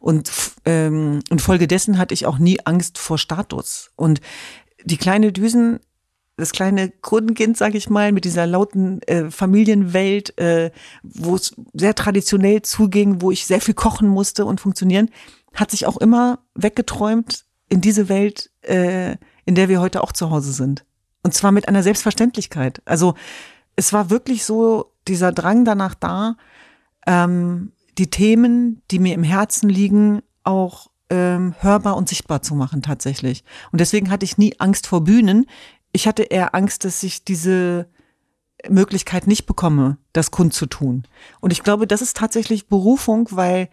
Und 0.00 0.28
ähm, 0.64 1.20
infolgedessen 1.30 1.98
hatte 1.98 2.14
ich 2.14 2.26
auch 2.26 2.38
nie 2.38 2.58
Angst 2.64 2.98
vor 2.98 3.16
Status. 3.16 3.92
Und 3.94 4.20
die 4.84 4.96
kleine 4.96 5.30
Düsen, 5.30 5.78
das 6.36 6.50
kleine 6.50 6.90
Kundenkind, 6.90 7.56
sag 7.56 7.76
ich 7.76 7.88
mal, 7.88 8.10
mit 8.10 8.24
dieser 8.24 8.44
lauten 8.44 9.02
äh, 9.02 9.30
Familienwelt, 9.30 10.36
äh, 10.36 10.72
wo 11.04 11.36
es 11.36 11.54
sehr 11.74 11.94
traditionell 11.94 12.60
zuging, 12.62 13.22
wo 13.22 13.30
ich 13.30 13.46
sehr 13.46 13.60
viel 13.60 13.74
kochen 13.74 14.08
musste 14.08 14.46
und 14.46 14.60
funktionieren, 14.60 15.10
hat 15.54 15.70
sich 15.70 15.86
auch 15.86 15.98
immer 15.98 16.40
weggeträumt 16.56 17.44
in 17.68 17.80
diese 17.80 18.08
Welt, 18.08 18.50
äh, 18.62 19.16
in 19.46 19.54
der 19.54 19.70
wir 19.70 19.80
heute 19.80 20.02
auch 20.02 20.12
zu 20.12 20.30
Hause 20.30 20.52
sind. 20.52 20.84
Und 21.22 21.32
zwar 21.32 21.52
mit 21.52 21.68
einer 21.68 21.82
Selbstverständlichkeit. 21.82 22.82
Also 22.84 23.14
es 23.76 23.92
war 23.92 24.10
wirklich 24.10 24.44
so 24.44 24.92
dieser 25.08 25.32
Drang 25.32 25.64
danach 25.64 25.94
da, 25.94 26.36
ähm, 27.06 27.72
die 27.98 28.10
Themen, 28.10 28.82
die 28.90 28.98
mir 28.98 29.14
im 29.14 29.22
Herzen 29.22 29.68
liegen, 29.70 30.22
auch 30.44 30.88
ähm, 31.08 31.54
hörbar 31.60 31.96
und 31.96 32.08
sichtbar 32.08 32.42
zu 32.42 32.54
machen 32.54 32.82
tatsächlich. 32.82 33.44
Und 33.72 33.80
deswegen 33.80 34.10
hatte 34.10 34.24
ich 34.24 34.38
nie 34.38 34.54
Angst 34.58 34.86
vor 34.86 35.02
Bühnen. 35.02 35.46
Ich 35.92 36.06
hatte 36.06 36.24
eher 36.24 36.54
Angst, 36.54 36.84
dass 36.84 37.02
ich 37.02 37.24
diese 37.24 37.88
Möglichkeit 38.68 39.26
nicht 39.26 39.46
bekomme, 39.46 39.98
das 40.12 40.30
kundzutun. 40.30 41.04
Und 41.40 41.52
ich 41.52 41.62
glaube, 41.62 41.86
das 41.86 42.02
ist 42.02 42.16
tatsächlich 42.16 42.68
Berufung, 42.68 43.28
weil 43.30 43.68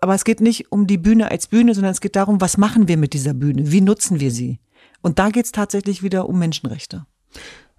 aber 0.00 0.14
es 0.14 0.24
geht 0.24 0.42
nicht 0.42 0.70
um 0.70 0.86
die 0.86 0.98
Bühne 0.98 1.30
als 1.30 1.46
Bühne, 1.46 1.74
sondern 1.74 1.92
es 1.92 2.02
geht 2.02 2.14
darum, 2.14 2.40
was 2.40 2.58
machen 2.58 2.88
wir 2.88 2.98
mit 2.98 3.14
dieser 3.14 3.32
Bühne? 3.32 3.70
Wie 3.72 3.80
nutzen 3.80 4.20
wir 4.20 4.30
sie? 4.30 4.58
Und 5.04 5.18
da 5.18 5.28
geht 5.28 5.44
es 5.44 5.52
tatsächlich 5.52 6.02
wieder 6.02 6.30
um 6.30 6.38
Menschenrechte. 6.38 7.04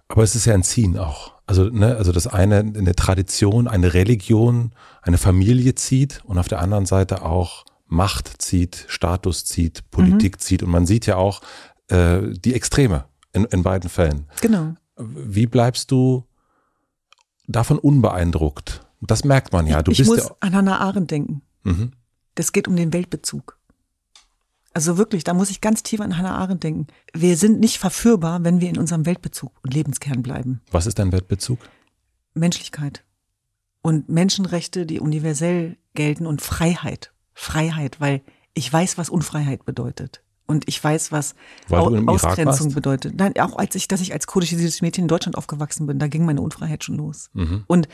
Aber 0.06 0.22
es 0.22 0.36
ist 0.36 0.44
ja 0.44 0.54
ein 0.54 0.62
Ziehen 0.62 0.96
auch. 0.96 1.32
Also, 1.44 1.64
ne, 1.64 1.96
also 1.96 2.12
das 2.12 2.28
eine 2.28 2.58
eine 2.58 2.94
Tradition, 2.94 3.66
eine 3.66 3.94
Religion, 3.94 4.70
eine 5.02 5.18
Familie 5.18 5.74
zieht 5.74 6.20
und 6.24 6.38
auf 6.38 6.46
der 6.46 6.60
anderen 6.60 6.86
Seite 6.86 7.22
auch 7.22 7.64
Macht 7.88 8.40
zieht, 8.40 8.84
Status 8.86 9.44
zieht, 9.44 9.90
Politik 9.90 10.36
mhm. 10.36 10.38
zieht. 10.38 10.62
Und 10.62 10.70
man 10.70 10.86
sieht 10.86 11.06
ja 11.06 11.16
auch 11.16 11.40
äh, 11.88 12.20
die 12.32 12.54
Extreme 12.54 13.06
in, 13.32 13.44
in 13.46 13.64
beiden 13.64 13.90
Fällen. 13.90 14.28
Genau. 14.40 14.76
Wie 14.96 15.48
bleibst 15.48 15.90
du 15.90 16.28
davon 17.48 17.80
unbeeindruckt? 17.80 18.86
Das 19.00 19.24
merkt 19.24 19.52
man 19.52 19.66
ja. 19.66 19.82
Du 19.82 19.90
ich 19.90 19.98
bist 19.98 20.10
muss 20.10 20.28
ja, 20.28 20.36
an 20.38 20.54
Hannah 20.54 20.78
Arendt 20.78 21.10
denken. 21.10 21.42
Mhm. 21.64 21.90
Das 22.36 22.52
geht 22.52 22.68
um 22.68 22.76
den 22.76 22.92
Weltbezug. 22.92 23.55
Also 24.76 24.98
wirklich, 24.98 25.24
da 25.24 25.32
muss 25.32 25.48
ich 25.48 25.62
ganz 25.62 25.82
tief 25.82 26.02
an 26.02 26.18
Hannah 26.18 26.36
Arendt 26.36 26.62
denken. 26.62 26.86
Wir 27.14 27.38
sind 27.38 27.60
nicht 27.60 27.78
verführbar, 27.78 28.44
wenn 28.44 28.60
wir 28.60 28.68
in 28.68 28.76
unserem 28.76 29.06
Weltbezug 29.06 29.50
und 29.62 29.72
Lebenskern 29.72 30.22
bleiben. 30.22 30.60
Was 30.70 30.84
ist 30.84 30.98
dein 30.98 31.12
Weltbezug? 31.12 31.58
Menschlichkeit 32.34 33.02
und 33.80 34.10
Menschenrechte, 34.10 34.84
die 34.84 35.00
universell 35.00 35.78
gelten 35.94 36.26
und 36.26 36.42
Freiheit. 36.42 37.14
Freiheit, 37.32 38.02
weil 38.02 38.20
ich 38.52 38.70
weiß, 38.70 38.98
was 38.98 39.08
Unfreiheit 39.08 39.64
bedeutet. 39.64 40.22
Und 40.44 40.68
ich 40.68 40.84
weiß, 40.84 41.10
was 41.10 41.36
Ausgrenzung 41.70 42.74
bedeutet. 42.74 43.14
Nein, 43.16 43.32
auch 43.40 43.56
als 43.56 43.76
ich, 43.76 43.88
dass 43.88 44.02
ich 44.02 44.12
als 44.12 44.26
kurdisches 44.26 44.82
Mädchen 44.82 45.04
in 45.04 45.08
Deutschland 45.08 45.38
aufgewachsen 45.38 45.86
bin, 45.86 45.98
da 45.98 46.06
ging 46.06 46.26
meine 46.26 46.42
Unfreiheit 46.42 46.84
schon 46.84 46.98
los. 46.98 47.30
Mhm. 47.32 47.64
Und 47.66 47.88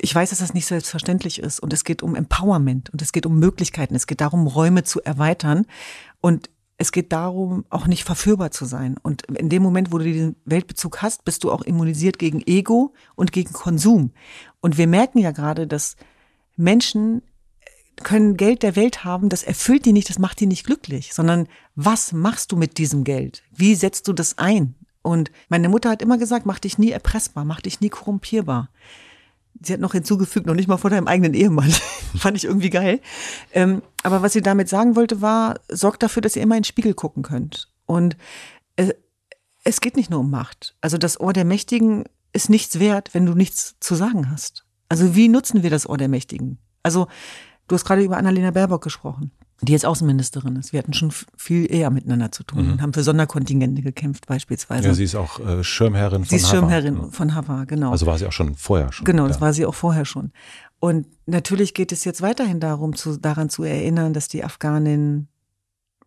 ich 0.00 0.14
weiß, 0.14 0.30
dass 0.30 0.38
das 0.38 0.54
nicht 0.54 0.66
selbstverständlich 0.66 1.38
ist 1.38 1.60
und 1.60 1.72
es 1.72 1.84
geht 1.84 2.02
um 2.02 2.14
Empowerment 2.14 2.90
und 2.90 3.02
es 3.02 3.12
geht 3.12 3.26
um 3.26 3.38
Möglichkeiten. 3.38 3.94
Es 3.94 4.06
geht 4.06 4.20
darum, 4.20 4.46
Räume 4.46 4.84
zu 4.84 5.02
erweitern 5.02 5.66
und 6.20 6.48
es 6.78 6.92
geht 6.92 7.12
darum, 7.12 7.64
auch 7.68 7.86
nicht 7.86 8.04
verführbar 8.04 8.50
zu 8.50 8.64
sein. 8.64 8.96
Und 9.02 9.22
in 9.22 9.50
dem 9.50 9.62
Moment, 9.62 9.92
wo 9.92 9.98
du 9.98 10.04
diesen 10.04 10.36
Weltbezug 10.44 11.02
hast, 11.02 11.24
bist 11.24 11.44
du 11.44 11.52
auch 11.52 11.62
immunisiert 11.62 12.18
gegen 12.18 12.42
Ego 12.44 12.94
und 13.14 13.32
gegen 13.32 13.52
Konsum. 13.52 14.12
Und 14.60 14.78
wir 14.78 14.86
merken 14.86 15.18
ja 15.18 15.30
gerade, 15.30 15.66
dass 15.66 15.96
Menschen 16.56 17.22
können 18.02 18.36
Geld 18.36 18.62
der 18.62 18.74
Welt 18.74 19.04
haben, 19.04 19.28
das 19.28 19.42
erfüllt 19.42 19.84
die 19.84 19.92
nicht, 19.92 20.08
das 20.08 20.18
macht 20.18 20.40
die 20.40 20.46
nicht 20.46 20.64
glücklich, 20.64 21.12
sondern 21.12 21.46
was 21.76 22.12
machst 22.12 22.50
du 22.50 22.56
mit 22.56 22.78
diesem 22.78 23.04
Geld? 23.04 23.44
Wie 23.54 23.74
setzt 23.74 24.08
du 24.08 24.12
das 24.12 24.38
ein? 24.38 24.74
Und 25.02 25.30
meine 25.48 25.68
Mutter 25.68 25.90
hat 25.90 26.02
immer 26.02 26.18
gesagt, 26.18 26.46
mach 26.46 26.58
dich 26.58 26.78
nie 26.78 26.90
erpressbar, 26.90 27.44
mach 27.44 27.60
dich 27.60 27.80
nie 27.80 27.90
korrumpierbar 27.90 28.70
sie 29.64 29.72
hat 29.72 29.80
noch 29.80 29.92
hinzugefügt, 29.92 30.46
noch 30.46 30.54
nicht 30.54 30.68
mal 30.68 30.76
vor 30.76 30.90
deinem 30.90 31.06
eigenen 31.06 31.34
Ehemann. 31.34 31.70
Fand 32.16 32.36
ich 32.36 32.44
irgendwie 32.44 32.70
geil. 32.70 33.00
Ähm, 33.52 33.82
aber 34.02 34.22
was 34.22 34.32
sie 34.32 34.42
damit 34.42 34.68
sagen 34.68 34.96
wollte, 34.96 35.20
war, 35.20 35.60
sorgt 35.68 36.02
dafür, 36.02 36.22
dass 36.22 36.36
ihr 36.36 36.42
immer 36.42 36.56
in 36.56 36.62
den 36.62 36.64
Spiegel 36.64 36.94
gucken 36.94 37.22
könnt. 37.22 37.72
Und 37.86 38.16
äh, 38.76 38.92
es 39.64 39.80
geht 39.80 39.96
nicht 39.96 40.10
nur 40.10 40.20
um 40.20 40.30
Macht. 40.30 40.74
Also 40.80 40.98
das 40.98 41.20
Ohr 41.20 41.32
der 41.32 41.44
Mächtigen 41.44 42.04
ist 42.32 42.50
nichts 42.50 42.78
wert, 42.78 43.14
wenn 43.14 43.26
du 43.26 43.34
nichts 43.34 43.76
zu 43.80 43.94
sagen 43.94 44.30
hast. 44.30 44.64
Also 44.88 45.14
wie 45.14 45.28
nutzen 45.28 45.62
wir 45.62 45.70
das 45.70 45.88
Ohr 45.88 45.98
der 45.98 46.08
Mächtigen? 46.08 46.58
Also 46.82 47.08
du 47.68 47.74
hast 47.74 47.84
gerade 47.84 48.02
über 48.02 48.16
Annalena 48.16 48.50
Baerbock 48.50 48.82
gesprochen 48.82 49.32
die 49.62 49.72
jetzt 49.72 49.86
Außenministerin 49.86 50.56
ist. 50.56 50.72
Wir 50.72 50.80
hatten 50.80 50.92
schon 50.92 51.12
viel 51.36 51.72
eher 51.72 51.90
miteinander 51.90 52.32
zu 52.32 52.42
tun 52.42 52.66
mhm. 52.66 52.72
und 52.72 52.82
haben 52.82 52.92
für 52.92 53.04
Sonderkontingente 53.04 53.80
gekämpft 53.82 54.26
beispielsweise. 54.26 54.88
Ja, 54.88 54.94
sie 54.94 55.04
ist 55.04 55.14
auch 55.14 55.38
äh, 55.38 55.62
Schirmherrin 55.62 56.24
von 56.24 56.28
Sie 56.28 56.36
ist 56.36 56.48
Hava. 56.48 56.56
Schirmherrin 56.56 57.12
von 57.12 57.34
Hava, 57.34 57.64
genau. 57.64 57.92
Also 57.92 58.06
war 58.06 58.18
sie 58.18 58.26
auch 58.26 58.32
schon 58.32 58.56
vorher 58.56 58.92
schon. 58.92 59.04
Genau, 59.04 59.28
das 59.28 59.40
war 59.40 59.52
sie 59.52 59.64
auch 59.64 59.74
vorher 59.74 60.04
schon. 60.04 60.32
Und 60.80 61.06
natürlich 61.26 61.74
geht 61.74 61.92
es 61.92 62.04
jetzt 62.04 62.22
weiterhin 62.22 62.58
darum, 62.58 62.96
zu, 62.96 63.16
daran 63.16 63.48
zu 63.48 63.62
erinnern, 63.62 64.12
dass 64.12 64.26
die 64.26 64.42
Afghaninnen 64.42 65.28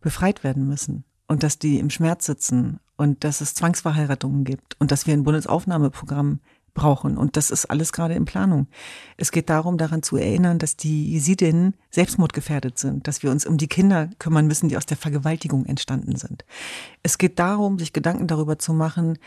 befreit 0.01 0.43
werden 0.43 0.67
müssen 0.67 1.05
und 1.27 1.41
dass 1.41 1.57
die 1.57 1.79
im 1.79 1.89
Schmerz 1.89 2.25
sitzen 2.25 2.79
und 2.97 3.23
dass 3.23 3.39
es 3.39 3.53
Zwangsverheiratungen 3.53 4.43
gibt 4.43 4.75
und 4.79 4.91
dass 4.91 5.07
wir 5.07 5.13
ein 5.13 5.23
Bundesaufnahmeprogramm 5.23 6.41
brauchen. 6.75 7.17
Und 7.17 7.37
das 7.37 7.49
ist 7.49 7.65
alles 7.65 7.91
gerade 7.91 8.13
in 8.13 8.25
Planung. 8.25 8.67
Es 9.17 9.31
geht 9.31 9.49
darum, 9.49 9.79
daran 9.79 10.03
zu 10.03 10.17
erinnern, 10.17 10.59
dass 10.59 10.77
die 10.77 11.09
Jesidinnen 11.09 11.73
selbstmordgefährdet 11.89 12.77
sind, 12.77 13.07
dass 13.07 13.23
wir 13.23 13.31
uns 13.31 13.47
um 13.47 13.57
die 13.57 13.67
Kinder 13.67 14.11
kümmern 14.19 14.45
müssen, 14.45 14.69
die 14.69 14.77
aus 14.77 14.85
der 14.85 14.97
Vergewaltigung 14.97 15.65
entstanden 15.65 16.15
sind. 16.15 16.45
Es 17.01 17.17
geht 17.17 17.39
darum, 17.39 17.79
sich 17.79 17.93
Gedanken 17.93 18.27
darüber 18.27 18.59
zu 18.59 18.73
machen, 18.73 19.17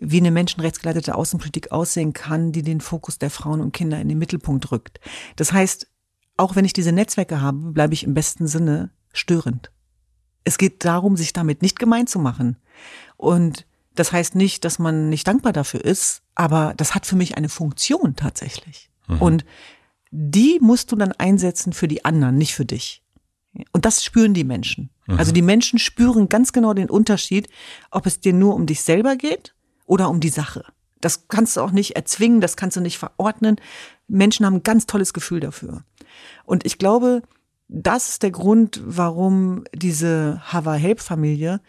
wie 0.00 0.18
eine 0.18 0.30
menschenrechtsgeleitete 0.30 1.14
Außenpolitik 1.16 1.72
aussehen 1.72 2.12
kann, 2.12 2.52
die 2.52 2.62
den 2.62 2.80
Fokus 2.80 3.18
der 3.18 3.30
Frauen 3.30 3.60
und 3.60 3.72
Kinder 3.72 4.00
in 4.00 4.08
den 4.08 4.18
Mittelpunkt 4.18 4.70
rückt. 4.70 5.00
Das 5.36 5.52
heißt, 5.52 5.88
auch 6.36 6.56
wenn 6.56 6.64
ich 6.64 6.72
diese 6.72 6.92
Netzwerke 6.92 7.40
habe, 7.40 7.72
bleibe 7.72 7.94
ich 7.94 8.04
im 8.04 8.14
besten 8.14 8.46
Sinne 8.46 8.90
störend. 9.12 9.70
Es 10.44 10.58
geht 10.58 10.84
darum, 10.84 11.16
sich 11.16 11.32
damit 11.32 11.62
nicht 11.62 11.78
gemein 11.78 12.06
zu 12.06 12.18
machen. 12.18 12.56
Und 13.16 13.66
Das 13.94 14.12
heißt 14.12 14.34
nicht, 14.34 14.64
dass 14.64 14.78
man 14.78 15.08
nicht 15.08 15.26
dankbar 15.26 15.52
dafür 15.52 15.84
ist, 15.84 16.22
aber 16.34 16.74
das 16.76 16.94
hat 16.94 17.06
für 17.06 17.16
mich 17.16 17.36
eine 17.36 17.48
Funktion 17.48 18.16
tatsächlich. 18.16 18.90
Mhm. 19.08 19.22
Und 19.22 19.44
die 20.10 20.58
musst 20.60 20.92
du 20.92 20.96
dann 20.96 21.12
einsetzen 21.12 21.72
für 21.72 21.88
die 21.88 22.04
anderen, 22.04 22.36
nicht 22.36 22.54
für 22.54 22.64
dich. 22.64 23.02
Und 23.72 23.84
das 23.84 24.04
spüren 24.04 24.34
die 24.34 24.44
Menschen. 24.44 24.90
Mhm. 25.06 25.18
Also 25.18 25.32
die 25.32 25.42
Menschen 25.42 25.78
spüren 25.78 26.28
ganz 26.28 26.52
genau 26.52 26.74
den 26.74 26.90
Unterschied, 26.90 27.48
ob 27.90 28.06
es 28.06 28.20
dir 28.20 28.32
nur 28.32 28.54
um 28.54 28.66
dich 28.66 28.82
selber 28.82 29.16
geht 29.16 29.54
oder 29.86 30.08
um 30.08 30.20
die 30.20 30.28
Sache. 30.28 30.64
Das 31.00 31.28
kannst 31.28 31.56
du 31.56 31.60
auch 31.60 31.72
nicht 31.72 31.96
erzwingen, 31.96 32.40
das 32.40 32.56
kannst 32.56 32.76
du 32.76 32.80
nicht 32.80 32.98
verordnen. 32.98 33.56
Menschen 34.06 34.46
haben 34.46 34.56
ein 34.56 34.62
ganz 34.62 34.86
tolles 34.86 35.12
Gefühl 35.12 35.40
dafür. 35.40 35.84
Und 36.44 36.64
ich 36.64 36.78
glaube, 36.78 37.22
das 37.68 38.10
ist 38.10 38.22
der 38.22 38.30
Grund, 38.30 38.80
warum 38.84 39.64
diese 39.74 40.40
Hava 40.44 40.74
Help 40.74 41.00
Familie 41.00 41.60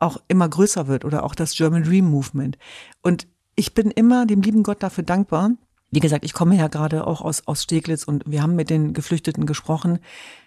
auch 0.00 0.20
immer 0.28 0.48
größer 0.48 0.88
wird 0.88 1.04
oder 1.04 1.22
auch 1.22 1.34
das 1.34 1.54
German 1.54 1.84
Dream 1.84 2.10
Movement. 2.10 2.58
Und 3.02 3.28
ich 3.54 3.74
bin 3.74 3.90
immer 3.90 4.26
dem 4.26 4.42
lieben 4.42 4.62
Gott 4.62 4.82
dafür 4.82 5.04
dankbar. 5.04 5.52
Wie 5.90 6.00
gesagt, 6.00 6.24
ich 6.24 6.32
komme 6.32 6.56
ja 6.56 6.68
gerade 6.68 7.06
auch 7.06 7.20
aus, 7.20 7.46
aus 7.46 7.62
Steglitz 7.64 8.04
und 8.04 8.24
wir 8.26 8.42
haben 8.42 8.56
mit 8.56 8.70
den 8.70 8.94
Geflüchteten 8.94 9.44
gesprochen, 9.44 9.98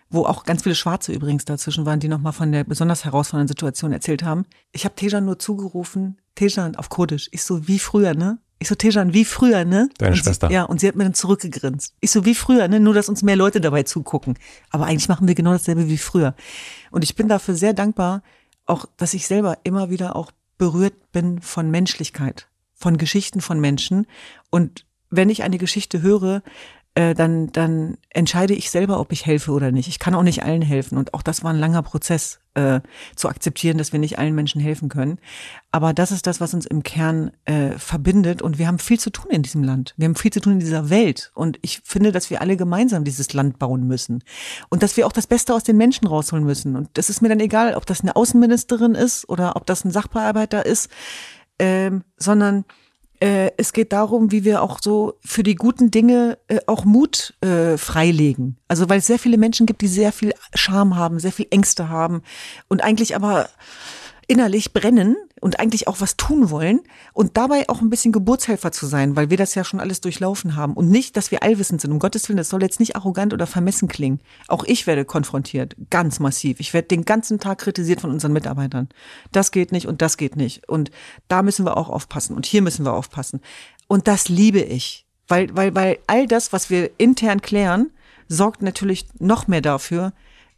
wo 0.09 0.25
auch 0.25 0.43
ganz 0.45 0.63
viele 0.63 0.75
Schwarze 0.75 1.11
übrigens 1.11 1.45
dazwischen 1.45 1.85
waren, 1.85 1.99
die 1.99 2.07
nochmal 2.07 2.33
von 2.33 2.51
der 2.51 2.63
besonders 2.63 3.03
herausfordernden 3.03 3.49
Situation 3.49 3.91
erzählt 3.91 4.23
haben. 4.23 4.45
Ich 4.71 4.85
habe 4.85 4.95
Tejan 4.95 5.25
nur 5.25 5.39
zugerufen, 5.39 6.17
Tejan 6.35 6.75
auf 6.75 6.89
Kurdisch. 6.89 7.29
Ich 7.31 7.43
so, 7.43 7.67
wie 7.67 7.79
früher, 7.79 8.13
ne? 8.13 8.39
Ich 8.59 8.69
so, 8.69 8.75
Tejan, 8.75 9.13
wie 9.13 9.25
früher, 9.25 9.65
ne? 9.65 9.89
Deine 9.97 10.11
und 10.11 10.17
Schwester. 10.17 10.47
Sie, 10.47 10.53
ja, 10.53 10.63
und 10.63 10.79
sie 10.79 10.87
hat 10.87 10.95
mir 10.95 11.03
dann 11.03 11.13
zurückgegrinst. 11.13 11.95
Ich 11.99 12.11
so, 12.11 12.25
wie 12.25 12.35
früher, 12.35 12.67
ne? 12.67 12.79
Nur, 12.79 12.93
dass 12.93 13.09
uns 13.09 13.21
mehr 13.21 13.35
Leute 13.35 13.59
dabei 13.59 13.83
zugucken. 13.83 14.35
Aber 14.69 14.85
eigentlich 14.85 15.09
machen 15.09 15.27
wir 15.27 15.35
genau 15.35 15.51
dasselbe 15.51 15.89
wie 15.89 15.97
früher. 15.97 16.35
Und 16.91 17.03
ich 17.03 17.15
bin 17.15 17.27
dafür 17.27 17.55
sehr 17.55 17.73
dankbar, 17.73 18.23
auch, 18.65 18.85
dass 18.97 19.13
ich 19.13 19.27
selber 19.27 19.59
immer 19.63 19.89
wieder 19.89 20.15
auch 20.15 20.31
berührt 20.57 21.11
bin 21.11 21.41
von 21.41 21.71
Menschlichkeit, 21.71 22.47
von 22.73 22.97
Geschichten 22.97 23.41
von 23.41 23.59
Menschen. 23.59 24.07
Und 24.49 24.85
wenn 25.09 25.29
ich 25.29 25.43
eine 25.43 25.57
Geschichte 25.57 26.01
höre, 26.01 26.41
äh, 26.95 27.15
dann, 27.15 27.51
dann 27.51 27.97
entscheide 28.09 28.53
ich 28.53 28.69
selber, 28.69 28.99
ob 28.99 29.11
ich 29.11 29.25
helfe 29.25 29.51
oder 29.51 29.71
nicht. 29.71 29.87
Ich 29.87 29.97
kann 29.97 30.13
auch 30.13 30.21
nicht 30.21 30.43
allen 30.43 30.61
helfen. 30.61 30.97
Und 30.97 31.15
auch 31.15 31.23
das 31.23 31.43
war 31.43 31.51
ein 31.51 31.59
langer 31.59 31.81
Prozess, 31.81 32.39
äh, 32.53 32.81
zu 33.15 33.29
akzeptieren, 33.29 33.79
dass 33.79 33.93
wir 33.93 33.99
nicht 33.99 34.19
allen 34.19 34.35
Menschen 34.35 34.61
helfen 34.61 34.89
können. 34.89 35.17
Aber 35.71 35.93
das 35.93 36.11
ist 36.11 36.27
das, 36.27 36.39
was 36.39 36.53
uns 36.53 36.67
im 36.67 36.83
Kern 36.83 37.31
äh, 37.45 37.71
verbindet. 37.79 38.43
Und 38.43 38.59
wir 38.59 38.67
haben 38.67 38.77
viel 38.77 38.99
zu 38.99 39.09
tun 39.09 39.31
in 39.31 39.41
diesem 39.41 39.63
Land. 39.63 39.95
Wir 39.97 40.05
haben 40.05 40.15
viel 40.15 40.31
zu 40.31 40.39
tun 40.39 40.53
in 40.53 40.59
dieser 40.59 40.91
Welt. 40.91 41.31
Und 41.33 41.57
ich 41.63 41.81
finde, 41.83 42.11
dass 42.11 42.29
wir 42.29 42.41
alle 42.41 42.57
gemeinsam 42.57 43.03
dieses 43.03 43.33
Land 43.33 43.57
bauen 43.57 43.87
müssen. 43.87 44.23
Und 44.69 44.83
dass 44.83 44.95
wir 44.95 45.07
auch 45.07 45.11
das 45.11 45.25
Beste 45.25 45.55
aus 45.55 45.63
den 45.63 45.77
Menschen 45.77 46.05
rausholen 46.05 46.45
müssen. 46.45 46.75
Und 46.75 46.89
das 46.93 47.09
ist 47.09 47.23
mir 47.23 47.29
dann 47.29 47.39
egal, 47.39 47.73
ob 47.73 47.87
das 47.87 48.01
eine 48.01 48.15
Außenministerin 48.15 48.93
ist 48.93 49.27
oder 49.27 49.55
ob 49.55 49.65
das 49.65 49.83
ein 49.83 49.91
Sachbearbeiter 49.91 50.63
ist, 50.63 50.89
ähm, 51.57 52.03
sondern 52.17 52.65
äh, 53.23 53.51
es 53.55 53.71
geht 53.71 53.93
darum, 53.93 54.33
wie 54.33 54.43
wir 54.43 54.61
auch 54.61 54.79
so 54.81 55.13
für 55.23 55.43
die 55.43 55.55
guten 55.55 55.91
Dinge 55.91 56.37
äh, 56.49 56.59
auch 56.67 56.83
Mut 56.83 57.33
äh, 57.39 57.77
freilegen. 57.77 58.57
Also 58.67 58.89
weil 58.89 58.99
es 58.99 59.07
sehr 59.07 59.17
viele 59.17 59.37
Menschen 59.37 59.65
gibt, 59.65 59.81
die 59.81 59.87
sehr 59.87 60.11
viel 60.11 60.33
Scham 60.53 60.97
haben, 60.97 61.19
sehr 61.19 61.31
viel 61.31 61.47
Ängste 61.49 61.87
haben 61.87 62.21
und 62.67 62.83
eigentlich 62.83 63.15
aber 63.15 63.47
innerlich 64.27 64.73
brennen 64.73 65.15
und 65.41 65.59
eigentlich 65.59 65.87
auch 65.87 65.99
was 65.99 66.15
tun 66.17 66.49
wollen 66.49 66.81
und 67.13 67.37
dabei 67.37 67.67
auch 67.69 67.81
ein 67.81 67.89
bisschen 67.89 68.11
Geburtshelfer 68.11 68.71
zu 68.71 68.85
sein, 68.85 69.15
weil 69.15 69.29
wir 69.29 69.37
das 69.37 69.55
ja 69.55 69.63
schon 69.63 69.79
alles 69.79 70.01
durchlaufen 70.01 70.55
haben 70.55 70.73
und 70.73 70.89
nicht, 70.89 71.17
dass 71.17 71.31
wir 71.31 71.43
allwissend 71.43 71.81
sind. 71.81 71.91
Um 71.91 71.99
Gottes 71.99 72.29
Willen, 72.29 72.37
das 72.37 72.49
soll 72.49 72.61
jetzt 72.61 72.79
nicht 72.79 72.95
arrogant 72.95 73.33
oder 73.33 73.47
vermessen 73.47 73.87
klingen. 73.87 74.21
Auch 74.47 74.63
ich 74.63 74.87
werde 74.87 75.05
konfrontiert, 75.05 75.75
ganz 75.89 76.19
massiv. 76.19 76.59
Ich 76.59 76.73
werde 76.73 76.87
den 76.87 77.05
ganzen 77.05 77.39
Tag 77.39 77.59
kritisiert 77.59 78.01
von 78.01 78.11
unseren 78.11 78.33
Mitarbeitern. 78.33 78.89
Das 79.31 79.51
geht 79.51 79.71
nicht 79.71 79.87
und 79.87 80.01
das 80.01 80.17
geht 80.17 80.35
nicht. 80.35 80.67
Und 80.69 80.91
da 81.27 81.43
müssen 81.43 81.65
wir 81.65 81.77
auch 81.77 81.89
aufpassen 81.89 82.35
und 82.35 82.45
hier 82.45 82.61
müssen 82.61 82.85
wir 82.85 82.93
aufpassen. 82.93 83.41
Und 83.87 84.07
das 84.07 84.29
liebe 84.29 84.59
ich, 84.59 85.05
weil, 85.27 85.55
weil, 85.55 85.75
weil 85.75 85.99
all 86.07 86.27
das, 86.27 86.53
was 86.53 86.69
wir 86.69 86.91
intern 86.97 87.41
klären, 87.41 87.91
sorgt 88.27 88.61
natürlich 88.61 89.05
noch 89.19 89.47
mehr 89.47 89.61
dafür, 89.61 90.13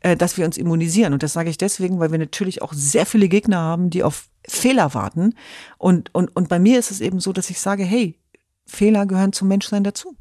äh, 0.05 0.15
dass 0.15 0.37
wir 0.37 0.45
uns 0.45 0.55
immunisieren. 0.57 1.13
Und 1.13 1.23
das 1.23 1.33
sage 1.33 1.49
ich 1.49 1.57
deswegen, 1.57 1.99
weil 1.99 2.11
wir 2.11 2.19
natürlich 2.19 2.61
auch 2.61 2.73
sehr 2.73 3.07
viele 3.07 3.27
Gegner 3.27 3.57
haben, 3.57 3.89
die 3.89 4.03
auf 4.03 4.29
Fehler 4.47 4.93
warten. 4.93 5.33
Und, 5.79 6.13
und, 6.13 6.35
und 6.35 6.47
bei 6.47 6.59
mir 6.59 6.77
ist 6.77 6.91
es 6.91 7.01
eben 7.01 7.19
so, 7.19 7.33
dass 7.33 7.49
ich 7.49 7.59
sage, 7.59 7.83
hey, 7.83 8.19
Fehler 8.67 9.07
gehören 9.07 9.33
zum 9.33 9.47
Menschsein 9.47 9.83
dazu. 9.83 10.15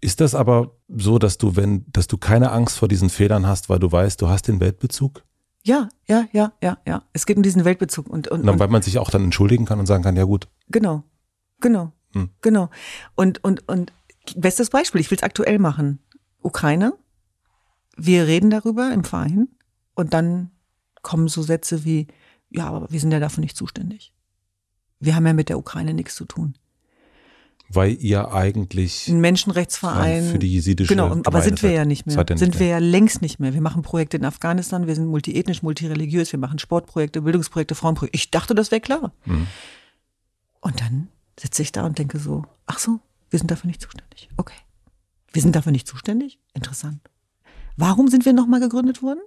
Ist 0.00 0.22
das 0.22 0.34
aber 0.34 0.78
so, 0.88 1.18
dass 1.18 1.36
du, 1.36 1.54
wenn, 1.54 1.84
dass 1.92 2.06
du 2.06 2.16
keine 2.16 2.50
Angst 2.50 2.78
vor 2.78 2.88
diesen 2.88 3.10
Fehlern 3.10 3.46
hast, 3.46 3.68
weil 3.68 3.78
du 3.78 3.92
weißt, 3.92 4.22
du 4.22 4.28
hast 4.28 4.48
den 4.48 4.58
Weltbezug? 4.58 5.22
Ja, 5.64 5.90
ja, 6.06 6.24
ja, 6.32 6.54
ja, 6.62 6.78
ja. 6.86 7.02
Es 7.12 7.26
geht 7.26 7.36
um 7.36 7.42
diesen 7.42 7.66
Weltbezug 7.66 8.08
und, 8.08 8.28
und, 8.28 8.48
und 8.48 8.58
weil 8.58 8.68
man 8.68 8.80
sich 8.80 8.98
auch 8.98 9.10
dann 9.10 9.24
entschuldigen 9.24 9.66
kann 9.66 9.78
und 9.78 9.84
sagen 9.84 10.02
kann, 10.02 10.16
ja 10.16 10.24
gut. 10.24 10.48
Genau, 10.68 11.02
genau, 11.60 11.92
hm. 12.12 12.30
genau. 12.40 12.70
Und 13.16 13.44
und 13.44 13.68
und 13.68 13.92
bestes 14.34 14.70
Beispiel, 14.70 15.00
ich 15.00 15.10
will 15.10 15.18
es 15.18 15.24
aktuell 15.24 15.58
machen. 15.58 15.98
Ukraine, 16.40 16.94
wir 17.96 18.26
reden 18.26 18.50
darüber 18.50 18.92
im 18.92 19.04
Verein 19.04 19.48
und 19.94 20.14
dann 20.14 20.50
kommen 21.02 21.28
so 21.28 21.42
Sätze 21.42 21.84
wie, 21.84 22.06
ja, 22.50 22.66
aber 22.66 22.90
wir 22.90 23.00
sind 23.00 23.12
ja 23.12 23.20
dafür 23.20 23.40
nicht 23.40 23.56
zuständig. 23.56 24.12
Wir 25.00 25.14
haben 25.14 25.26
ja 25.26 25.32
mit 25.32 25.48
der 25.48 25.58
Ukraine 25.58 25.94
nichts 25.94 26.14
zu 26.14 26.24
tun. 26.24 26.56
Weil 27.68 27.96
ihr 28.00 28.32
eigentlich 28.32 29.08
ein 29.08 29.20
Menschenrechtsverein 29.20 30.30
für 30.30 30.38
die 30.38 30.52
jesidische 30.52 30.94
genau, 30.94 31.20
aber 31.24 31.42
sind 31.42 31.62
wir 31.64 31.72
ja 31.72 31.84
nicht 31.84 32.06
mehr. 32.06 32.24
Sind 32.36 32.60
wir 32.60 32.66
ja 32.68 32.78
längst 32.78 33.22
nicht 33.22 33.40
mehr. 33.40 33.54
Wir 33.54 33.60
machen 33.60 33.82
Projekte 33.82 34.16
in 34.16 34.24
Afghanistan, 34.24 34.86
wir 34.86 34.94
sind 34.94 35.06
multiethnisch, 35.06 35.62
multireligiös, 35.62 36.30
wir 36.30 36.38
machen 36.38 36.60
Sportprojekte, 36.60 37.22
Bildungsprojekte, 37.22 37.74
Frauenprojekte. 37.74 38.16
Ich 38.16 38.30
dachte, 38.30 38.54
das 38.54 38.70
wäre 38.70 38.80
klar. 38.80 39.12
Mhm. 39.24 39.48
Und 40.60 40.80
dann 40.80 41.08
sitze 41.38 41.62
ich 41.62 41.72
da 41.72 41.84
und 41.84 41.98
denke 41.98 42.18
so, 42.18 42.44
ach 42.66 42.78
so, 42.78 43.00
wir 43.30 43.38
sind 43.38 43.50
dafür 43.50 43.66
nicht 43.66 43.82
zuständig. 43.82 44.28
Okay. 44.36 44.56
Wir 45.32 45.42
sind 45.42 45.56
dafür 45.56 45.72
nicht 45.72 45.88
zuständig? 45.88 46.38
Interessant. 46.54 47.00
Warum 47.76 48.08
sind 48.08 48.24
wir 48.24 48.32
nochmal 48.32 48.60
gegründet 48.60 49.02
worden? 49.02 49.20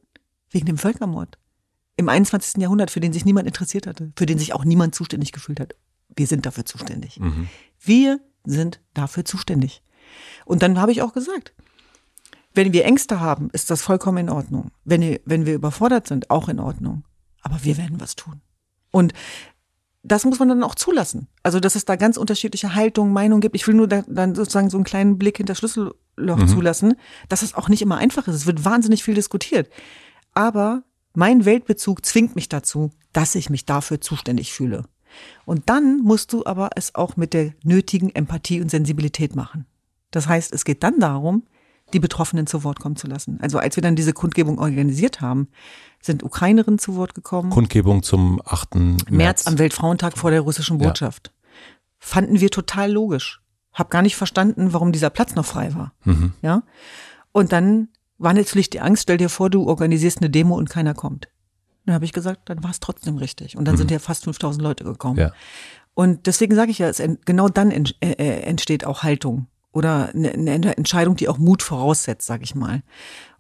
Wegen 0.50 0.66
dem 0.66 0.78
Völkermord. 0.78 1.38
Im 1.96 2.10
21. 2.10 2.62
Jahrhundert, 2.62 2.92
für 2.92 3.00
den 3.00 3.14
sich 3.14 3.26
niemand 3.26 3.48
interessiert 3.48 3.86
hatte, 3.86 4.12
für 4.18 4.26
den 4.26 4.40
sich 4.40 4.54
auch 4.54 4.64
niemand 4.64 4.96
zuständig 4.96 5.32
gefühlt 5.32 5.60
hat. 5.60 5.76
Wir 6.16 6.28
sind 6.28 6.46
dafür 6.46 6.66
zuständig. 6.66 7.20
Mhm. 7.20 7.50
Wir 7.80 8.20
sind 8.46 8.82
dafür 8.94 9.26
zuständig. 9.26 9.84
Und 10.46 10.64
dann 10.64 10.80
habe 10.80 10.92
ich 10.92 11.02
auch 11.02 11.14
gesagt, 11.14 11.54
wenn 12.54 12.74
wir 12.74 12.86
Ängste 12.86 13.20
haben, 13.20 13.50
ist 13.52 13.70
das 13.70 13.82
vollkommen 13.82 14.18
in 14.18 14.30
Ordnung. 14.30 14.72
Wenn, 14.84 15.02
wir, 15.02 15.22
wenn 15.26 15.46
wir 15.46 15.54
überfordert 15.54 16.08
sind, 16.08 16.30
auch 16.30 16.50
in 16.50 16.60
Ordnung. 16.60 17.04
Aber 17.42 17.64
wir 17.64 17.78
werden 17.78 18.00
was 18.00 18.16
tun. 18.16 18.42
Und 18.92 19.14
das 20.04 20.24
muss 20.26 20.40
man 20.40 20.50
dann 20.50 20.64
auch 20.64 20.76
zulassen. 20.76 21.28
Also, 21.44 21.60
dass 21.60 21.76
es 21.76 21.86
da 21.86 21.96
ganz 21.96 22.18
unterschiedliche 22.18 22.74
Haltungen, 22.76 23.14
Meinungen 23.14 23.42
gibt. 23.42 23.56
Ich 23.56 23.68
will 23.68 23.76
nur 23.76 23.88
da, 23.88 24.04
dann 24.08 24.36
sozusagen 24.36 24.70
so 24.70 24.78
einen 24.78 24.86
kleinen 24.86 25.18
Blick 25.18 25.38
hinter 25.38 25.56
Schlüsselloch 25.56 25.94
mhm. 26.18 26.48
zulassen, 26.48 26.96
dass 27.28 27.42
es 27.42 27.54
auch 27.54 27.70
nicht 27.70 27.82
immer 27.82 27.98
einfach 27.98 28.28
ist. 28.28 28.36
Es 28.36 28.46
wird 28.46 28.64
wahnsinnig 28.64 29.04
viel 29.04 29.16
diskutiert. 29.16 29.70
Aber 30.34 30.84
mein 31.14 31.44
Weltbezug 31.46 32.06
zwingt 32.06 32.36
mich 32.36 32.48
dazu, 32.50 32.92
dass 33.12 33.36
ich 33.36 33.50
mich 33.50 33.66
dafür 33.66 34.00
zuständig 34.00 34.54
fühle. 34.54 34.86
Und 35.46 35.70
dann 35.70 36.00
musst 36.00 36.32
du 36.34 36.46
aber 36.46 36.70
es 36.76 36.96
auch 36.96 37.18
mit 37.18 37.34
der 37.34 37.54
nötigen 37.64 38.14
Empathie 38.14 38.62
und 38.62 38.70
Sensibilität 38.70 39.36
machen. 39.36 39.66
Das 40.12 40.28
heißt, 40.28 40.54
es 40.54 40.66
geht 40.66 40.84
dann 40.84 41.00
darum, 41.00 41.44
die 41.94 42.00
Betroffenen 42.00 42.48
zu 42.48 42.64
Wort 42.64 42.80
kommen 42.80 42.96
zu 42.96 43.08
lassen. 43.08 43.40
Also 43.42 43.58
als 43.58 43.76
wir 43.76 43.82
dann 43.84 43.96
diese 43.96 44.14
Kundgebung 44.14 44.60
organisiert 44.60 45.22
haben, 45.22 45.50
sind 46.02 46.24
Ukrainerinnen 46.24 46.80
zu 46.80 46.96
Wort 46.96 47.16
gekommen. 47.16 47.50
Kundgebung 47.50 48.04
zum 48.04 48.42
8. 48.46 48.76
März. 48.76 49.10
März 49.10 49.48
am 49.48 49.60
Weltfrauentag 49.60 50.18
vor 50.18 50.32
der 50.32 50.42
russischen 50.42 50.78
Botschaft. 50.78 51.28
Ja. 51.28 51.50
Fanden 51.98 52.40
wir 52.40 52.50
total 52.50 52.92
logisch. 52.92 53.42
Hab 53.74 53.90
gar 53.90 54.02
nicht 54.02 54.16
verstanden, 54.16 54.74
warum 54.74 54.92
dieser 54.92 55.10
Platz 55.10 55.36
noch 55.36 55.46
frei 55.46 55.74
war. 55.76 55.94
Mhm. 56.04 56.34
Ja. 56.42 56.64
Und 57.32 57.52
dann 57.52 57.90
war 58.18 58.34
natürlich 58.34 58.70
die 58.70 58.82
Angst, 58.82 59.04
stell 59.04 59.18
dir 59.18 59.30
vor, 59.30 59.50
du 59.50 59.68
organisierst 59.68 60.20
eine 60.20 60.30
Demo 60.30 60.56
und 60.56 60.70
keiner 60.70 60.94
kommt. 60.94 61.30
Dann 61.86 61.96
habe 61.96 62.06
ich 62.06 62.14
gesagt, 62.14 62.50
dann 62.50 62.64
war 62.64 62.72
es 62.72 62.80
trotzdem 62.80 63.18
richtig. 63.18 63.58
Und 63.58 63.66
dann 63.66 63.76
mhm. 63.76 63.80
sind 63.80 63.92
ja 63.92 64.00
fast 64.00 64.26
5000 64.26 64.62
Leute 64.62 64.84
gekommen. 64.84 65.18
Ja. 65.18 65.32
Und 65.94 66.28
deswegen 66.28 66.56
sage 66.56 66.72
ich 66.72 66.80
ja, 66.80 66.88
es, 66.88 67.02
genau 67.26 67.50
dann 67.50 67.72
äh, 67.72 67.84
äh, 68.02 68.42
entsteht 68.42 68.86
auch 68.86 69.04
Haltung 69.04 69.48
oder 69.72 70.10
eine, 70.14 70.32
eine 70.32 70.78
Entscheidung, 70.78 71.16
die 71.16 71.30
auch 71.30 71.38
Mut 71.38 71.62
voraussetzt, 71.64 72.26
sage 72.26 72.44
ich 72.44 72.56
mal. 72.56 72.84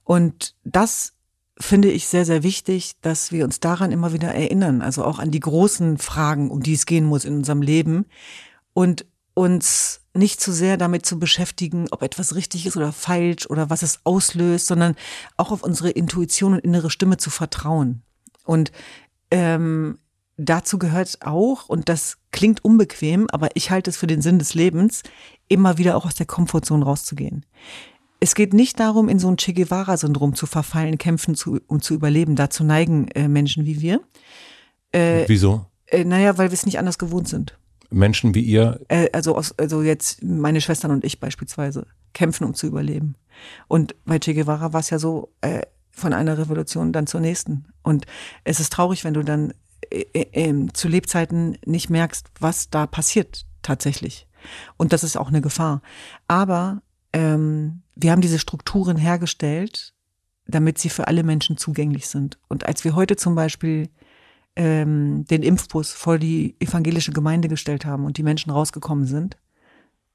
Und 0.03 0.55
das 0.63 1.13
finde 1.59 1.91
ich 1.91 2.07
sehr, 2.07 2.25
sehr 2.25 2.43
wichtig, 2.43 2.93
dass 3.01 3.31
wir 3.31 3.43
uns 3.43 3.59
daran 3.59 3.91
immer 3.91 4.13
wieder 4.13 4.33
erinnern, 4.33 4.81
also 4.81 5.03
auch 5.03 5.19
an 5.19 5.31
die 5.31 5.41
großen 5.41 5.97
Fragen, 5.97 6.51
um 6.51 6.63
die 6.63 6.73
es 6.73 6.85
gehen 6.85 7.05
muss 7.05 7.25
in 7.25 7.35
unserem 7.35 7.61
Leben 7.61 8.05
und 8.73 9.05
uns 9.33 10.01
nicht 10.13 10.41
zu 10.41 10.51
sehr 10.51 10.77
damit 10.77 11.05
zu 11.05 11.19
beschäftigen, 11.19 11.87
ob 11.91 12.01
etwas 12.01 12.35
richtig 12.35 12.65
ist 12.65 12.77
oder 12.77 12.91
falsch 12.91 13.45
oder 13.49 13.69
was 13.69 13.83
es 13.83 13.99
auslöst, 14.03 14.67
sondern 14.67 14.95
auch 15.37 15.51
auf 15.51 15.63
unsere 15.63 15.89
Intuition 15.89 16.53
und 16.53 16.59
innere 16.59 16.89
Stimme 16.89 17.17
zu 17.17 17.29
vertrauen. 17.29 18.01
Und 18.45 18.71
ähm, 19.31 19.99
dazu 20.39 20.79
gehört 20.79 21.19
auch, 21.21 21.69
und 21.69 21.89
das 21.89 22.17
klingt 22.31 22.63
unbequem, 22.63 23.27
aber 23.29 23.49
ich 23.55 23.71
halte 23.71 23.89
es 23.89 23.97
für 23.97 24.07
den 24.07 24.21
Sinn 24.21 24.39
des 24.39 24.53
Lebens, 24.53 25.03
immer 25.47 25.77
wieder 25.77 25.97
auch 25.97 26.05
aus 26.05 26.15
der 26.15 26.25
Komfortzone 26.25 26.85
rauszugehen. 26.85 27.45
Es 28.19 28.35
geht 28.35 28.53
nicht 28.53 28.79
darum, 28.79 29.09
in 29.09 29.19
so 29.19 29.29
ein 29.29 29.37
Che 29.37 29.53
Guevara-Syndrom 29.53 30.35
zu 30.35 30.45
verfallen, 30.45 30.97
kämpfen 30.97 31.35
zu, 31.35 31.59
um 31.67 31.81
zu 31.81 31.93
überleben. 31.93 32.35
Dazu 32.35 32.63
neigen 32.63 33.07
äh, 33.09 33.27
Menschen 33.27 33.65
wie 33.65 33.81
wir. 33.81 34.01
Äh, 34.91 35.23
Wieso? 35.27 35.65
Äh, 35.87 36.03
naja, 36.03 36.37
weil 36.37 36.49
wir 36.49 36.53
es 36.53 36.65
nicht 36.65 36.79
anders 36.79 36.97
gewohnt 36.97 37.29
sind. 37.29 37.57
Menschen 37.89 38.35
wie 38.35 38.41
ihr? 38.41 38.81
Äh, 38.89 39.09
also, 39.13 39.35
aus, 39.35 39.57
also 39.57 39.81
jetzt 39.81 40.21
meine 40.21 40.59
Schwestern 40.59 40.91
und 40.91 41.05
ich 41.05 41.19
beispielsweise 41.19 41.87
kämpfen, 42.13 42.43
um 42.43 42.53
zu 42.53 42.67
überleben. 42.67 43.15
Und 43.67 43.95
bei 44.05 44.19
Che 44.19 44.33
Guevara 44.33 44.73
war 44.73 44.81
es 44.81 44.89
ja 44.89 44.99
so, 44.99 45.31
äh, 45.41 45.61
von 45.91 46.13
einer 46.13 46.37
Revolution 46.37 46.93
dann 46.93 47.07
zur 47.07 47.19
nächsten. 47.19 47.65
Und 47.83 48.05
es 48.43 48.59
ist 48.59 48.73
traurig, 48.73 49.03
wenn 49.03 49.13
du 49.13 49.23
dann 49.23 49.53
zu 50.73 50.87
Lebzeiten 50.87 51.57
nicht 51.65 51.89
merkst, 51.89 52.27
was 52.39 52.69
da 52.69 52.87
passiert 52.87 53.45
tatsächlich. 53.61 54.27
Und 54.77 54.93
das 54.93 55.03
ist 55.03 55.17
auch 55.17 55.29
eine 55.29 55.41
Gefahr. 55.41 55.81
Aber 56.27 56.81
ähm, 57.13 57.81
wir 57.95 58.11
haben 58.11 58.21
diese 58.21 58.39
Strukturen 58.39 58.97
hergestellt, 58.97 59.93
damit 60.47 60.77
sie 60.77 60.89
für 60.89 61.07
alle 61.07 61.23
Menschen 61.23 61.57
zugänglich 61.57 62.07
sind. 62.07 62.39
Und 62.47 62.65
als 62.65 62.83
wir 62.83 62.95
heute 62.95 63.15
zum 63.15 63.35
Beispiel 63.35 63.89
ähm, 64.55 65.25
den 65.25 65.43
Impfbus 65.43 65.91
vor 65.91 66.17
die 66.17 66.55
evangelische 66.59 67.11
Gemeinde 67.11 67.47
gestellt 67.47 67.85
haben 67.85 68.05
und 68.05 68.17
die 68.17 68.23
Menschen 68.23 68.51
rausgekommen 68.51 69.05
sind, 69.05 69.37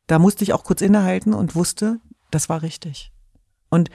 da 0.06 0.18
musste 0.18 0.44
ich 0.44 0.52
auch 0.52 0.64
kurz 0.64 0.82
innehalten 0.82 1.32
und 1.32 1.54
wusste, 1.54 2.00
das 2.30 2.48
war 2.48 2.62
richtig. 2.62 3.12
Und 3.70 3.90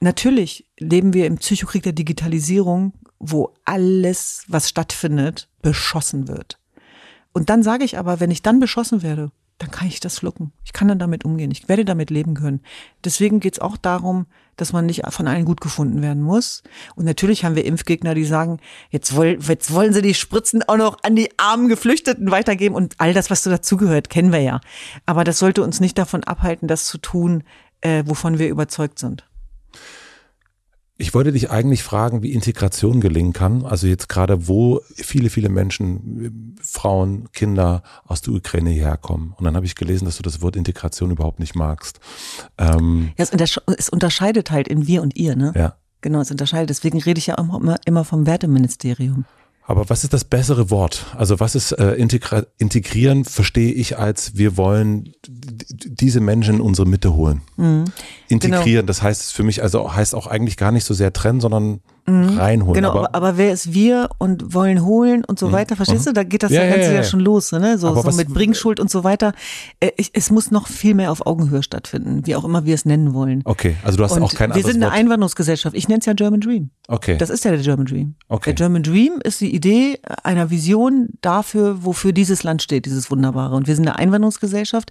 natürlich 0.00 0.66
leben 0.78 1.12
wir 1.12 1.26
im 1.26 1.36
Psychokrieg 1.36 1.82
der 1.82 1.92
Digitalisierung, 1.92 2.92
wo 3.22 3.54
alles, 3.64 4.44
was 4.48 4.68
stattfindet, 4.68 5.48
beschossen 5.62 6.28
wird. 6.28 6.58
Und 7.32 7.48
dann 7.48 7.62
sage 7.62 7.84
ich 7.84 7.96
aber, 7.96 8.20
wenn 8.20 8.30
ich 8.30 8.42
dann 8.42 8.60
beschossen 8.60 9.02
werde, 9.02 9.30
dann 9.58 9.70
kann 9.70 9.86
ich 9.86 10.00
das 10.00 10.16
schlucken. 10.16 10.52
Ich 10.64 10.72
kann 10.72 10.88
dann 10.88 10.98
damit 10.98 11.24
umgehen. 11.24 11.52
Ich 11.52 11.68
werde 11.68 11.84
damit 11.84 12.10
leben 12.10 12.34
können. 12.34 12.62
Deswegen 13.04 13.38
geht 13.38 13.54
es 13.54 13.58
auch 13.60 13.76
darum, 13.76 14.26
dass 14.56 14.72
man 14.72 14.86
nicht 14.86 15.02
von 15.10 15.28
allen 15.28 15.44
gut 15.44 15.60
gefunden 15.60 16.02
werden 16.02 16.22
muss. 16.22 16.64
Und 16.96 17.04
natürlich 17.04 17.44
haben 17.44 17.54
wir 17.54 17.64
Impfgegner, 17.64 18.14
die 18.14 18.24
sagen, 18.24 18.58
jetzt, 18.90 19.14
woll, 19.14 19.38
jetzt 19.40 19.72
wollen 19.72 19.92
sie 19.92 20.02
die 20.02 20.14
Spritzen 20.14 20.64
auch 20.64 20.76
noch 20.76 20.98
an 21.04 21.14
die 21.14 21.30
armen 21.38 21.68
Geflüchteten 21.68 22.30
weitergeben 22.32 22.74
und 22.74 22.96
all 22.98 23.14
das, 23.14 23.30
was 23.30 23.44
so 23.44 23.50
dazugehört, 23.50 24.10
kennen 24.10 24.32
wir 24.32 24.40
ja. 24.40 24.60
Aber 25.06 25.22
das 25.22 25.38
sollte 25.38 25.62
uns 25.62 25.78
nicht 25.78 25.96
davon 25.96 26.24
abhalten, 26.24 26.66
das 26.66 26.86
zu 26.86 26.98
tun, 26.98 27.44
äh, 27.82 28.02
wovon 28.04 28.40
wir 28.40 28.48
überzeugt 28.48 28.98
sind. 28.98 29.24
Ich 31.02 31.14
wollte 31.14 31.32
dich 31.32 31.50
eigentlich 31.50 31.82
fragen, 31.82 32.22
wie 32.22 32.32
Integration 32.32 33.00
gelingen 33.00 33.32
kann. 33.32 33.64
Also 33.64 33.88
jetzt 33.88 34.08
gerade, 34.08 34.46
wo 34.46 34.82
viele, 34.94 35.30
viele 35.30 35.48
Menschen, 35.48 36.54
Frauen, 36.62 37.32
Kinder 37.32 37.82
aus 38.06 38.20
der 38.20 38.34
Ukraine 38.34 38.70
herkommen. 38.70 39.34
Und 39.36 39.44
dann 39.44 39.56
habe 39.56 39.66
ich 39.66 39.74
gelesen, 39.74 40.04
dass 40.04 40.18
du 40.18 40.22
das 40.22 40.42
Wort 40.42 40.54
Integration 40.54 41.10
überhaupt 41.10 41.40
nicht 41.40 41.56
magst. 41.56 41.98
Ähm 42.56 43.10
ja, 43.18 43.26
es, 43.76 43.88
unterscheidet 43.88 44.52
halt 44.52 44.68
in 44.68 44.86
wir 44.86 45.02
und 45.02 45.16
ihr, 45.16 45.34
ne? 45.34 45.52
Ja. 45.56 45.74
Genau, 46.02 46.20
es 46.20 46.30
unterscheidet. 46.30 46.70
Deswegen 46.70 47.00
rede 47.00 47.18
ich 47.18 47.26
ja 47.26 47.34
immer, 47.34 47.80
immer 47.84 48.04
vom 48.04 48.24
Werteministerium. 48.24 49.24
Aber 49.64 49.88
was 49.88 50.02
ist 50.02 50.12
das 50.12 50.24
bessere 50.24 50.70
Wort? 50.70 51.06
Also 51.16 51.38
was 51.38 51.54
ist 51.54 51.72
äh, 51.72 51.92
integrieren, 51.94 53.24
verstehe 53.24 53.72
ich 53.72 53.96
als 53.96 54.36
wir 54.36 54.56
wollen 54.56 55.14
diese 55.28 56.20
Menschen 56.20 56.56
in 56.56 56.60
unsere 56.60 56.88
Mitte 56.88 57.14
holen. 57.14 57.42
Mhm. 57.56 57.84
Integrieren, 58.28 58.64
genau. 58.64 58.86
das 58.86 59.02
heißt 59.02 59.32
für 59.32 59.44
mich 59.44 59.62
also 59.62 59.94
heißt 59.94 60.14
auch 60.14 60.26
eigentlich 60.26 60.56
gar 60.56 60.72
nicht 60.72 60.84
so 60.84 60.94
sehr 60.94 61.12
trennen, 61.12 61.40
sondern 61.40 61.80
mhm. 62.06 62.38
reinholen. 62.38 62.74
Genau, 62.74 62.90
aber, 62.90 63.14
aber, 63.14 63.36
wer 63.36 63.52
ist 63.52 63.72
wir 63.72 64.10
und 64.18 64.54
wollen 64.54 64.84
holen 64.84 65.24
und 65.24 65.38
so 65.38 65.48
mhm. 65.48 65.52
weiter, 65.52 65.76
verstehst 65.76 66.06
du? 66.06 66.12
Da 66.12 66.24
geht 66.24 66.42
das 66.42 66.50
ja, 66.50 66.62
Ganze 66.64 66.80
ja, 66.80 66.86
ja, 66.86 66.92
ja, 66.96 67.04
schon 67.04 67.20
los, 67.20 67.52
ne? 67.52 67.78
So, 67.78 67.94
so 67.94 68.12
mit 68.12 68.28
Bringschuld 68.28 68.80
und 68.80 68.90
so 68.90 69.04
weiter. 69.04 69.32
Äh, 69.80 69.90
es 70.12 70.30
muss 70.30 70.50
noch 70.50 70.66
viel 70.66 70.94
mehr 70.94 71.10
auf 71.10 71.26
Augenhöhe 71.26 71.62
stattfinden, 71.62 72.26
wie 72.26 72.34
auch 72.36 72.44
immer 72.44 72.64
wir 72.64 72.74
es 72.74 72.84
nennen 72.84 73.14
wollen. 73.14 73.42
Okay, 73.44 73.76
also 73.82 73.98
du 73.98 74.04
hast 74.04 74.12
und 74.12 74.22
auch 74.22 74.34
kein 74.34 74.54
Wir 74.54 74.62
sind 74.62 74.76
eine 74.76 74.86
Wort. 74.86 74.94
Einwanderungsgesellschaft. 74.94 75.76
Ich 75.76 75.88
nenne 75.88 76.00
es 76.00 76.06
ja 76.06 76.12
German 76.12 76.40
Dream. 76.40 76.70
Okay. 76.88 77.16
Das 77.16 77.30
ist 77.30 77.44
ja 77.44 77.52
der 77.52 77.60
German 77.60 77.86
Dream. 77.86 78.14
Okay. 78.28 78.50
Der 78.50 78.54
German 78.54 78.82
Dream 78.82 79.20
ist 79.22 79.40
die 79.40 79.54
Idee 79.54 79.98
einer 80.22 80.50
Vision 80.50 81.10
dafür, 81.20 81.84
wofür 81.84 82.12
dieses 82.12 82.42
Land 82.42 82.62
steht, 82.62 82.86
dieses 82.86 83.10
Wunderbare. 83.10 83.54
Und 83.54 83.66
wir 83.66 83.76
sind 83.76 83.86
eine 83.86 83.98
Einwanderungsgesellschaft. 83.98 84.90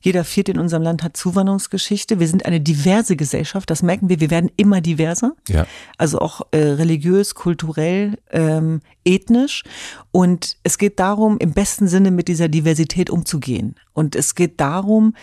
Jeder 0.00 0.24
Vierte 0.24 0.52
in 0.52 0.58
unserem 0.58 0.82
Land 0.82 1.02
hat 1.02 1.16
Zuwanderungsgeschichte. 1.16 2.20
Wir 2.20 2.28
sind 2.28 2.44
eine 2.46 2.60
diverse 2.60 3.16
Gesellschaft. 3.16 3.70
Das 3.70 3.82
merken 3.82 4.08
wir. 4.08 4.20
Wir 4.20 4.30
werden 4.30 4.50
immer 4.56 4.80
diverser. 4.80 5.32
Ja. 5.48 5.66
Also 5.98 6.18
auch 6.18 6.42
äh, 6.52 6.58
religiös, 6.58 7.34
kulturell, 7.34 8.18
ähm, 8.30 8.80
ethnisch. 9.04 9.62
Und 10.10 10.56
es 10.62 10.78
geht 10.78 10.98
darum, 10.98 11.38
im 11.38 11.52
besten 11.52 11.88
Sinne 11.88 12.10
mit 12.10 12.28
dieser 12.28 12.48
Diversität 12.48 13.10
umzugehen. 13.10 13.76
Und 13.92 14.16
es 14.16 14.34
geht 14.34 14.60
darum, 14.60 15.14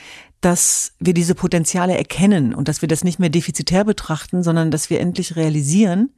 dass 0.41 0.93
wir 0.99 1.13
diese 1.13 1.35
Potenziale 1.35 1.97
erkennen 1.97 2.53
und 2.53 2.67
dass 2.67 2.81
wir 2.81 2.87
das 2.87 3.03
nicht 3.03 3.19
mehr 3.19 3.29
defizitär 3.29 3.83
betrachten, 3.83 4.43
sondern 4.43 4.71
dass 4.71 4.89
wir 4.89 4.99
endlich 4.99 5.35
realisieren, 5.35 6.11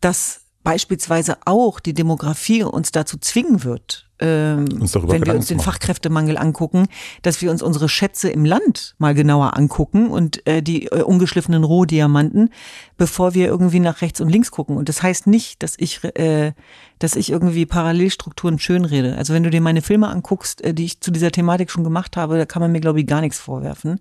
dass 0.00 0.43
beispielsweise 0.64 1.36
auch 1.44 1.78
die 1.78 1.94
Demografie 1.94 2.64
uns 2.64 2.90
dazu 2.90 3.18
zwingen 3.18 3.62
wird, 3.62 4.08
ähm, 4.18 4.66
wenn 4.70 5.26
wir 5.26 5.34
uns 5.34 5.46
den 5.46 5.60
Fachkräftemangel 5.60 6.38
angucken, 6.38 6.86
dass 7.22 7.42
wir 7.42 7.50
uns 7.50 7.62
unsere 7.62 7.88
Schätze 7.88 8.30
im 8.30 8.44
Land 8.44 8.94
mal 8.98 9.14
genauer 9.14 9.56
angucken 9.56 10.08
und 10.08 10.46
äh, 10.46 10.62
die 10.62 10.86
äh, 10.86 11.02
ungeschliffenen 11.02 11.64
Rohdiamanten, 11.64 12.50
bevor 12.96 13.34
wir 13.34 13.46
irgendwie 13.46 13.80
nach 13.80 14.00
rechts 14.00 14.20
und 14.20 14.30
links 14.30 14.50
gucken. 14.50 14.76
Und 14.76 14.88
das 14.88 15.02
heißt 15.02 15.26
nicht, 15.26 15.62
dass 15.62 15.74
ich, 15.78 16.02
äh, 16.02 16.52
dass 16.98 17.16
ich 17.16 17.30
irgendwie 17.30 17.66
Parallelstrukturen 17.66 18.58
schönrede. 18.58 19.16
Also 19.16 19.34
wenn 19.34 19.42
du 19.42 19.50
dir 19.50 19.60
meine 19.60 19.82
Filme 19.82 20.08
anguckst, 20.08 20.62
äh, 20.62 20.72
die 20.72 20.86
ich 20.86 21.00
zu 21.00 21.10
dieser 21.10 21.30
Thematik 21.30 21.70
schon 21.70 21.84
gemacht 21.84 22.16
habe, 22.16 22.38
da 22.38 22.46
kann 22.46 22.62
man 22.62 22.72
mir 22.72 22.80
glaube 22.80 23.00
ich 23.00 23.06
gar 23.06 23.20
nichts 23.20 23.38
vorwerfen. 23.38 24.00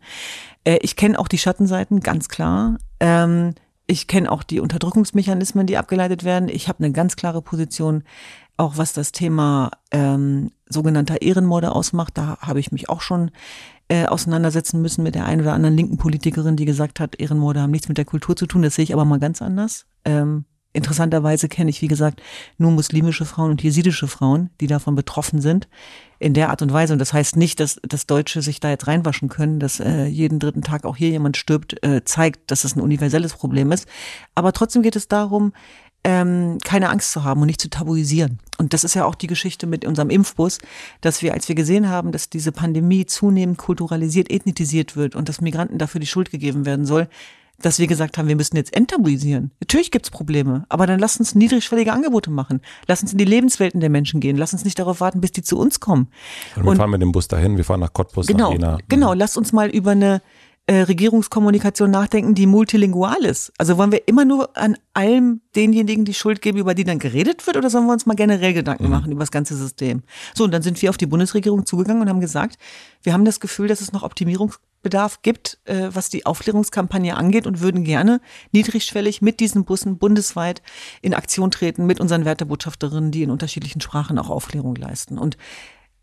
Äh, 0.64 0.78
ich 0.82 0.96
kenne 0.96 1.20
auch 1.20 1.28
die 1.28 1.38
Schattenseiten, 1.38 2.00
ganz 2.00 2.30
klar. 2.30 2.78
Ähm, 3.00 3.56
ich 3.86 4.08
kenne 4.08 4.32
auch 4.32 4.44
die 4.44 4.60
Unterdrückungsmechanismen, 4.60 5.68
die 5.68 5.78
abgeleitet 5.78 6.24
werden. 6.24 6.50
Ich 6.50 6.68
habe 6.68 6.84
eine 6.84 6.94
ganz 6.94 7.16
klare 7.16 7.42
Position, 7.42 8.04
auch 8.56 8.78
was 8.78 8.94
das 8.94 9.12
Thema 9.12 9.72
ähm, 9.92 10.52
sogenannter 10.68 11.22
Ehrenmorde 11.22 11.72
ausmacht. 11.72 12.18
Da 12.18 12.38
habe 12.40 12.60
ich 12.60 12.72
mich 12.72 12.90
auch 12.90 13.02
schon 13.02 13.32
äh, 13.90 14.06
auseinandersetzen 14.06 14.82
müssen 14.82 15.04
mit 15.04 15.16
der 15.16 15.26
einen 15.26 15.42
oder 15.42 15.54
anderen 15.54 15.76
linken 15.76 15.98
Politikerin, 15.98 16.56
die 16.56 16.66
gesagt 16.66 17.00
hat, 17.00 17.20
Ehrenmorde 17.20 17.62
haben 17.62 17.72
nichts 17.72 17.90
mit 17.90 17.98
der 17.98 18.06
Kultur 18.06 18.36
zu 18.36 18.46
tun. 18.46 18.62
Das 18.62 18.76
sehe 18.76 18.84
ich 18.84 18.94
aber 18.94 19.06
mal 19.06 19.20
ganz 19.20 19.42
anders. 19.42 19.86
Ähm, 20.06 20.46
Interessanterweise 20.74 21.48
kenne 21.48 21.70
ich, 21.70 21.82
wie 21.84 21.88
gesagt, 21.88 22.22
nur 22.58 22.72
muslimische 22.72 23.26
Frauen 23.26 23.52
und 23.52 23.62
jesidische 23.62 24.08
Frauen, 24.08 24.50
die 24.60 24.68
davon 24.68 24.96
betroffen 24.96 25.40
sind, 25.40 25.68
in 26.18 26.34
der 26.34 26.50
Art 26.50 26.64
und 26.64 26.74
Weise. 26.74 26.94
Und 26.94 27.00
das 27.00 27.14
heißt 27.14 27.36
nicht, 27.36 27.60
dass, 27.60 27.80
dass 27.88 28.08
Deutsche 28.08 28.42
sich 28.42 28.60
da 28.60 28.70
jetzt 28.72 28.88
reinwaschen 28.88 29.30
können, 29.30 29.60
dass 29.60 29.80
äh, 29.80 30.06
jeden 30.06 30.40
dritten 30.40 30.64
Tag 30.64 30.86
auch 30.86 30.98
hier 30.98 31.10
jemand 31.10 31.38
stirbt, 31.38 31.84
äh, 31.84 32.04
zeigt, 32.04 32.50
dass 32.50 32.64
es 32.64 32.76
ein 32.76 32.82
universelles 32.82 33.34
Problem 33.34 33.72
ist. 33.72 33.88
Aber 34.34 34.52
trotzdem 34.52 34.82
geht 34.82 34.96
es 34.96 35.08
darum, 35.08 35.54
ähm, 36.04 36.58
keine 36.64 36.90
Angst 36.90 37.12
zu 37.12 37.24
haben 37.24 37.42
und 37.42 37.48
nicht 37.48 37.62
zu 37.62 37.70
tabuisieren. 37.70 38.40
Und 38.58 38.74
das 38.74 38.84
ist 38.84 38.94
ja 38.94 39.06
auch 39.06 39.16
die 39.16 39.28
Geschichte 39.28 39.68
mit 39.68 39.86
unserem 39.86 40.10
Impfbus, 40.10 40.58
dass 41.02 41.22
wir, 41.22 41.34
als 41.34 41.48
wir 41.48 41.56
gesehen 41.56 41.88
haben, 41.90 42.12
dass 42.12 42.30
diese 42.30 42.52
Pandemie 42.52 43.06
zunehmend 43.06 43.58
kulturalisiert, 43.58 44.30
ethnisiert 44.30 44.96
wird 44.96 45.16
und 45.16 45.30
dass 45.30 45.40
Migranten 45.40 45.78
dafür 45.78 46.02
die 46.02 46.08
Schuld 46.08 46.32
gegeben 46.32 46.66
werden 46.66 46.86
soll, 46.86 47.08
dass 47.64 47.80
wir 47.80 47.88
gesagt 47.88 48.18
haben, 48.18 48.28
wir 48.28 48.36
müssen 48.36 48.58
jetzt 48.58 48.76
enttabuisieren. 48.76 49.52
Natürlich 49.60 49.90
gibt's 49.90 50.12
Probleme, 50.12 50.66
aber 50.70 50.86
dann 50.86 51.00
lass 51.00 51.18
uns 51.18 51.34
niedrigschwellige 51.34 51.94
Angebote 51.94 52.30
machen. 52.30 52.62
Lass 52.88 53.02
uns 53.02 53.14
in 53.14 53.18
die 53.18 53.26
Lebenswelten 53.26 53.80
der 53.80 53.90
Menschen 53.90 54.20
gehen. 54.20 54.38
Lass 54.38 54.54
uns 54.54 54.66
nicht 54.66 54.78
darauf 54.78 55.00
warten, 55.00 55.22
bis 55.22 55.32
die 55.32 55.42
zu 55.42 55.58
uns 55.58 55.80
kommen. 55.80 56.10
Und 56.56 56.64
wir 56.64 56.72
und, 56.72 56.78
fahren 56.78 56.92
mit 56.92 57.02
dem 57.02 57.12
Bus 57.12 57.28
dahin, 57.28 57.58
wir 57.58 57.64
fahren 57.64 57.80
nach 57.80 57.94
Cottbus, 57.94 58.28
genau, 58.28 58.50
nach 58.50 58.52
Jena. 58.52 58.78
Genau, 58.90 59.14
lass 59.14 59.38
uns 59.38 59.54
mal 59.54 59.70
über 59.70 59.92
eine 59.92 60.22
äh, 60.66 60.82
Regierungskommunikation 60.82 61.92
nachdenken, 61.92 62.36
die 62.36 62.48
multilingual 62.48 63.26
ist. 63.26 63.52
Also 63.58 63.78
wollen 63.78 63.92
wir 63.92 64.08
immer 64.08 64.26
nur 64.26 64.56
an 64.58 64.78
allem 64.94 65.42
denjenigen 65.56 66.06
die 66.06 66.14
Schuld 66.14 66.42
geben, 66.42 66.58
über 66.58 66.74
die 66.74 66.84
dann 66.84 67.00
geredet 67.00 67.46
wird, 67.48 67.58
oder 67.58 67.70
sollen 67.70 67.86
wir 67.86 67.94
uns 67.94 68.06
mal 68.06 68.16
generell 68.16 68.54
Gedanken 68.54 68.86
mhm. 68.86 68.90
machen 68.90 69.12
über 69.12 69.22
das 69.22 69.32
ganze 69.32 69.56
System? 69.56 70.04
So, 70.34 70.44
und 70.44 70.52
dann 70.52 70.62
sind 70.62 70.82
wir 70.82 70.90
auf 70.90 70.98
die 70.98 71.06
Bundesregierung 71.06 71.66
zugegangen 71.66 72.02
und 72.02 72.10
haben 72.10 72.22
gesagt, 72.22 72.58
wir 73.04 73.14
haben 73.14 73.26
das 73.26 73.40
Gefühl, 73.40 73.68
dass 73.68 73.82
es 73.82 73.92
noch 73.92 74.04
Optimierungsbedarf 74.84 75.22
gibt, 75.22 75.60
äh, 75.66 75.90
was 75.94 76.10
die 76.10 76.26
Aufklärungskampagne 76.26 77.16
angeht 77.16 77.48
und 77.48 77.62
würden 77.62 77.84
gerne 77.84 78.20
niedrigschwellig 78.52 79.22
mit 79.22 79.40
diesen 79.40 79.66
Bussen 79.66 79.98
bundesweit 79.98 80.62
in 81.02 81.14
Aktion 81.14 81.52
treten, 81.52 81.86
mit 81.86 82.00
unseren 82.00 82.26
Wertebotschafterinnen, 82.26 83.12
die 83.12 83.24
in 83.24 83.32
unterschiedlichen 83.32 83.82
Sprachen 83.82 84.20
auch 84.20 84.30
Aufklärung 84.30 84.76
leisten. 84.76 85.18
Und 85.18 85.38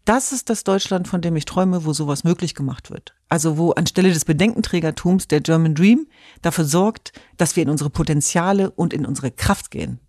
das 0.06 0.32
ist 0.32 0.48
das 0.48 0.64
Deutschland, 0.64 1.08
von 1.08 1.20
dem 1.20 1.36
ich 1.36 1.44
träume, 1.44 1.84
wo 1.84 1.92
sowas 1.92 2.24
möglich 2.24 2.54
gemacht 2.54 2.90
wird. 2.90 3.14
Also 3.28 3.58
wo 3.58 3.72
anstelle 3.72 4.12
des 4.12 4.24
Bedenkenträgertums 4.24 5.28
der 5.28 5.40
German 5.40 5.74
Dream 5.74 6.06
dafür 6.42 6.64
sorgt, 6.64 7.12
dass 7.36 7.54
wir 7.54 7.62
in 7.62 7.70
unsere 7.70 7.90
Potenziale 7.90 8.70
und 8.70 8.94
in 8.94 9.04
unsere 9.04 9.30
Kraft 9.30 9.70
gehen. 9.70 10.00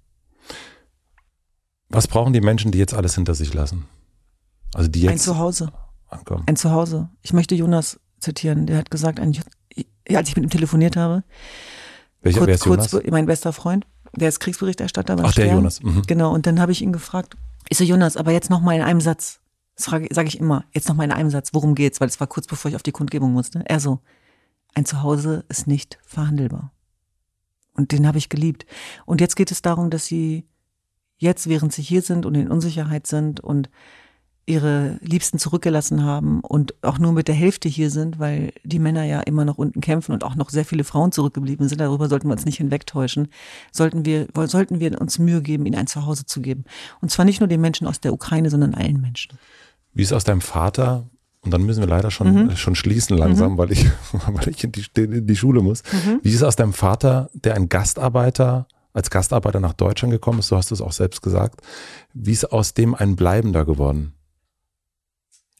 Was 1.89 2.07
brauchen 2.07 2.31
die 2.31 2.39
Menschen, 2.39 2.72
die 2.72 2.80
jetzt 2.80 2.93
alles 2.93 3.15
hinter 3.15 3.35
sich 3.35 3.53
lassen? 3.53 3.85
Also 4.73 4.89
die 4.89 5.02
jetzt 5.02 5.11
ein 5.11 5.19
Zuhause. 5.19 5.73
Ankommen. 6.07 6.43
Ein 6.48 6.56
Zuhause. 6.56 7.10
Ich 7.22 7.34
möchte 7.34 7.56
Jonas 7.56 7.99
zitieren. 8.22 8.65
Der 8.65 8.77
hat 8.77 8.91
gesagt, 8.91 9.19
als 9.19 9.38
ich 10.30 10.35
mit 10.35 10.45
ihm 10.45 10.49
telefoniert 10.49 10.95
habe, 10.95 11.23
Welcher, 12.22 12.39
kurz, 12.39 12.48
wer 12.48 12.56
ist 12.56 12.65
Jonas? 12.65 12.91
Kurz, 12.91 13.07
mein 13.10 13.26
bester 13.26 13.53
Freund, 13.53 13.88
der 14.15 14.30
ist 14.30 14.39
Kriegsberichterstatter. 14.39 15.18
Ach, 15.22 15.34
der 15.34 15.48
Jonas. 15.48 15.81
Mhm. 15.81 16.03
Genau. 16.07 16.34
Und 16.34 16.45
dann 16.45 16.60
habe 16.60 16.72
ich 16.72 16.81
ihn 16.81 16.93
gefragt, 16.93 17.35
ich 17.69 17.77
so 17.77 17.84
Jonas, 17.84 18.18
aber 18.18 18.31
jetzt 18.31 18.49
noch 18.49 18.61
mal 18.61 18.76
in 18.76 18.81
einem 18.81 19.02
Satz. 19.02 19.39
Das 19.76 19.85
sage 19.85 20.27
ich 20.27 20.39
immer. 20.39 20.65
Jetzt 20.73 20.88
noch 20.89 20.95
mal 20.95 21.06
in 21.06 21.11
einem 21.11 21.30
Satz. 21.30 21.53
Worum 21.53 21.76
geht's? 21.76 21.99
Weil 21.99 22.07
es 22.10 22.19
war 22.19 22.27
kurz 22.27 22.45
bevor 22.45 22.69
ich 22.69 22.76
auf 22.76 22.84
die 22.84 22.91
Kundgebung 22.91 23.31
musste. 23.31 23.64
Er 23.65 23.80
so, 23.80 23.99
ein 24.73 24.85
Zuhause 24.85 25.45
ist 25.49 25.68
nicht 25.68 25.98
verhandelbar. 26.06 26.72
Und 27.73 27.91
den 27.91 28.06
habe 28.06 28.18
ich 28.18 28.30
geliebt. 28.30 28.65
Und 29.06 29.22
jetzt 29.22 29.35
geht 29.35 29.52
es 29.52 29.61
darum, 29.61 29.89
dass 29.89 30.06
sie 30.06 30.45
jetzt, 31.18 31.48
während 31.48 31.73
sie 31.73 31.81
hier 31.81 32.02
sind 32.02 32.26
und 32.26 32.35
in 32.35 32.52
Unsicherheit 32.52 33.07
sind 33.07 33.39
und 33.39 33.69
ihre 34.51 34.99
Liebsten 35.01 35.39
zurückgelassen 35.39 36.03
haben 36.03 36.41
und 36.41 36.75
auch 36.83 36.99
nur 36.99 37.13
mit 37.13 37.27
der 37.27 37.35
Hälfte 37.35 37.69
hier 37.69 37.89
sind, 37.89 38.19
weil 38.19 38.53
die 38.63 38.79
Männer 38.79 39.03
ja 39.03 39.21
immer 39.21 39.45
noch 39.45 39.57
unten 39.57 39.79
kämpfen 39.79 40.11
und 40.11 40.23
auch 40.23 40.35
noch 40.35 40.49
sehr 40.49 40.65
viele 40.65 40.83
Frauen 40.83 41.11
zurückgeblieben 41.11 41.69
sind. 41.69 41.79
Darüber 41.79 42.09
sollten 42.09 42.27
wir 42.27 42.33
uns 42.33 42.45
nicht 42.45 42.57
hinwegtäuschen. 42.57 43.29
Sollten 43.71 44.05
wir, 44.05 44.27
sollten 44.47 44.79
wir 44.79 44.99
uns 44.99 45.19
Mühe 45.19 45.41
geben, 45.41 45.65
ihnen 45.65 45.77
ein 45.77 45.87
Zuhause 45.87 46.25
zu 46.25 46.41
geben. 46.41 46.65
Und 47.01 47.09
zwar 47.09 47.25
nicht 47.25 47.39
nur 47.39 47.47
den 47.47 47.61
Menschen 47.61 47.87
aus 47.87 48.01
der 48.01 48.13
Ukraine, 48.13 48.49
sondern 48.49 48.73
allen 48.73 48.99
Menschen. 48.99 49.37
Wie 49.93 50.03
ist 50.03 50.13
aus 50.13 50.23
deinem 50.23 50.41
Vater 50.41 51.09
und 51.43 51.51
dann 51.51 51.63
müssen 51.63 51.79
wir 51.79 51.87
leider 51.87 52.11
schon, 52.11 52.33
mhm. 52.33 52.55
schon 52.55 52.75
schließen 52.75 53.17
langsam, 53.17 53.53
mhm. 53.53 53.57
weil 53.57 53.71
ich, 53.71 53.85
weil 54.11 54.49
ich 54.49 54.63
in 54.63 54.71
die, 54.71 54.85
in 54.95 55.25
die 55.25 55.35
Schule 55.35 55.61
muss. 55.61 55.81
Mhm. 55.91 56.19
Wie 56.21 56.29
ist 56.29 56.35
es 56.35 56.43
aus 56.43 56.55
deinem 56.55 56.73
Vater, 56.73 57.29
der 57.33 57.55
ein 57.55 57.67
Gastarbeiter, 57.67 58.67
als 58.93 59.09
Gastarbeiter 59.09 59.59
nach 59.59 59.73
Deutschland 59.73 60.11
gekommen 60.11 60.39
ist, 60.39 60.51
du 60.51 60.57
hast 60.57 60.71
es 60.71 60.81
auch 60.81 60.91
selbst 60.91 61.21
gesagt, 61.21 61.61
wie 62.13 62.33
ist 62.33 62.51
aus 62.51 62.73
dem 62.73 62.93
ein 62.93 63.15
Bleibender 63.15 63.65
geworden? 63.65 64.13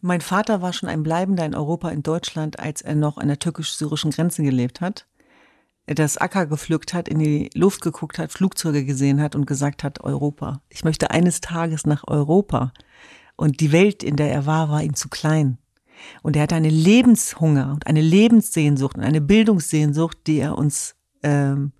Mein 0.03 0.22
Vater 0.22 0.64
war 0.64 0.73
schon 0.73 0.90
ein 0.90 1.03
Bleibender 1.03 1.45
in 1.45 1.53
Europa, 1.53 1.90
in 1.90 2.02
Deutschland, 2.02 2.60
als 2.60 2.82
er 2.82 2.95
noch 2.95 3.18
an 3.18 3.28
der 3.28 3.38
türkisch-syrischen 3.38 4.10
Grenze 4.10 4.41
gelebt 4.41 4.82
hat. 4.82 5.06
Er 5.86 5.94
das 5.94 6.18
Acker 6.18 6.48
gepflückt 6.48 6.95
hat, 6.95 7.07
in 7.07 7.19
die 7.19 7.52
Luft 7.53 7.82
geguckt 7.82 8.18
hat, 8.18 8.32
Flugzeuge 8.32 8.84
gesehen 8.84 9.22
hat 9.22 9.36
und 9.36 9.45
gesagt 9.45 9.84
hat, 9.84 10.02
Europa. 10.02 10.61
Ich 10.69 10.84
möchte 10.84 11.11
eines 11.11 11.40
Tages 11.40 11.86
nach 11.86 12.03
Europa. 12.07 12.73
Und 13.36 13.60
die 13.60 13.72
Welt, 13.72 14.02
in 14.02 14.15
der 14.15 14.32
er 14.32 14.48
war, 14.48 14.69
war 14.69 14.82
ihm 14.82 14.95
zu 14.95 15.07
klein. 15.07 15.60
Und 16.23 16.36
er 16.36 16.44
hatte 16.44 16.56
eine 16.56 16.69
Lebenshunger 16.69 17.72
und 17.72 17.86
eine 17.86 18.02
Lebenssehnsucht 18.02 18.98
und 18.98 19.03
eine 19.03 19.22
Bildungssehnsucht, 19.22 20.26
die 20.26 20.40
er 20.40 20.57
uns, 20.57 20.95
ähm, 21.22 21.73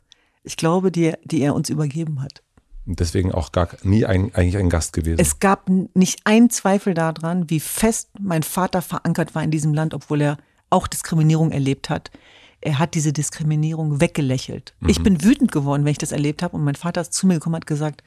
ich 0.44 0.58
glaube, 0.58 0.92
die, 0.92 1.14
die 1.24 1.42
er 1.42 1.56
uns 1.56 1.70
übergeben 1.70 2.22
hat. 2.22 2.44
Und 2.86 3.00
deswegen 3.00 3.32
auch 3.32 3.52
gar 3.52 3.70
nie 3.84 4.06
ein, 4.06 4.34
eigentlich 4.34 4.58
ein 4.58 4.70
Gast 4.70 4.94
gewesen. 4.94 5.20
Es 5.20 5.40
gab 5.40 5.70
nicht 5.94 6.22
einen 6.26 6.50
Zweifel 6.50 6.94
daran, 6.94 7.50
wie 7.50 7.60
fest 7.60 8.10
mein 8.20 8.44
Vater 8.44 8.82
verankert 8.82 9.36
war 9.36 9.44
in 9.44 9.52
diesem 9.52 9.74
Land, 9.74 9.94
obwohl 9.94 10.22
er 10.22 10.38
auch 10.70 10.88
Diskriminierung 10.88 11.52
erlebt 11.52 11.90
hat. 11.90 12.12
Er 12.60 12.80
hat 12.80 12.94
diese 12.96 13.14
Diskriminierung 13.14 14.02
weggelächelt. 14.02 14.76
Mhm. 14.80 14.90
Ich 14.90 15.04
bin 15.04 15.24
wütend 15.24 15.52
geworden, 15.52 15.84
wenn 15.86 15.92
ich 15.92 15.98
das 15.98 16.12
erlebt 16.12 16.42
habe. 16.44 16.56
Und 16.56 16.64
mein 16.64 16.76
Vater 16.76 17.02
ist 17.02 17.14
zu 17.14 17.28
mir 17.28 17.36
gekommen 17.36 17.56
und 17.56 17.62
hat 17.62 17.68
gesagt, 17.68 18.04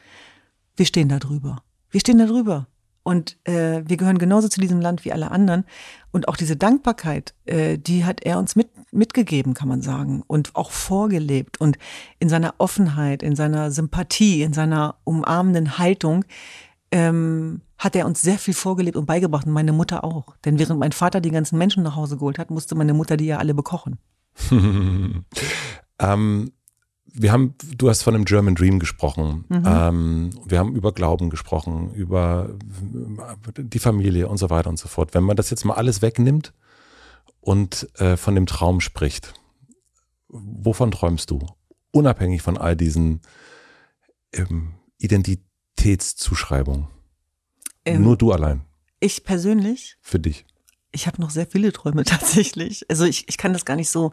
wir 0.77 0.87
stehen 0.87 1.09
da 1.09 1.19
drüber. 1.19 1.63
Wir 1.91 2.01
stehen 2.01 2.19
da 2.19 2.27
drüber. 2.27 2.67
Und 3.05 3.37
äh, 3.45 3.83
wir 3.87 3.97
gehören 3.97 4.19
genauso 4.19 4.49
zu 4.49 4.61
diesem 4.61 4.81
Land 4.81 5.05
wie 5.05 5.13
alle 5.13 5.31
anderen. 5.31 5.65
Und 6.11 6.27
auch 6.27 6.37
diese 6.37 6.57
Dankbarkeit, 6.57 7.35
äh, 7.45 7.79
die 7.79 8.05
hat 8.05 8.25
er 8.25 8.39
uns 8.39 8.57
mit, 8.57 8.71
mitgegeben, 8.93 9.53
kann 9.55 9.69
man 9.69 9.83
sagen, 9.83 10.25
und 10.27 10.57
auch 10.57 10.71
vorgelebt. 10.71 11.61
Und 11.61 11.77
in 12.19 12.31
seiner 12.31 12.55
Offenheit, 12.59 13.23
in 13.23 13.37
seiner 13.37 13.71
Sympathie, 13.71 14.43
in 14.43 14.55
seiner 14.55 14.97
umarmenden 15.05 15.79
Haltung 15.79 16.25
ähm, 16.91 17.61
hat 17.77 17.95
er 17.95 18.07
uns 18.07 18.23
sehr 18.23 18.39
viel 18.39 18.55
vorgelebt 18.55 18.97
und 18.97 19.05
beigebracht. 19.05 19.47
Und 19.47 19.53
meine 19.53 19.73
Mutter 19.73 20.03
auch. 20.03 20.35
Denn 20.47 20.59
während 20.59 20.81
mein 20.81 20.93
Vater 20.93 21.21
die 21.21 21.31
ganzen 21.31 21.59
Menschen 21.59 21.83
nach 21.83 21.97
Hause 21.97 22.17
geholt 22.17 22.39
hat, 22.39 22.51
musste 22.51 22.75
meine 22.75 22.95
Mutter 22.95 23.19
die 23.19 23.27
ja 23.27 23.37
alle 23.37 23.53
bekochen. 23.53 23.99
ähm, 26.01 26.53
wir 27.17 27.33
haben, 27.33 27.55
du 27.77 27.89
hast 27.89 28.03
von 28.03 28.15
einem 28.15 28.25
German 28.25 28.57
Dream 28.57 28.81
gesprochen. 28.81 29.45
Mhm. 29.49 29.63
Ähm, 29.65 30.31
wir 30.45 30.59
haben 30.59 30.75
über 30.75 30.93
Glauben 30.93 31.31
gesprochen, 31.31 31.95
über 31.95 32.51
die 33.57 33.79
Familie 33.79 34.29
und 34.29 34.39
so 34.39 34.51
weiter 34.51 34.69
und 34.69 34.79
so 34.79 34.89
fort. 34.89 35.15
Wenn 35.15 35.23
man 35.23 35.37
das 35.37 35.51
jetzt 35.51 35.65
mal 35.65 35.75
alles 35.75 36.03
wegnimmt 36.03 36.53
und 37.41 37.89
äh, 38.01 38.17
von 38.17 38.35
dem 38.35 38.47
Traum 38.47 38.81
spricht, 38.81 39.33
wovon 40.29 40.91
träumst 40.91 41.31
du? 41.31 41.47
Unabhängig 41.93 42.43
von 42.43 42.59
all 42.59 42.75
diesen 42.75 43.21
ähm, 44.33 44.75
Identitätszuschreibungen. 44.99 46.89
Ähm, 47.85 48.03
Nur 48.03 48.17
du 48.17 48.33
allein. 48.33 48.63
Ich 48.99 49.23
persönlich? 49.23 49.97
Für 50.01 50.19
dich. 50.19 50.47
Ich 50.91 51.07
habe 51.07 51.21
noch 51.21 51.31
sehr 51.31 51.47
viele 51.47 51.73
Träume 51.73 52.03
tatsächlich. 52.05 52.91
Also 52.91 53.05
ich, 53.05 53.29
ich 53.29 53.39
kann 53.39 53.53
das 53.53 53.65
gar 53.65 53.77
nicht 53.77 53.91
so 53.91 54.11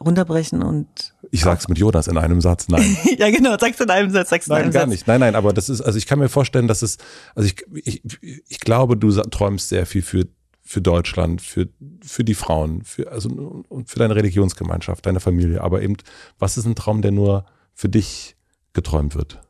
runterbrechen 0.00 0.62
und. 0.62 1.14
Ich 1.30 1.42
sag's 1.42 1.68
mit 1.68 1.78
Jonas 1.78 2.06
in 2.08 2.18
einem 2.18 2.40
Satz, 2.40 2.68
nein. 2.68 2.96
ja, 3.18 3.30
genau, 3.30 3.56
sag's 3.58 3.80
in 3.80 3.90
einem 3.90 4.10
Satz, 4.10 4.30
sag's 4.30 4.46
in 4.46 4.52
nein, 4.52 4.62
einem 4.64 4.72
gar 4.72 4.82
Satz. 4.82 4.90
nicht. 4.90 5.06
Nein, 5.06 5.20
nein, 5.20 5.34
aber 5.34 5.52
das 5.52 5.68
ist, 5.68 5.80
also 5.80 5.98
ich 5.98 6.06
kann 6.06 6.18
mir 6.18 6.28
vorstellen, 6.28 6.68
dass 6.68 6.82
es, 6.82 6.98
also 7.34 7.48
ich, 7.48 7.64
ich, 7.84 8.02
ich 8.48 8.60
glaube, 8.60 8.96
du 8.96 9.10
träumst 9.10 9.68
sehr 9.68 9.86
viel 9.86 10.02
für, 10.02 10.26
für 10.62 10.80
Deutschland, 10.80 11.42
für, 11.42 11.68
für 12.02 12.24
die 12.24 12.34
Frauen, 12.34 12.82
für, 12.84 13.10
also, 13.10 13.64
und 13.68 13.88
für 13.88 13.98
deine 13.98 14.16
Religionsgemeinschaft, 14.16 15.06
deine 15.06 15.20
Familie. 15.20 15.60
Aber 15.60 15.82
eben, 15.82 15.96
was 16.38 16.56
ist 16.56 16.66
ein 16.66 16.74
Traum, 16.74 17.02
der 17.02 17.12
nur 17.12 17.44
für 17.72 17.88
dich 17.88 18.36
geträumt 18.72 19.14
wird? 19.14 19.40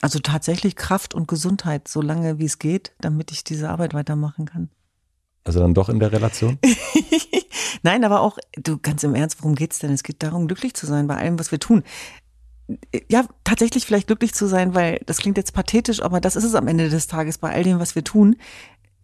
Also 0.00 0.20
tatsächlich 0.20 0.76
Kraft 0.76 1.14
und 1.14 1.26
Gesundheit, 1.26 1.88
so 1.88 2.00
lange 2.00 2.38
wie 2.38 2.44
es 2.44 2.58
geht, 2.58 2.92
damit 3.00 3.32
ich 3.32 3.42
diese 3.42 3.68
Arbeit 3.68 3.94
weitermachen 3.94 4.46
kann. 4.46 4.70
Also 5.42 5.60
dann 5.60 5.74
doch 5.74 5.88
in 5.88 5.98
der 5.98 6.12
Relation? 6.12 6.58
Nein, 7.82 8.04
aber 8.04 8.20
auch, 8.20 8.38
du 8.56 8.78
ganz 8.78 9.02
im 9.02 9.14
Ernst, 9.14 9.40
worum 9.40 9.54
geht's 9.54 9.78
denn? 9.78 9.92
Es 9.92 10.02
geht 10.02 10.22
darum, 10.22 10.46
glücklich 10.46 10.74
zu 10.74 10.86
sein 10.86 11.06
bei 11.06 11.16
allem, 11.16 11.38
was 11.38 11.52
wir 11.52 11.60
tun. 11.60 11.82
Ja, 13.08 13.24
tatsächlich 13.44 13.86
vielleicht 13.86 14.08
glücklich 14.08 14.34
zu 14.34 14.46
sein, 14.46 14.74
weil 14.74 15.00
das 15.06 15.18
klingt 15.18 15.38
jetzt 15.38 15.54
pathetisch, 15.54 16.02
aber 16.02 16.20
das 16.20 16.36
ist 16.36 16.44
es 16.44 16.54
am 16.54 16.68
Ende 16.68 16.90
des 16.90 17.06
Tages 17.06 17.38
bei 17.38 17.52
all 17.52 17.62
dem, 17.62 17.78
was 17.78 17.94
wir 17.94 18.04
tun, 18.04 18.36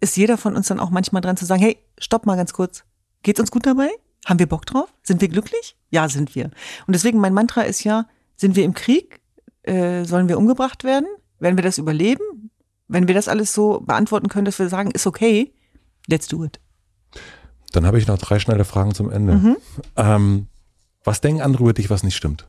ist 0.01 0.17
jeder 0.17 0.37
von 0.37 0.55
uns 0.55 0.69
dann 0.69 0.81
auch 0.81 0.91
manchmal 0.91 1.23
dran 1.23 1.37
zu 1.37 1.47
sagen, 1.47 1.63
hey, 1.63 1.79
stopp 1.99 2.27
mal 2.27 2.37
ganz 2.37 2.53
kurz. 2.53 2.85
Geht's 3.23 3.41
uns 3.41 3.51
gut 3.51 3.65
dabei? 3.65 3.89
Haben 4.27 4.39
wir 4.39 4.49
Bock 4.49 4.67
drauf? 4.67 4.93
Sind 5.03 5.21
wir 5.21 5.29
glücklich? 5.29 5.77
Ja, 5.91 6.09
sind 6.09 6.35
wir. 6.35 6.51
Und 6.87 6.95
deswegen 6.95 7.21
mein 7.21 7.35
Mantra 7.35 7.63
ist 7.63 7.85
ja, 7.85 8.07
sind 8.37 8.57
wir 8.57 8.65
im 8.65 8.75
Krieg? 8.75 9.21
Äh, 9.63 10.05
sollen 10.05 10.29
wir 10.29 10.37
umgebracht 10.37 10.85
werden? 10.85 11.07
Werden 11.39 11.57
wir 11.57 11.65
das 11.65 11.79
überleben? 11.79 12.51
Wenn 12.87 13.09
wir 13.09 13.15
das 13.15 13.29
alles 13.29 13.55
so 13.55 13.81
beantworten 13.81 14.29
können, 14.29 14.45
dass 14.45 14.59
wir 14.59 14.69
sagen, 14.69 14.91
ist 14.91 15.07
okay, 15.07 15.55
let's 16.07 16.29
do 16.29 16.45
it. 16.45 16.61
Dann 17.75 17.87
habe 17.87 17.99
ich 17.99 18.07
noch 18.07 18.19
drei 18.19 18.39
schnelle 18.39 18.65
Fragen 18.65 18.95
zum 18.95 19.11
Ende. 19.11 19.35
Mhm. 19.35 19.57
Ähm, 19.97 20.47
was 21.03 21.21
denken 21.21 21.43
andere 21.43 21.65
über 21.65 21.73
dich, 21.73 21.91
was 21.91 22.05
nicht 22.05 22.15
stimmt? 22.15 22.47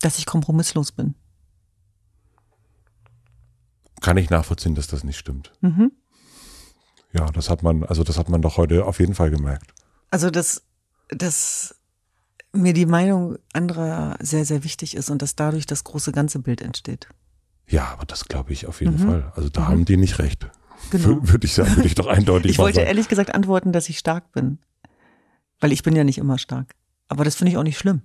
Dass 0.00 0.18
ich 0.18 0.24
kompromisslos 0.24 0.92
bin. 0.92 1.14
Kann 4.00 4.16
ich 4.16 4.30
nachvollziehen, 4.30 4.74
dass 4.74 4.86
das 4.86 5.04
nicht 5.04 5.18
stimmt. 5.18 5.52
Mhm. 5.60 5.92
Ja, 7.12 7.26
das 7.26 7.50
hat 7.50 7.62
man, 7.62 7.84
also 7.84 8.02
das 8.02 8.16
hat 8.16 8.30
man 8.30 8.40
doch 8.40 8.56
heute 8.56 8.86
auf 8.86 8.98
jeden 8.98 9.14
Fall 9.14 9.30
gemerkt. 9.30 9.74
Also 10.10 10.30
dass, 10.30 10.62
dass 11.08 11.74
mir 12.52 12.72
die 12.72 12.86
Meinung 12.86 13.36
anderer 13.52 14.16
sehr, 14.20 14.46
sehr 14.46 14.64
wichtig 14.64 14.96
ist 14.96 15.10
und 15.10 15.20
dass 15.20 15.36
dadurch 15.36 15.66
das 15.66 15.84
große 15.84 16.12
ganze 16.12 16.38
Bild 16.38 16.62
entsteht. 16.62 17.08
Ja, 17.66 17.88
aber 17.88 18.06
das 18.06 18.24
glaube 18.24 18.54
ich 18.54 18.66
auf 18.66 18.80
jeden 18.80 19.02
mhm. 19.02 19.06
Fall. 19.06 19.32
Also 19.36 19.50
da 19.50 19.62
mhm. 19.62 19.68
haben 19.68 19.84
die 19.84 19.98
nicht 19.98 20.18
recht. 20.18 20.48
Genau. 20.90 21.18
Würde 21.22 21.46
ich 21.46 21.54
sagen, 21.54 21.76
würde 21.76 21.86
ich 21.86 21.94
doch 21.94 22.06
eindeutig 22.06 22.52
Ich 22.52 22.58
wollte 22.58 22.76
sagen. 22.76 22.88
ehrlich 22.88 23.08
gesagt 23.08 23.34
antworten, 23.34 23.72
dass 23.72 23.88
ich 23.88 23.98
stark 23.98 24.32
bin. 24.32 24.58
Weil 25.60 25.72
ich 25.72 25.82
bin 25.82 25.96
ja 25.96 26.04
nicht 26.04 26.18
immer 26.18 26.38
stark. 26.38 26.74
Aber 27.08 27.24
das 27.24 27.34
finde 27.34 27.50
ich 27.52 27.58
auch 27.58 27.62
nicht 27.62 27.78
schlimm. 27.78 28.02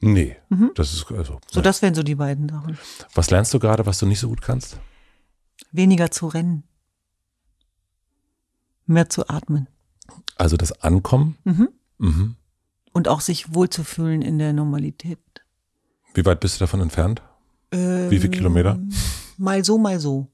Nee, 0.00 0.36
mhm. 0.48 0.72
das 0.74 0.92
ist 0.92 1.06
also. 1.12 1.38
So, 1.48 1.60
ja. 1.60 1.62
das 1.62 1.80
wären 1.80 1.94
so 1.94 2.02
die 2.02 2.16
beiden 2.16 2.48
Sachen. 2.48 2.76
Was 3.14 3.30
lernst 3.30 3.54
du 3.54 3.60
gerade, 3.60 3.86
was 3.86 3.98
du 3.98 4.06
nicht 4.06 4.18
so 4.18 4.28
gut 4.28 4.42
kannst? 4.42 4.78
Weniger 5.70 6.10
zu 6.10 6.26
rennen. 6.26 6.64
Mehr 8.86 9.08
zu 9.08 9.28
atmen. 9.28 9.68
Also 10.36 10.56
das 10.56 10.82
Ankommen? 10.82 11.36
Mhm. 11.44 11.68
Mhm. 11.98 12.36
Und 12.92 13.06
auch 13.06 13.20
sich 13.20 13.54
wohlzufühlen 13.54 14.22
in 14.22 14.38
der 14.38 14.52
Normalität. 14.52 15.20
Wie 16.14 16.24
weit 16.24 16.40
bist 16.40 16.56
du 16.56 16.64
davon 16.64 16.80
entfernt? 16.80 17.22
Ähm, 17.70 18.10
Wie 18.10 18.18
viele 18.18 18.30
Kilometer? 18.30 18.80
Mal 19.38 19.64
so, 19.64 19.78
mal 19.78 20.00
so. 20.00 20.31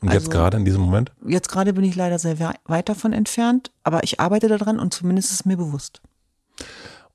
Und 0.00 0.08
also, 0.08 0.20
jetzt 0.20 0.30
gerade 0.30 0.56
in 0.56 0.64
diesem 0.64 0.80
Moment? 0.80 1.12
Jetzt 1.26 1.48
gerade 1.48 1.72
bin 1.72 1.84
ich 1.84 1.94
leider 1.94 2.18
sehr 2.18 2.38
weit 2.64 2.88
davon 2.88 3.12
entfernt, 3.12 3.70
aber 3.82 4.02
ich 4.02 4.18
arbeite 4.18 4.48
daran 4.48 4.78
und 4.78 4.94
zumindest 4.94 5.30
ist 5.30 5.40
es 5.40 5.44
mir 5.44 5.56
bewusst. 5.56 6.00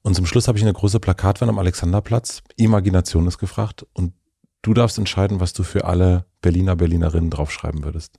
Und 0.03 0.14
zum 0.16 0.28
Schluss 0.28 0.48
habe 0.48 0.57
ich 0.57 0.64
eine 0.64 0.74
große 0.74 0.99
Plakatwand 0.99 1.49
am 1.49 1.57
Alexanderplatz. 1.57 2.44
Imagination 2.57 3.26
ist 3.26 3.40
gefragt 3.40 3.88
und 3.94 4.14
du 4.62 4.76
darfst 4.76 4.99
entscheiden, 4.99 5.40
was 5.40 5.53
du 5.53 5.64
für 5.64 5.86
alle 5.86 6.26
Berliner, 6.41 6.76
Berlinerinnen 6.76 7.32
draufschreiben 7.32 7.84
würdest. 7.84 8.18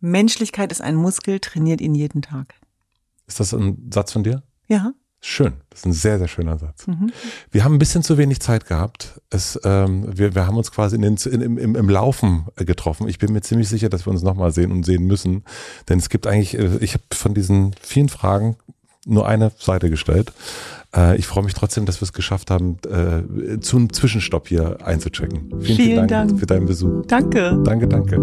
Menschlichkeit 0.00 0.72
ist 0.72 0.80
ein 0.80 0.96
Muskel, 0.96 1.38
trainiert 1.38 1.80
ihn 1.80 1.94
jeden 1.94 2.22
Tag. 2.22 2.54
Ist 3.28 3.38
das 3.38 3.54
ein 3.54 3.90
Satz 3.92 4.12
von 4.12 4.24
dir? 4.24 4.42
Ja. 4.66 4.92
Schön, 5.22 5.52
das 5.68 5.80
ist 5.80 5.86
ein 5.86 5.92
sehr, 5.92 6.18
sehr 6.18 6.28
schöner 6.28 6.56
Satz. 6.56 6.86
Mhm. 6.86 7.12
Wir 7.50 7.62
haben 7.62 7.74
ein 7.74 7.78
bisschen 7.78 8.02
zu 8.02 8.16
wenig 8.16 8.40
Zeit 8.40 8.66
gehabt. 8.66 9.20
Es, 9.28 9.60
ähm, 9.64 10.06
wir, 10.16 10.34
wir 10.34 10.46
haben 10.46 10.56
uns 10.56 10.72
quasi 10.72 10.96
in 10.96 11.02
den, 11.02 11.16
in, 11.16 11.58
im, 11.58 11.76
im 11.76 11.88
Laufen 11.90 12.46
getroffen. 12.56 13.06
Ich 13.06 13.18
bin 13.18 13.34
mir 13.34 13.42
ziemlich 13.42 13.68
sicher, 13.68 13.90
dass 13.90 14.06
wir 14.06 14.12
uns 14.12 14.22
nochmal 14.22 14.50
sehen 14.50 14.72
und 14.72 14.84
sehen 14.84 15.06
müssen. 15.06 15.44
Denn 15.90 15.98
es 15.98 16.08
gibt 16.08 16.26
eigentlich, 16.26 16.58
äh, 16.58 16.78
ich 16.80 16.94
habe 16.94 17.04
von 17.12 17.34
diesen 17.34 17.74
vielen 17.82 18.08
Fragen 18.08 18.56
nur 19.04 19.28
eine 19.28 19.52
Seite 19.58 19.90
gestellt. 19.90 20.32
Äh, 20.96 21.18
ich 21.18 21.26
freue 21.26 21.44
mich 21.44 21.52
trotzdem, 21.52 21.84
dass 21.84 22.00
wir 22.00 22.04
es 22.04 22.14
geschafft 22.14 22.50
haben, 22.50 22.78
äh, 22.88 23.60
zum 23.60 23.92
Zwischenstopp 23.92 24.48
hier 24.48 24.78
einzuchecken. 24.86 25.50
Vielen, 25.50 25.62
vielen, 25.62 25.76
vielen 25.76 26.08
Dank, 26.08 26.28
Dank 26.30 26.40
für 26.40 26.46
deinen 26.46 26.64
Besuch. 26.64 27.04
Danke. 27.06 27.60
Danke, 27.62 27.88
danke. 27.88 28.16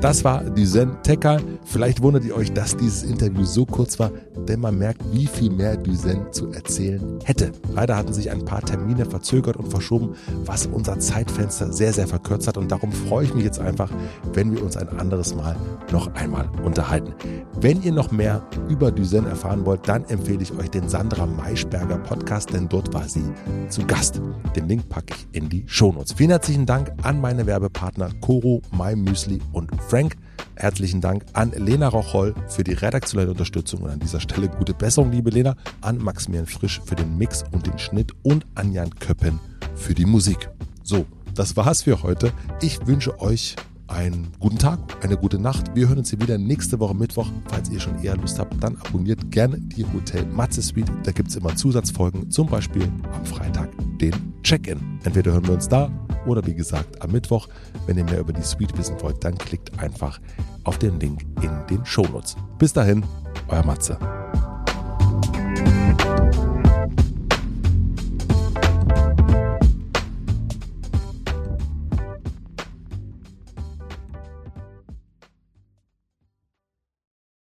Das 0.00 0.24
war 0.24 0.42
die 0.42 0.64
Zen 0.64 0.96
Tekal. 1.02 1.42
Vielleicht 1.66 2.00
wundert 2.00 2.24
ihr 2.24 2.34
euch, 2.34 2.50
dass 2.54 2.74
dieses 2.74 3.02
Interview 3.02 3.44
so 3.44 3.66
kurz 3.66 3.98
war, 3.98 4.10
denn 4.48 4.58
man 4.58 4.78
merkt, 4.78 5.02
wie 5.12 5.26
viel 5.26 5.50
mehr 5.50 5.76
Duzen 5.76 6.32
zu 6.32 6.50
erzählen 6.52 7.18
hätte. 7.24 7.52
Leider 7.74 7.98
hatten 7.98 8.14
sich 8.14 8.30
ein 8.30 8.42
paar 8.42 8.62
Termine 8.62 9.04
verzögert 9.04 9.58
und 9.58 9.68
verschoben, 9.68 10.14
was 10.46 10.64
unser 10.64 10.98
Zeitfenster 10.98 11.70
sehr, 11.70 11.92
sehr 11.92 12.06
verkürzt 12.06 12.48
hat. 12.48 12.56
Und 12.56 12.72
darum 12.72 12.90
freue 12.92 13.26
ich 13.26 13.34
mich 13.34 13.44
jetzt 13.44 13.60
einfach, 13.60 13.90
wenn 14.32 14.54
wir 14.54 14.62
uns 14.62 14.78
ein 14.78 14.88
anderes 14.88 15.34
Mal 15.34 15.54
noch 15.92 16.14
einmal 16.14 16.48
unterhalten. 16.64 17.12
Wenn 17.60 17.82
ihr 17.82 17.92
noch 17.92 18.10
mehr 18.10 18.42
über 18.70 18.90
Duzen 18.90 19.26
erfahren 19.26 19.66
wollt, 19.66 19.86
dann 19.86 20.06
empfehle 20.06 20.42
ich 20.42 20.56
euch 20.56 20.70
den 20.70 20.88
Sandra 20.88 21.26
Maischberger 21.26 21.98
Podcast, 21.98 22.54
denn 22.54 22.70
dort 22.70 22.94
war 22.94 23.06
sie 23.06 23.24
zu 23.68 23.84
Gast. 23.86 24.22
Den 24.56 24.66
Link 24.66 24.88
packe 24.88 25.14
ich 25.14 25.28
in 25.32 25.50
die 25.50 25.64
Shownotes. 25.66 26.14
Vielen 26.14 26.30
herzlichen 26.30 26.64
Dank 26.64 26.90
an 27.02 27.20
meine 27.20 27.44
Werbepartner 27.44 28.08
Koro, 28.22 28.62
My 28.72 28.96
Müsli 28.96 29.40
und 29.52 29.70
Frank. 29.90 30.16
Herzlichen 30.54 31.00
Dank 31.00 31.24
an 31.32 31.50
Lena 31.50 31.88
Rocholl 31.88 32.32
für 32.46 32.62
die 32.62 32.74
redaktionelle 32.74 33.32
Unterstützung 33.32 33.82
und 33.82 33.90
an 33.90 33.98
dieser 33.98 34.20
Stelle 34.20 34.48
gute 34.48 34.72
Besserung, 34.72 35.10
liebe 35.10 35.30
Lena, 35.30 35.56
an 35.80 35.98
Maximilian 35.98 36.46
Frisch 36.46 36.80
für 36.84 36.94
den 36.94 37.18
Mix 37.18 37.42
und 37.50 37.66
den 37.66 37.76
Schnitt 37.76 38.12
und 38.22 38.46
an 38.54 38.72
Jan 38.72 38.94
Köppen 39.00 39.40
für 39.74 39.92
die 39.92 40.06
Musik. 40.06 40.48
So, 40.84 41.06
das 41.34 41.56
war's 41.56 41.82
für 41.82 42.04
heute. 42.04 42.32
Ich 42.62 42.86
wünsche 42.86 43.20
euch 43.20 43.56
einen 43.90 44.28
guten 44.38 44.58
Tag, 44.58 44.78
eine 45.02 45.16
gute 45.16 45.38
Nacht. 45.38 45.74
Wir 45.74 45.88
hören 45.88 45.98
uns 45.98 46.10
hier 46.10 46.20
wieder 46.20 46.38
nächste 46.38 46.78
Woche 46.78 46.94
Mittwoch. 46.94 47.26
Falls 47.48 47.68
ihr 47.70 47.80
schon 47.80 48.02
eher 48.02 48.16
Lust 48.16 48.38
habt, 48.38 48.62
dann 48.62 48.76
abonniert 48.76 49.30
gerne 49.30 49.58
die 49.58 49.84
Hotel 49.84 50.24
Matze 50.26 50.62
Suite. 50.62 50.90
Da 51.02 51.12
gibt 51.12 51.30
es 51.30 51.36
immer 51.36 51.54
Zusatzfolgen, 51.54 52.30
zum 52.30 52.46
Beispiel 52.46 52.84
am 53.12 53.24
Freitag 53.26 53.70
den 54.00 54.14
Check-in. 54.42 54.78
Entweder 55.04 55.32
hören 55.32 55.46
wir 55.46 55.54
uns 55.54 55.68
da 55.68 55.90
oder 56.26 56.46
wie 56.46 56.54
gesagt 56.54 57.02
am 57.02 57.12
Mittwoch. 57.12 57.48
Wenn 57.86 57.98
ihr 57.98 58.04
mehr 58.04 58.20
über 58.20 58.32
die 58.32 58.42
Suite 58.42 58.76
wissen 58.78 58.96
wollt, 59.00 59.22
dann 59.24 59.36
klickt 59.36 59.78
einfach 59.78 60.20
auf 60.64 60.78
den 60.78 60.98
Link 61.00 61.24
in 61.42 61.50
den 61.68 61.84
Shownotes. 61.84 62.36
Bis 62.58 62.72
dahin, 62.72 63.04
euer 63.48 63.64
Matze. 63.64 63.98